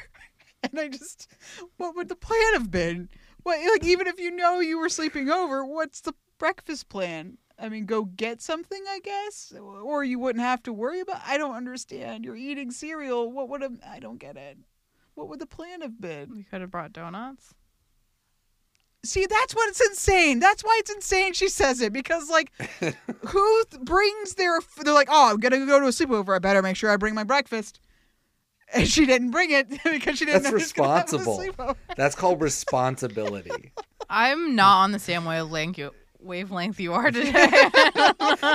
and 0.63 0.81
I 0.81 0.89
just, 0.89 1.29
what 1.77 1.95
would 1.97 2.09
the 2.09 2.17
plan 2.17 2.55
have 2.55 2.71
been? 2.71 3.09
What, 3.43 3.59
like, 3.73 3.85
even 3.85 4.07
if 4.07 4.19
you 4.19 4.31
know 4.31 4.61
you 4.61 4.79
were 4.79 4.89
sleeping 4.89 5.29
over, 5.31 5.65
what's 5.65 6.01
the 6.01 6.15
breakfast 6.39 6.89
plan? 6.89 7.39
I 7.59 7.69
mean, 7.69 7.87
go 7.87 8.05
get 8.05 8.43
something, 8.43 8.83
I 8.89 8.99
guess, 9.01 9.53
or 9.61 10.03
you 10.03 10.19
wouldn't 10.19 10.45
have 10.45 10.63
to 10.65 10.73
worry 10.73 11.01
about. 11.01 11.21
I 11.27 11.39
don't 11.39 11.55
understand. 11.55 12.25
You're 12.25 12.37
eating 12.37 12.71
cereal. 12.73 13.31
What 13.31 13.49
would 13.49 13.63
have? 13.63 13.79
I 13.89 14.01
don't 14.01 14.19
get 14.19 14.37
it. 14.37 14.59
What 15.15 15.29
would 15.29 15.39
the 15.39 15.47
plan 15.47 15.81
have 15.83 16.01
been? 16.01 16.35
We 16.35 16.43
could 16.43 16.61
have 16.61 16.71
brought 16.73 16.93
donuts. 16.93 17.55
See, 19.05 19.27
that's 19.27 19.55
what's 19.55 19.81
insane. 19.81 20.41
That's 20.41 20.65
why 20.65 20.77
it's 20.81 20.91
insane. 20.91 21.35
She 21.35 21.49
says 21.49 21.81
it 21.81 21.93
because, 21.93 22.29
like, 22.31 22.51
who 23.27 23.65
th- 23.71 23.83
brings 23.83 24.35
their? 24.35 24.57
f- 24.57 24.79
They're 24.83 24.95
like, 24.95 25.09
oh, 25.11 25.31
I'm 25.31 25.39
gonna 25.41 25.65
go 25.67 25.79
to 25.79 25.87
a 25.87 25.91
sleepover. 25.91 26.35
I 26.35 26.39
better 26.39 26.63
make 26.63 26.77
sure 26.77 26.91
I 26.91 26.97
bring 26.97 27.15
my 27.15 27.25
breakfast. 27.25 27.81
And 28.73 28.89
she 28.89 29.05
didn't 29.07 29.31
bring 29.31 29.51
it 29.53 29.69
because 29.85 30.19
she 30.19 30.25
didn't. 30.25 30.43
That's 30.45 30.53
know 30.53 30.59
she 30.59 30.83
have 30.83 31.11
a 31.11 31.13
responsible. 31.13 31.39
sleepover. 31.39 31.77
That's 31.97 32.15
called 32.17 32.41
responsibility. 32.41 33.73
I'm 34.11 34.57
not 34.57 34.83
on 34.83 34.93
the 34.93 34.99
same 34.99 35.25
wavelength 35.25 35.79
you 35.79 35.93
wavelength 36.25 36.81
you 36.81 36.93
are 36.93 37.11
today. 37.13 37.71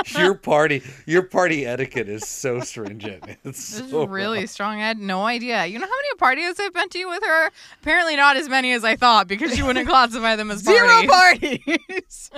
your 0.18 0.34
party, 0.36 0.82
your 1.06 1.22
party 1.24 1.66
etiquette 1.66 2.10
is 2.10 2.28
so 2.28 2.60
stringent. 2.62 3.24
It's 3.44 3.80
This 3.80 3.80
is 3.82 3.92
really 3.94 4.40
wrong. 4.40 4.48
strong. 4.48 4.82
I 4.82 4.88
had 4.88 5.00
no 5.00 5.26
idea. 5.26 5.66
You 5.66 5.80
know 5.80 5.86
how 5.86 5.92
many 5.92 6.16
parties 6.18 6.60
I've 6.60 6.74
been 6.74 6.90
to 6.90 7.06
with 7.06 7.24
her? 7.24 7.52
Apparently 7.82 8.16
not 8.16 8.38
as 8.38 8.50
many 8.50 8.74
as 8.74 8.84
I 8.84 8.96
thought 8.96 9.28
because 9.28 9.56
she 9.56 9.62
wouldn't 9.64 9.88
classify 9.88 10.36
them 10.36 10.52
as 10.52 10.60
Zero 10.60 10.88
parties. 11.08 11.60
parties. 11.66 12.32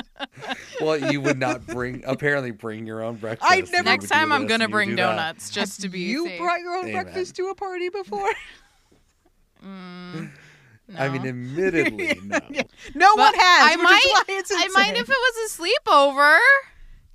Well, 0.82 1.12
you 1.12 1.22
would 1.22 1.40
not 1.40 1.66
bring 1.66 2.04
apparently 2.06 2.52
bring 2.52 2.86
your 2.86 3.04
own 3.04 3.16
breakfast. 3.16 3.52
I'd 3.52 3.72
never- 3.72 3.84
Next 3.84 4.10
time 4.10 4.32
I'm 4.32 4.48
gonna 4.48 4.70
bring 4.70 4.90
do 4.92 4.96
that. 4.98 5.16
donuts 5.16 5.50
just 5.50 5.82
to 5.82 5.90
be 5.90 6.00
you 6.02 6.26
safe. 6.28 6.40
brought 6.40 6.60
your 6.60 6.76
own 6.76 6.90
Amen. 6.90 7.04
breakfast 7.04 7.36
to 7.38 7.48
a 7.48 7.56
party 7.56 7.90
before? 7.90 8.30
Mm, 9.66 10.30
I 10.98 11.10
mean, 11.10 11.26
admittedly, 11.28 12.20
no. 12.24 12.40
no 12.96 13.16
But 13.16 13.34
one 13.34 13.34
has. 13.36 13.72
I 13.72 13.76
which 13.78 13.84
might. 13.84 14.36
is 14.42 14.52
I 14.54 14.68
might 14.74 14.96
if 14.98 15.10
it 15.10 15.10
was 15.10 15.52
a 15.60 15.62
sleepover. 15.62 16.38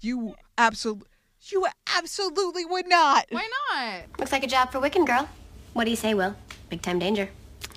You 0.01 0.35
absolutely, 0.59 1.09
you 1.49 1.67
absolutely 1.97 2.65
would 2.65 2.89
not. 2.89 3.27
Why 3.31 3.49
not? 3.73 4.19
Looks 4.19 4.33
like 4.33 4.45
a 4.45 4.47
job 4.49 4.73
for 4.73 4.79
Wiccan 4.81 5.07
girl. 5.07 5.29
What 5.73 5.85
do 5.85 5.91
you 5.91 5.97
say, 5.97 6.15
Will? 6.15 6.35
Big 6.71 6.83
time 6.83 6.99
danger. 6.99 7.29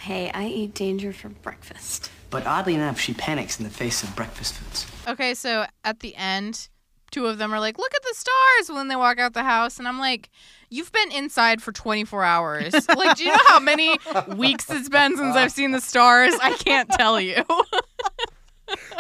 Hey, 0.02 0.32
I 0.34 0.46
eat 0.48 0.74
danger 0.76 1.12
for 1.12 1.30
breakfast. 1.30 2.10
But 2.30 2.46
oddly 2.46 2.76
enough, 2.76 3.00
she 3.00 3.14
panics 3.14 3.58
in 3.60 3.64
the 3.66 3.72
face 3.72 4.04
of 4.04 4.16
breakfast 4.16 4.54
foods. 4.56 4.86
Okay, 5.08 5.34
so 5.34 5.66
at 5.84 6.00
the 6.00 6.16
end, 6.16 6.70
two 7.12 7.28
of 7.28 7.38
them 7.38 7.54
are 7.54 7.60
like, 7.60 7.78
"Look 7.78 7.94
at 7.94 8.02
the 8.04 8.14
stars!" 8.16 8.76
when 8.76 8.88
they 8.88 8.96
walk 8.96 9.20
out 9.20 9.34
the 9.34 9.44
house, 9.44 9.80
and 9.80 9.88
I'm 9.88 10.00
like, 10.00 10.30
"You've 10.70 10.92
been 10.92 11.12
inside 11.12 11.62
for 11.62 11.72
24 11.72 12.24
hours. 12.24 12.74
like, 12.96 13.18
do 13.18 13.24
you 13.24 13.32
know 13.32 13.38
how 13.48 13.60
many 13.60 13.98
weeks 14.36 14.70
it's 14.70 14.90
been 14.90 15.18
since 15.18 15.36
I've 15.36 15.52
seen 15.52 15.72
the 15.72 15.82
stars? 15.82 16.34
I 16.42 16.54
can't 16.54 16.90
tell 16.90 17.20
you." 17.20 17.44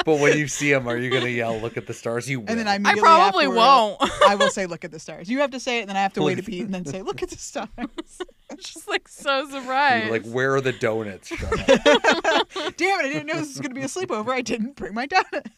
But 0.05 0.19
when 0.19 0.37
you 0.37 0.47
see 0.47 0.71
them, 0.71 0.87
are 0.87 0.97
you 0.97 1.11
gonna 1.11 1.27
yell, 1.27 1.59
"Look 1.59 1.77
at 1.77 1.85
the 1.85 1.93
stars"? 1.93 2.29
You 2.29 2.39
will. 2.39 2.49
And 2.49 2.59
then 2.59 2.67
I 2.67 2.75
immediately 2.75 3.01
probably 3.01 3.47
won't. 3.47 3.97
I 4.27 4.35
will 4.35 4.49
say, 4.49 4.65
"Look 4.65 4.83
at 4.83 4.91
the 4.91 4.99
stars." 4.99 5.29
You 5.29 5.39
have 5.39 5.51
to 5.51 5.59
say 5.59 5.77
it, 5.77 5.81
and 5.81 5.89
then 5.89 5.97
I 5.97 6.01
have 6.01 6.13
to 6.13 6.23
wait 6.23 6.39
a 6.39 6.43
beat, 6.43 6.63
and 6.63 6.73
then 6.73 6.85
say, 6.85 7.01
"Look 7.01 7.21
at 7.21 7.29
the 7.29 7.37
stars." 7.37 7.69
just 8.57 8.87
like 8.87 9.07
so 9.07 9.41
You're 9.41 9.51
surprised. 9.61 10.09
like, 10.09 10.25
where 10.25 10.55
are 10.55 10.61
the 10.61 10.71
donuts? 10.71 11.29
Damn 11.29 11.39
it! 11.45 12.81
I 12.81 13.09
didn't 13.13 13.27
know 13.27 13.35
this 13.35 13.49
was 13.49 13.59
going 13.59 13.69
to 13.69 13.75
be 13.75 13.81
a 13.81 13.85
sleepover. 13.85 14.29
I 14.29 14.41
didn't 14.41 14.75
bring 14.75 14.93
my 14.93 15.05
donuts. 15.05 15.51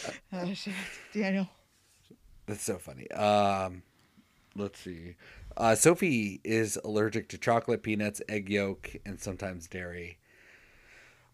oh 0.32 0.54
shit, 0.54 0.74
Daniel. 1.12 1.48
That's 2.46 2.62
so 2.62 2.78
funny. 2.78 3.10
Um, 3.12 3.82
let's 4.56 4.80
see. 4.80 5.16
Uh, 5.56 5.74
Sophie 5.74 6.40
is 6.44 6.78
allergic 6.84 7.28
to 7.28 7.38
chocolate, 7.38 7.82
peanuts, 7.82 8.20
egg 8.28 8.48
yolk, 8.48 8.90
and 9.06 9.20
sometimes 9.20 9.68
dairy. 9.68 10.18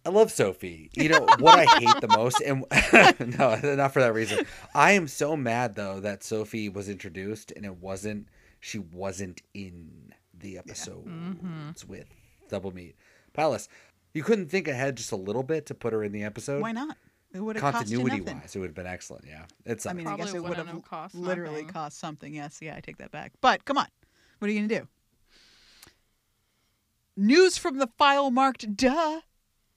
I 0.05 0.11
love 0.11 0.31
Sophie. 0.31 0.91
You 0.95 1.09
know 1.11 1.21
what 1.39 1.59
I 1.59 1.65
hate 1.79 2.01
the 2.01 2.09
most, 2.09 2.41
and 2.41 2.65
no, 3.39 3.75
not 3.77 3.93
for 3.93 4.01
that 4.01 4.15
reason. 4.15 4.45
I 4.75 4.93
am 4.93 5.09
so 5.09 5.37
mad 5.37 5.75
though 5.75 6.01
that 6.01 6.23
Sophie 6.23 6.69
was 6.69 6.89
introduced 6.89 7.53
and 7.55 7.65
it 7.65 7.77
wasn't. 7.79 8.29
She 8.61 8.79
wasn't 8.79 9.43
in 9.55 10.13
the 10.35 10.59
episodes 10.59 11.07
Mm-hmm. 11.07 11.71
with 11.89 12.07
Double 12.49 12.73
Meat 12.73 12.97
Palace. 13.33 13.69
You 14.15 14.23
couldn't 14.25 14.49
think 14.51 14.67
ahead 14.67 14.97
just 14.97 15.13
a 15.13 15.17
little 15.17 15.43
bit 15.45 15.67
to 15.67 15.75
put 15.75 15.93
her 15.93 16.03
in 16.03 16.11
the 16.13 16.25
episode. 16.25 16.61
Why 16.63 16.73
not? 16.73 16.97
It 17.33 17.41
would 17.41 17.57
have 17.57 17.73
cost 17.75 17.89
you 17.91 17.99
continuity 17.99 18.33
wise, 18.33 18.57
it 18.57 18.59
would 18.59 18.69
have 18.69 18.75
been 18.75 18.87
excellent. 18.87 19.25
Yeah, 19.29 19.45
it's. 19.67 19.85
I 19.87 19.93
mean, 19.93 20.07
I 20.07 20.17
guess 20.17 20.33
it 20.33 20.43
would 20.43 20.57
have 20.57 20.67
have 20.69 20.83
cost 20.83 21.15
literally 21.15 21.63
nothing. 21.63 21.69
cost 21.69 21.99
something. 21.99 22.35
Yes, 22.35 22.59
yeah, 22.63 22.75
I 22.77 22.81
take 22.81 22.97
that 22.99 23.11
back. 23.11 23.33
But 23.41 23.65
come 23.67 23.77
on, 23.77 23.87
what 24.39 24.49
are 24.49 24.53
you 24.53 24.61
gonna 24.67 24.81
do? 24.81 24.89
News 27.17 27.59
from 27.59 27.79
the 27.79 27.89
file 27.99 28.31
marked 28.31 28.77
"duh." 28.77 29.21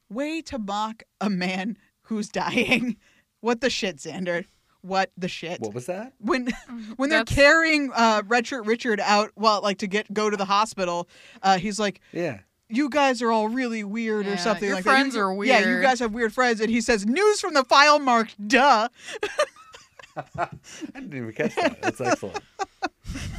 Way 0.09 0.41
to 0.43 0.59
mock 0.59 1.03
a 1.21 1.29
man 1.29 1.77
who's 2.03 2.29
dying. 2.29 2.97
What 3.39 3.59
the 3.61 3.71
shit, 3.71 3.97
Xander? 3.97 4.45
What 4.81 5.09
the 5.17 5.27
shit? 5.27 5.61
what 5.61 5.73
was 5.73 5.87
that? 5.87 6.13
when 6.19 6.47
when 6.97 7.09
they're 7.09 7.21
That's- 7.23 7.35
carrying 7.35 7.91
uh 7.91 8.21
Red 8.27 8.45
Shirt 8.45 8.67
Richard 8.67 8.99
out 8.99 9.31
well 9.35 9.61
like 9.63 9.79
to 9.79 9.87
get 9.87 10.13
go 10.13 10.29
to 10.29 10.37
the 10.37 10.45
hospital 10.45 11.09
uh 11.41 11.57
he's 11.57 11.79
like 11.79 12.01
Yeah. 12.13 12.41
You 12.71 12.89
guys 12.89 13.21
are 13.21 13.31
all 13.31 13.47
really 13.47 13.83
weird 13.83 14.27
or 14.27 14.37
something 14.37 14.65
your 14.67 14.75
like 14.75 14.83
friends 14.83 15.13
that. 15.13 15.19
You- 15.19 15.25
are 15.25 15.33
weird. 15.33 15.49
Yeah, 15.65 15.75
you 15.75 15.81
guys 15.81 15.99
have 15.99 16.13
weird 16.13 16.33
friends 16.33 16.59
and 16.61 16.69
he 16.69 16.81
says 16.81 17.05
news 17.05 17.39
from 17.41 17.53
the 17.53 17.63
file 17.63 17.99
marked 17.99 18.35
duh. 18.47 18.87
I 20.37 20.49
didn't 20.93 21.13
even 21.13 21.31
catch 21.33 21.55
that. 21.55 21.81
That's 21.81 22.01
excellent. 22.01 22.39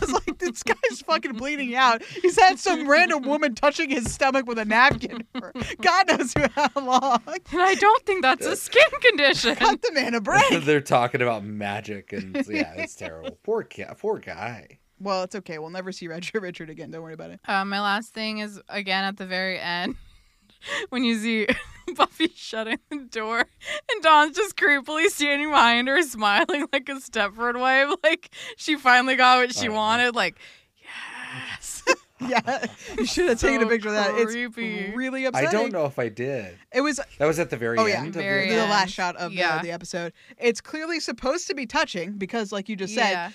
It's 0.03 0.12
like 0.12 0.37
this 0.39 0.62
guy's 0.62 1.01
fucking 1.07 1.33
bleeding 1.35 1.74
out. 1.74 2.03
He's 2.03 2.39
had 2.39 2.59
some 2.59 2.87
random 2.87 3.22
woman 3.22 3.55
touching 3.55 3.89
his 3.89 4.12
stomach 4.12 4.47
with 4.47 4.59
a 4.59 4.66
napkin 4.66 5.24
for 5.39 5.51
God 5.80 6.09
knows 6.09 6.35
how 6.55 6.68
long. 6.78 7.22
and 7.26 7.62
I 7.62 7.74
don't 7.76 8.05
think 8.05 8.20
that's 8.20 8.45
a 8.45 8.55
skin 8.57 8.83
condition. 9.01 9.55
Cut 9.57 9.80
the 9.80 9.93
man 9.93 10.14
a 10.14 10.20
break. 10.20 10.43
They're 10.64 10.83
talking 10.83 11.22
about 11.22 11.45
magic, 11.45 12.12
and 12.12 12.35
yeah, 12.49 12.74
it's 12.74 12.95
terrible. 12.97 13.39
Poor 13.45 13.62
guy. 13.62 13.95
Poor 13.99 14.18
guy. 14.18 14.78
Well, 15.03 15.22
it's 15.24 15.34
okay. 15.34 15.59
We'll 15.59 15.70
never 15.70 15.92
see 15.92 16.09
Red 16.09 16.24
Shirt 16.24 16.42
Richard 16.42 16.70
again. 16.70 16.90
Don't 16.90 17.03
worry 17.03 17.14
about 17.14 17.30
it. 17.30 17.40
Uh, 17.46 17.64
my 17.64 17.80
last 17.80 18.14
thing 18.14 18.38
is 18.38 18.61
again 18.68 19.05
at 19.05 19.16
the 19.16 19.26
very 19.26 19.59
end 19.59 19.96
when 20.90 21.05
you 21.05 21.18
see 21.18 21.46
Buffy 21.96 22.30
shutting 22.34 22.78
the 22.90 22.98
door 23.11 23.40
and 23.40 24.03
Dawn's 24.03 24.36
just 24.36 24.57
creepily 24.57 25.09
standing 25.09 25.50
behind 25.50 25.88
her, 25.88 26.00
smiling 26.03 26.66
like 26.72 26.88
a 26.88 26.94
Stepford 26.94 27.59
wife, 27.59 27.94
like 28.05 28.30
she 28.57 28.76
finally 28.76 29.16
got 29.16 29.38
what 29.38 29.55
she 29.55 29.68
Oh, 29.68 29.72
wanted. 29.74 30.14
Like, 30.14 30.36
yes. 30.82 31.82
Yeah, 32.24 32.66
you 32.96 33.05
should 33.05 33.28
have 33.30 33.40
taken 33.40 33.64
a 33.64 33.66
picture 33.66 33.88
of 33.88 33.94
that. 33.94 34.12
creepy. 34.12 34.78
It's 34.78 34.96
really 34.96 35.26
I 35.26 35.46
don't 35.50 35.72
know 35.72 35.86
if 35.86 35.98
I 35.98 36.09
did. 36.09 36.57
It 36.72 36.80
was 36.80 37.00
That 37.18 37.26
was 37.26 37.40
at 37.40 37.50
the 37.50 37.57
very 37.57 37.76
Oh 37.78 37.86
yeah, 37.86 37.96
end. 37.98 38.09
of 38.11 38.14
Very 38.14 38.48
the, 38.48 38.55
the 38.55 38.61
end. 38.61 38.70
last 38.70 38.90
shot 38.92 39.16
of 39.16 39.32
Yeah. 39.32 39.57
the, 39.59 39.64
the 39.64 39.70
episode. 39.72 40.12
It's 40.38 40.61
clearly 40.61 41.00
supposed 41.00 41.48
to 41.48 41.55
be 41.55 41.66
touching 41.66 42.12
because, 42.12 42.53
like 42.53 42.68
you 42.68 42.76
just 42.76 42.94
said, 42.94 43.11
Yeah. 43.11 43.30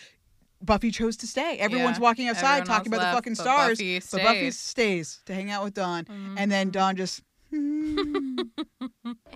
Buffy 0.62 0.91
chose 0.91 1.16
to 1.18 1.28
stay. 1.28 1.58
Everyone's 1.58 1.97
Yeah. 1.97 2.03
walking 2.03 2.28
outside 2.28 2.60
Everyone 2.62 2.68
talking 2.68 2.93
else 2.93 3.01
about 3.01 3.12
the 3.12 3.16
fucking 3.18 3.34
but 3.34 3.41
stars, 3.41 3.78
Buffy 3.78 3.99
but 4.12 4.24
Buffy 4.24 4.51
stays 4.51 5.20
to 5.26 5.34
hang 5.34 5.51
out 5.51 5.64
with 5.64 5.74
Dawn, 5.74 6.05
and 6.38 6.51
then 6.51 6.70
Dawn 6.72 6.95
just. 6.95 7.22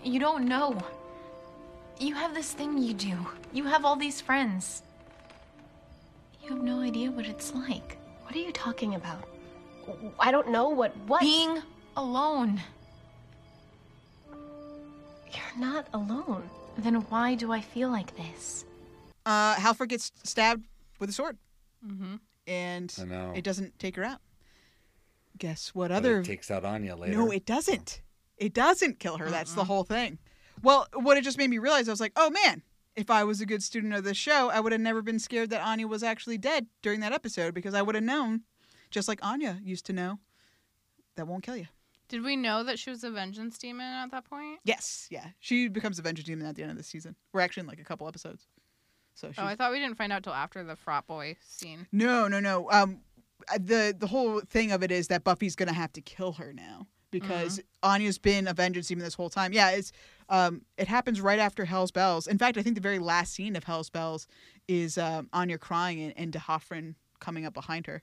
You 0.03 0.19
don't 0.19 0.45
know. 0.45 0.78
You 1.99 2.15
have 2.15 2.34
this 2.34 2.51
thing 2.51 2.78
you 2.78 2.93
do. 2.93 3.15
You 3.53 3.63
have 3.65 3.86
all 3.86 3.95
these 3.95 4.19
friends. 4.19 4.82
You 6.43 6.49
have 6.49 6.63
no 6.63 6.82
idea 6.82 7.11
what 7.11 7.26
it's 7.26 7.53
like. 7.53 7.97
What 8.24 8.36
are 8.36 8.39
you 8.39 8.51
talking 8.51 8.95
about? 8.95 9.24
I 10.19 10.32
don't 10.32 10.49
know 10.49 10.69
what 10.69 10.95
what. 11.07 11.22
Being 11.22 11.61
alone. 11.95 12.61
You're 15.32 15.59
not 15.59 15.88
alone. 15.93 16.49
Then 16.78 16.95
why 17.09 17.36
do 17.36 17.51
I 17.51 17.61
feel 17.61 17.89
like 17.89 18.15
this? 18.17 18.65
Uh, 19.26 19.55
Halfrek 19.55 19.89
gets 19.89 20.11
stabbed 20.24 20.65
with 21.02 21.10
a 21.10 21.14
sword, 21.14 21.38
Mm-hmm. 21.86 22.16
and 22.47 22.95
I 23.02 23.04
know. 23.06 23.34
it 23.36 23.43
doesn't 23.43 23.78
take 23.80 23.95
her 23.97 24.04
out. 24.04 24.22
Guess 25.38 25.70
what 25.74 25.89
but 25.89 25.95
other? 25.97 26.20
it 26.20 26.26
takes 26.26 26.52
out 26.52 26.64
Anya 26.66 26.95
later. 26.95 27.18
No, 27.18 27.32
it 27.32 27.45
doesn't. 27.45 28.02
It 28.38 28.54
doesn't 28.54 28.99
kill 28.99 29.18
her. 29.18 29.30
That's 29.30 29.54
the 29.54 29.62
Uh-uh. 29.62 29.66
whole 29.66 29.84
thing. 29.84 30.20
Well, 30.62 30.88
what 30.93 31.18
it 31.18 31.24
just 31.24 31.38
made 31.38 31.49
me 31.49 31.58
realize, 31.58 31.88
I 31.88 31.91
was 31.91 31.99
like, 32.02 32.14
oh 32.16 32.30
man, 32.30 32.62
if 32.95 33.10
I 33.10 33.24
was 33.24 33.41
a 33.41 33.45
good 33.45 33.64
student 33.64 33.93
of 33.93 34.04
this 34.04 34.18
show, 34.18 34.49
I 34.49 34.60
would 34.60 34.72
have 34.72 34.82
never 34.82 35.02
been 35.02 35.20
scared 35.20 35.49
that 35.49 35.62
Anya 35.62 35.88
was 35.88 36.04
actually 36.04 36.38
dead 36.38 36.68
during 36.82 36.99
that 36.99 37.14
episode 37.14 37.54
because 37.54 37.74
I 37.74 37.82
would 37.82 37.95
have 37.95 38.04
known, 38.04 38.41
just 38.91 39.08
like 39.08 39.24
Anya 39.26 39.60
used 39.64 39.86
to 39.88 39.93
know, 39.93 40.20
that 41.16 41.28
won't 41.28 41.43
kill 41.43 41.58
you. 41.58 41.68
Did 42.10 42.24
we 42.24 42.36
know 42.36 42.64
that 42.64 42.78
she 42.78 42.89
was 42.89 43.04
a 43.06 43.10
vengeance 43.10 43.58
demon 43.58 43.86
at 43.88 44.12
that 44.12 44.26
point? 44.26 44.60
Yes, 44.66 45.08
yeah. 45.10 45.28
She 45.39 45.70
becomes 45.70 45.97
a 45.97 46.02
Vengeance 46.02 46.28
Demon 46.28 46.45
at 46.45 46.56
the 46.56 46.62
end 46.62 46.72
of 46.72 46.78
the 46.78 46.84
season. 46.84 47.16
We're 47.32 47.39
actually 47.39 47.62
in 47.62 47.68
like 47.68 47.80
a 47.80 47.86
couple 47.86 48.06
episodes. 48.08 48.47
So 49.14 49.30
she's... 49.30 49.39
Oh, 49.39 49.43
I 49.45 49.55
thought 49.55 49.72
we 49.72 49.80
didn't 49.80 49.97
find 49.97 50.12
out 50.12 50.24
till 50.24 50.34
after 50.34 50.64
the 50.64 50.76
frat 50.76 51.07
boy 51.07 51.36
scene. 51.41 51.88
No, 51.91 52.28
no, 52.28 52.39
no. 52.39 52.70
Um, 52.72 53.01
uh, 53.51 53.57
the 53.57 53.95
the 53.97 54.07
whole 54.07 54.41
thing 54.41 54.72
of 54.72 54.84
it 54.84 54.91
is 54.91 55.07
that 55.07 55.24
Buffy's 55.24 55.55
gonna 55.55 55.74
have 55.74 55.91
to 55.93 56.01
kill 56.01 56.34
her 56.34 56.53
now 56.53 56.88
because 57.09 57.59
Anya's 57.84 58.18
been 58.18 58.47
a 58.47 58.53
vengeance 58.53 58.88
demon 58.88 59.03
this 59.03 59.14
whole 59.14 59.30
time. 59.30 59.53
Yeah, 59.53 59.72
it's 59.72 59.91
um, 60.30 60.62
it 60.78 60.88
happens 60.88 61.20
right 61.22 61.39
after 61.39 61.66
Hell's 61.66 61.91
Bells. 61.91 62.28
In 62.28 62.38
fact, 62.38 62.57
I 62.57 62.62
think 62.62 62.76
the 62.76 62.82
very 62.82 62.99
last 62.99 63.34
scene 63.34 63.55
of 63.55 63.64
Hell's 63.64 63.89
Bells 63.89 64.28
is 64.68 64.97
um, 64.97 65.30
Anya 65.34 65.57
crying 65.57 66.01
and, 66.01 66.14
and 66.18 66.32
D'Hoffryn 66.32 66.95
coming 67.20 67.45
up 67.45 67.53
behind 67.53 67.88
her. 67.88 68.01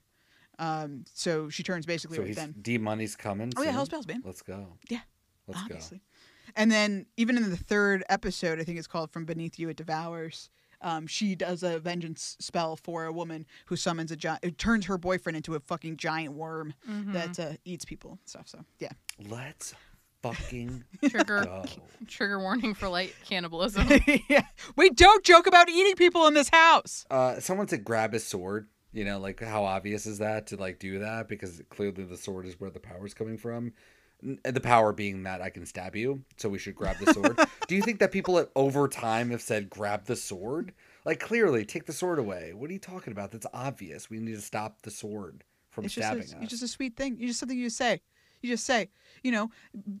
Um, 0.59 1.05
so 1.13 1.49
she 1.49 1.63
turns 1.63 1.85
basically 1.85 2.17
So 2.17 2.21
right 2.21 2.27
he's 2.27 2.35
then. 2.35 2.53
D 2.61 2.77
Money's 2.77 3.15
coming. 3.15 3.51
Oh, 3.55 3.63
yeah. 3.63 3.71
Hell's 3.71 3.89
Bells, 3.89 4.05
man. 4.05 4.21
Let's 4.25 4.41
go. 4.41 4.77
Yeah, 4.89 4.99
Let's 5.47 5.61
obviously. 5.61 6.01
And 6.55 6.71
then 6.71 7.05
even 7.15 7.37
in 7.37 7.49
the 7.49 7.57
third 7.57 8.03
episode, 8.09 8.59
I 8.59 8.63
think 8.63 8.77
it's 8.77 8.87
called 8.87 9.11
"From 9.11 9.25
Beneath 9.25 9.57
You 9.57 9.69
It 9.69 9.77
Devours." 9.77 10.49
Um, 10.81 11.07
she 11.07 11.35
does 11.35 11.63
a 11.63 11.79
vengeance 11.79 12.37
spell 12.39 12.75
for 12.75 13.05
a 13.05 13.11
woman 13.11 13.45
who 13.65 13.75
summons 13.75 14.11
a 14.11 14.15
giant. 14.15 14.43
It 14.43 14.57
turns 14.57 14.85
her 14.85 14.97
boyfriend 14.97 15.35
into 15.37 15.55
a 15.55 15.59
fucking 15.59 15.97
giant 15.97 16.33
worm 16.33 16.73
Mhm. 16.89 17.13
that 17.13 17.39
uh, 17.39 17.53
eats 17.65 17.85
people 17.85 18.11
and 18.11 18.19
stuff. 18.25 18.47
So 18.47 18.63
yeah. 18.79 18.91
Let's 19.27 19.73
fucking 20.21 20.83
Trigger 21.09 21.43
go. 21.45 21.65
trigger 22.07 22.39
warning 22.39 22.73
for 22.73 22.89
light 22.89 23.13
cannibalism. 23.25 23.87
yeah. 24.29 24.43
We 24.75 24.89
don't 24.89 25.23
joke 25.23 25.47
about 25.47 25.69
eating 25.69 25.95
people 25.95 26.27
in 26.27 26.33
this 26.33 26.49
house. 26.49 27.05
Uh, 27.09 27.39
someone 27.39 27.67
said 27.67 27.83
grab 27.83 28.13
his 28.13 28.25
sword. 28.25 28.67
You 28.91 29.05
know, 29.05 29.19
like 29.19 29.39
how 29.39 29.65
obvious 29.65 30.07
is 30.07 30.17
that 30.17 30.47
to 30.47 30.55
like 30.57 30.79
do 30.79 30.99
that 30.99 31.27
because 31.27 31.61
clearly 31.69 32.05
the 32.05 32.17
sword 32.17 32.47
is 32.47 32.59
where 32.59 32.71
the 32.71 32.79
power's 32.79 33.13
coming 33.13 33.37
from. 33.37 33.73
N- 34.23 34.39
The 34.43 34.59
power 34.59 34.91
being 34.93 35.23
that 35.23 35.41
I 35.41 35.49
can 35.49 35.65
stab 35.65 35.95
you, 35.95 36.23
so 36.37 36.49
we 36.49 36.59
should 36.59 36.75
grab 36.75 36.97
the 36.97 37.13
sword. 37.13 37.39
do 37.67 37.75
you 37.75 37.81
think 37.81 37.99
that 37.99 38.11
people 38.11 38.37
at 38.39 38.49
over 38.55 38.87
time 38.87 39.29
have 39.31 39.41
said 39.41 39.69
grab 39.69 40.05
the 40.05 40.15
sword? 40.15 40.73
Like 41.05 41.19
clearly, 41.19 41.65
take 41.65 41.85
the 41.85 41.93
sword 41.93 42.19
away. 42.19 42.53
What 42.53 42.69
are 42.69 42.73
you 42.73 42.79
talking 42.79 43.11
about? 43.11 43.31
That's 43.31 43.47
obvious. 43.53 44.09
We 44.09 44.19
need 44.19 44.35
to 44.35 44.41
stop 44.41 44.81
the 44.81 44.91
sword 44.91 45.43
from 45.69 45.85
It's 45.85 45.93
just 45.93 46.07
stabbing 46.07 46.23
a, 46.23 46.37
us. 46.37 46.43
it's 46.43 46.51
just 46.51 46.63
a 46.63 46.67
sweet 46.67 46.95
thing. 46.97 47.13
It's 47.19 47.27
just 47.27 47.39
something 47.39 47.57
you 47.57 47.65
just 47.67 47.77
say. 47.77 48.01
You 48.41 48.49
just 48.49 48.65
say, 48.65 48.89
you 49.21 49.31
know, 49.33 49.51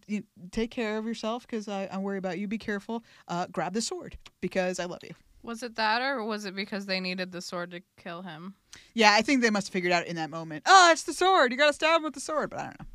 you, 0.07 0.23
take 0.51 0.71
care 0.71 0.97
of 0.97 1.05
yourself 1.05 1.45
because 1.45 1.67
I, 1.67 1.89
I 1.91 1.97
worry 1.97 2.17
about 2.17 2.39
you. 2.39 2.47
Be 2.47 2.57
careful. 2.57 3.03
Uh, 3.27 3.47
grab 3.51 3.73
the 3.73 3.81
sword 3.81 4.17
because 4.39 4.79
I 4.79 4.85
love 4.85 4.99
you. 5.03 5.11
was 5.43 5.61
it 5.61 5.75
that, 5.75 6.01
or 6.01 6.23
was 6.23 6.45
it 6.45 6.55
because 6.55 6.85
they 6.85 7.01
needed 7.01 7.33
the 7.33 7.41
sword 7.41 7.71
to 7.71 7.81
kill 8.01 8.21
him? 8.21 8.55
Yeah, 8.93 9.11
I 9.13 9.21
think 9.23 9.41
they 9.41 9.49
must 9.49 9.67
have 9.67 9.73
figured 9.73 9.91
out 9.91 10.07
in 10.07 10.15
that 10.15 10.29
moment. 10.29 10.63
Oh, 10.65 10.89
it's 10.91 11.03
the 11.03 11.13
sword. 11.13 11.51
You 11.51 11.57
got 11.57 11.67
to 11.67 11.73
stab 11.73 11.97
him 11.97 12.03
with 12.03 12.13
the 12.13 12.21
sword. 12.21 12.49
But 12.49 12.59
I 12.59 12.63
don't 12.63 12.79
know. 12.79 12.85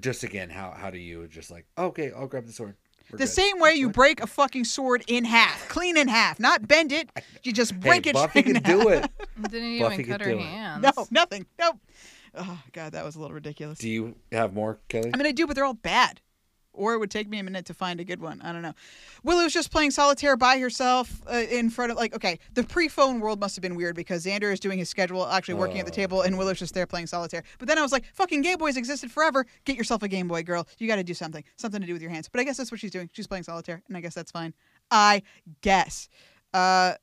Just 0.00 0.24
again, 0.24 0.50
how 0.50 0.70
how 0.70 0.90
do 0.90 0.98
you 0.98 1.26
just 1.28 1.50
like 1.50 1.66
okay, 1.76 2.12
I'll 2.14 2.26
grab 2.26 2.46
the 2.46 2.52
sword. 2.52 2.76
the 3.10 3.18
good. 3.18 3.28
same 3.28 3.58
way 3.58 3.74
you 3.74 3.90
break 3.90 4.20
a 4.22 4.26
fucking 4.26 4.64
sword 4.64 5.04
in 5.06 5.24
half, 5.24 5.68
clean 5.68 5.96
in 5.96 6.08
half, 6.08 6.38
not 6.38 6.66
bend 6.68 6.92
it. 6.92 7.10
You 7.42 7.52
just 7.52 7.78
break 7.78 8.04
hey, 8.04 8.10
it. 8.10 8.14
Buffy 8.14 8.40
in 8.40 8.54
can 8.54 8.62
do 8.62 8.88
half. 8.88 9.04
it. 9.04 9.10
Didn't 9.50 9.78
Buffy 9.80 9.94
even 9.94 9.96
could 9.96 10.08
cut 10.08 10.20
her 10.20 10.32
do 10.32 10.38
it. 10.40 10.80
No, 10.80 11.06
nothing. 11.10 11.46
Nope. 11.58 11.78
Oh 12.34 12.62
god, 12.72 12.92
that 12.92 13.04
was 13.04 13.16
a 13.16 13.20
little 13.20 13.34
ridiculous. 13.34 13.78
Do 13.78 13.88
you 13.88 14.14
have 14.32 14.52
more, 14.52 14.78
Kelly? 14.88 15.10
I 15.12 15.16
mean, 15.16 15.26
I 15.26 15.32
do, 15.32 15.46
but 15.46 15.56
they're 15.56 15.64
all 15.64 15.74
bad. 15.74 16.20
Or 16.78 16.94
it 16.94 16.98
would 16.98 17.10
take 17.10 17.28
me 17.28 17.38
a 17.38 17.42
minute 17.42 17.66
to 17.66 17.74
find 17.74 18.00
a 18.00 18.04
good 18.04 18.20
one. 18.20 18.40
I 18.42 18.52
don't 18.52 18.62
know. 18.62 18.72
Willow's 19.24 19.52
just 19.52 19.70
playing 19.70 19.90
solitaire 19.90 20.36
by 20.36 20.58
herself 20.58 21.20
uh, 21.30 21.42
in 21.50 21.68
front 21.70 21.90
of 21.92 21.98
like 21.98 22.14
okay. 22.14 22.38
The 22.54 22.62
pre-phone 22.64 23.20
world 23.20 23.40
must 23.40 23.56
have 23.56 23.62
been 23.62 23.74
weird 23.74 23.96
because 23.96 24.24
Xander 24.24 24.52
is 24.52 24.60
doing 24.60 24.78
his 24.78 24.88
schedule, 24.88 25.26
actually 25.26 25.54
working 25.54 25.78
at 25.80 25.86
the 25.86 25.92
Oh. 25.92 25.94
table, 25.94 26.22
and 26.22 26.38
Willow's 26.38 26.58
just 26.60 26.74
there 26.74 26.86
playing 26.86 27.08
solitaire. 27.08 27.42
But 27.58 27.68
then 27.68 27.78
I 27.78 27.82
was 27.82 27.92
like, 27.92 28.04
fucking 28.14 28.42
Game 28.42 28.58
Boys 28.58 28.76
existed 28.76 29.10
forever. 29.10 29.44
Get 29.64 29.76
yourself 29.76 30.02
a 30.02 30.08
Game 30.08 30.28
Boy, 30.28 30.42
girl. 30.42 30.66
You 30.78 30.86
got 30.86 30.96
to 30.96 31.04
do 31.04 31.14
something, 31.14 31.42
something 31.56 31.80
to 31.80 31.86
do 31.86 31.92
with 31.92 32.02
your 32.02 32.10
hands. 32.10 32.28
But 32.28 32.40
I 32.40 32.44
guess 32.44 32.56
that's 32.56 32.70
what 32.70 32.80
she's 32.80 32.90
doing. 32.92 33.10
She's 33.12 33.26
playing 33.26 33.42
solitaire, 33.44 33.82
and 33.88 33.96
I 33.96 34.00
guess 34.00 34.14
that's 34.14 34.30
fine. 34.30 34.54
I 34.90 35.22
guess. 35.62 36.08
Uh, 36.54 36.94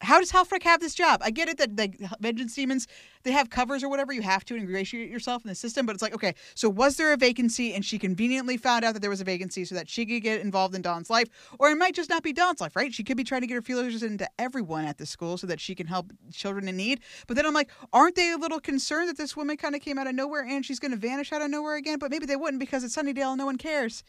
how 0.00 0.18
does 0.18 0.32
Halfrek 0.32 0.62
have 0.62 0.80
this 0.80 0.94
job? 0.94 1.20
I 1.22 1.30
get 1.30 1.48
it 1.48 1.58
that 1.58 1.76
like 1.76 1.98
Vengeance 2.20 2.54
Demons, 2.54 2.86
they 3.22 3.32
have 3.32 3.50
covers 3.50 3.84
or 3.84 3.88
whatever. 3.88 4.12
You 4.12 4.22
have 4.22 4.44
to 4.46 4.56
ingratiate 4.56 5.10
yourself 5.10 5.44
in 5.44 5.48
the 5.48 5.54
system, 5.54 5.84
but 5.84 5.94
it's 5.94 6.02
like, 6.02 6.14
okay, 6.14 6.34
so 6.54 6.68
was 6.68 6.96
there 6.96 7.12
a 7.12 7.16
vacancy 7.16 7.74
and 7.74 7.84
she 7.84 7.98
conveniently 7.98 8.56
found 8.56 8.84
out 8.84 8.94
that 8.94 9.00
there 9.00 9.10
was 9.10 9.20
a 9.20 9.24
vacancy 9.24 9.64
so 9.64 9.74
that 9.74 9.88
she 9.88 10.06
could 10.06 10.22
get 10.22 10.40
involved 10.40 10.74
in 10.74 10.82
Dawn's 10.82 11.10
life? 11.10 11.28
Or 11.58 11.70
it 11.70 11.76
might 11.76 11.94
just 11.94 12.08
not 12.08 12.22
be 12.22 12.32
Dawn's 12.32 12.60
life, 12.60 12.74
right? 12.76 12.92
She 12.92 13.04
could 13.04 13.16
be 13.16 13.24
trying 13.24 13.42
to 13.42 13.46
get 13.46 13.54
her 13.54 13.62
feelers 13.62 14.02
into 14.02 14.28
everyone 14.38 14.86
at 14.86 14.96
the 14.96 15.06
school 15.06 15.36
so 15.36 15.46
that 15.46 15.60
she 15.60 15.74
can 15.74 15.86
help 15.86 16.12
children 16.32 16.66
in 16.66 16.76
need. 16.76 17.00
But 17.26 17.36
then 17.36 17.44
I'm 17.44 17.54
like, 17.54 17.70
aren't 17.92 18.16
they 18.16 18.32
a 18.32 18.38
little 18.38 18.60
concerned 18.60 19.08
that 19.10 19.18
this 19.18 19.36
woman 19.36 19.56
kind 19.58 19.74
of 19.74 19.82
came 19.82 19.98
out 19.98 20.06
of 20.06 20.14
nowhere 20.14 20.44
and 20.44 20.64
she's 20.64 20.78
going 20.78 20.92
to 20.92 20.96
vanish 20.96 21.32
out 21.32 21.42
of 21.42 21.50
nowhere 21.50 21.76
again? 21.76 21.98
But 21.98 22.10
maybe 22.10 22.26
they 22.26 22.36
wouldn't 22.36 22.60
because 22.60 22.84
it's 22.84 22.96
Sunnydale 22.96 23.32
and 23.32 23.38
no 23.38 23.46
one 23.46 23.58
cares. 23.58 24.02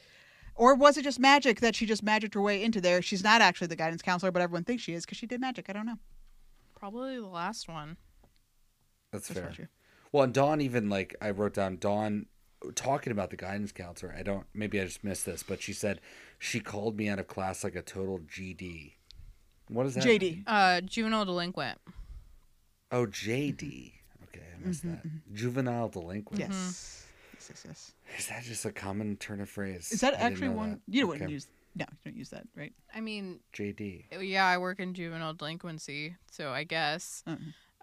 Or 0.55 0.75
was 0.75 0.97
it 0.97 1.03
just 1.03 1.19
magic 1.19 1.59
that 1.61 1.75
she 1.75 1.85
just 1.85 2.03
magicked 2.03 2.33
her 2.33 2.41
way 2.41 2.63
into 2.63 2.81
there? 2.81 3.01
She's 3.01 3.23
not 3.23 3.41
actually 3.41 3.67
the 3.67 3.75
guidance 3.75 4.01
counselor, 4.01 4.31
but 4.31 4.41
everyone 4.41 4.63
thinks 4.63 4.83
she 4.83 4.93
is 4.93 5.05
because 5.05 5.17
she 5.17 5.25
did 5.25 5.41
magic. 5.41 5.65
I 5.69 5.73
don't 5.73 5.85
know. 5.85 5.97
Probably 6.75 7.15
the 7.15 7.27
last 7.27 7.67
one. 7.67 7.97
That's, 9.11 9.27
That's 9.27 9.55
fair. 9.55 9.69
Well, 10.11 10.23
and 10.23 10.33
Dawn 10.33 10.61
even 10.61 10.89
like 10.89 11.15
I 11.21 11.31
wrote 11.31 11.53
down 11.53 11.77
Dawn 11.77 12.25
talking 12.75 13.11
about 13.11 13.29
the 13.29 13.37
guidance 13.37 13.71
counselor. 13.71 14.13
I 14.17 14.23
don't 14.23 14.45
maybe 14.53 14.79
I 14.79 14.85
just 14.85 15.03
missed 15.03 15.25
this, 15.25 15.43
but 15.43 15.61
she 15.61 15.73
said 15.73 16.01
she 16.37 16.59
called 16.59 16.97
me 16.97 17.07
out 17.09 17.19
of 17.19 17.27
class 17.27 17.63
like 17.63 17.75
a 17.75 17.81
total 17.81 18.19
GD. 18.19 18.93
What 19.69 19.85
is 19.85 19.95
that? 19.95 20.03
JD. 20.03 20.43
Uh, 20.45 20.81
juvenile 20.81 21.25
delinquent. 21.25 21.77
Oh, 22.91 23.05
JD. 23.05 23.93
Okay, 24.23 24.41
I 24.53 24.67
missed 24.67 24.83
that. 24.83 25.01
Juvenile 25.33 25.87
delinquent. 25.87 26.51
Mm-hmm, 26.51 27.00
Yes. 27.49 27.63
Yes, 27.65 27.65
yes, 27.67 27.91
yes. 28.09 28.19
Is 28.19 28.27
that 28.27 28.43
just 28.43 28.65
a 28.65 28.71
common 28.71 29.17
turn 29.17 29.41
of 29.41 29.49
phrase? 29.49 29.91
Is 29.91 30.01
that 30.01 30.13
I 30.15 30.17
actually 30.17 30.49
one? 30.49 30.71
that. 30.71 30.79
You 30.87 31.07
wouldn't 31.07 31.23
Okay. 31.25 31.33
use. 31.33 31.47
No, 31.75 31.85
you 31.89 32.11
don't 32.11 32.17
use 32.17 32.29
that, 32.31 32.45
right? 32.55 32.73
I 32.93 32.99
mean, 32.99 33.39
JD. 33.53 34.05
yeah, 34.21 34.45
I 34.45 34.57
work 34.57 34.79
in 34.81 34.93
juvenile 34.93 35.33
delinquency, 35.33 36.15
so 36.29 36.51
I 36.51 36.63
guess. 36.65 37.23
Uh-uh. 37.25 37.37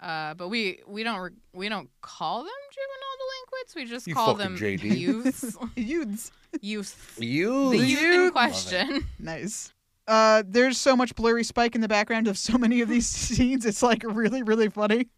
Uh, 0.06 0.34
but 0.34 0.48
we 0.48 0.80
we 0.86 1.02
don't 1.02 1.18
re- 1.18 1.30
we 1.52 1.68
don't 1.68 1.90
call 2.02 2.44
them 2.44 2.52
juvenile 2.70 3.16
delinquents. 3.18 3.74
We 3.74 3.84
just 3.86 4.06
You 4.06 4.14
call 4.14 4.34
them 4.34 4.56
JD. 4.56 4.96
youths. 4.98 5.56
Youths. 5.74 6.30
Youth. 6.60 7.16
You. 7.20 7.70
The 7.70 7.78
youth 7.78 8.02
in 8.26 8.30
question. 8.30 9.06
Nice. 9.18 9.72
Uh, 10.06 10.42
there's 10.46 10.78
so 10.78 10.94
much 10.96 11.14
blurry 11.16 11.42
spike 11.44 11.74
in 11.74 11.80
the 11.80 11.88
background 11.88 12.28
of 12.28 12.38
so 12.38 12.56
many 12.56 12.80
of 12.80 12.88
these 12.88 13.06
scenes. 13.08 13.66
It's 13.66 13.82
like 13.82 14.02
really, 14.04 14.42
really 14.42 14.68
funny. 14.70 15.08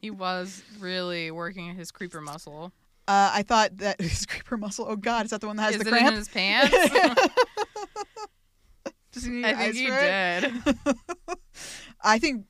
He 0.00 0.10
was 0.10 0.62
really 0.80 1.30
working 1.30 1.74
his 1.74 1.90
creeper 1.90 2.20
muscle. 2.20 2.72
Uh, 3.08 3.30
I 3.34 3.42
thought 3.42 3.76
that 3.78 4.00
his 4.00 4.26
creeper 4.26 4.56
muscle. 4.56 4.86
Oh 4.88 4.96
God, 4.96 5.24
is 5.24 5.30
that 5.32 5.40
the 5.40 5.46
one 5.48 5.56
that 5.56 5.64
has 5.64 5.74
Is 5.76 5.82
the 5.82 5.88
it 5.88 5.90
cramp? 5.90 6.08
in 6.08 6.14
his 6.14 6.28
pants? 6.28 6.74
Does 9.12 9.24
he 9.24 9.30
need 9.30 9.44
I 9.44 9.54
think 9.72 9.74
he 9.76 9.86
it? 9.88 10.64
did. 10.64 10.76
I 12.02 12.18
think 12.18 12.46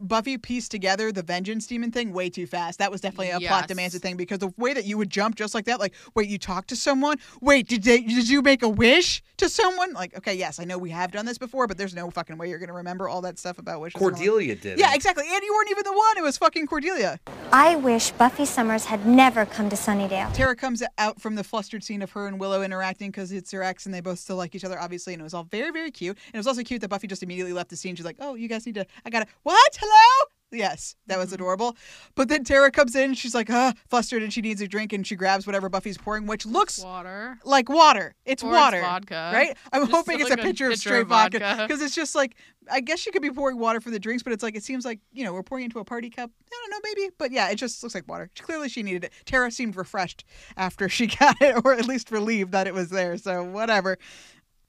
Buffy 0.00 0.36
pieced 0.38 0.70
together 0.70 1.12
the 1.12 1.22
vengeance 1.22 1.66
demon 1.66 1.90
thing 1.90 2.12
way 2.12 2.28
too 2.30 2.46
fast. 2.46 2.78
That 2.78 2.90
was 2.90 3.00
definitely 3.00 3.30
a 3.30 3.38
plot 3.40 3.62
Yes. 3.62 3.66
demands 3.66 3.98
thing 3.98 4.16
because 4.16 4.38
the 4.38 4.52
way 4.56 4.72
that 4.74 4.84
you 4.86 4.98
would 4.98 5.10
jump 5.10 5.36
just 5.36 5.54
like 5.54 5.64
that, 5.66 5.78
like, 5.80 5.94
wait, 6.14 6.28
you 6.28 6.38
talked 6.38 6.68
to 6.68 6.76
someone? 6.76 7.16
Wait, 7.40 7.68
did 7.68 7.82
they 7.84 8.00
did 8.00 8.28
you 8.28 8.42
make 8.42 8.62
a 8.62 8.68
wish 8.68 9.22
to 9.36 9.48
someone? 9.48 9.92
Like, 9.92 10.16
okay, 10.18 10.34
yes, 10.34 10.58
I 10.58 10.64
know 10.64 10.78
we 10.78 10.90
have 10.90 11.12
done 11.12 11.26
this 11.26 11.38
before, 11.38 11.66
but 11.66 11.78
there's 11.78 11.94
no 11.94 12.10
fucking 12.10 12.36
way 12.38 12.48
you're 12.48 12.58
gonna 12.58 12.72
remember 12.72 13.08
all 13.08 13.20
that 13.22 13.38
stuff 13.38 13.58
about 13.58 13.80
wishes. 13.80 14.00
and. 14.00 14.10
Cordelia 14.16 14.56
did. 14.56 14.78
Yeah, 14.78 14.94
exactly. 14.94 15.24
And 15.30 15.42
you 15.42 15.52
weren't 15.54 15.70
even 15.70 15.84
the 15.84 15.92
one. 15.92 16.18
It 16.18 16.22
was 16.22 16.36
fucking 16.38 16.66
Cordelia. 16.66 17.20
I 17.52 17.76
wish 17.76 18.10
Buffy 18.12 18.44
Summers 18.46 18.84
had 18.86 19.06
never 19.06 19.46
come 19.46 19.68
to 19.70 19.76
Sunnydale. 19.76 20.32
Tara 20.34 20.56
comes 20.56 20.82
out 20.98 21.20
from 21.20 21.34
the 21.36 21.44
flustered 21.44 21.84
scene 21.84 22.02
of 22.02 22.10
her 22.12 22.26
and 22.26 22.40
Willow 22.40 22.62
interacting 22.62 23.10
because 23.10 23.30
it's 23.32 23.50
her 23.52 23.62
ex 23.62 23.86
and 23.86 23.94
they 23.94 24.00
both 24.00 24.18
still 24.18 24.36
like 24.36 24.54
each 24.54 24.64
other, 24.64 24.78
obviously. 24.80 25.12
And 25.14 25.20
it 25.20 25.24
was 25.24 25.34
all 25.34 25.44
very, 25.44 25.70
very 25.70 25.90
cute. 25.90 26.16
And 26.26 26.34
it 26.34 26.38
was 26.38 26.46
also 26.48 26.62
cute 26.62 26.80
that 26.80 26.88
Buffy 26.88 27.06
just 27.06 27.22
immediately 27.22 27.52
left 27.52 27.70
the 27.70 27.76
scene. 27.76 27.94
She's 27.94 28.04
like, 28.04 28.16
oh, 28.20 28.34
you 28.34 28.48
guys 28.48 28.66
need 28.66 28.74
to, 28.74 28.86
I 29.04 29.10
gotta, 29.10 29.26
what? 29.44 29.76
Hello? 29.86 30.28
Yes, 30.50 30.94
that 31.08 31.18
was 31.18 31.32
adorable. 31.32 31.76
But 32.14 32.28
then 32.28 32.44
Tara 32.44 32.70
comes 32.70 32.94
in, 32.94 33.14
she's 33.14 33.34
like, 33.34 33.50
ah, 33.50 33.72
flustered, 33.90 34.22
and 34.22 34.32
she 34.32 34.40
needs 34.40 34.60
a 34.60 34.68
drink, 34.68 34.92
and 34.92 35.04
she 35.04 35.16
grabs 35.16 35.46
whatever 35.48 35.68
Buffy's 35.68 35.98
pouring, 35.98 36.26
which 36.26 36.46
looks 36.46 36.78
Water. 36.82 37.38
like 37.44 37.68
water. 37.68 38.14
It's 38.24 38.44
Or 38.44 38.50
it's 38.50 38.56
water. 38.56 38.80
vodka. 38.80 39.32
Right? 39.34 39.56
I'm 39.72 39.82
Just 39.82 39.92
hoping 39.92 40.20
it's 40.20 40.30
like 40.30 40.38
a 40.38 40.42
a 40.42 40.44
picture 40.44 40.66
of 40.66 40.70
pitcher 40.72 40.80
straight 40.80 41.00
of 41.02 41.08
vodka. 41.08 41.40
vodka. 41.40 41.66
Because 41.66 41.82
it's 41.82 41.94
just 41.94 42.14
like, 42.14 42.36
I 42.70 42.80
guess 42.80 43.00
she 43.00 43.10
could 43.10 43.20
be 43.20 43.30
pouring 43.32 43.58
water 43.58 43.80
for 43.80 43.90
the 43.90 43.98
drinks, 43.98 44.22
but 44.22 44.32
it's 44.32 44.44
like, 44.44 44.54
it 44.54 44.62
seems 44.62 44.84
like, 44.84 45.00
you 45.12 45.24
know, 45.24 45.32
we're 45.32 45.42
pouring 45.42 45.64
into 45.64 45.80
a 45.80 45.84
party 45.84 46.08
cup. 46.08 46.30
I 46.30 46.56
don't 46.62 46.70
know, 46.70 46.78
maybe. 46.84 47.10
But 47.18 47.32
yeah, 47.32 47.50
it 47.50 47.56
just 47.56 47.82
looks 47.82 47.96
like 47.96 48.06
water. 48.06 48.30
Clearly 48.38 48.68
she 48.68 48.84
needed 48.84 49.02
it. 49.04 49.12
Tara 49.26 49.50
seemed 49.50 49.74
refreshed 49.74 50.24
after 50.56 50.88
she 50.88 51.08
got 51.08 51.36
it, 51.42 51.60
or 51.64 51.72
at 51.74 51.86
least 51.86 52.12
relieved 52.12 52.52
that 52.52 52.68
it 52.68 52.74
was 52.74 52.90
there. 52.90 53.18
So 53.18 53.42
whatever. 53.42 53.98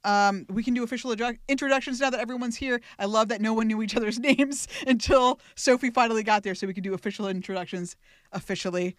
Um, 0.06 0.46
we 0.50 0.64
can 0.64 0.74
do 0.76 0.84
official 0.84 1.14
adju- 1.14 1.40
introductions 1.48 2.00
now 2.00 2.12
that 2.12 2.20
everyone's 2.20 2.56
here. 2.56 2.80
I 3.00 3.06
love 3.06 3.28
that 3.30 3.42
no 3.42 3.54
one 3.54 3.68
knew 3.68 3.82
each 3.82 3.96
other's 3.98 4.20
names 4.30 4.68
until 4.88 5.40
Sophie 5.56 5.90
finally 5.90 6.24
got 6.24 6.44
there, 6.44 6.56
so 6.56 6.68
we 6.68 6.74
can 6.74 6.84
do 6.84 6.94
official 6.94 7.28
introductions 7.28 7.96
officially. 8.32 8.96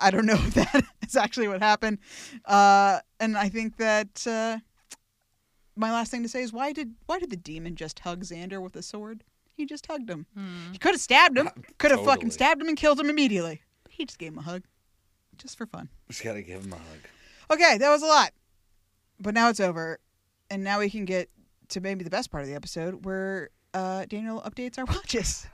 I 0.00 0.10
don't 0.10 0.26
know 0.26 0.34
if 0.38 0.54
that 0.54 0.84
is 1.06 1.16
actually 1.16 1.46
what 1.48 1.60
happened. 1.62 1.98
Uh, 2.44 2.98
and 3.20 3.38
I 3.38 3.48
think 3.48 3.76
that 3.76 4.26
uh, 4.26 4.58
my 5.76 5.92
last 5.92 6.10
thing 6.10 6.22
to 6.24 6.28
say 6.28 6.42
is 6.42 6.52
why 6.52 6.72
did 6.72 6.94
why 7.06 7.18
did 7.18 7.30
the 7.30 7.36
demon 7.36 7.76
just 7.76 8.00
hug 8.00 8.24
Xander 8.24 8.60
with 8.60 8.74
a 8.76 8.82
sword? 8.82 9.22
He 9.56 9.66
just 9.66 9.86
hugged 9.86 10.08
him. 10.10 10.26
He 10.72 10.78
could 10.78 10.92
have 10.92 11.00
stabbed 11.00 11.36
him. 11.36 11.48
Could 11.78 11.90
have 11.90 12.00
totally. 12.00 12.14
fucking 12.16 12.30
stabbed 12.30 12.62
him 12.62 12.68
and 12.68 12.78
killed 12.78 12.98
him 12.98 13.10
immediately. 13.10 13.60
But 13.82 13.92
he 13.92 14.06
just 14.06 14.18
gave 14.18 14.32
him 14.32 14.38
a 14.38 14.42
hug, 14.42 14.62
just 15.36 15.58
for 15.58 15.66
fun. 15.66 15.90
Just 16.08 16.24
gotta 16.24 16.40
give 16.40 16.64
him 16.64 16.72
a 16.72 16.76
hug. 16.76 17.00
Okay, 17.52 17.76
that 17.76 17.90
was 17.90 18.02
a 18.02 18.06
lot. 18.06 18.32
But 19.20 19.34
now 19.34 19.50
it's 19.50 19.60
over. 19.60 19.98
And 20.50 20.64
now 20.64 20.80
we 20.80 20.90
can 20.90 21.04
get 21.04 21.30
to 21.68 21.80
maybe 21.80 22.04
the 22.04 22.10
best 22.10 22.30
part 22.30 22.42
of 22.42 22.48
the 22.48 22.54
episode 22.54 23.04
where 23.04 23.50
uh, 23.72 24.04
Daniel 24.06 24.40
updates 24.42 24.78
our 24.78 24.84
watches. 24.94 25.46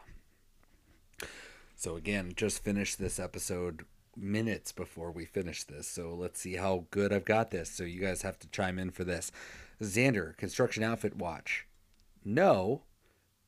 So 1.74 1.97
again, 1.97 2.32
just 2.34 2.64
finished 2.64 2.99
this 2.99 3.20
episode 3.20 3.84
minutes 4.16 4.72
before 4.72 5.11
we 5.11 5.26
finish 5.26 5.64
this. 5.64 5.86
So 5.86 6.14
let's 6.14 6.40
see 6.40 6.55
how 6.55 6.86
good 6.90 7.12
I've 7.12 7.26
got 7.26 7.51
this. 7.51 7.70
So 7.70 7.84
you 7.84 8.01
guys 8.01 8.22
have 8.22 8.38
to 8.40 8.49
chime 8.49 8.78
in 8.78 8.90
for 8.90 9.05
this. 9.05 9.30
Xander, 9.82 10.36
construction 10.36 10.82
outfit 10.82 11.16
watch. 11.16 11.66
No, 12.24 12.82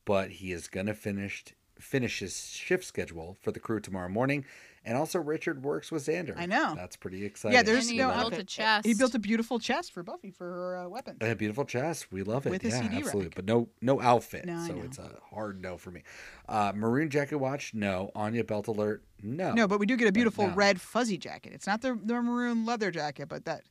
but 0.05 0.31
he 0.31 0.51
is 0.51 0.67
gonna 0.67 0.93
finish 0.93 1.43
finish 1.79 2.19
his 2.19 2.49
shift 2.49 2.83
schedule 2.83 3.37
for 3.41 3.51
the 3.51 3.59
crew 3.59 3.79
tomorrow 3.79 4.09
morning. 4.09 4.45
And 4.85 4.97
also 4.97 5.19
Richard 5.19 5.63
works 5.63 5.91
with 5.91 6.05
Xander. 6.05 6.33
I 6.37 6.45
know. 6.45 6.73
That's 6.75 6.95
pretty 6.95 7.25
exciting. 7.25 7.55
yeah, 7.55 7.63
there's 7.63 7.87
And 7.87 7.93
he 7.93 7.97
no 7.97 8.13
built 8.13 8.33
a 8.33 8.43
chest. 8.43 8.85
He 8.85 8.93
built 8.93 9.13
a 9.13 9.19
beautiful 9.19 9.59
chest 9.59 9.91
for 9.93 10.03
Buffy 10.03 10.31
for 10.31 10.45
her 10.45 10.77
uh, 10.77 10.87
weapons. 10.87 11.17
a 11.21 11.35
beautiful 11.35 11.65
chest. 11.65 12.11
We 12.11 12.23
love 12.23 12.45
it. 12.47 12.51
With 12.51 12.63
a 12.63 12.69
yeah, 12.69 12.81
CD 12.81 12.97
absolutely. 12.97 13.23
rack. 13.25 13.35
But 13.35 13.45
no 13.45 13.69
no 13.81 14.01
outfit. 14.01 14.45
No, 14.45 14.57
I 14.57 14.67
so 14.67 14.75
know. 14.75 14.83
it's 14.83 14.97
a 14.97 15.11
hard 15.31 15.61
no 15.61 15.77
for 15.77 15.91
me. 15.91 16.03
Uh, 16.47 16.71
maroon 16.75 17.09
jacket 17.09 17.37
watch, 17.37 17.73
no. 17.73 18.11
Anya 18.15 18.43
belt 18.43 18.67
alert, 18.67 19.03
no. 19.21 19.53
No, 19.53 19.67
but 19.67 19.79
we 19.79 19.85
do 19.85 19.97
get 19.97 20.07
a 20.07 20.11
beautiful 20.11 20.47
no. 20.47 20.53
red 20.53 20.79
fuzzy 20.81 21.17
jacket. 21.17 21.53
It's 21.53 21.67
not 21.67 21.81
the, 21.81 21.99
the 22.01 22.21
maroon 22.21 22.65
leather 22.65 22.91
jacket, 22.91 23.27
but 23.27 23.45
that 23.45 23.63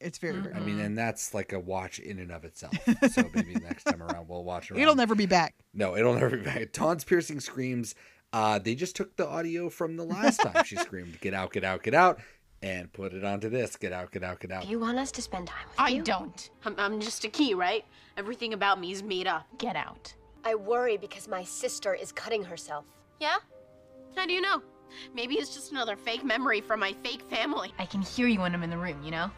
it's 0.00 0.18
very, 0.18 0.40
very 0.40 0.54
I 0.54 0.60
mean, 0.60 0.80
and 0.80 0.96
that's 0.96 1.34
like 1.34 1.52
a 1.52 1.60
watch 1.60 1.98
in 1.98 2.18
and 2.18 2.32
of 2.32 2.44
itself. 2.44 2.72
So 3.10 3.28
maybe 3.34 3.54
next 3.54 3.84
time 3.84 4.02
around 4.02 4.28
we'll 4.28 4.44
watch 4.44 4.70
around. 4.70 4.80
It'll 4.80 4.94
never 4.94 5.14
be 5.14 5.26
back. 5.26 5.54
No, 5.74 5.96
it'll 5.96 6.14
never 6.18 6.36
be 6.36 6.42
back. 6.42 6.72
Dawn's 6.72 7.04
piercing 7.04 7.40
screams. 7.40 7.94
Uh, 8.32 8.58
they 8.58 8.74
just 8.74 8.94
took 8.94 9.16
the 9.16 9.26
audio 9.26 9.68
from 9.68 9.96
the 9.96 10.04
last 10.04 10.40
time 10.40 10.64
she 10.64 10.76
screamed, 10.76 11.20
"Get 11.20 11.34
out, 11.34 11.52
get 11.52 11.64
out, 11.64 11.82
get 11.82 11.94
out," 11.94 12.20
and 12.62 12.92
put 12.92 13.12
it 13.12 13.24
onto 13.24 13.48
this. 13.48 13.76
Get 13.76 13.92
out, 13.92 14.12
get 14.12 14.22
out, 14.22 14.40
get 14.40 14.52
out. 14.52 14.62
Do 14.62 14.68
you 14.68 14.78
want 14.78 14.98
us 14.98 15.10
to 15.12 15.22
spend 15.22 15.48
time 15.48 15.66
with 15.68 15.80
I 15.80 15.88
you? 15.88 16.00
I 16.00 16.04
don't. 16.04 16.50
I'm, 16.64 16.74
I'm 16.78 17.00
just 17.00 17.24
a 17.24 17.28
key, 17.28 17.54
right? 17.54 17.84
Everything 18.16 18.52
about 18.52 18.80
me 18.80 18.92
is 18.92 19.02
made 19.02 19.26
up. 19.26 19.46
Get 19.58 19.76
out. 19.76 20.14
I 20.44 20.54
worry 20.54 20.96
because 20.96 21.28
my 21.28 21.44
sister 21.44 21.94
is 21.94 22.12
cutting 22.12 22.44
herself. 22.44 22.86
Yeah? 23.18 23.36
How 24.16 24.26
do 24.26 24.32
you 24.32 24.40
know? 24.40 24.62
Maybe 25.14 25.34
it's 25.34 25.54
just 25.54 25.70
another 25.70 25.96
fake 25.96 26.24
memory 26.24 26.60
from 26.60 26.80
my 26.80 26.92
fake 27.02 27.22
family. 27.28 27.72
I 27.78 27.86
can 27.86 28.02
hear 28.02 28.26
you 28.26 28.40
when 28.40 28.54
I'm 28.54 28.62
in 28.62 28.70
the 28.70 28.78
room, 28.78 29.02
you 29.02 29.10
know? 29.10 29.30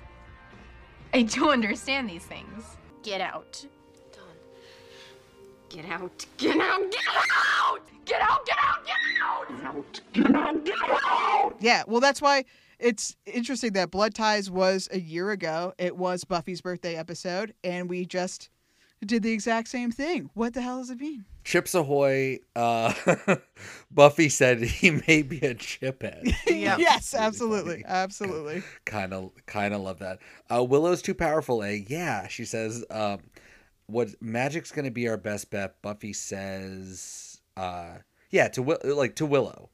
I 1.12 1.22
do 1.22 1.50
understand 1.50 2.08
these 2.08 2.24
things. 2.24 2.64
Get 3.02 3.20
out. 3.20 3.64
Dawn. 5.72 5.82
Get 5.82 5.90
out. 5.90 6.26
Get 6.36 6.56
out. 6.56 6.90
Get 6.90 7.00
out! 7.10 7.80
Get 8.04 8.20
out, 8.20 8.46
get 8.46 8.56
out, 8.58 8.84
get 8.84 9.64
out! 9.64 10.00
Get 10.12 10.34
out, 10.34 10.64
get 10.64 10.74
out! 10.82 11.54
Yeah, 11.60 11.84
well, 11.86 12.00
that's 12.00 12.20
why 12.20 12.44
it's 12.78 13.16
interesting 13.26 13.72
that 13.74 13.90
Blood 13.92 14.14
Ties 14.14 14.50
was 14.50 14.88
a 14.90 14.98
year 14.98 15.30
ago. 15.30 15.72
It 15.78 15.96
was 15.96 16.24
Buffy's 16.24 16.60
birthday 16.60 16.96
episode, 16.96 17.54
and 17.62 17.88
we 17.88 18.04
just 18.04 18.50
did 19.06 19.22
the 19.22 19.32
exact 19.32 19.68
same 19.68 19.92
thing. 19.92 20.30
What 20.34 20.54
the 20.54 20.62
hell 20.62 20.78
does 20.78 20.90
it 20.90 21.00
mean? 21.00 21.24
Chips 21.44 21.74
Ahoy. 21.74 22.38
Uh, 22.54 22.92
Buffy 23.90 24.28
said 24.28 24.62
he 24.62 24.90
may 24.90 25.22
be 25.22 25.38
a 25.38 25.54
chiphead. 25.54 26.34
Yeah. 26.62 26.76
yes, 26.76 27.14
absolutely, 27.14 27.84
absolutely. 27.86 28.62
kind 28.84 29.12
of, 29.12 29.32
kind 29.46 29.74
of 29.74 29.80
love 29.80 29.98
that. 29.98 30.18
Uh, 30.52 30.62
Willow's 30.62 31.02
too 31.02 31.14
powerful. 31.14 31.62
Eh? 31.62 31.80
Yeah, 31.88 32.28
she 32.28 32.44
says. 32.44 32.84
Um, 32.90 33.18
what 33.92 34.08
magic's 34.20 34.72
going 34.72 34.84
to 34.86 34.90
be 34.90 35.08
our 35.08 35.16
best 35.16 35.50
bet? 35.50 35.80
Buffy 35.82 36.12
says. 36.12 37.40
Uh, 37.56 37.98
yeah, 38.30 38.48
to 38.48 38.62
Will, 38.62 38.78
like 38.84 39.16
to 39.16 39.26
Willow. 39.26 39.68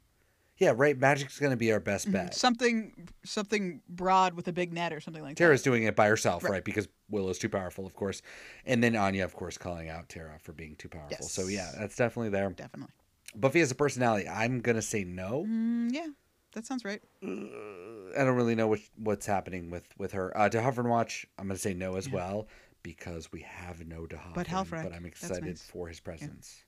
Yeah, 0.58 0.72
right. 0.74 0.98
Magic's 0.98 1.38
going 1.38 1.52
to 1.52 1.56
be 1.56 1.70
our 1.70 1.78
best 1.78 2.10
bet. 2.10 2.34
Something, 2.34 3.08
something 3.24 3.80
broad 3.88 4.34
with 4.34 4.48
a 4.48 4.52
big 4.52 4.72
net 4.72 4.92
or 4.92 4.98
something 5.00 5.22
like 5.22 5.36
that. 5.36 5.44
Tara's 5.44 5.62
doing 5.62 5.84
it 5.84 5.94
by 5.94 6.08
herself, 6.08 6.42
Right. 6.42 6.50
right. 6.54 6.64
Because 6.64 6.88
Willow's 7.08 7.38
too 7.38 7.48
powerful, 7.48 7.86
of 7.86 7.94
course. 7.94 8.22
And 8.66 8.82
then 8.82 8.96
Anya, 8.96 9.22
of 9.24 9.36
course, 9.36 9.56
calling 9.56 9.88
out 9.88 10.08
Tara 10.08 10.36
for 10.42 10.52
being 10.52 10.74
too 10.74 10.88
powerful. 10.88 11.24
So 11.28 11.46
yeah, 11.46 11.70
that's 11.78 11.94
definitely 11.94 12.30
there. 12.30 12.50
Definitely. 12.50 12.92
Buffy 13.36 13.60
has 13.60 13.70
a 13.70 13.76
personality. 13.76 14.28
I'm 14.28 14.60
gonna 14.60 14.82
say 14.82 15.04
no. 15.04 15.44
Mm, 15.48 15.90
yeah, 15.92 16.08
that 16.54 16.66
sounds 16.66 16.84
right. 16.84 17.00
I 17.22 18.24
don't 18.24 18.34
really 18.34 18.56
know 18.56 18.66
what, 18.66 18.80
what's 18.96 19.26
happening 19.26 19.70
with 19.70 19.86
with 19.96 20.10
her. 20.12 20.36
Uh, 20.36 20.48
D'Hoffryn 20.48 20.88
Watch, 20.88 21.24
I'm 21.38 21.46
gonna 21.46 21.58
say 21.58 21.74
no 21.74 21.94
as 21.96 22.08
well 22.08 22.48
because 22.94 23.30
we 23.30 23.40
have 23.42 23.86
no 23.86 24.06
Dehuff. 24.06 24.32
But 24.34 24.48
But 24.48 24.94
I'm 24.94 25.04
excited 25.04 25.44
nice. 25.44 25.60
for 25.62 25.88
his 25.88 26.00
presence. 26.00 26.64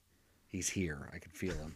He's 0.47 0.69
here. 0.69 1.09
I 1.11 1.17
can 1.17 1.31
feel 1.31 1.55
him. 1.55 1.75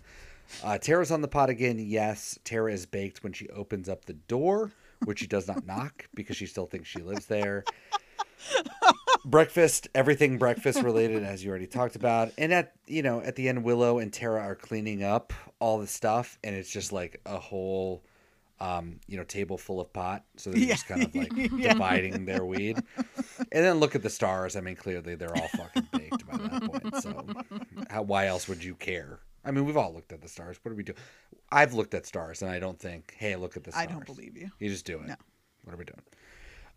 Uh, 0.64 0.78
Tara's 0.78 1.10
on 1.10 1.22
the 1.22 1.28
pot 1.28 1.50
again. 1.50 1.80
Yes, 1.80 2.38
Tara 2.44 2.72
is 2.72 2.86
baked 2.86 3.24
when 3.24 3.34
she 3.34 3.50
opens 3.50 3.90
up 3.90 4.06
the 4.06 4.14
door, 4.14 4.72
which 5.06 5.18
she 5.20 5.26
does 5.28 5.48
not 5.48 5.66
knock 5.72 6.08
because 6.14 6.38
she 6.38 6.46
still 6.46 6.68
thinks 6.68 6.88
she 6.88 7.00
lives 7.02 7.26
there. 7.26 7.64
breakfast, 9.26 9.88
everything 9.96 10.38
breakfast 10.38 10.84
related, 10.84 11.24
as 11.24 11.44
you 11.44 11.50
already 11.50 11.66
talked 11.66 11.96
about. 11.96 12.32
And 12.38 12.54
at 12.54 12.74
you 12.86 13.02
know, 13.02 13.22
at 13.22 13.36
the 13.36 13.50
end, 13.50 13.64
Willow 13.64 13.98
and 13.98 14.14
Tara 14.14 14.42
are 14.42 14.56
cleaning 14.56 15.04
up 15.04 15.34
all 15.60 15.80
the 15.80 15.88
stuff, 15.88 16.38
and 16.44 16.56
it's 16.56 16.70
just 16.70 16.92
like 16.92 17.20
a 17.26 17.40
whole 17.40 18.04
um, 18.60 19.00
you 19.08 19.18
know, 19.18 19.24
table 19.24 19.58
full 19.58 19.82
of 19.82 19.92
pot. 19.92 20.24
So 20.38 20.50
they're 20.52 20.68
just 20.68 20.88
kind 20.88 21.04
of 21.04 21.14
like 21.16 21.32
Yeah. 21.36 21.74
dividing 21.74 22.26
their 22.26 22.46
weed. 22.46 22.78
And 23.52 23.66
then 23.66 23.80
look 23.80 23.96
at 23.96 24.02
the 24.04 24.10
stars. 24.10 24.56
I 24.56 24.62
mean, 24.62 24.76
clearly 24.76 25.16
they're 25.16 25.36
all 25.36 25.48
fucking 25.50 25.88
baked 25.92 26.26
by 26.28 26.38
that 26.38 26.64
point. 26.64 26.96
So 27.02 27.26
how, 27.90 28.02
why 28.04 28.28
else 28.28 28.48
would 28.48 28.64
you 28.64 28.76
care? 28.76 29.20
I 29.44 29.52
mean, 29.52 29.66
we've 29.66 29.78
all 29.78 29.94
looked 29.94 30.12
at 30.12 30.22
the 30.22 30.28
stars. 30.28 30.58
What 30.64 30.72
do 30.72 30.76
we 30.76 30.84
do? 30.84 30.94
I've 31.52 31.74
looked 31.74 31.94
at 31.94 32.06
stars 32.06 32.42
and 32.42 32.50
I 32.50 32.60
don't 32.60 32.80
think, 32.80 33.14
hey, 33.18 33.36
look 33.36 33.56
at 33.58 33.64
the 33.64 33.72
stars. 33.72 33.88
I 33.88 33.92
don't 33.92 34.06
believe 34.06 34.36
you. 34.38 34.50
You 34.60 34.70
just 34.70 34.86
do 34.86 35.00
it. 35.00 35.08
No. 35.08 35.16
What 35.64 35.74
are 35.74 35.78
we 35.78 35.86
doing? 35.86 36.02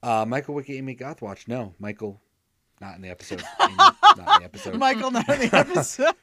Uh, 0.02 0.24
Michael 0.26 0.54
Wiki, 0.54 0.76
Amy 0.78 0.94
Gothwatch. 0.94 1.48
No, 1.48 1.74
Michael, 1.78 2.20
not 2.80 2.94
in 2.96 3.02
the 3.02 3.08
episode. 3.08 3.42
Amy, 3.60 3.74
not 3.76 3.96
in 4.16 4.24
the 4.24 4.44
episode. 4.44 4.74
Michael, 4.76 5.10
not 5.10 5.28
in 5.28 5.48
the 5.48 5.56
episode. 5.56 6.14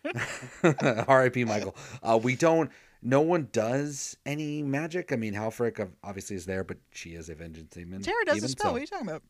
R.I.P. 1.07 1.43
Michael. 1.45 1.75
Uh, 2.01 2.19
we 2.21 2.35
don't. 2.35 2.69
No 3.01 3.21
one 3.21 3.49
does 3.51 4.17
any 4.25 4.63
magic. 4.63 5.11
I 5.11 5.15
mean, 5.15 5.33
Halfrek 5.33 5.87
obviously 6.03 6.35
is 6.35 6.45
there, 6.45 6.63
but 6.63 6.77
she 6.91 7.11
is 7.11 7.29
a 7.29 7.35
vengeance 7.35 7.69
demon. 7.75 8.01
Tara 8.01 8.25
does 8.25 8.35
demon, 8.35 8.45
a 8.45 8.49
spell. 8.49 8.65
so- 8.67 8.71
What 8.71 8.77
are 8.77 8.81
you 8.81 8.87
talking 8.87 9.07
about? 9.07 9.23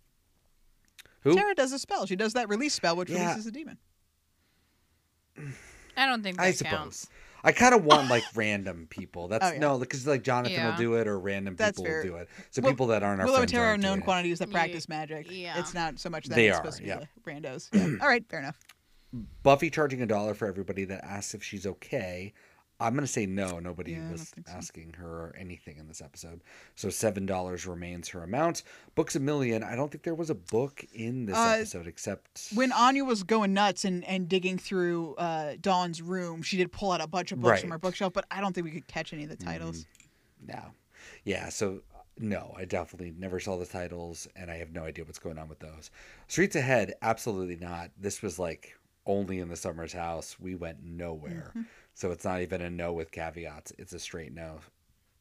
Who? 1.26 1.36
Tara 1.36 1.54
does 1.56 1.74
a 1.74 1.80
spell. 1.80 2.06
She 2.06 2.16
does 2.16 2.34
that 2.34 2.48
release 2.50 2.74
spell, 2.74 2.96
which 2.96 3.10
Yeah. 3.10 3.24
releases 3.30 3.48
a 3.48 3.52
demon. 3.52 3.78
I 5.98 6.06
don't 6.06 6.24
think 6.24 6.38
that 6.38 6.44
I 6.44 6.52
suppose. 6.52 6.72
counts. 6.72 7.08
I 7.44 7.52
kind 7.52 7.76
of 7.76 7.84
want 7.86 8.10
like 8.10 8.24
random 8.36 8.88
people. 8.90 9.28
That's 9.28 9.46
Oh, 9.46 9.52
yeah. 9.54 9.60
no, 9.60 9.78
because 9.78 10.06
like 10.08 10.24
Jonathan 10.24 10.54
Yeah. 10.56 10.70
will 10.72 10.78
do 10.78 10.94
it, 10.96 11.08
or 11.08 11.20
random 11.20 11.56
That's 11.56 11.78
people 11.80 11.86
fair. 11.86 11.98
will 12.04 12.10
do 12.10 12.16
it. 12.18 12.30
So 12.52 12.62
Will- 12.62 12.70
people 12.72 12.88
that 12.88 13.04
aren't 13.04 13.22
our 13.22 13.28
Willow 13.28 13.38
friends 13.40 13.52
and 13.52 13.58
Tara 13.60 13.74
are 13.74 13.78
known 13.78 13.92
doing 13.94 14.02
it. 14.02 14.06
quantities 14.06 14.40
that 14.40 14.52
practice 14.52 14.90
magic. 14.90 15.28
yeah. 15.30 15.60
It's 15.60 15.74
not 15.74 16.00
so 16.00 16.10
much 16.10 16.26
that 16.26 16.36
They 16.36 16.48
it's 16.48 16.58
are, 16.58 16.62
supposed 16.62 16.78
to 16.78 16.84
be 16.84 16.90
yeah. 16.90 17.00
the 17.00 17.32
randos. 17.32 17.70
Yeah. 17.74 17.98
All 18.02 18.08
right, 18.08 18.28
fair 18.30 18.40
enough. 18.40 18.60
Buffy 19.44 19.70
charging 19.70 20.02
a 20.02 20.06
dollar 20.06 20.34
for 20.34 20.48
everybody 20.48 20.84
that 20.86 21.04
asks 21.06 21.34
if 21.34 21.44
she's 21.44 21.66
okay. 21.66 22.34
I'm 22.80 22.94
gonna 22.94 23.08
say 23.08 23.26
no. 23.26 23.60
Nobody 23.60 23.94
Yeah, 23.94 24.12
was 24.12 24.30
so. 24.36 24.42
asking 24.52 24.94
her 24.94 25.34
anything 25.40 25.78
in 25.78 25.88
this 25.88 26.02
episode. 26.02 26.42
So 26.76 26.90
seven 26.90 27.26
dollars 27.26 27.66
remains 27.66 28.10
her 28.10 28.22
amount. 28.24 28.64
Books 28.96 29.16
a 29.16 29.20
million. 29.20 29.64
I 29.64 29.76
don't 29.78 29.90
think 29.90 30.04
there 30.04 30.14
was 30.16 30.30
a 30.30 30.36
book 30.36 30.84
in 30.94 31.26
this 31.26 31.38
Uh, 31.38 31.56
episode 31.60 31.88
except 31.88 32.50
When 32.54 32.72
Anya 32.74 33.06
was 33.06 33.24
going 33.24 33.54
nuts 33.54 33.86
and, 33.86 34.04
and 34.04 34.28
digging 34.28 34.58
through 34.58 35.16
uh, 35.16 35.56
Dawn's 35.62 36.02
room, 36.02 36.42
she 36.42 36.58
did 36.58 36.72
pull 36.72 36.92
out 36.92 37.00
a 37.02 37.08
bunch 37.08 37.32
of 37.32 37.40
books 37.40 37.62
from 37.62 37.72
her 37.72 37.78
bookshelf, 37.78 38.12
but 38.12 38.26
I 38.30 38.42
don't 38.42 38.54
think 38.54 38.66
we 38.66 38.72
could 38.72 38.88
catch 38.88 39.14
any 39.14 39.24
of 39.24 39.30
the 39.30 39.38
titles. 39.38 39.86
no. 40.46 40.72
Yeah, 41.24 41.50
so 41.50 41.82
uh, 41.96 42.00
no, 42.20 42.54
I 42.58 42.66
definitely 42.66 43.14
never 43.18 43.40
saw 43.40 43.58
the 43.58 43.66
titles 43.66 44.28
and 44.36 44.50
I 44.52 44.56
have 44.58 44.72
no 44.72 44.84
idea 44.84 45.06
what's 45.06 45.20
going 45.20 45.38
on 45.38 45.48
with 45.48 45.60
those. 45.60 45.92
Streets 46.28 46.56
Ahead, 46.56 46.96
absolutely 47.02 47.56
not. 47.58 47.92
This 47.98 48.22
was 48.22 48.38
like 48.40 48.76
only 49.06 49.40
in 49.40 49.50
the 49.50 49.56
Summers 49.56 49.94
house. 49.94 50.38
We 50.40 50.56
went 50.56 50.84
nowhere. 50.84 51.52
Mhm. 51.56 51.66
So 51.96 52.12
it's 52.12 52.24
not 52.26 52.42
even 52.42 52.62
a 52.62 52.70
no 52.70 52.94
with 52.94 53.10
caveats. 53.12 53.72
It's 53.80 53.94
a 53.94 54.00
straight 54.00 54.34
no. 54.34 54.60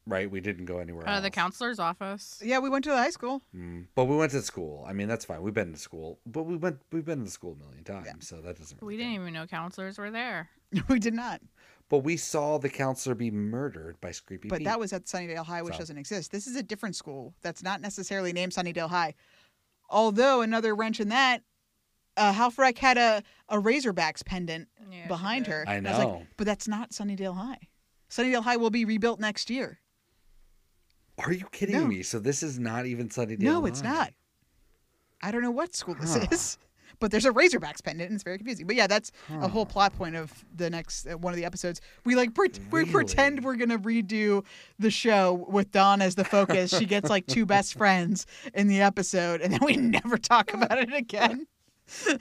Right? 0.06 0.30
We 0.30 0.40
didn't 0.40 0.66
go 0.66 0.80
anywhere 0.80 1.08
Out 1.08 1.14
else. 1.14 1.22
the 1.22 1.30
counselor's 1.30 1.78
office. 1.78 2.38
Yeah, 2.44 2.58
we 2.58 2.68
went 2.68 2.84
to 2.84 2.90
the 2.90 2.96
high 2.98 3.08
school. 3.08 3.40
Mm, 3.56 3.86
but 3.94 4.04
we 4.04 4.16
went 4.16 4.32
to 4.32 4.42
school. 4.42 4.84
I 4.86 4.92
mean, 4.92 5.08
that's 5.08 5.24
fine. 5.24 5.40
We've 5.40 5.54
been 5.54 5.72
to 5.72 5.78
school, 5.78 6.18
but 6.26 6.42
we 6.42 6.56
went 6.56 6.80
we've 6.92 7.06
been 7.06 7.24
to 7.24 7.30
school 7.30 7.52
a 7.58 7.64
million 7.64 7.84
times, 7.84 8.28
so 8.28 8.42
that 8.42 8.58
doesn't. 8.58 8.82
We 8.82 8.98
didn't 8.98 9.12
even 9.14 9.32
know 9.32 9.46
counselors 9.46 9.96
were 9.96 10.10
there. 10.10 10.50
we 10.88 10.98
did 10.98 11.14
not. 11.14 11.40
But 11.88 11.98
we 11.98 12.16
saw 12.18 12.58
the 12.58 12.68
counselor 12.68 13.14
be 13.14 13.30
murdered 13.30 13.98
by 14.00 14.10
Screepy 14.10 14.48
But 14.48 14.58
Pete. 14.58 14.64
that 14.66 14.78
was 14.80 14.92
at 14.92 15.04
Sunnydale 15.04 15.44
High, 15.46 15.62
which 15.62 15.74
So- 15.74 15.78
doesn't 15.80 15.96
exist. 15.98 16.32
This 16.32 16.46
is 16.46 16.56
a 16.56 16.62
different 16.62 16.96
school 16.96 17.34
that's 17.42 17.62
not 17.62 17.80
necessarily 17.80 18.32
named 18.34 18.52
Sunnydale 18.52 18.88
High. 18.90 19.14
Although 19.88 20.40
another 20.42 20.74
wrench 20.74 20.98
in 21.00 21.08
that, 21.10 21.42
uh, 22.16 22.32
Halfrek 22.32 22.78
had 22.78 22.96
a, 22.98 23.22
a 23.48 23.56
Razorbacks 23.58 24.24
pendant 24.24 24.68
Yeah, 24.90 25.06
behind 25.08 25.46
her. 25.48 25.64
I 25.66 25.74
And 25.74 25.86
was 25.86 25.98
like, 25.98 26.08
know. 26.08 26.26
but 26.36 26.46
that's 26.46 26.68
not 26.68 26.90
Sunnydale 26.90 27.34
High. 27.36 27.58
Sunnydale 28.10 28.42
High 28.42 28.56
will 28.56 28.70
be 28.70 28.84
rebuilt 28.84 29.20
next 29.20 29.50
year. 29.50 29.78
Are 31.18 31.32
you 31.32 31.46
kidding 31.52 31.76
No. 31.76 31.86
me? 31.86 32.02
So 32.02 32.18
this 32.18 32.42
is 32.42 32.58
not 32.58 32.86
even 32.86 33.08
Sunnydale. 33.08 33.40
no, 33.40 33.66
it's 33.66 33.82
not. 33.82 34.12
I 35.22 35.30
don't 35.30 35.42
know 35.42 35.50
what 35.50 35.74
school 35.74 35.94
this 35.94 36.16
is, 36.16 36.58
but 37.00 37.10
there's 37.10 37.24
a 37.24 37.30
Razorbacks 37.30 37.82
pendant, 37.82 38.10
and 38.10 38.16
it's 38.16 38.24
very 38.24 38.36
confusing. 38.36 38.66
But 38.66 38.76
yeah, 38.76 38.86
that's 38.86 39.10
a 39.30 39.48
whole 39.48 39.64
plot 39.64 39.96
point 39.96 40.16
of 40.16 40.44
the 40.54 40.68
next 40.68 41.06
uh, 41.06 41.16
one 41.16 41.32
of 41.32 41.36
the 41.38 41.44
episodes. 41.46 41.80
We 42.04 42.14
like 42.14 42.34
pre- 42.34 42.50
we 42.70 42.84
pretend 42.84 43.42
we're 43.42 43.54
gonna 43.56 43.78
redo 43.78 44.44
the 44.78 44.90
show 44.90 45.46
with 45.48 45.70
Dawn 45.70 46.02
as 46.02 46.14
the 46.14 46.24
focus. 46.24 46.76
she 46.76 46.84
gets 46.84 47.08
like 47.08 47.26
two 47.26 47.46
best 47.46 47.74
friends 47.74 48.26
in 48.52 48.66
the 48.68 48.80
episode, 48.82 49.40
and 49.40 49.52
then 49.52 49.60
we 49.64 49.76
never 49.78 50.18
talk 50.18 50.52
about 50.54 50.78
it 50.78 50.92
again. 50.92 51.46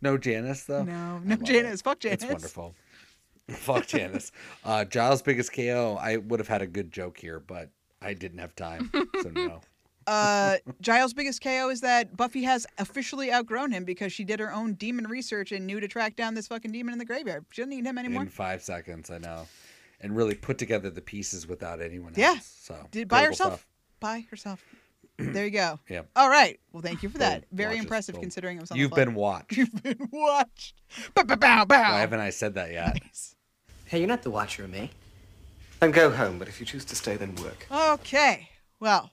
No 0.00 0.18
Janice 0.18 0.64
though. 0.64 0.82
No, 0.84 1.18
no 1.24 1.36
Janice. 1.36 1.80
it. 1.80 1.84
Fuck 1.84 2.00
Janice. 2.00 2.22
It's 2.22 2.32
wonderful. 2.32 2.74
Fuck 3.48 3.86
Janice. 3.86 4.32
Uh, 4.64 4.84
Giles' 4.84 5.20
biggest 5.22 5.52
KO. 5.52 5.98
I 6.00 6.16
would 6.16 6.40
have 6.40 6.48
had 6.48 6.62
a 6.62 6.66
good 6.66 6.90
joke 6.90 7.18
here, 7.18 7.38
but 7.40 7.70
I 8.00 8.14
didn't 8.14 8.38
have 8.38 8.56
time. 8.56 8.90
So 9.22 9.28
no. 9.30 9.60
uh, 10.06 10.56
Giles' 10.80 11.12
biggest 11.12 11.42
KO 11.42 11.68
is 11.70 11.80
that 11.82 12.16
Buffy 12.16 12.42
has 12.44 12.66
officially 12.78 13.30
outgrown 13.32 13.70
him 13.70 13.84
because 13.84 14.10
she 14.12 14.24
did 14.24 14.40
her 14.40 14.50
own 14.52 14.72
demon 14.74 15.06
research 15.06 15.52
and 15.52 15.66
knew 15.66 15.80
to 15.80 15.88
track 15.88 16.16
down 16.16 16.34
this 16.34 16.48
fucking 16.48 16.72
demon 16.72 16.92
in 16.94 16.98
the 16.98 17.04
graveyard. 17.04 17.44
She 17.50 17.60
doesn't 17.62 17.70
need 17.70 17.84
him 17.86 17.98
anymore. 17.98 18.22
In 18.22 18.28
five 18.28 18.62
seconds, 18.62 19.10
I 19.10 19.18
know, 19.18 19.46
and 20.00 20.16
really 20.16 20.34
put 20.34 20.56
together 20.58 20.88
the 20.90 21.02
pieces 21.02 21.46
without 21.46 21.80
anyone 21.82 22.14
Yeah. 22.16 22.28
else. 22.36 22.58
So 22.62 22.76
Did 22.90 23.08
by 23.08 23.24
herself. 23.24 23.52
stuff. 23.54 23.66
By 24.00 24.26
herself. 24.30 24.64
There 25.18 25.44
you 25.44 25.50
go. 25.50 25.78
Yeah. 25.88 26.02
All 26.16 26.28
right. 26.28 26.58
Well, 26.72 26.82
thank 26.82 27.02
you 27.02 27.08
for 27.08 27.18
that. 27.18 27.42
Boom. 27.50 27.56
Very 27.56 27.68
Watches. 27.74 27.84
impressive 27.84 28.14
Boom. 28.14 28.22
considering 28.22 28.56
it 28.58 28.60
was 28.62 28.70
on 28.70 28.78
You've 28.78 28.90
the 28.90 28.96
been 28.96 29.14
watched. 29.14 29.52
You've 29.56 29.82
been 29.82 30.08
watched. 30.12 30.74
Bow, 31.14 31.22
bow, 31.24 31.36
bow, 31.36 31.64
bow. 31.64 31.92
Why 31.92 32.00
haven't 32.00 32.20
I 32.20 32.30
said 32.30 32.54
that 32.54 32.72
yet? 32.72 32.98
Hey, 33.86 33.98
you're 33.98 34.08
not 34.08 34.22
the 34.22 34.30
watcher 34.30 34.64
of 34.64 34.70
me. 34.70 34.90
Then 35.80 35.90
go 35.90 36.10
home, 36.10 36.38
but 36.38 36.48
if 36.48 36.58
you 36.60 36.66
choose 36.66 36.84
to 36.86 36.96
stay, 36.96 37.16
then 37.16 37.34
work. 37.36 37.66
Okay. 37.70 38.48
Well, 38.80 39.10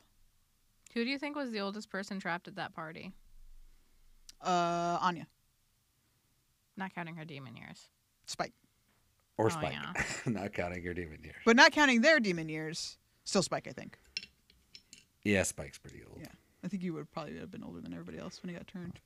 Who 0.94 1.04
do 1.04 1.10
you 1.10 1.18
think 1.20 1.36
was 1.36 1.52
the 1.52 1.60
oldest 1.60 1.90
person 1.90 2.20
trapped 2.20 2.48
at 2.48 2.56
that 2.56 2.74
party? 2.74 3.12
uh, 4.44 4.98
Anya, 5.02 5.28
Not 6.78 6.94
counting 6.96 7.16
her 7.16 7.26
demon 7.26 7.56
years. 7.56 7.88
Spike. 8.26 8.54
Or 9.38 9.48
Oh, 9.48 9.50
Spike. 9.50 9.74
yeah. 9.74 9.94
Not 10.32 10.54
counting 10.54 10.84
your 10.84 10.94
demon 10.94 11.20
years. 11.24 11.36
But 11.46 11.56
not 11.56 11.72
counting 11.72 12.02
their 12.02 12.20
demon 12.20 12.50
years, 12.50 12.98
still 13.24 13.44
Spike, 13.44 13.68
I 13.68 13.72
think. 13.72 13.98
Yeah, 15.24 15.44
Spike's 15.44 15.78
pretty 15.78 16.02
old. 16.10 16.20
Yeah. 16.22 16.28
I 16.64 16.68
think 16.68 16.84
you 16.84 16.94
would 16.94 17.12
probably 17.12 17.38
have 17.40 17.52
been 17.52 17.64
older 17.64 17.82
than 17.82 17.94
everybody 17.94 18.18
else 18.20 18.42
when 18.42 18.50
he 18.50 18.56
got 18.56 18.68
turned. 18.68 19.00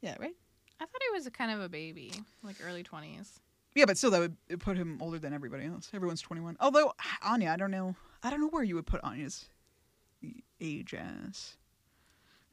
Yeah, 0.00 0.16
right? 0.18 0.34
I 0.80 0.84
thought 0.84 1.02
he 1.10 1.14
was 1.14 1.26
a 1.26 1.30
kind 1.30 1.50
of 1.50 1.60
a 1.60 1.68
baby, 1.68 2.12
like 2.42 2.56
early 2.66 2.82
20s. 2.82 3.40
Yeah, 3.74 3.86
but 3.86 3.98
still, 3.98 4.10
that 4.10 4.20
would 4.20 4.60
put 4.60 4.76
him 4.76 4.98
older 5.02 5.18
than 5.18 5.32
everybody 5.32 5.66
else. 5.66 5.90
Everyone's 5.92 6.20
21. 6.20 6.56
Although, 6.60 6.92
Anya, 7.22 7.50
I 7.50 7.56
don't 7.56 7.70
know. 7.70 7.96
I 8.22 8.30
don't 8.30 8.40
know 8.40 8.48
where 8.48 8.62
you 8.62 8.76
would 8.76 8.86
put 8.86 9.02
Anya's 9.02 9.46
age 10.60 10.94
as. 10.94 11.56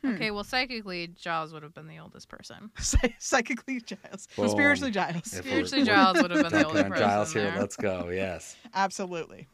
Hmm. 0.03 0.15
Okay, 0.15 0.31
well, 0.31 0.43
psychically, 0.43 1.07
Giles 1.07 1.53
would 1.53 1.61
have 1.61 1.75
been 1.75 1.87
the 1.87 1.99
oldest 1.99 2.27
person. 2.27 2.71
Psychically 3.19 3.81
Giles. 3.81 4.27
Well, 4.35 4.49
spiritually 4.49 4.91
Giles. 4.91 5.29
Spiritually, 5.31 5.85
Giles 5.85 6.19
would 6.21 6.31
have 6.31 6.41
been 6.41 6.51
the 6.51 6.65
oldest 6.65 6.75
older 6.75 6.85
on 6.85 6.89
person. 6.91 7.07
Giles 7.07 7.33
here. 7.33 7.43
there. 7.43 7.59
Let's 7.59 7.75
go. 7.75 8.09
Yes. 8.09 8.55
Absolutely. 8.73 9.47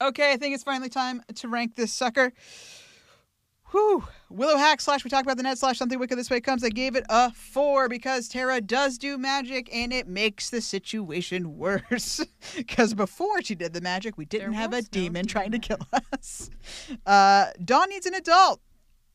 Okay, 0.00 0.32
I 0.32 0.36
think 0.36 0.54
it's 0.54 0.64
finally 0.64 0.88
time 0.88 1.22
to 1.36 1.48
rank 1.48 1.76
this 1.76 1.92
sucker. 1.92 2.32
Whew. 3.70 4.04
Willow 4.30 4.56
hack 4.56 4.80
slash 4.80 5.02
we 5.02 5.10
talked 5.10 5.26
about 5.26 5.36
the 5.36 5.42
net 5.42 5.58
slash 5.58 5.78
something 5.78 5.98
wicked 5.98 6.16
this 6.18 6.30
way 6.30 6.40
comes. 6.40 6.62
I 6.62 6.68
gave 6.68 6.94
it 6.94 7.04
a 7.08 7.32
four 7.32 7.88
because 7.88 8.28
Tara 8.28 8.60
does 8.60 8.98
do 8.98 9.18
magic 9.18 9.68
and 9.74 9.92
it 9.92 10.06
makes 10.06 10.50
the 10.50 10.60
situation 10.60 11.56
worse. 11.58 12.24
Because 12.56 12.94
before 12.94 13.42
she 13.42 13.54
did 13.54 13.72
the 13.72 13.80
magic, 13.80 14.16
we 14.16 14.24
didn't 14.26 14.52
have 14.52 14.72
a 14.72 14.82
demon 14.82 15.26
trying 15.26 15.50
to 15.52 15.58
kill 15.58 15.78
us. 16.12 16.50
Uh, 17.06 17.46
Dawn 17.64 17.88
needs 17.88 18.06
an 18.06 18.14
adult. 18.14 18.60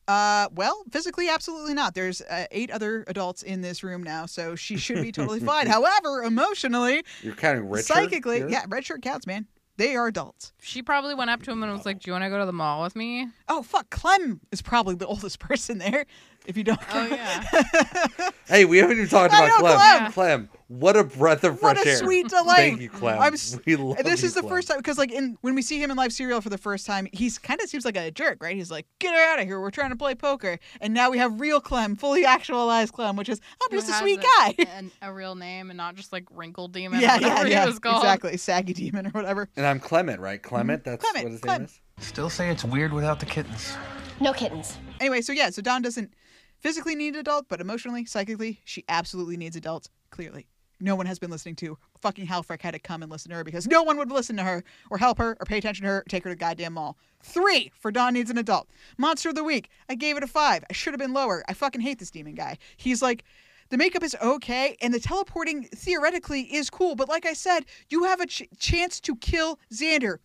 Uh, 0.08 0.48
well, 0.52 0.82
physically, 0.90 1.28
absolutely 1.28 1.72
not. 1.72 1.94
There's 1.94 2.20
uh, 2.22 2.46
eight 2.50 2.70
other 2.70 3.04
adults 3.06 3.42
in 3.42 3.60
this 3.60 3.84
room 3.84 4.02
now, 4.02 4.26
so 4.26 4.56
she 4.56 4.76
should 4.76 5.00
be 5.02 5.12
totally 5.12 5.38
fine. 5.40 5.66
However, 5.68 6.24
emotionally, 6.24 7.02
You're 7.22 7.34
counting 7.34 7.68
Richard. 7.70 7.86
psychically, 7.86 8.38
here? 8.38 8.48
yeah, 8.48 8.64
red 8.68 8.84
shirt 8.84 9.02
counts, 9.02 9.26
man. 9.26 9.46
They 9.80 9.96
are 9.96 10.08
adults. 10.08 10.52
She 10.60 10.82
probably 10.82 11.14
went 11.14 11.30
up 11.30 11.42
to 11.44 11.50
him 11.50 11.62
and 11.62 11.72
was 11.72 11.86
like, 11.86 12.00
"Do 12.00 12.10
you 12.10 12.12
want 12.12 12.24
to 12.24 12.28
go 12.28 12.38
to 12.38 12.44
the 12.44 12.52
mall 12.52 12.82
with 12.82 12.94
me?" 12.94 13.28
Oh 13.48 13.62
fuck, 13.62 13.88
Clem 13.88 14.42
is 14.52 14.60
probably 14.60 14.94
the 14.94 15.06
oldest 15.14 15.38
person 15.38 15.78
there. 15.78 16.04
If 16.46 16.56
you 16.56 16.64
don't, 16.64 16.80
oh 16.92 17.06
yeah. 17.06 18.30
Hey, 18.48 18.64
we 18.64 18.78
haven't 18.78 18.96
even 18.96 19.08
talked 19.08 19.32
I 19.32 19.46
about 19.46 19.48
know, 19.62 19.68
Clem. 19.68 19.78
Clem. 19.78 20.12
Clem, 20.12 20.48
what 20.66 20.96
a 20.96 21.04
breath 21.04 21.44
of 21.44 21.60
fresh 21.60 21.76
What 21.76 21.86
a 21.86 21.90
air. 21.90 21.96
sweet 21.98 22.28
delight! 22.28 22.56
Thank 22.56 22.80
you, 22.80 22.88
Clem. 22.88 23.20
I'm 23.20 23.34
s- 23.34 23.56
we 23.64 23.76
love 23.76 23.98
this 23.98 24.22
you, 24.22 24.26
is 24.26 24.34
the 24.34 24.40
Clem. 24.40 24.50
first 24.54 24.66
time 24.68 24.78
because, 24.78 24.98
like, 24.98 25.12
in 25.12 25.36
when 25.42 25.54
we 25.54 25.62
see 25.62 25.80
him 25.80 25.90
in 25.92 25.96
Life 25.96 26.10
Serial 26.10 26.40
for 26.40 26.48
the 26.48 26.58
first 26.58 26.84
time, 26.86 27.06
he's 27.12 27.38
kind 27.38 27.60
of 27.60 27.68
seems 27.68 27.84
like 27.84 27.96
a 27.96 28.10
jerk, 28.10 28.42
right? 28.42 28.56
He's 28.56 28.70
like, 28.70 28.86
"Get 28.98 29.14
her 29.14 29.32
out 29.32 29.38
of 29.38 29.44
here! 29.46 29.60
We're 29.60 29.70
trying 29.70 29.90
to 29.90 29.96
play 29.96 30.16
poker." 30.16 30.58
And 30.80 30.92
now 30.94 31.10
we 31.10 31.18
have 31.18 31.40
real 31.40 31.60
Clem, 31.60 31.94
fully 31.94 32.24
actualized 32.24 32.92
Clem, 32.92 33.14
which 33.14 33.28
is 33.28 33.40
I'm 33.62 33.70
Who 33.70 33.76
just 33.76 33.90
a 33.90 33.92
sweet 33.94 34.18
a- 34.18 34.22
guy. 34.22 34.54
and 34.76 34.90
a 35.02 35.12
real 35.12 35.36
name 35.36 35.70
and 35.70 35.76
not 35.76 35.94
just 35.94 36.12
like 36.12 36.24
wrinkled 36.32 36.72
Demon. 36.72 37.00
yeah, 37.00 37.18
or 37.18 37.20
yeah, 37.20 37.28
whatever 37.28 37.48
yeah, 37.48 37.60
he 37.60 37.66
was 37.66 37.76
exactly, 37.76 38.36
saggy 38.38 38.72
demon 38.72 39.06
or 39.06 39.10
whatever. 39.10 39.48
And 39.56 39.64
I'm 39.66 39.78
Clement, 39.78 40.18
right? 40.18 40.40
Mm-hmm. 40.42 40.48
Clement. 40.48 40.84
That's 40.84 41.04
Clement, 41.04 41.24
what 41.24 41.32
his 41.32 41.40
Clem. 41.40 41.58
name 41.62 41.64
is. 41.66 41.80
Still 42.04 42.30
say 42.30 42.48
it's 42.48 42.64
weird 42.64 42.92
without 42.94 43.20
the 43.20 43.26
kittens. 43.26 43.74
No 44.20 44.32
kittens. 44.32 44.76
Anyway, 45.00 45.20
so 45.20 45.32
yeah, 45.32 45.50
so 45.50 45.62
Dawn 45.62 45.82
doesn't 45.82 46.12
physically 46.60 46.94
need 46.94 47.14
an 47.14 47.20
adult, 47.20 47.46
but 47.48 47.60
emotionally, 47.60 48.04
psychically, 48.04 48.60
she 48.64 48.84
absolutely 48.88 49.36
needs 49.36 49.56
adults. 49.56 49.88
Clearly, 50.10 50.46
no 50.80 50.96
one 50.96 51.06
has 51.06 51.18
been 51.18 51.30
listening 51.30 51.56
to 51.56 51.78
fucking 52.00 52.26
Halfrek 52.26 52.62
had 52.62 52.72
to 52.72 52.78
come 52.78 53.02
and 53.02 53.10
listen 53.10 53.30
to 53.30 53.36
her 53.36 53.44
because 53.44 53.66
no 53.66 53.82
one 53.82 53.98
would 53.98 54.10
listen 54.10 54.36
to 54.36 54.42
her 54.42 54.64
or 54.90 54.98
help 54.98 55.18
her 55.18 55.36
or 55.38 55.44
pay 55.44 55.58
attention 55.58 55.84
to 55.84 55.90
her 55.90 55.98
or 55.98 56.04
take 56.08 56.24
her 56.24 56.30
to 56.30 56.34
the 56.34 56.40
goddamn 56.40 56.74
mall. 56.74 56.96
Three 57.22 57.70
for 57.78 57.90
Dawn 57.90 58.14
needs 58.14 58.30
an 58.30 58.38
adult. 58.38 58.68
Monster 58.96 59.28
of 59.28 59.34
the 59.34 59.44
week. 59.44 59.70
I 59.88 59.94
gave 59.94 60.16
it 60.16 60.22
a 60.22 60.26
five. 60.26 60.64
I 60.70 60.72
should 60.72 60.94
have 60.94 61.00
been 61.00 61.12
lower. 61.12 61.44
I 61.48 61.54
fucking 61.54 61.82
hate 61.82 61.98
this 61.98 62.10
demon 62.10 62.34
guy. 62.34 62.58
He's 62.76 63.02
like. 63.02 63.24
The 63.68 63.76
makeup 63.76 64.02
is 64.02 64.16
okay, 64.20 64.76
and 64.82 64.92
the 64.92 64.98
teleporting 64.98 65.62
theoretically 65.72 66.40
is 66.52 66.70
cool, 66.70 66.96
but 66.96 67.08
like 67.08 67.24
I 67.24 67.34
said, 67.34 67.66
you 67.88 68.02
have 68.02 68.20
a 68.20 68.26
ch- 68.26 68.48
chance 68.58 68.98
to 69.02 69.14
kill 69.14 69.60
Xander. 69.72 70.18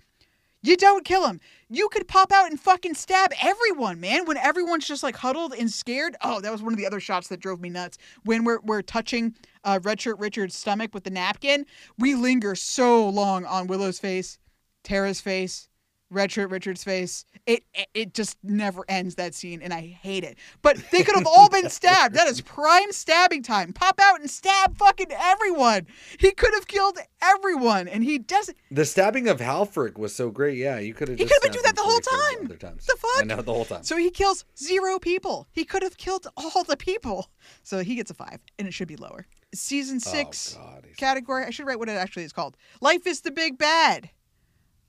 You 0.65 0.75
don't 0.75 1.05
kill 1.05 1.27
him. 1.27 1.39
You 1.69 1.89
could 1.89 2.07
pop 2.07 2.31
out 2.31 2.49
and 2.49 2.59
fucking 2.59 2.95
stab 2.95 3.31
everyone, 3.39 3.99
man. 3.99 4.25
When 4.25 4.35
everyone's 4.35 4.87
just 4.87 5.03
like 5.03 5.15
huddled 5.15 5.53
and 5.53 5.69
scared. 5.69 6.15
Oh, 6.21 6.41
that 6.41 6.51
was 6.51 6.63
one 6.63 6.73
of 6.73 6.79
the 6.79 6.87
other 6.87 6.99
shots 6.99 7.27
that 7.27 7.39
drove 7.39 7.61
me 7.61 7.69
nuts. 7.69 7.99
When 8.23 8.43
we're 8.43 8.59
we're 8.61 8.81
touching 8.81 9.35
uh, 9.63 9.79
Red 9.83 10.01
Shirt 10.01 10.17
Richard's 10.17 10.55
stomach 10.55 10.91
with 10.91 11.03
the 11.03 11.11
napkin, 11.11 11.67
we 11.99 12.15
linger 12.15 12.55
so 12.55 13.07
long 13.07 13.45
on 13.45 13.67
Willow's 13.67 13.99
face, 13.99 14.39
Tara's 14.83 15.21
face, 15.21 15.69
Red 16.11 16.31
Shirt 16.31 16.49
Richard's 16.51 16.83
face. 16.83 17.25
It 17.45 17.63
it 17.93 18.13
just 18.13 18.37
never 18.43 18.85
ends 18.87 19.15
that 19.15 19.33
scene, 19.33 19.61
and 19.61 19.73
I 19.73 19.81
hate 19.81 20.23
it. 20.23 20.37
But 20.61 20.77
they 20.91 21.03
could 21.03 21.15
have 21.15 21.25
all 21.27 21.49
been 21.49 21.69
stabbed. 21.69 22.15
That 22.15 22.27
is 22.27 22.41
prime 22.41 22.91
stabbing 22.91 23.43
time. 23.43 23.73
Pop 23.73 23.99
out 24.01 24.19
and 24.19 24.29
stab 24.29 24.77
fucking 24.77 25.11
everyone. 25.11 25.87
He 26.19 26.31
could 26.31 26.53
have 26.53 26.67
killed 26.67 26.97
everyone, 27.21 27.87
and 27.87 28.03
he 28.03 28.19
doesn't. 28.19 28.57
The 28.71 28.85
stabbing 28.85 29.27
of 29.27 29.39
Halfrek 29.39 29.97
was 29.97 30.15
so 30.15 30.29
great. 30.29 30.57
Yeah, 30.57 30.79
you 30.79 30.93
could 30.93 31.07
have. 31.07 31.17
He 31.17 31.25
could 31.25 31.33
have 31.33 31.41
been 31.41 31.51
doing 31.51 31.63
that 31.63 31.75
the 31.75 31.81
whole 31.81 31.99
before 31.99 32.19
he 32.19 32.35
killed 32.35 32.37
time. 32.39 32.45
Other 32.45 32.57
times. 32.57 32.85
The 32.85 32.97
fuck? 32.97 33.21
I 33.21 33.23
know 33.23 33.41
the 33.41 33.53
whole 33.53 33.65
time. 33.65 33.83
So 33.83 33.97
he 33.97 34.11
kills 34.11 34.45
zero 34.57 34.99
people. 34.99 35.47
He 35.51 35.65
could 35.65 35.81
have 35.83 35.97
killed 35.97 36.27
all 36.37 36.63
the 36.63 36.77
people. 36.77 37.29
So 37.63 37.79
he 37.83 37.95
gets 37.95 38.11
a 38.11 38.13
five, 38.13 38.39
and 38.59 38.67
it 38.67 38.73
should 38.73 38.87
be 38.87 38.95
lower. 38.95 39.25
Season 39.53 39.97
Oh, 40.05 40.09
six 40.11 40.57
category. 40.97 41.45
I 41.45 41.49
should 41.49 41.65
write 41.65 41.79
what 41.79 41.89
it 41.89 41.93
actually 41.93 42.23
is 42.23 42.33
called. 42.33 42.57
Life 42.81 43.07
is 43.07 43.21
the 43.21 43.31
big 43.31 43.57
bad. 43.57 44.09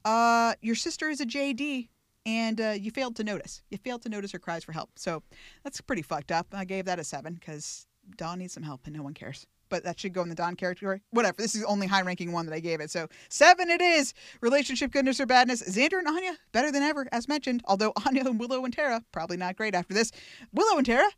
Uh, 0.06 0.54
your 0.62 0.76
sister 0.76 1.08
is 1.08 1.20
a 1.20 1.26
JD, 1.26 1.88
and 2.24 2.60
uh, 2.60 2.70
you 2.78 2.92
failed 2.92 3.16
to 3.16 3.24
notice. 3.24 3.62
You 3.70 3.78
failed 3.78 4.02
to 4.02 4.08
notice 4.08 4.30
her 4.30 4.38
cries 4.38 4.62
for 4.62 4.70
help. 4.70 4.90
So 4.94 5.20
that's 5.64 5.80
pretty 5.80 6.02
fucked 6.02 6.30
up. 6.30 6.46
I 6.52 6.64
gave 6.64 6.84
that 6.84 7.00
a 7.00 7.04
seven 7.04 7.34
because 7.34 7.88
Dawn 8.16 8.38
needs 8.38 8.52
some 8.52 8.62
help, 8.62 8.82
and 8.84 8.94
no 8.94 9.02
one 9.02 9.14
cares. 9.14 9.48
But 9.68 9.82
that 9.82 9.98
should 9.98 10.12
go 10.12 10.22
in 10.22 10.28
the 10.28 10.36
Dawn 10.36 10.54
category. 10.54 11.02
Whatever. 11.10 11.38
This 11.38 11.56
is 11.56 11.62
the 11.62 11.66
only 11.66 11.88
high 11.88 12.02
ranking 12.02 12.30
one 12.30 12.46
that 12.46 12.54
I 12.54 12.60
gave 12.60 12.80
it. 12.80 12.88
So 12.88 13.08
seven 13.30 13.68
it 13.68 13.80
is. 13.80 14.14
Relationship 14.40 14.92
goodness 14.92 15.18
or 15.18 15.26
badness. 15.26 15.60
Xander 15.64 15.98
and 15.98 16.06
Anya 16.06 16.36
better 16.52 16.70
than 16.70 16.84
ever, 16.84 17.08
as 17.10 17.26
mentioned. 17.26 17.62
Although 17.64 17.92
Anya 18.06 18.24
and 18.26 18.38
Willow 18.38 18.64
and 18.64 18.72
Tara 18.72 19.02
probably 19.10 19.36
not 19.36 19.56
great 19.56 19.74
after 19.74 19.92
this. 19.92 20.12
Willow 20.52 20.76
and 20.76 20.86
Tara, 20.86 21.08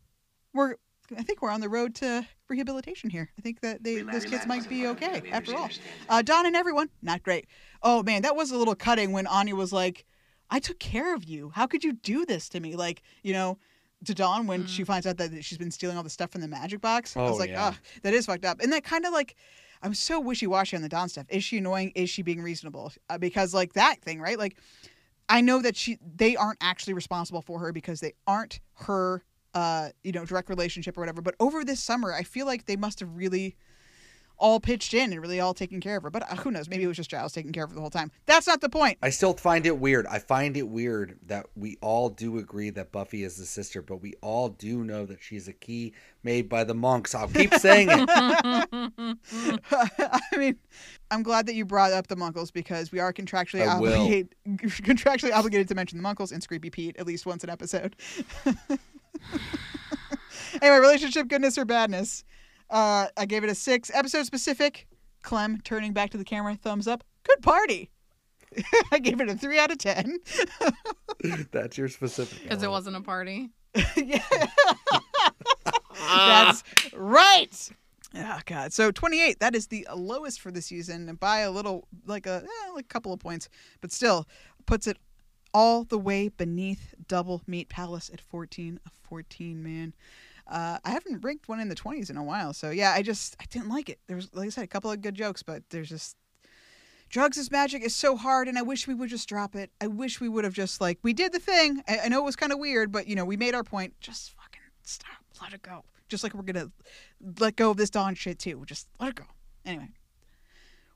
we're 0.54 0.76
I 1.16 1.22
think 1.22 1.40
we're 1.42 1.50
on 1.50 1.60
the 1.60 1.68
road 1.68 1.94
to 1.96 2.26
rehabilitation 2.48 3.10
here. 3.10 3.30
I 3.38 3.40
think 3.42 3.60
that 3.60 3.82
they 3.82 4.02
those 4.02 4.24
kids 4.24 4.46
might 4.46 4.68
be 4.68 4.86
okay 4.88 5.22
after 5.30 5.56
all. 5.56 5.68
Uh, 6.08 6.22
Dawn 6.22 6.46
and 6.46 6.54
everyone, 6.56 6.90
not 7.02 7.22
great. 7.22 7.46
Oh 7.82 8.02
man, 8.02 8.22
that 8.22 8.36
was 8.36 8.50
a 8.50 8.56
little 8.56 8.74
cutting 8.74 9.12
when 9.12 9.26
Anya 9.26 9.54
was 9.56 9.72
like, 9.72 10.04
"I 10.50 10.58
took 10.60 10.78
care 10.78 11.14
of 11.14 11.24
you. 11.24 11.50
How 11.54 11.66
could 11.66 11.84
you 11.84 11.92
do 11.92 12.26
this 12.26 12.48
to 12.50 12.60
me?" 12.60 12.76
Like 12.76 13.02
you 13.22 13.32
know, 13.32 13.58
to 14.04 14.14
Dawn 14.14 14.46
when 14.46 14.66
she 14.66 14.84
finds 14.84 15.06
out 15.06 15.16
that 15.18 15.44
she's 15.44 15.58
been 15.58 15.70
stealing 15.70 15.96
all 15.96 16.02
the 16.02 16.10
stuff 16.10 16.30
from 16.32 16.40
the 16.42 16.48
magic 16.48 16.80
box. 16.80 17.16
I 17.16 17.22
was 17.22 17.32
Oh, 17.32 17.36
like, 17.36 17.50
yeah. 17.50 17.72
"Ah, 17.74 17.78
that 18.02 18.12
is 18.14 18.26
fucked 18.26 18.44
up." 18.44 18.60
And 18.60 18.72
that 18.72 18.84
kind 18.84 19.04
of 19.06 19.12
like. 19.12 19.34
I'm 19.80 19.94
so 19.94 20.18
wishy-washy 20.18 20.74
on 20.74 20.82
the 20.82 20.88
Dawn 20.88 21.08
stuff. 21.08 21.26
Is 21.28 21.44
she 21.44 21.58
annoying? 21.58 21.92
Is 21.94 22.10
she 22.10 22.22
being 22.22 22.42
reasonable? 22.42 22.92
Uh, 23.08 23.16
because 23.16 23.54
like 23.54 23.74
that 23.74 24.02
thing, 24.02 24.20
right? 24.20 24.36
Like, 24.36 24.56
I 25.28 25.40
know 25.40 25.62
that 25.62 25.76
she 25.76 25.98
they 26.16 26.34
aren't 26.34 26.58
actually 26.60 26.94
responsible 26.94 27.42
for 27.42 27.60
her 27.60 27.70
because 27.72 28.00
they 28.00 28.14
aren't 28.26 28.58
her 28.80 29.22
uh 29.54 29.88
you 30.04 30.12
know 30.12 30.24
direct 30.24 30.48
relationship 30.48 30.96
or 30.96 31.00
whatever 31.00 31.22
but 31.22 31.34
over 31.40 31.64
this 31.64 31.80
summer 31.82 32.12
i 32.12 32.22
feel 32.22 32.46
like 32.46 32.66
they 32.66 32.76
must 32.76 33.00
have 33.00 33.08
really 33.14 33.56
all 34.40 34.60
pitched 34.60 34.94
in 34.94 35.12
and 35.12 35.20
really 35.20 35.40
all 35.40 35.52
taken 35.52 35.80
care 35.80 35.96
of 35.96 36.02
her 36.02 36.10
but 36.10 36.22
uh, 36.30 36.36
who 36.36 36.50
knows 36.50 36.68
maybe 36.68 36.84
it 36.84 36.86
was 36.86 36.96
just 36.96 37.10
giles 37.10 37.32
taking 37.32 37.50
care 37.52 37.64
of 37.64 37.70
her 37.70 37.74
the 37.74 37.80
whole 37.80 37.90
time 37.90 38.10
that's 38.26 38.46
not 38.46 38.60
the 38.60 38.68
point 38.68 38.96
I 39.02 39.10
still 39.10 39.34
find 39.34 39.64
it 39.64 39.78
weird. 39.78 40.06
I 40.06 40.18
find 40.18 40.56
it 40.56 40.68
weird 40.68 41.18
that 41.26 41.46
we 41.56 41.76
all 41.80 42.08
do 42.08 42.38
agree 42.38 42.70
that 42.70 42.92
Buffy 42.92 43.24
is 43.24 43.36
the 43.36 43.46
sister, 43.46 43.80
but 43.80 44.02
we 44.02 44.14
all 44.20 44.48
do 44.50 44.84
know 44.84 45.06
that 45.06 45.22
she's 45.22 45.48
a 45.48 45.52
key 45.52 45.94
made 46.22 46.48
by 46.48 46.64
the 46.64 46.74
monks. 46.74 47.14
I'll 47.14 47.28
keep 47.28 47.54
saying 47.54 47.88
it. 47.90 48.08
i 49.70 50.36
mean 50.36 50.56
i'm 51.10 51.22
glad 51.22 51.46
that 51.46 51.54
you 51.54 51.64
brought 51.64 51.92
up 51.92 52.06
the 52.08 52.16
munkles 52.16 52.52
because 52.52 52.92
we 52.92 52.98
are 52.98 53.12
contractually 53.12 53.66
obligated 53.66 54.34
contractually 54.48 55.32
obligated 55.32 55.68
to 55.68 55.74
mention 55.74 56.00
the 56.00 56.04
munkles 56.04 56.32
and 56.32 56.46
Screepy 56.46 56.70
Pete 56.70 56.96
at 56.98 57.06
least 57.06 57.24
once 57.26 57.44
an 57.44 57.50
episode. 57.50 57.96
anyway, 60.62 60.78
relationship 60.78 61.28
goodness 61.28 61.58
or 61.58 61.64
badness. 61.64 62.24
Uh, 62.70 63.06
I 63.16 63.26
gave 63.26 63.44
it 63.44 63.50
a 63.50 63.54
six. 63.54 63.90
Episode 63.94 64.26
specific. 64.26 64.86
Clem 65.22 65.60
turning 65.62 65.92
back 65.92 66.10
to 66.10 66.18
the 66.18 66.24
camera, 66.24 66.54
thumbs 66.54 66.86
up. 66.86 67.04
Good 67.24 67.42
party. 67.42 67.90
I 68.92 68.98
gave 68.98 69.20
it 69.20 69.28
a 69.28 69.34
three 69.34 69.58
out 69.58 69.70
of 69.70 69.78
ten. 69.78 70.18
That's 71.50 71.76
your 71.76 71.88
specific. 71.88 72.42
Because 72.42 72.62
it 72.62 72.70
wasn't 72.70 72.96
a 72.96 73.00
party. 73.00 73.50
Yeah. 73.96 74.22
That's 75.94 76.62
right. 76.94 77.70
Oh 78.14 78.40
God. 78.46 78.72
So 78.72 78.90
28. 78.90 79.40
That 79.40 79.54
is 79.54 79.66
the 79.66 79.86
lowest 79.94 80.40
for 80.40 80.50
the 80.50 80.62
season, 80.62 81.14
by 81.20 81.40
a 81.40 81.50
little, 81.50 81.86
like 82.06 82.26
a 82.26 82.42
eh, 82.44 82.72
like 82.74 82.86
a 82.86 82.88
couple 82.88 83.12
of 83.12 83.20
points, 83.20 83.48
but 83.80 83.92
still 83.92 84.26
puts 84.66 84.86
it 84.86 84.96
all 85.52 85.84
the 85.84 85.98
way 85.98 86.28
beneath 86.28 86.94
Double 87.06 87.42
Meat 87.46 87.68
Palace 87.68 88.10
at 88.12 88.20
14. 88.20 88.80
A 88.86 88.90
14 89.08 89.62
man. 89.62 89.94
Uh, 90.46 90.78
I 90.84 90.90
haven't 90.90 91.22
ranked 91.22 91.48
one 91.48 91.60
in 91.60 91.68
the 91.68 91.74
20s 91.74 92.08
in 92.08 92.16
a 92.16 92.24
while, 92.24 92.54
so 92.54 92.70
yeah, 92.70 92.92
I 92.92 93.02
just 93.02 93.36
I 93.38 93.44
didn't 93.50 93.68
like 93.68 93.90
it. 93.90 93.98
There 94.06 94.16
was, 94.16 94.32
like 94.34 94.46
I 94.46 94.50
said, 94.50 94.64
a 94.64 94.68
couple 94.68 94.90
of 94.90 95.02
good 95.02 95.14
jokes, 95.14 95.42
but 95.42 95.62
there's 95.68 95.90
just 95.90 96.16
drugs 97.10 97.36
is 97.36 97.50
magic 97.50 97.82
is 97.82 97.94
so 97.94 98.16
hard, 98.16 98.48
and 98.48 98.58
I 98.58 98.62
wish 98.62 98.86
we 98.86 98.94
would 98.94 99.10
just 99.10 99.28
drop 99.28 99.54
it. 99.54 99.70
I 99.80 99.86
wish 99.86 100.20
we 100.20 100.28
would 100.28 100.44
have 100.44 100.54
just 100.54 100.80
like 100.80 100.98
we 101.02 101.12
did 101.12 101.32
the 101.32 101.38
thing. 101.38 101.82
I, 101.86 102.00
I 102.04 102.08
know 102.08 102.20
it 102.20 102.24
was 102.24 102.36
kind 102.36 102.52
of 102.52 102.58
weird, 102.58 102.90
but 102.90 103.06
you 103.06 103.14
know 103.14 103.26
we 103.26 103.36
made 103.36 103.54
our 103.54 103.64
point. 103.64 103.94
Just 104.00 104.32
fucking 104.32 104.62
stop, 104.82 105.22
let 105.42 105.52
it 105.52 105.62
go. 105.62 105.84
Just 106.08 106.24
like 106.24 106.32
we're 106.32 106.42
gonna 106.42 106.70
let 107.38 107.56
go 107.56 107.70
of 107.70 107.76
this 107.76 107.90
Dawn 107.90 108.14
shit 108.14 108.38
too. 108.38 108.62
Just 108.66 108.88
let 108.98 109.10
it 109.10 109.14
go. 109.16 109.24
Anyway, 109.66 109.90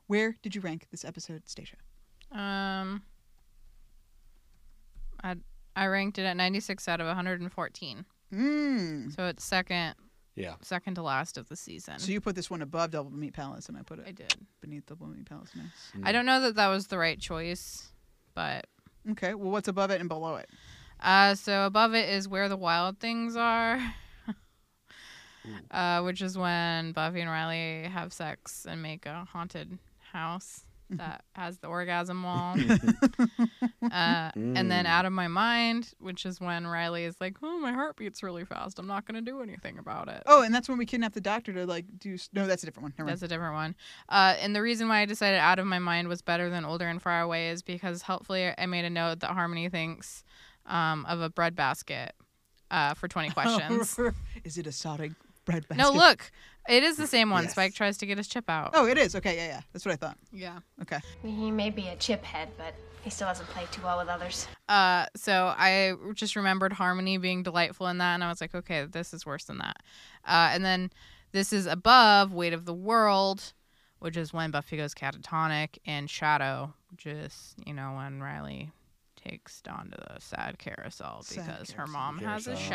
where 0.07 0.35
did 0.41 0.55
you 0.55 0.61
rank 0.61 0.87
this 0.89 1.05
episode, 1.05 1.43
Stacia? 1.45 1.77
Um, 2.31 3.03
I 5.23 5.35
I 5.75 5.87
ranked 5.87 6.19
it 6.19 6.23
at 6.23 6.37
96 6.37 6.87
out 6.87 7.01
of 7.01 7.07
114. 7.07 8.05
Mm. 8.33 9.15
So 9.15 9.25
it's 9.27 9.43
second. 9.43 9.95
Yeah. 10.35 10.55
Second 10.61 10.95
to 10.95 11.03
last 11.03 11.37
of 11.37 11.47
the 11.49 11.55
season. 11.55 11.99
So 11.99 12.11
you 12.11 12.19
put 12.19 12.35
this 12.35 12.49
one 12.49 12.61
above 12.63 12.91
Double 12.91 13.11
Meat 13.11 13.33
Palace, 13.33 13.69
and 13.69 13.77
I 13.77 13.83
put 13.83 13.99
it. 13.99 14.05
I 14.07 14.11
did 14.11 14.33
beneath 14.61 14.85
Double 14.87 15.07
Meat 15.07 15.25
Palace. 15.25 15.49
Nice. 15.55 15.65
I 16.03 16.11
don't 16.11 16.25
know 16.25 16.41
that 16.41 16.55
that 16.55 16.67
was 16.67 16.87
the 16.87 16.97
right 16.97 17.19
choice, 17.19 17.91
but 18.33 18.67
Okay. 19.11 19.33
Well, 19.33 19.51
what's 19.51 19.67
above 19.67 19.91
it 19.91 19.99
and 19.99 20.09
below 20.09 20.35
it? 20.35 20.49
uh, 21.01 21.35
so 21.35 21.65
above 21.65 21.93
it 21.93 22.09
is 22.09 22.27
where 22.27 22.49
the 22.49 22.57
wild 22.57 22.99
things 22.99 23.35
are. 23.35 23.79
Uh, 25.71 26.01
which 26.03 26.21
is 26.21 26.37
when 26.37 26.93
Buffy 26.93 27.19
and 27.19 27.29
Riley 27.29 27.89
have 27.89 28.13
sex 28.13 28.65
and 28.65 28.81
make 28.81 29.05
a 29.05 29.25
haunted 29.25 29.77
house. 30.13 30.63
That 30.97 31.23
has 31.35 31.59
the 31.59 31.67
orgasm 31.67 32.23
wall. 32.23 32.55
uh, 33.91 34.31
And 34.35 34.71
then 34.71 34.85
Mm. 34.85 34.89
out 34.89 35.05
of 35.05 35.13
my 35.13 35.27
mind, 35.27 35.93
which 35.99 36.25
is 36.25 36.39
when 36.41 36.65
Riley 36.67 37.03
is 37.05 37.15
like, 37.21 37.37
"Oh, 37.41 37.59
my 37.59 37.71
heart 37.71 37.95
beats 37.95 38.21
really 38.23 38.45
fast. 38.45 38.79
I'm 38.79 38.87
not 38.87 39.05
going 39.05 39.15
to 39.23 39.31
do 39.31 39.41
anything 39.41 39.77
about 39.77 40.07
it." 40.07 40.23
Oh, 40.25 40.41
and 40.43 40.53
that's 40.53 40.67
when 40.69 40.77
we 40.77 40.85
kidnap 40.85 41.13
the 41.13 41.21
doctor 41.21 41.53
to 41.53 41.65
like 41.65 41.85
do. 41.99 42.17
No, 42.33 42.47
that's 42.47 42.63
a 42.63 42.65
different 42.65 42.83
one. 42.83 42.93
Never 42.97 43.07
mind. 43.07 43.13
That's 43.13 43.23
a 43.23 43.27
different 43.27 43.53
one. 43.55 43.75
Uh, 44.09 44.35
and 44.39 44.55
the 44.55 44.61
reason 44.61 44.87
why 44.87 44.99
I 45.01 45.05
decided 45.05 45.39
out 45.39 45.59
of 45.59 45.65
my 45.65 45.79
mind 45.79 46.07
was 46.07 46.21
better 46.21 46.49
than 46.49 46.65
older 46.65 46.87
and 46.87 47.01
far 47.01 47.21
away 47.21 47.49
is 47.49 47.61
because 47.61 48.01
helpfully 48.03 48.51
I 48.57 48.65
made 48.65 48.85
a 48.85 48.89
note 48.89 49.19
that 49.21 49.31
Harmony 49.31 49.69
thinks 49.69 50.23
um, 50.65 51.05
of 51.07 51.21
a 51.21 51.29
bread 51.29 51.55
basket 51.55 52.13
uh, 52.71 52.93
for 52.93 53.07
20 53.07 53.29
questions. 53.37 53.99
is 54.43 54.57
it 54.57 54.67
a 54.67 54.71
sodding 54.71 55.15
bread 55.45 55.67
basket? 55.67 55.83
no, 55.83 55.91
look, 55.91 56.31
it 56.67 56.83
is 56.83 56.97
the 56.97 57.07
same 57.07 57.29
one. 57.29 57.43
Yes. 57.43 57.53
Spike 57.53 57.73
tries 57.73 57.97
to 57.99 58.05
get 58.05 58.17
his 58.17 58.27
chip 58.27 58.49
out. 58.49 58.71
Oh, 58.73 58.85
it 58.85 58.97
is. 58.97 59.15
Okay, 59.15 59.35
yeah, 59.35 59.47
yeah. 59.47 59.61
That's 59.71 59.85
what 59.85 59.93
I 59.93 59.95
thought. 59.95 60.17
Yeah. 60.31 60.59
Okay. 60.81 60.99
He 61.23 61.51
may 61.51 61.69
be 61.69 61.87
a 61.87 61.95
chip 61.95 62.23
head, 62.23 62.49
but 62.57 62.73
he 63.03 63.09
still 63.09 63.27
hasn't 63.27 63.49
played 63.49 63.71
too 63.71 63.81
well 63.83 63.97
with 63.97 64.07
others. 64.07 64.47
Uh, 64.69 65.05
so 65.15 65.53
I 65.57 65.93
just 66.13 66.35
remembered 66.35 66.73
Harmony 66.73 67.17
being 67.17 67.43
delightful 67.43 67.87
in 67.87 67.97
that, 67.97 68.13
and 68.13 68.23
I 68.23 68.29
was 68.29 68.39
like, 68.39 68.55
okay, 68.55 68.85
this 68.85 69.13
is 69.13 69.25
worse 69.25 69.43
than 69.45 69.57
that. 69.57 69.77
Uh, 70.25 70.51
and 70.53 70.63
then 70.63 70.89
this 71.33 71.51
is 71.51 71.65
above 71.65 72.31
Weight 72.33 72.53
of 72.53 72.65
the 72.65 72.73
World, 72.73 73.53
which 73.99 74.15
is 74.15 74.31
when 74.31 74.51
Buffy 74.51 74.77
goes 74.77 74.93
catatonic, 74.93 75.79
and 75.85 76.09
Shadow, 76.09 76.73
which 76.91 77.05
is 77.05 77.55
you 77.65 77.73
know 77.73 77.93
when 77.95 78.21
Riley 78.21 78.71
takes 79.23 79.61
Dawn 79.61 79.89
to 79.91 79.97
the 79.97 80.19
sad 80.19 80.57
carousel 80.59 81.21
Sad 81.23 81.45
because 81.45 81.71
her 81.71 81.75
carousel. 81.85 81.93
mom 81.93 82.17
has 82.19 82.47
a 82.47 82.51
Carousel. 82.55 82.69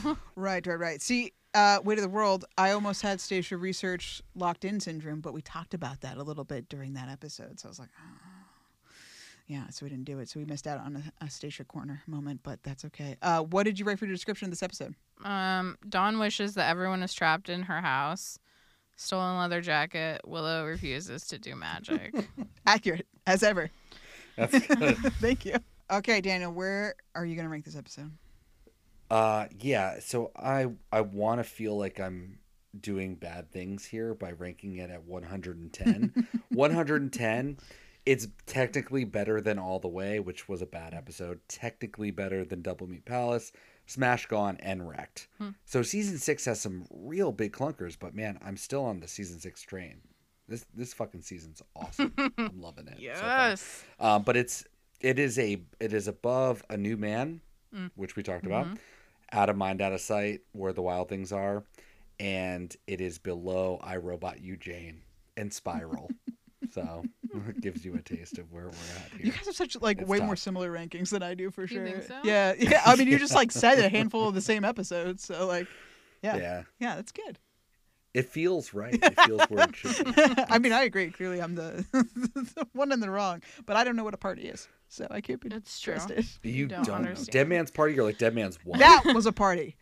shadow. 0.00 0.16
Right, 0.36 0.66
right, 0.66 0.78
right. 0.78 1.00
See, 1.02 1.32
uh, 1.54 1.78
Weight 1.84 1.98
of 1.98 2.02
the 2.02 2.08
World, 2.10 2.44
I 2.58 2.70
almost 2.72 3.02
had 3.02 3.20
Stacia 3.20 3.56
research 3.56 4.20
locked 4.34 4.64
in 4.64 4.80
syndrome, 4.80 5.20
but 5.20 5.32
we 5.32 5.40
talked 5.42 5.72
about 5.74 6.00
that 6.02 6.16
a 6.18 6.22
little 6.22 6.44
bit 6.44 6.68
during 6.68 6.94
that 6.94 7.08
episode. 7.08 7.58
So 7.60 7.68
I 7.68 7.70
was 7.70 7.78
like, 7.78 7.88
oh. 7.98 8.90
yeah, 9.46 9.68
so 9.70 9.86
we 9.86 9.90
didn't 9.90 10.04
do 10.04 10.18
it. 10.18 10.28
So 10.28 10.40
we 10.40 10.44
missed 10.44 10.66
out 10.66 10.80
on 10.80 10.96
a, 11.20 11.24
a 11.24 11.30
Stacia 11.30 11.64
corner 11.64 12.02
moment, 12.06 12.40
but 12.42 12.62
that's 12.62 12.84
okay. 12.86 13.16
Uh, 13.22 13.42
what 13.42 13.62
did 13.62 13.78
you 13.78 13.84
write 13.86 13.98
for 13.98 14.06
your 14.06 14.14
description 14.14 14.46
of 14.46 14.50
this 14.50 14.62
episode? 14.62 14.94
um, 15.24 15.78
Dawn 15.88 16.18
wishes 16.18 16.54
that 16.54 16.68
everyone 16.68 17.02
is 17.02 17.14
trapped 17.14 17.48
in 17.48 17.62
her 17.62 17.80
house. 17.80 18.38
Stolen 18.96 19.38
leather 19.38 19.60
jacket. 19.60 20.20
Willow 20.26 20.64
refuses 20.66 21.26
to 21.28 21.38
do 21.38 21.54
magic. 21.54 22.14
Accurate, 22.66 23.06
as 23.26 23.42
ever. 23.42 23.70
That's 24.36 24.58
good. 24.66 24.96
Thank 25.20 25.44
you. 25.46 25.54
Okay, 25.90 26.20
Daniel, 26.20 26.52
where 26.52 26.96
are 27.14 27.24
you 27.24 27.34
going 27.36 27.46
to 27.46 27.50
rank 27.50 27.64
this 27.64 27.76
episode? 27.76 28.10
Uh, 29.10 29.46
yeah. 29.60 30.00
So 30.00 30.32
I 30.36 30.66
I 30.90 31.02
want 31.02 31.38
to 31.40 31.44
feel 31.44 31.76
like 31.78 32.00
I'm 32.00 32.38
doing 32.78 33.14
bad 33.14 33.50
things 33.50 33.84
here 33.84 34.14
by 34.14 34.32
ranking 34.32 34.76
it 34.76 34.90
at 34.90 35.04
110. 35.04 36.26
110. 36.50 37.58
It's 38.04 38.28
technically 38.46 39.04
better 39.04 39.40
than 39.40 39.58
All 39.58 39.78
the 39.80 39.88
Way, 39.88 40.20
which 40.20 40.48
was 40.48 40.62
a 40.62 40.66
bad 40.66 40.94
episode. 40.94 41.40
Technically 41.48 42.10
better 42.10 42.44
than 42.44 42.62
Double 42.62 42.86
Meat 42.86 43.04
Palace, 43.04 43.52
Smashed 43.86 44.28
Gone, 44.28 44.56
and 44.60 44.88
Wrecked. 44.88 45.28
Hmm. 45.38 45.50
So 45.64 45.82
season 45.82 46.18
six 46.18 46.44
has 46.44 46.60
some 46.60 46.86
real 46.90 47.32
big 47.32 47.52
clunkers, 47.52 47.96
but 47.98 48.14
man, 48.14 48.38
I'm 48.44 48.56
still 48.56 48.84
on 48.84 49.00
the 49.00 49.08
season 49.08 49.40
six 49.40 49.62
train. 49.62 50.00
This 50.48 50.66
this 50.74 50.94
fucking 50.94 51.22
season's 51.22 51.62
awesome. 51.74 52.12
I'm 52.38 52.60
loving 52.60 52.86
it. 52.86 52.96
so. 52.98 53.02
Yes. 53.02 53.84
um, 53.98 54.22
but 54.22 54.36
it's 54.36 54.64
it 55.00 55.18
is 55.18 55.38
a 55.38 55.60
it 55.80 55.92
is 55.92 56.08
above 56.08 56.62
a 56.70 56.76
new 56.76 56.96
man, 56.96 57.40
Mm. 57.74 57.90
which 57.96 58.14
we 58.16 58.22
talked 58.22 58.46
about, 58.46 58.66
Mhm. 58.66 58.78
out 59.32 59.50
of 59.50 59.56
mind, 59.56 59.82
out 59.82 59.92
of 59.92 60.00
sight, 60.00 60.40
where 60.52 60.72
the 60.72 60.82
wild 60.82 61.08
things 61.08 61.32
are, 61.32 61.64
and 62.18 62.74
it 62.86 63.00
is 63.00 63.18
below 63.18 63.78
I 63.82 63.96
Robot 63.96 64.40
You 64.40 64.56
Jane 64.56 65.02
and 65.36 65.52
Spiral. 65.52 66.10
so 66.70 67.04
it 67.48 67.60
gives 67.60 67.84
you 67.84 67.94
a 67.96 68.02
taste 68.02 68.38
of 68.38 68.50
where 68.52 68.64
we're 68.68 68.70
at 68.70 69.24
You 69.24 69.32
guys 69.32 69.46
have 69.46 69.56
such 69.56 69.76
like 69.80 70.00
It's 70.00 70.08
way 70.08 70.18
tough. 70.18 70.26
more 70.26 70.36
similar 70.36 70.70
rankings 70.72 71.10
than 71.10 71.22
I 71.22 71.34
do 71.34 71.50
for 71.50 71.62
You 71.62 71.66
sure. 71.68 71.84
think 71.86 72.02
so? 72.04 72.18
Yeah, 72.24 72.54
yeah. 72.58 72.82
I 72.86 72.96
mean, 72.96 73.08
you 73.08 73.18
just 73.18 73.34
like 73.34 73.52
said 73.52 73.78
a 73.78 73.88
handful 73.88 74.28
of 74.28 74.34
the 74.34 74.40
same 74.40 74.64
episodes, 74.64 75.24
so 75.24 75.46
like, 75.46 75.66
yeah, 76.22 76.36
Yeah. 76.36 76.62
yeah, 76.78 76.94
that's 76.96 77.12
good. 77.12 77.38
It 78.14 78.30
feels 78.30 78.72
right. 78.72 78.94
It 78.94 79.20
feels 79.20 79.42
where 79.50 79.68
it 79.68 79.76
should 79.76 80.04
be. 80.06 80.12
I 80.48 80.58
mean, 80.58 80.72
I 80.72 80.84
agree. 80.84 81.10
Clearly, 81.10 81.42
I'm 81.42 81.54
the, 81.54 81.84
the 81.92 82.66
one 82.72 82.90
in 82.90 83.00
the 83.00 83.10
wrong, 83.10 83.42
but 83.66 83.76
I 83.76 83.84
don't 83.84 83.94
know 83.96 84.04
what 84.04 84.14
a 84.14 84.18
party 84.18 84.42
is, 84.48 84.68
so 84.88 85.06
I 85.10 85.20
can't 85.20 85.40
be 85.40 85.48
It's 85.54 85.80
true. 85.80 85.94
trusted. 85.94 86.26
You 86.42 86.66
don't 86.66 86.84
don't, 86.84 87.02
know. 87.02 87.08
understand. 87.10 87.32
Dead 87.32 87.48
Man's 87.48 87.70
Party 87.70 87.98
or 87.98 88.04
like 88.04 88.18
Dead 88.18 88.34
Man's 88.34 88.58
Wife? 88.64 88.78
That 88.80 89.02
was 89.14 89.26
a 89.26 89.32
party. 89.32 89.76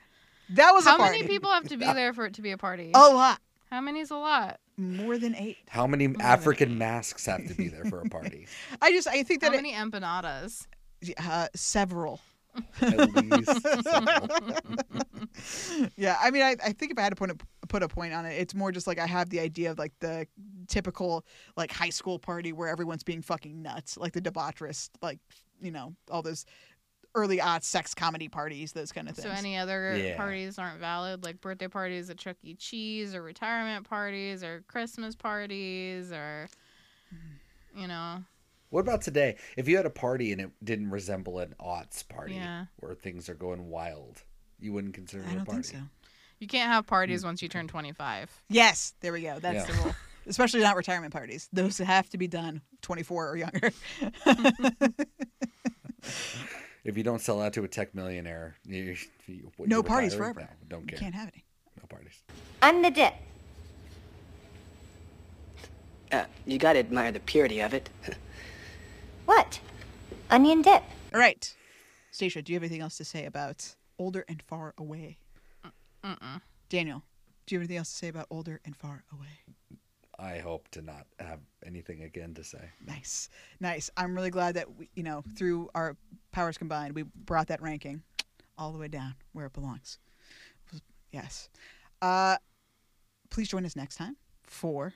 That 0.51 0.73
was 0.73 0.85
How 0.85 0.97
a 0.97 0.99
party. 0.99 1.19
many 1.19 1.29
people 1.29 1.51
have 1.51 1.69
to 1.69 1.77
be 1.77 1.85
there 1.87 2.13
for 2.13 2.27
it 2.27 2.35
to 2.35 2.43
be 2.43 2.51
a 2.51 2.59
party? 2.59 2.91
A 2.95 2.99
lot. 2.99 3.41
How 3.71 3.81
many's 3.81 4.11
a 4.11 4.17
lot? 4.17 4.61
More 4.77 5.17
than 5.19 5.35
eight. 5.37 5.57
How 5.69 5.87
many 5.87 6.15
African 6.21 6.77
masks 6.79 7.27
have 7.27 7.47
to 7.49 7.55
be 7.55 7.69
there 7.69 7.85
for 7.87 8.01
a 8.01 8.09
party? 8.09 8.47
I 8.83 8.91
just 8.93 9.07
I 9.09 9.23
think 9.23 9.43
How 9.43 9.51
that 9.51 9.55
it- 9.59 9.63
many 9.63 9.73
empanadas? 9.73 10.67
uh, 11.19 11.49
several. 11.55 12.21
At 12.81 13.15
least 13.15 13.63
several. 13.83 14.29
yeah, 15.97 16.17
I 16.21 16.31
mean, 16.31 16.43
I, 16.43 16.57
I 16.65 16.73
think 16.73 16.93
if 16.93 16.99
I 16.99 17.03
had 17.03 17.11
to 17.11 17.17
put 17.17 17.31
a, 17.31 17.37
put 17.67 17.83
a 17.83 17.89
point 17.89 18.13
on 18.15 18.25
it, 18.27 18.33
it's 18.33 18.55
more 18.55 18.73
just 18.73 18.87
like 18.87 18.99
I 18.99 19.07
have 19.07 19.31
the 19.31 19.41
idea 19.41 19.71
of 19.71 19.79
like 19.79 19.93
the 20.01 20.27
typical 20.69 21.25
like 21.57 21.71
high 21.73 21.91
school 21.91 22.19
party 22.19 22.53
where 22.53 22.69
everyone's 22.69 23.03
being 23.05 23.23
fucking 23.23 23.61
nuts, 23.63 23.97
like 23.97 24.13
the 24.13 24.21
debaucherous, 24.21 24.91
like 25.03 25.19
you 25.61 25.71
know 25.71 25.95
all 26.11 26.23
those 26.23 26.45
early 27.17 27.41
aught 27.41 27.63
sex 27.63 27.95
comedy 27.95 28.29
parties, 28.29 28.73
those 28.73 28.91
kind 28.91 29.09
of 29.09 29.15
things. 29.15 29.25
So 29.29 29.31
any 29.33 29.57
other 29.57 29.97
Yeah. 29.97 30.17
parties 30.17 30.59
aren't 30.59 30.81
valid, 30.81 31.23
like 31.23 31.41
birthday 31.41 31.69
parties 31.69 32.11
at 32.11 32.19
Chuck 32.19 32.37
E. 32.43 32.55
Cheese, 32.55 33.15
or 33.15 33.23
retirement 33.23 33.89
parties, 33.89 34.43
or 34.43 34.65
Christmas 34.67 35.15
parties, 35.15 36.11
or 36.13 36.49
you 37.77 37.87
know, 37.89 38.25
What 38.71 38.81
about 38.81 39.03
today? 39.03 39.37
If 39.57 39.69
you 39.69 39.77
had 39.77 39.87
a 39.87 39.91
party 39.91 40.33
and 40.33 40.41
it 40.41 40.51
didn't 40.65 40.91
resemble 40.91 41.39
an 41.39 41.55
aughts 41.61 42.07
party 42.09 42.35
Yeah. 42.35 42.67
where 42.77 42.95
things 42.95 43.29
are 43.29 43.35
going 43.35 43.69
wild, 43.71 44.23
you 44.59 44.73
wouldn't 44.73 44.95
consider 44.95 45.23
it 45.23 45.29
I 45.29 45.33
a 45.33 45.37
don't 45.37 45.45
party. 45.45 45.63
think 45.63 45.83
so. 45.85 45.89
You 46.45 46.49
can't 46.49 46.71
have 46.71 46.87
parties 46.87 47.25
once 47.25 47.41
you 47.43 47.49
turn 47.49 47.67
twenty 47.67 47.93
five. 47.93 48.31
Yes, 48.51 48.93
there 49.01 49.13
we 49.13 49.23
go. 49.23 49.39
That's 49.41 49.67
Yeah. 49.69 49.75
the 49.77 49.83
rule. 49.83 49.95
Especially 50.27 50.61
not 50.61 50.77
retirement 50.77 51.13
parties. 51.13 51.49
Those 51.53 51.79
have 51.79 52.09
to 52.11 52.19
be 52.19 52.27
done 52.29 52.63
24 52.83 53.29
or 53.31 53.37
younger. 53.37 53.71
If 56.85 56.99
you 56.99 57.03
don't 57.03 57.21
sell 57.21 57.41
out 57.41 57.55
to 57.55 57.65
a 57.65 57.69
tech 57.69 57.95
millionaire, 57.95 58.57
you, 58.67 58.95
you, 59.27 59.51
what, 59.57 59.71
no 59.71 59.77
you're 59.77 59.83
parties 59.83 60.13
retiring? 60.15 60.35
forever. 60.35 60.51
No, 60.61 60.67
don't 60.69 60.81
You 60.83 60.87
care. 60.89 60.99
can't 60.99 61.15
have 61.15 61.29
any. 61.29 61.43
No 61.79 61.85
parties. 61.89 62.23
I'm 62.61 62.83
the 62.83 62.91
dip. 62.91 63.15
Uh, 66.13 66.25
you 66.47 66.59
gotta 66.59 66.79
admire 66.81 67.11
the 67.11 67.21
purity 67.21 67.61
of 67.61 67.73
it. 67.75 67.89
What? 69.25 69.59
Onion 70.29 70.61
dip. 70.61 70.83
All 71.15 71.19
right. 71.21 71.55
Stacia, 72.11 72.43
do 72.43 72.53
you 72.53 72.57
have 72.57 72.63
anything 72.63 72.83
else 72.83 72.99
to 72.99 73.05
say 73.07 73.25
about 73.25 73.75
Older 73.99 74.23
and 74.29 74.43
Far 74.43 74.75
Away? 74.77 75.17
Mm-mm. 76.05 76.41
Daniel, 76.69 77.03
do 77.47 77.55
you 77.55 77.59
have 77.59 77.63
anything 77.63 77.79
else 77.79 77.91
to 77.91 77.97
say 77.97 78.09
about 78.09 78.27
Older 78.31 78.61
and 78.65 78.77
Far 78.77 79.05
Away? 79.13 79.55
I 80.19 80.39
hope 80.39 80.69
to 80.73 80.83
not 80.83 81.07
have 81.19 81.41
anything 81.67 82.03
again 82.05 82.35
to 82.35 82.45
say. 82.45 82.71
Nice, 82.87 83.29
nice. 83.59 83.91
I'm 83.97 84.15
really 84.15 84.31
glad 84.31 84.55
that 84.55 84.77
we, 84.77 84.89
you 84.95 85.03
know, 85.03 85.25
through 85.37 85.71
our 85.75 85.97
powers 86.31 86.57
combined, 86.57 86.95
we 86.95 87.03
brought 87.03 87.49
that 87.49 87.61
ranking 87.63 88.03
all 88.57 88.71
the 88.71 88.79
way 88.79 88.89
down 88.89 89.15
where 89.33 89.47
it 89.47 89.53
belongs. 89.53 89.99
Yes. 91.11 91.49
Uh, 92.03 92.37
please 93.31 93.49
join 93.49 93.65
us 93.65 93.77
next 93.77 93.97
time 93.97 94.17
for. 94.43 94.93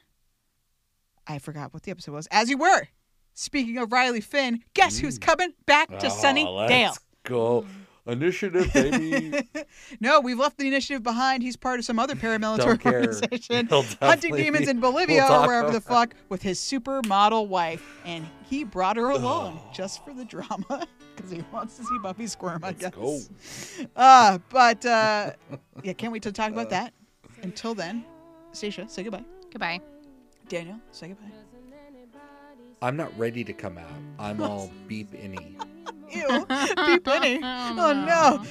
I 1.27 1.39
forgot 1.39 1.75
what 1.75 1.83
the 1.83 1.91
episode 1.91 2.13
was. 2.13 2.27
As 2.31 2.49
you 2.49 2.59
were. 2.59 2.89
Speaking 3.35 3.79
of 3.79 3.93
Riley 3.93 4.21
Finn, 4.21 4.63
guess 4.75 4.99
who's 4.99 5.17
coming 5.19 5.53
back 5.65 5.97
to 5.99 6.11
Sunny 6.11 6.45
Oh, 6.45 6.55
let's 6.55 6.73
Dale? 6.73 6.97
Go. 7.25 7.67
Initiative, 8.09 8.73
baby. 8.73 9.47
no, 10.01 10.21
we've 10.21 10.39
left 10.39 10.57
the 10.57 10.67
initiative 10.67 11.03
behind. 11.03 11.43
He's 11.43 11.57
part 11.57 11.79
of 11.79 11.85
some 11.85 11.99
other 11.99 12.15
paramilitary 12.15 12.83
Don't 12.83 12.87
organization, 12.87 13.67
He'll 13.67 13.83
hunting 14.01 14.35
demons 14.35 14.67
in 14.67 14.81
Bolivia 14.81 15.27
we'll 15.29 15.45
or 15.45 15.47
wherever 15.47 15.71
the 15.71 15.81
fuck 15.81 16.15
with 16.31 16.41
his 16.41 16.59
supermodel 16.59 17.49
wife, 17.49 18.01
and 18.07 18.27
he 18.49 18.65
brought 18.65 18.97
her 18.97 19.11
along 19.11 19.61
just 19.75 20.03
for 20.05 20.15
the 20.15 20.25
drama 20.25 20.87
because 21.15 21.31
he 21.31 21.45
wants 21.53 21.77
to 21.77 21.85
see 21.85 21.99
Buffy 21.99 22.27
squirm. 22.27 22.65
I 22.65 22.73
guess. 22.73 22.95
go. 22.95 23.21
Uh, 23.95 24.39
but 24.49 24.87
uh, 24.87 25.33
yeah, 25.83 25.93
can't 25.93 26.13
wait 26.13 26.23
to 26.23 26.33
talk 26.33 26.51
about 26.51 26.71
that. 26.71 26.95
Until 27.43 27.75
then, 27.75 28.07
Stacia, 28.53 28.89
say 28.89 29.03
goodbye. 29.03 29.25
Goodbye. 29.51 29.81
Daniel, 30.49 30.81
say 30.93 31.09
goodbye. 31.09 31.31
I'm 32.81 32.97
not 32.97 33.17
ready 33.19 33.45
to 33.45 33.53
come 33.53 33.77
out. 33.77 33.91
I'm 34.19 34.43
all 34.43 34.71
beep 34.87 35.13
inny. 35.15 35.59
Ew, 36.11 36.47
Be 36.87 36.99
Penny. 37.01 37.41
Oh 37.43 37.93
no. 38.07 38.45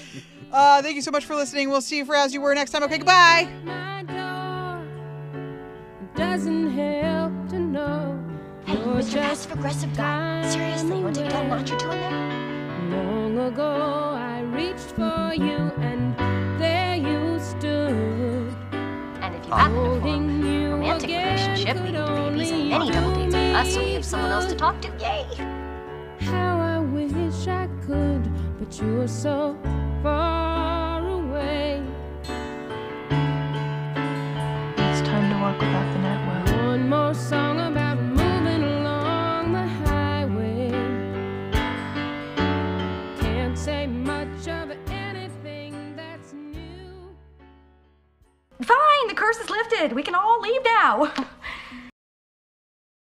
Uh, 0.51 0.81
thank 0.81 0.95
you 0.95 1.01
so 1.01 1.11
much 1.11 1.25
for 1.25 1.35
listening. 1.35 1.69
We'll 1.69 1.81
see 1.81 1.97
you 1.97 2.05
for 2.05 2.15
as 2.15 2.33
you 2.33 2.41
were 2.41 2.53
next 2.55 2.71
time. 2.71 2.83
Okay, 2.83 2.97
goodbye. 2.97 3.49
Doesn't 6.15 6.71
help 6.71 7.49
to 7.49 7.59
know. 7.59 8.19
Hey, 8.65 8.75
Mr. 8.75 9.21
Passive 9.21 9.51
Aggressive 9.51 9.95
guy. 9.95 10.49
Seriously, 10.49 10.97
you 10.97 11.03
want 11.03 11.15
to 11.15 11.21
take 11.21 11.31
down 11.31 11.45
a 11.45 11.49
notch 11.49 11.71
or 11.71 11.77
two 11.77 11.91
in 11.91 11.99
there? 11.99 13.03
Long 13.03 13.37
ago, 13.37 14.15
I 14.17 14.41
reached 14.41 14.91
for 14.95 15.33
you, 15.35 15.71
and 15.77 16.17
there 16.59 16.95
you 16.95 17.39
stood. 17.39 18.55
And 19.21 19.35
if 19.35 19.45
you 19.45 19.51
happen 19.51 19.75
to 19.75 19.81
form 19.81 20.01
Holding 20.01 20.45
you 20.45 20.71
romantic 20.71 21.09
again 21.09 21.33
relationship, 21.49 21.77
could 21.77 21.85
leading 21.85 22.05
to 22.05 22.15
babies 22.15 22.51
and 22.51 22.59
only 22.61 22.69
many 22.69 22.91
double 22.91 23.15
dates 23.15 23.35
with 23.35 23.55
us, 23.55 23.73
so 23.73 23.83
we 23.83 23.93
have 23.93 24.05
someone 24.05 24.31
else 24.31 24.45
to 24.45 24.55
talk 24.55 24.81
to. 24.81 24.89
Yay! 24.99 25.56
Could, 27.87 28.29
but 28.59 28.81
you're 28.81 29.07
so 29.07 29.57
far 30.03 31.07
away. 31.07 31.81
It's 34.77 35.01
time 35.07 35.31
to 35.31 35.39
walk 35.39 35.57
without 35.57 35.93
the 35.93 35.99
net 35.99 36.27
well. 36.27 36.67
One 36.67 36.89
more 36.89 37.13
song 37.13 37.59
about 37.61 37.97
moving 37.97 38.63
along 38.63 39.53
the 39.53 39.67
highway. 39.87 40.71
Can't 43.21 43.57
say 43.57 43.87
much 43.87 44.49
of 44.49 44.71
anything 44.89 45.95
that's 45.95 46.33
new. 46.33 47.15
Fine, 48.61 49.07
the 49.07 49.13
curse 49.15 49.37
is 49.37 49.49
lifted. 49.49 49.93
We 49.93 50.03
can 50.03 50.13
all 50.13 50.41
leave 50.41 50.63
now. 50.65 51.13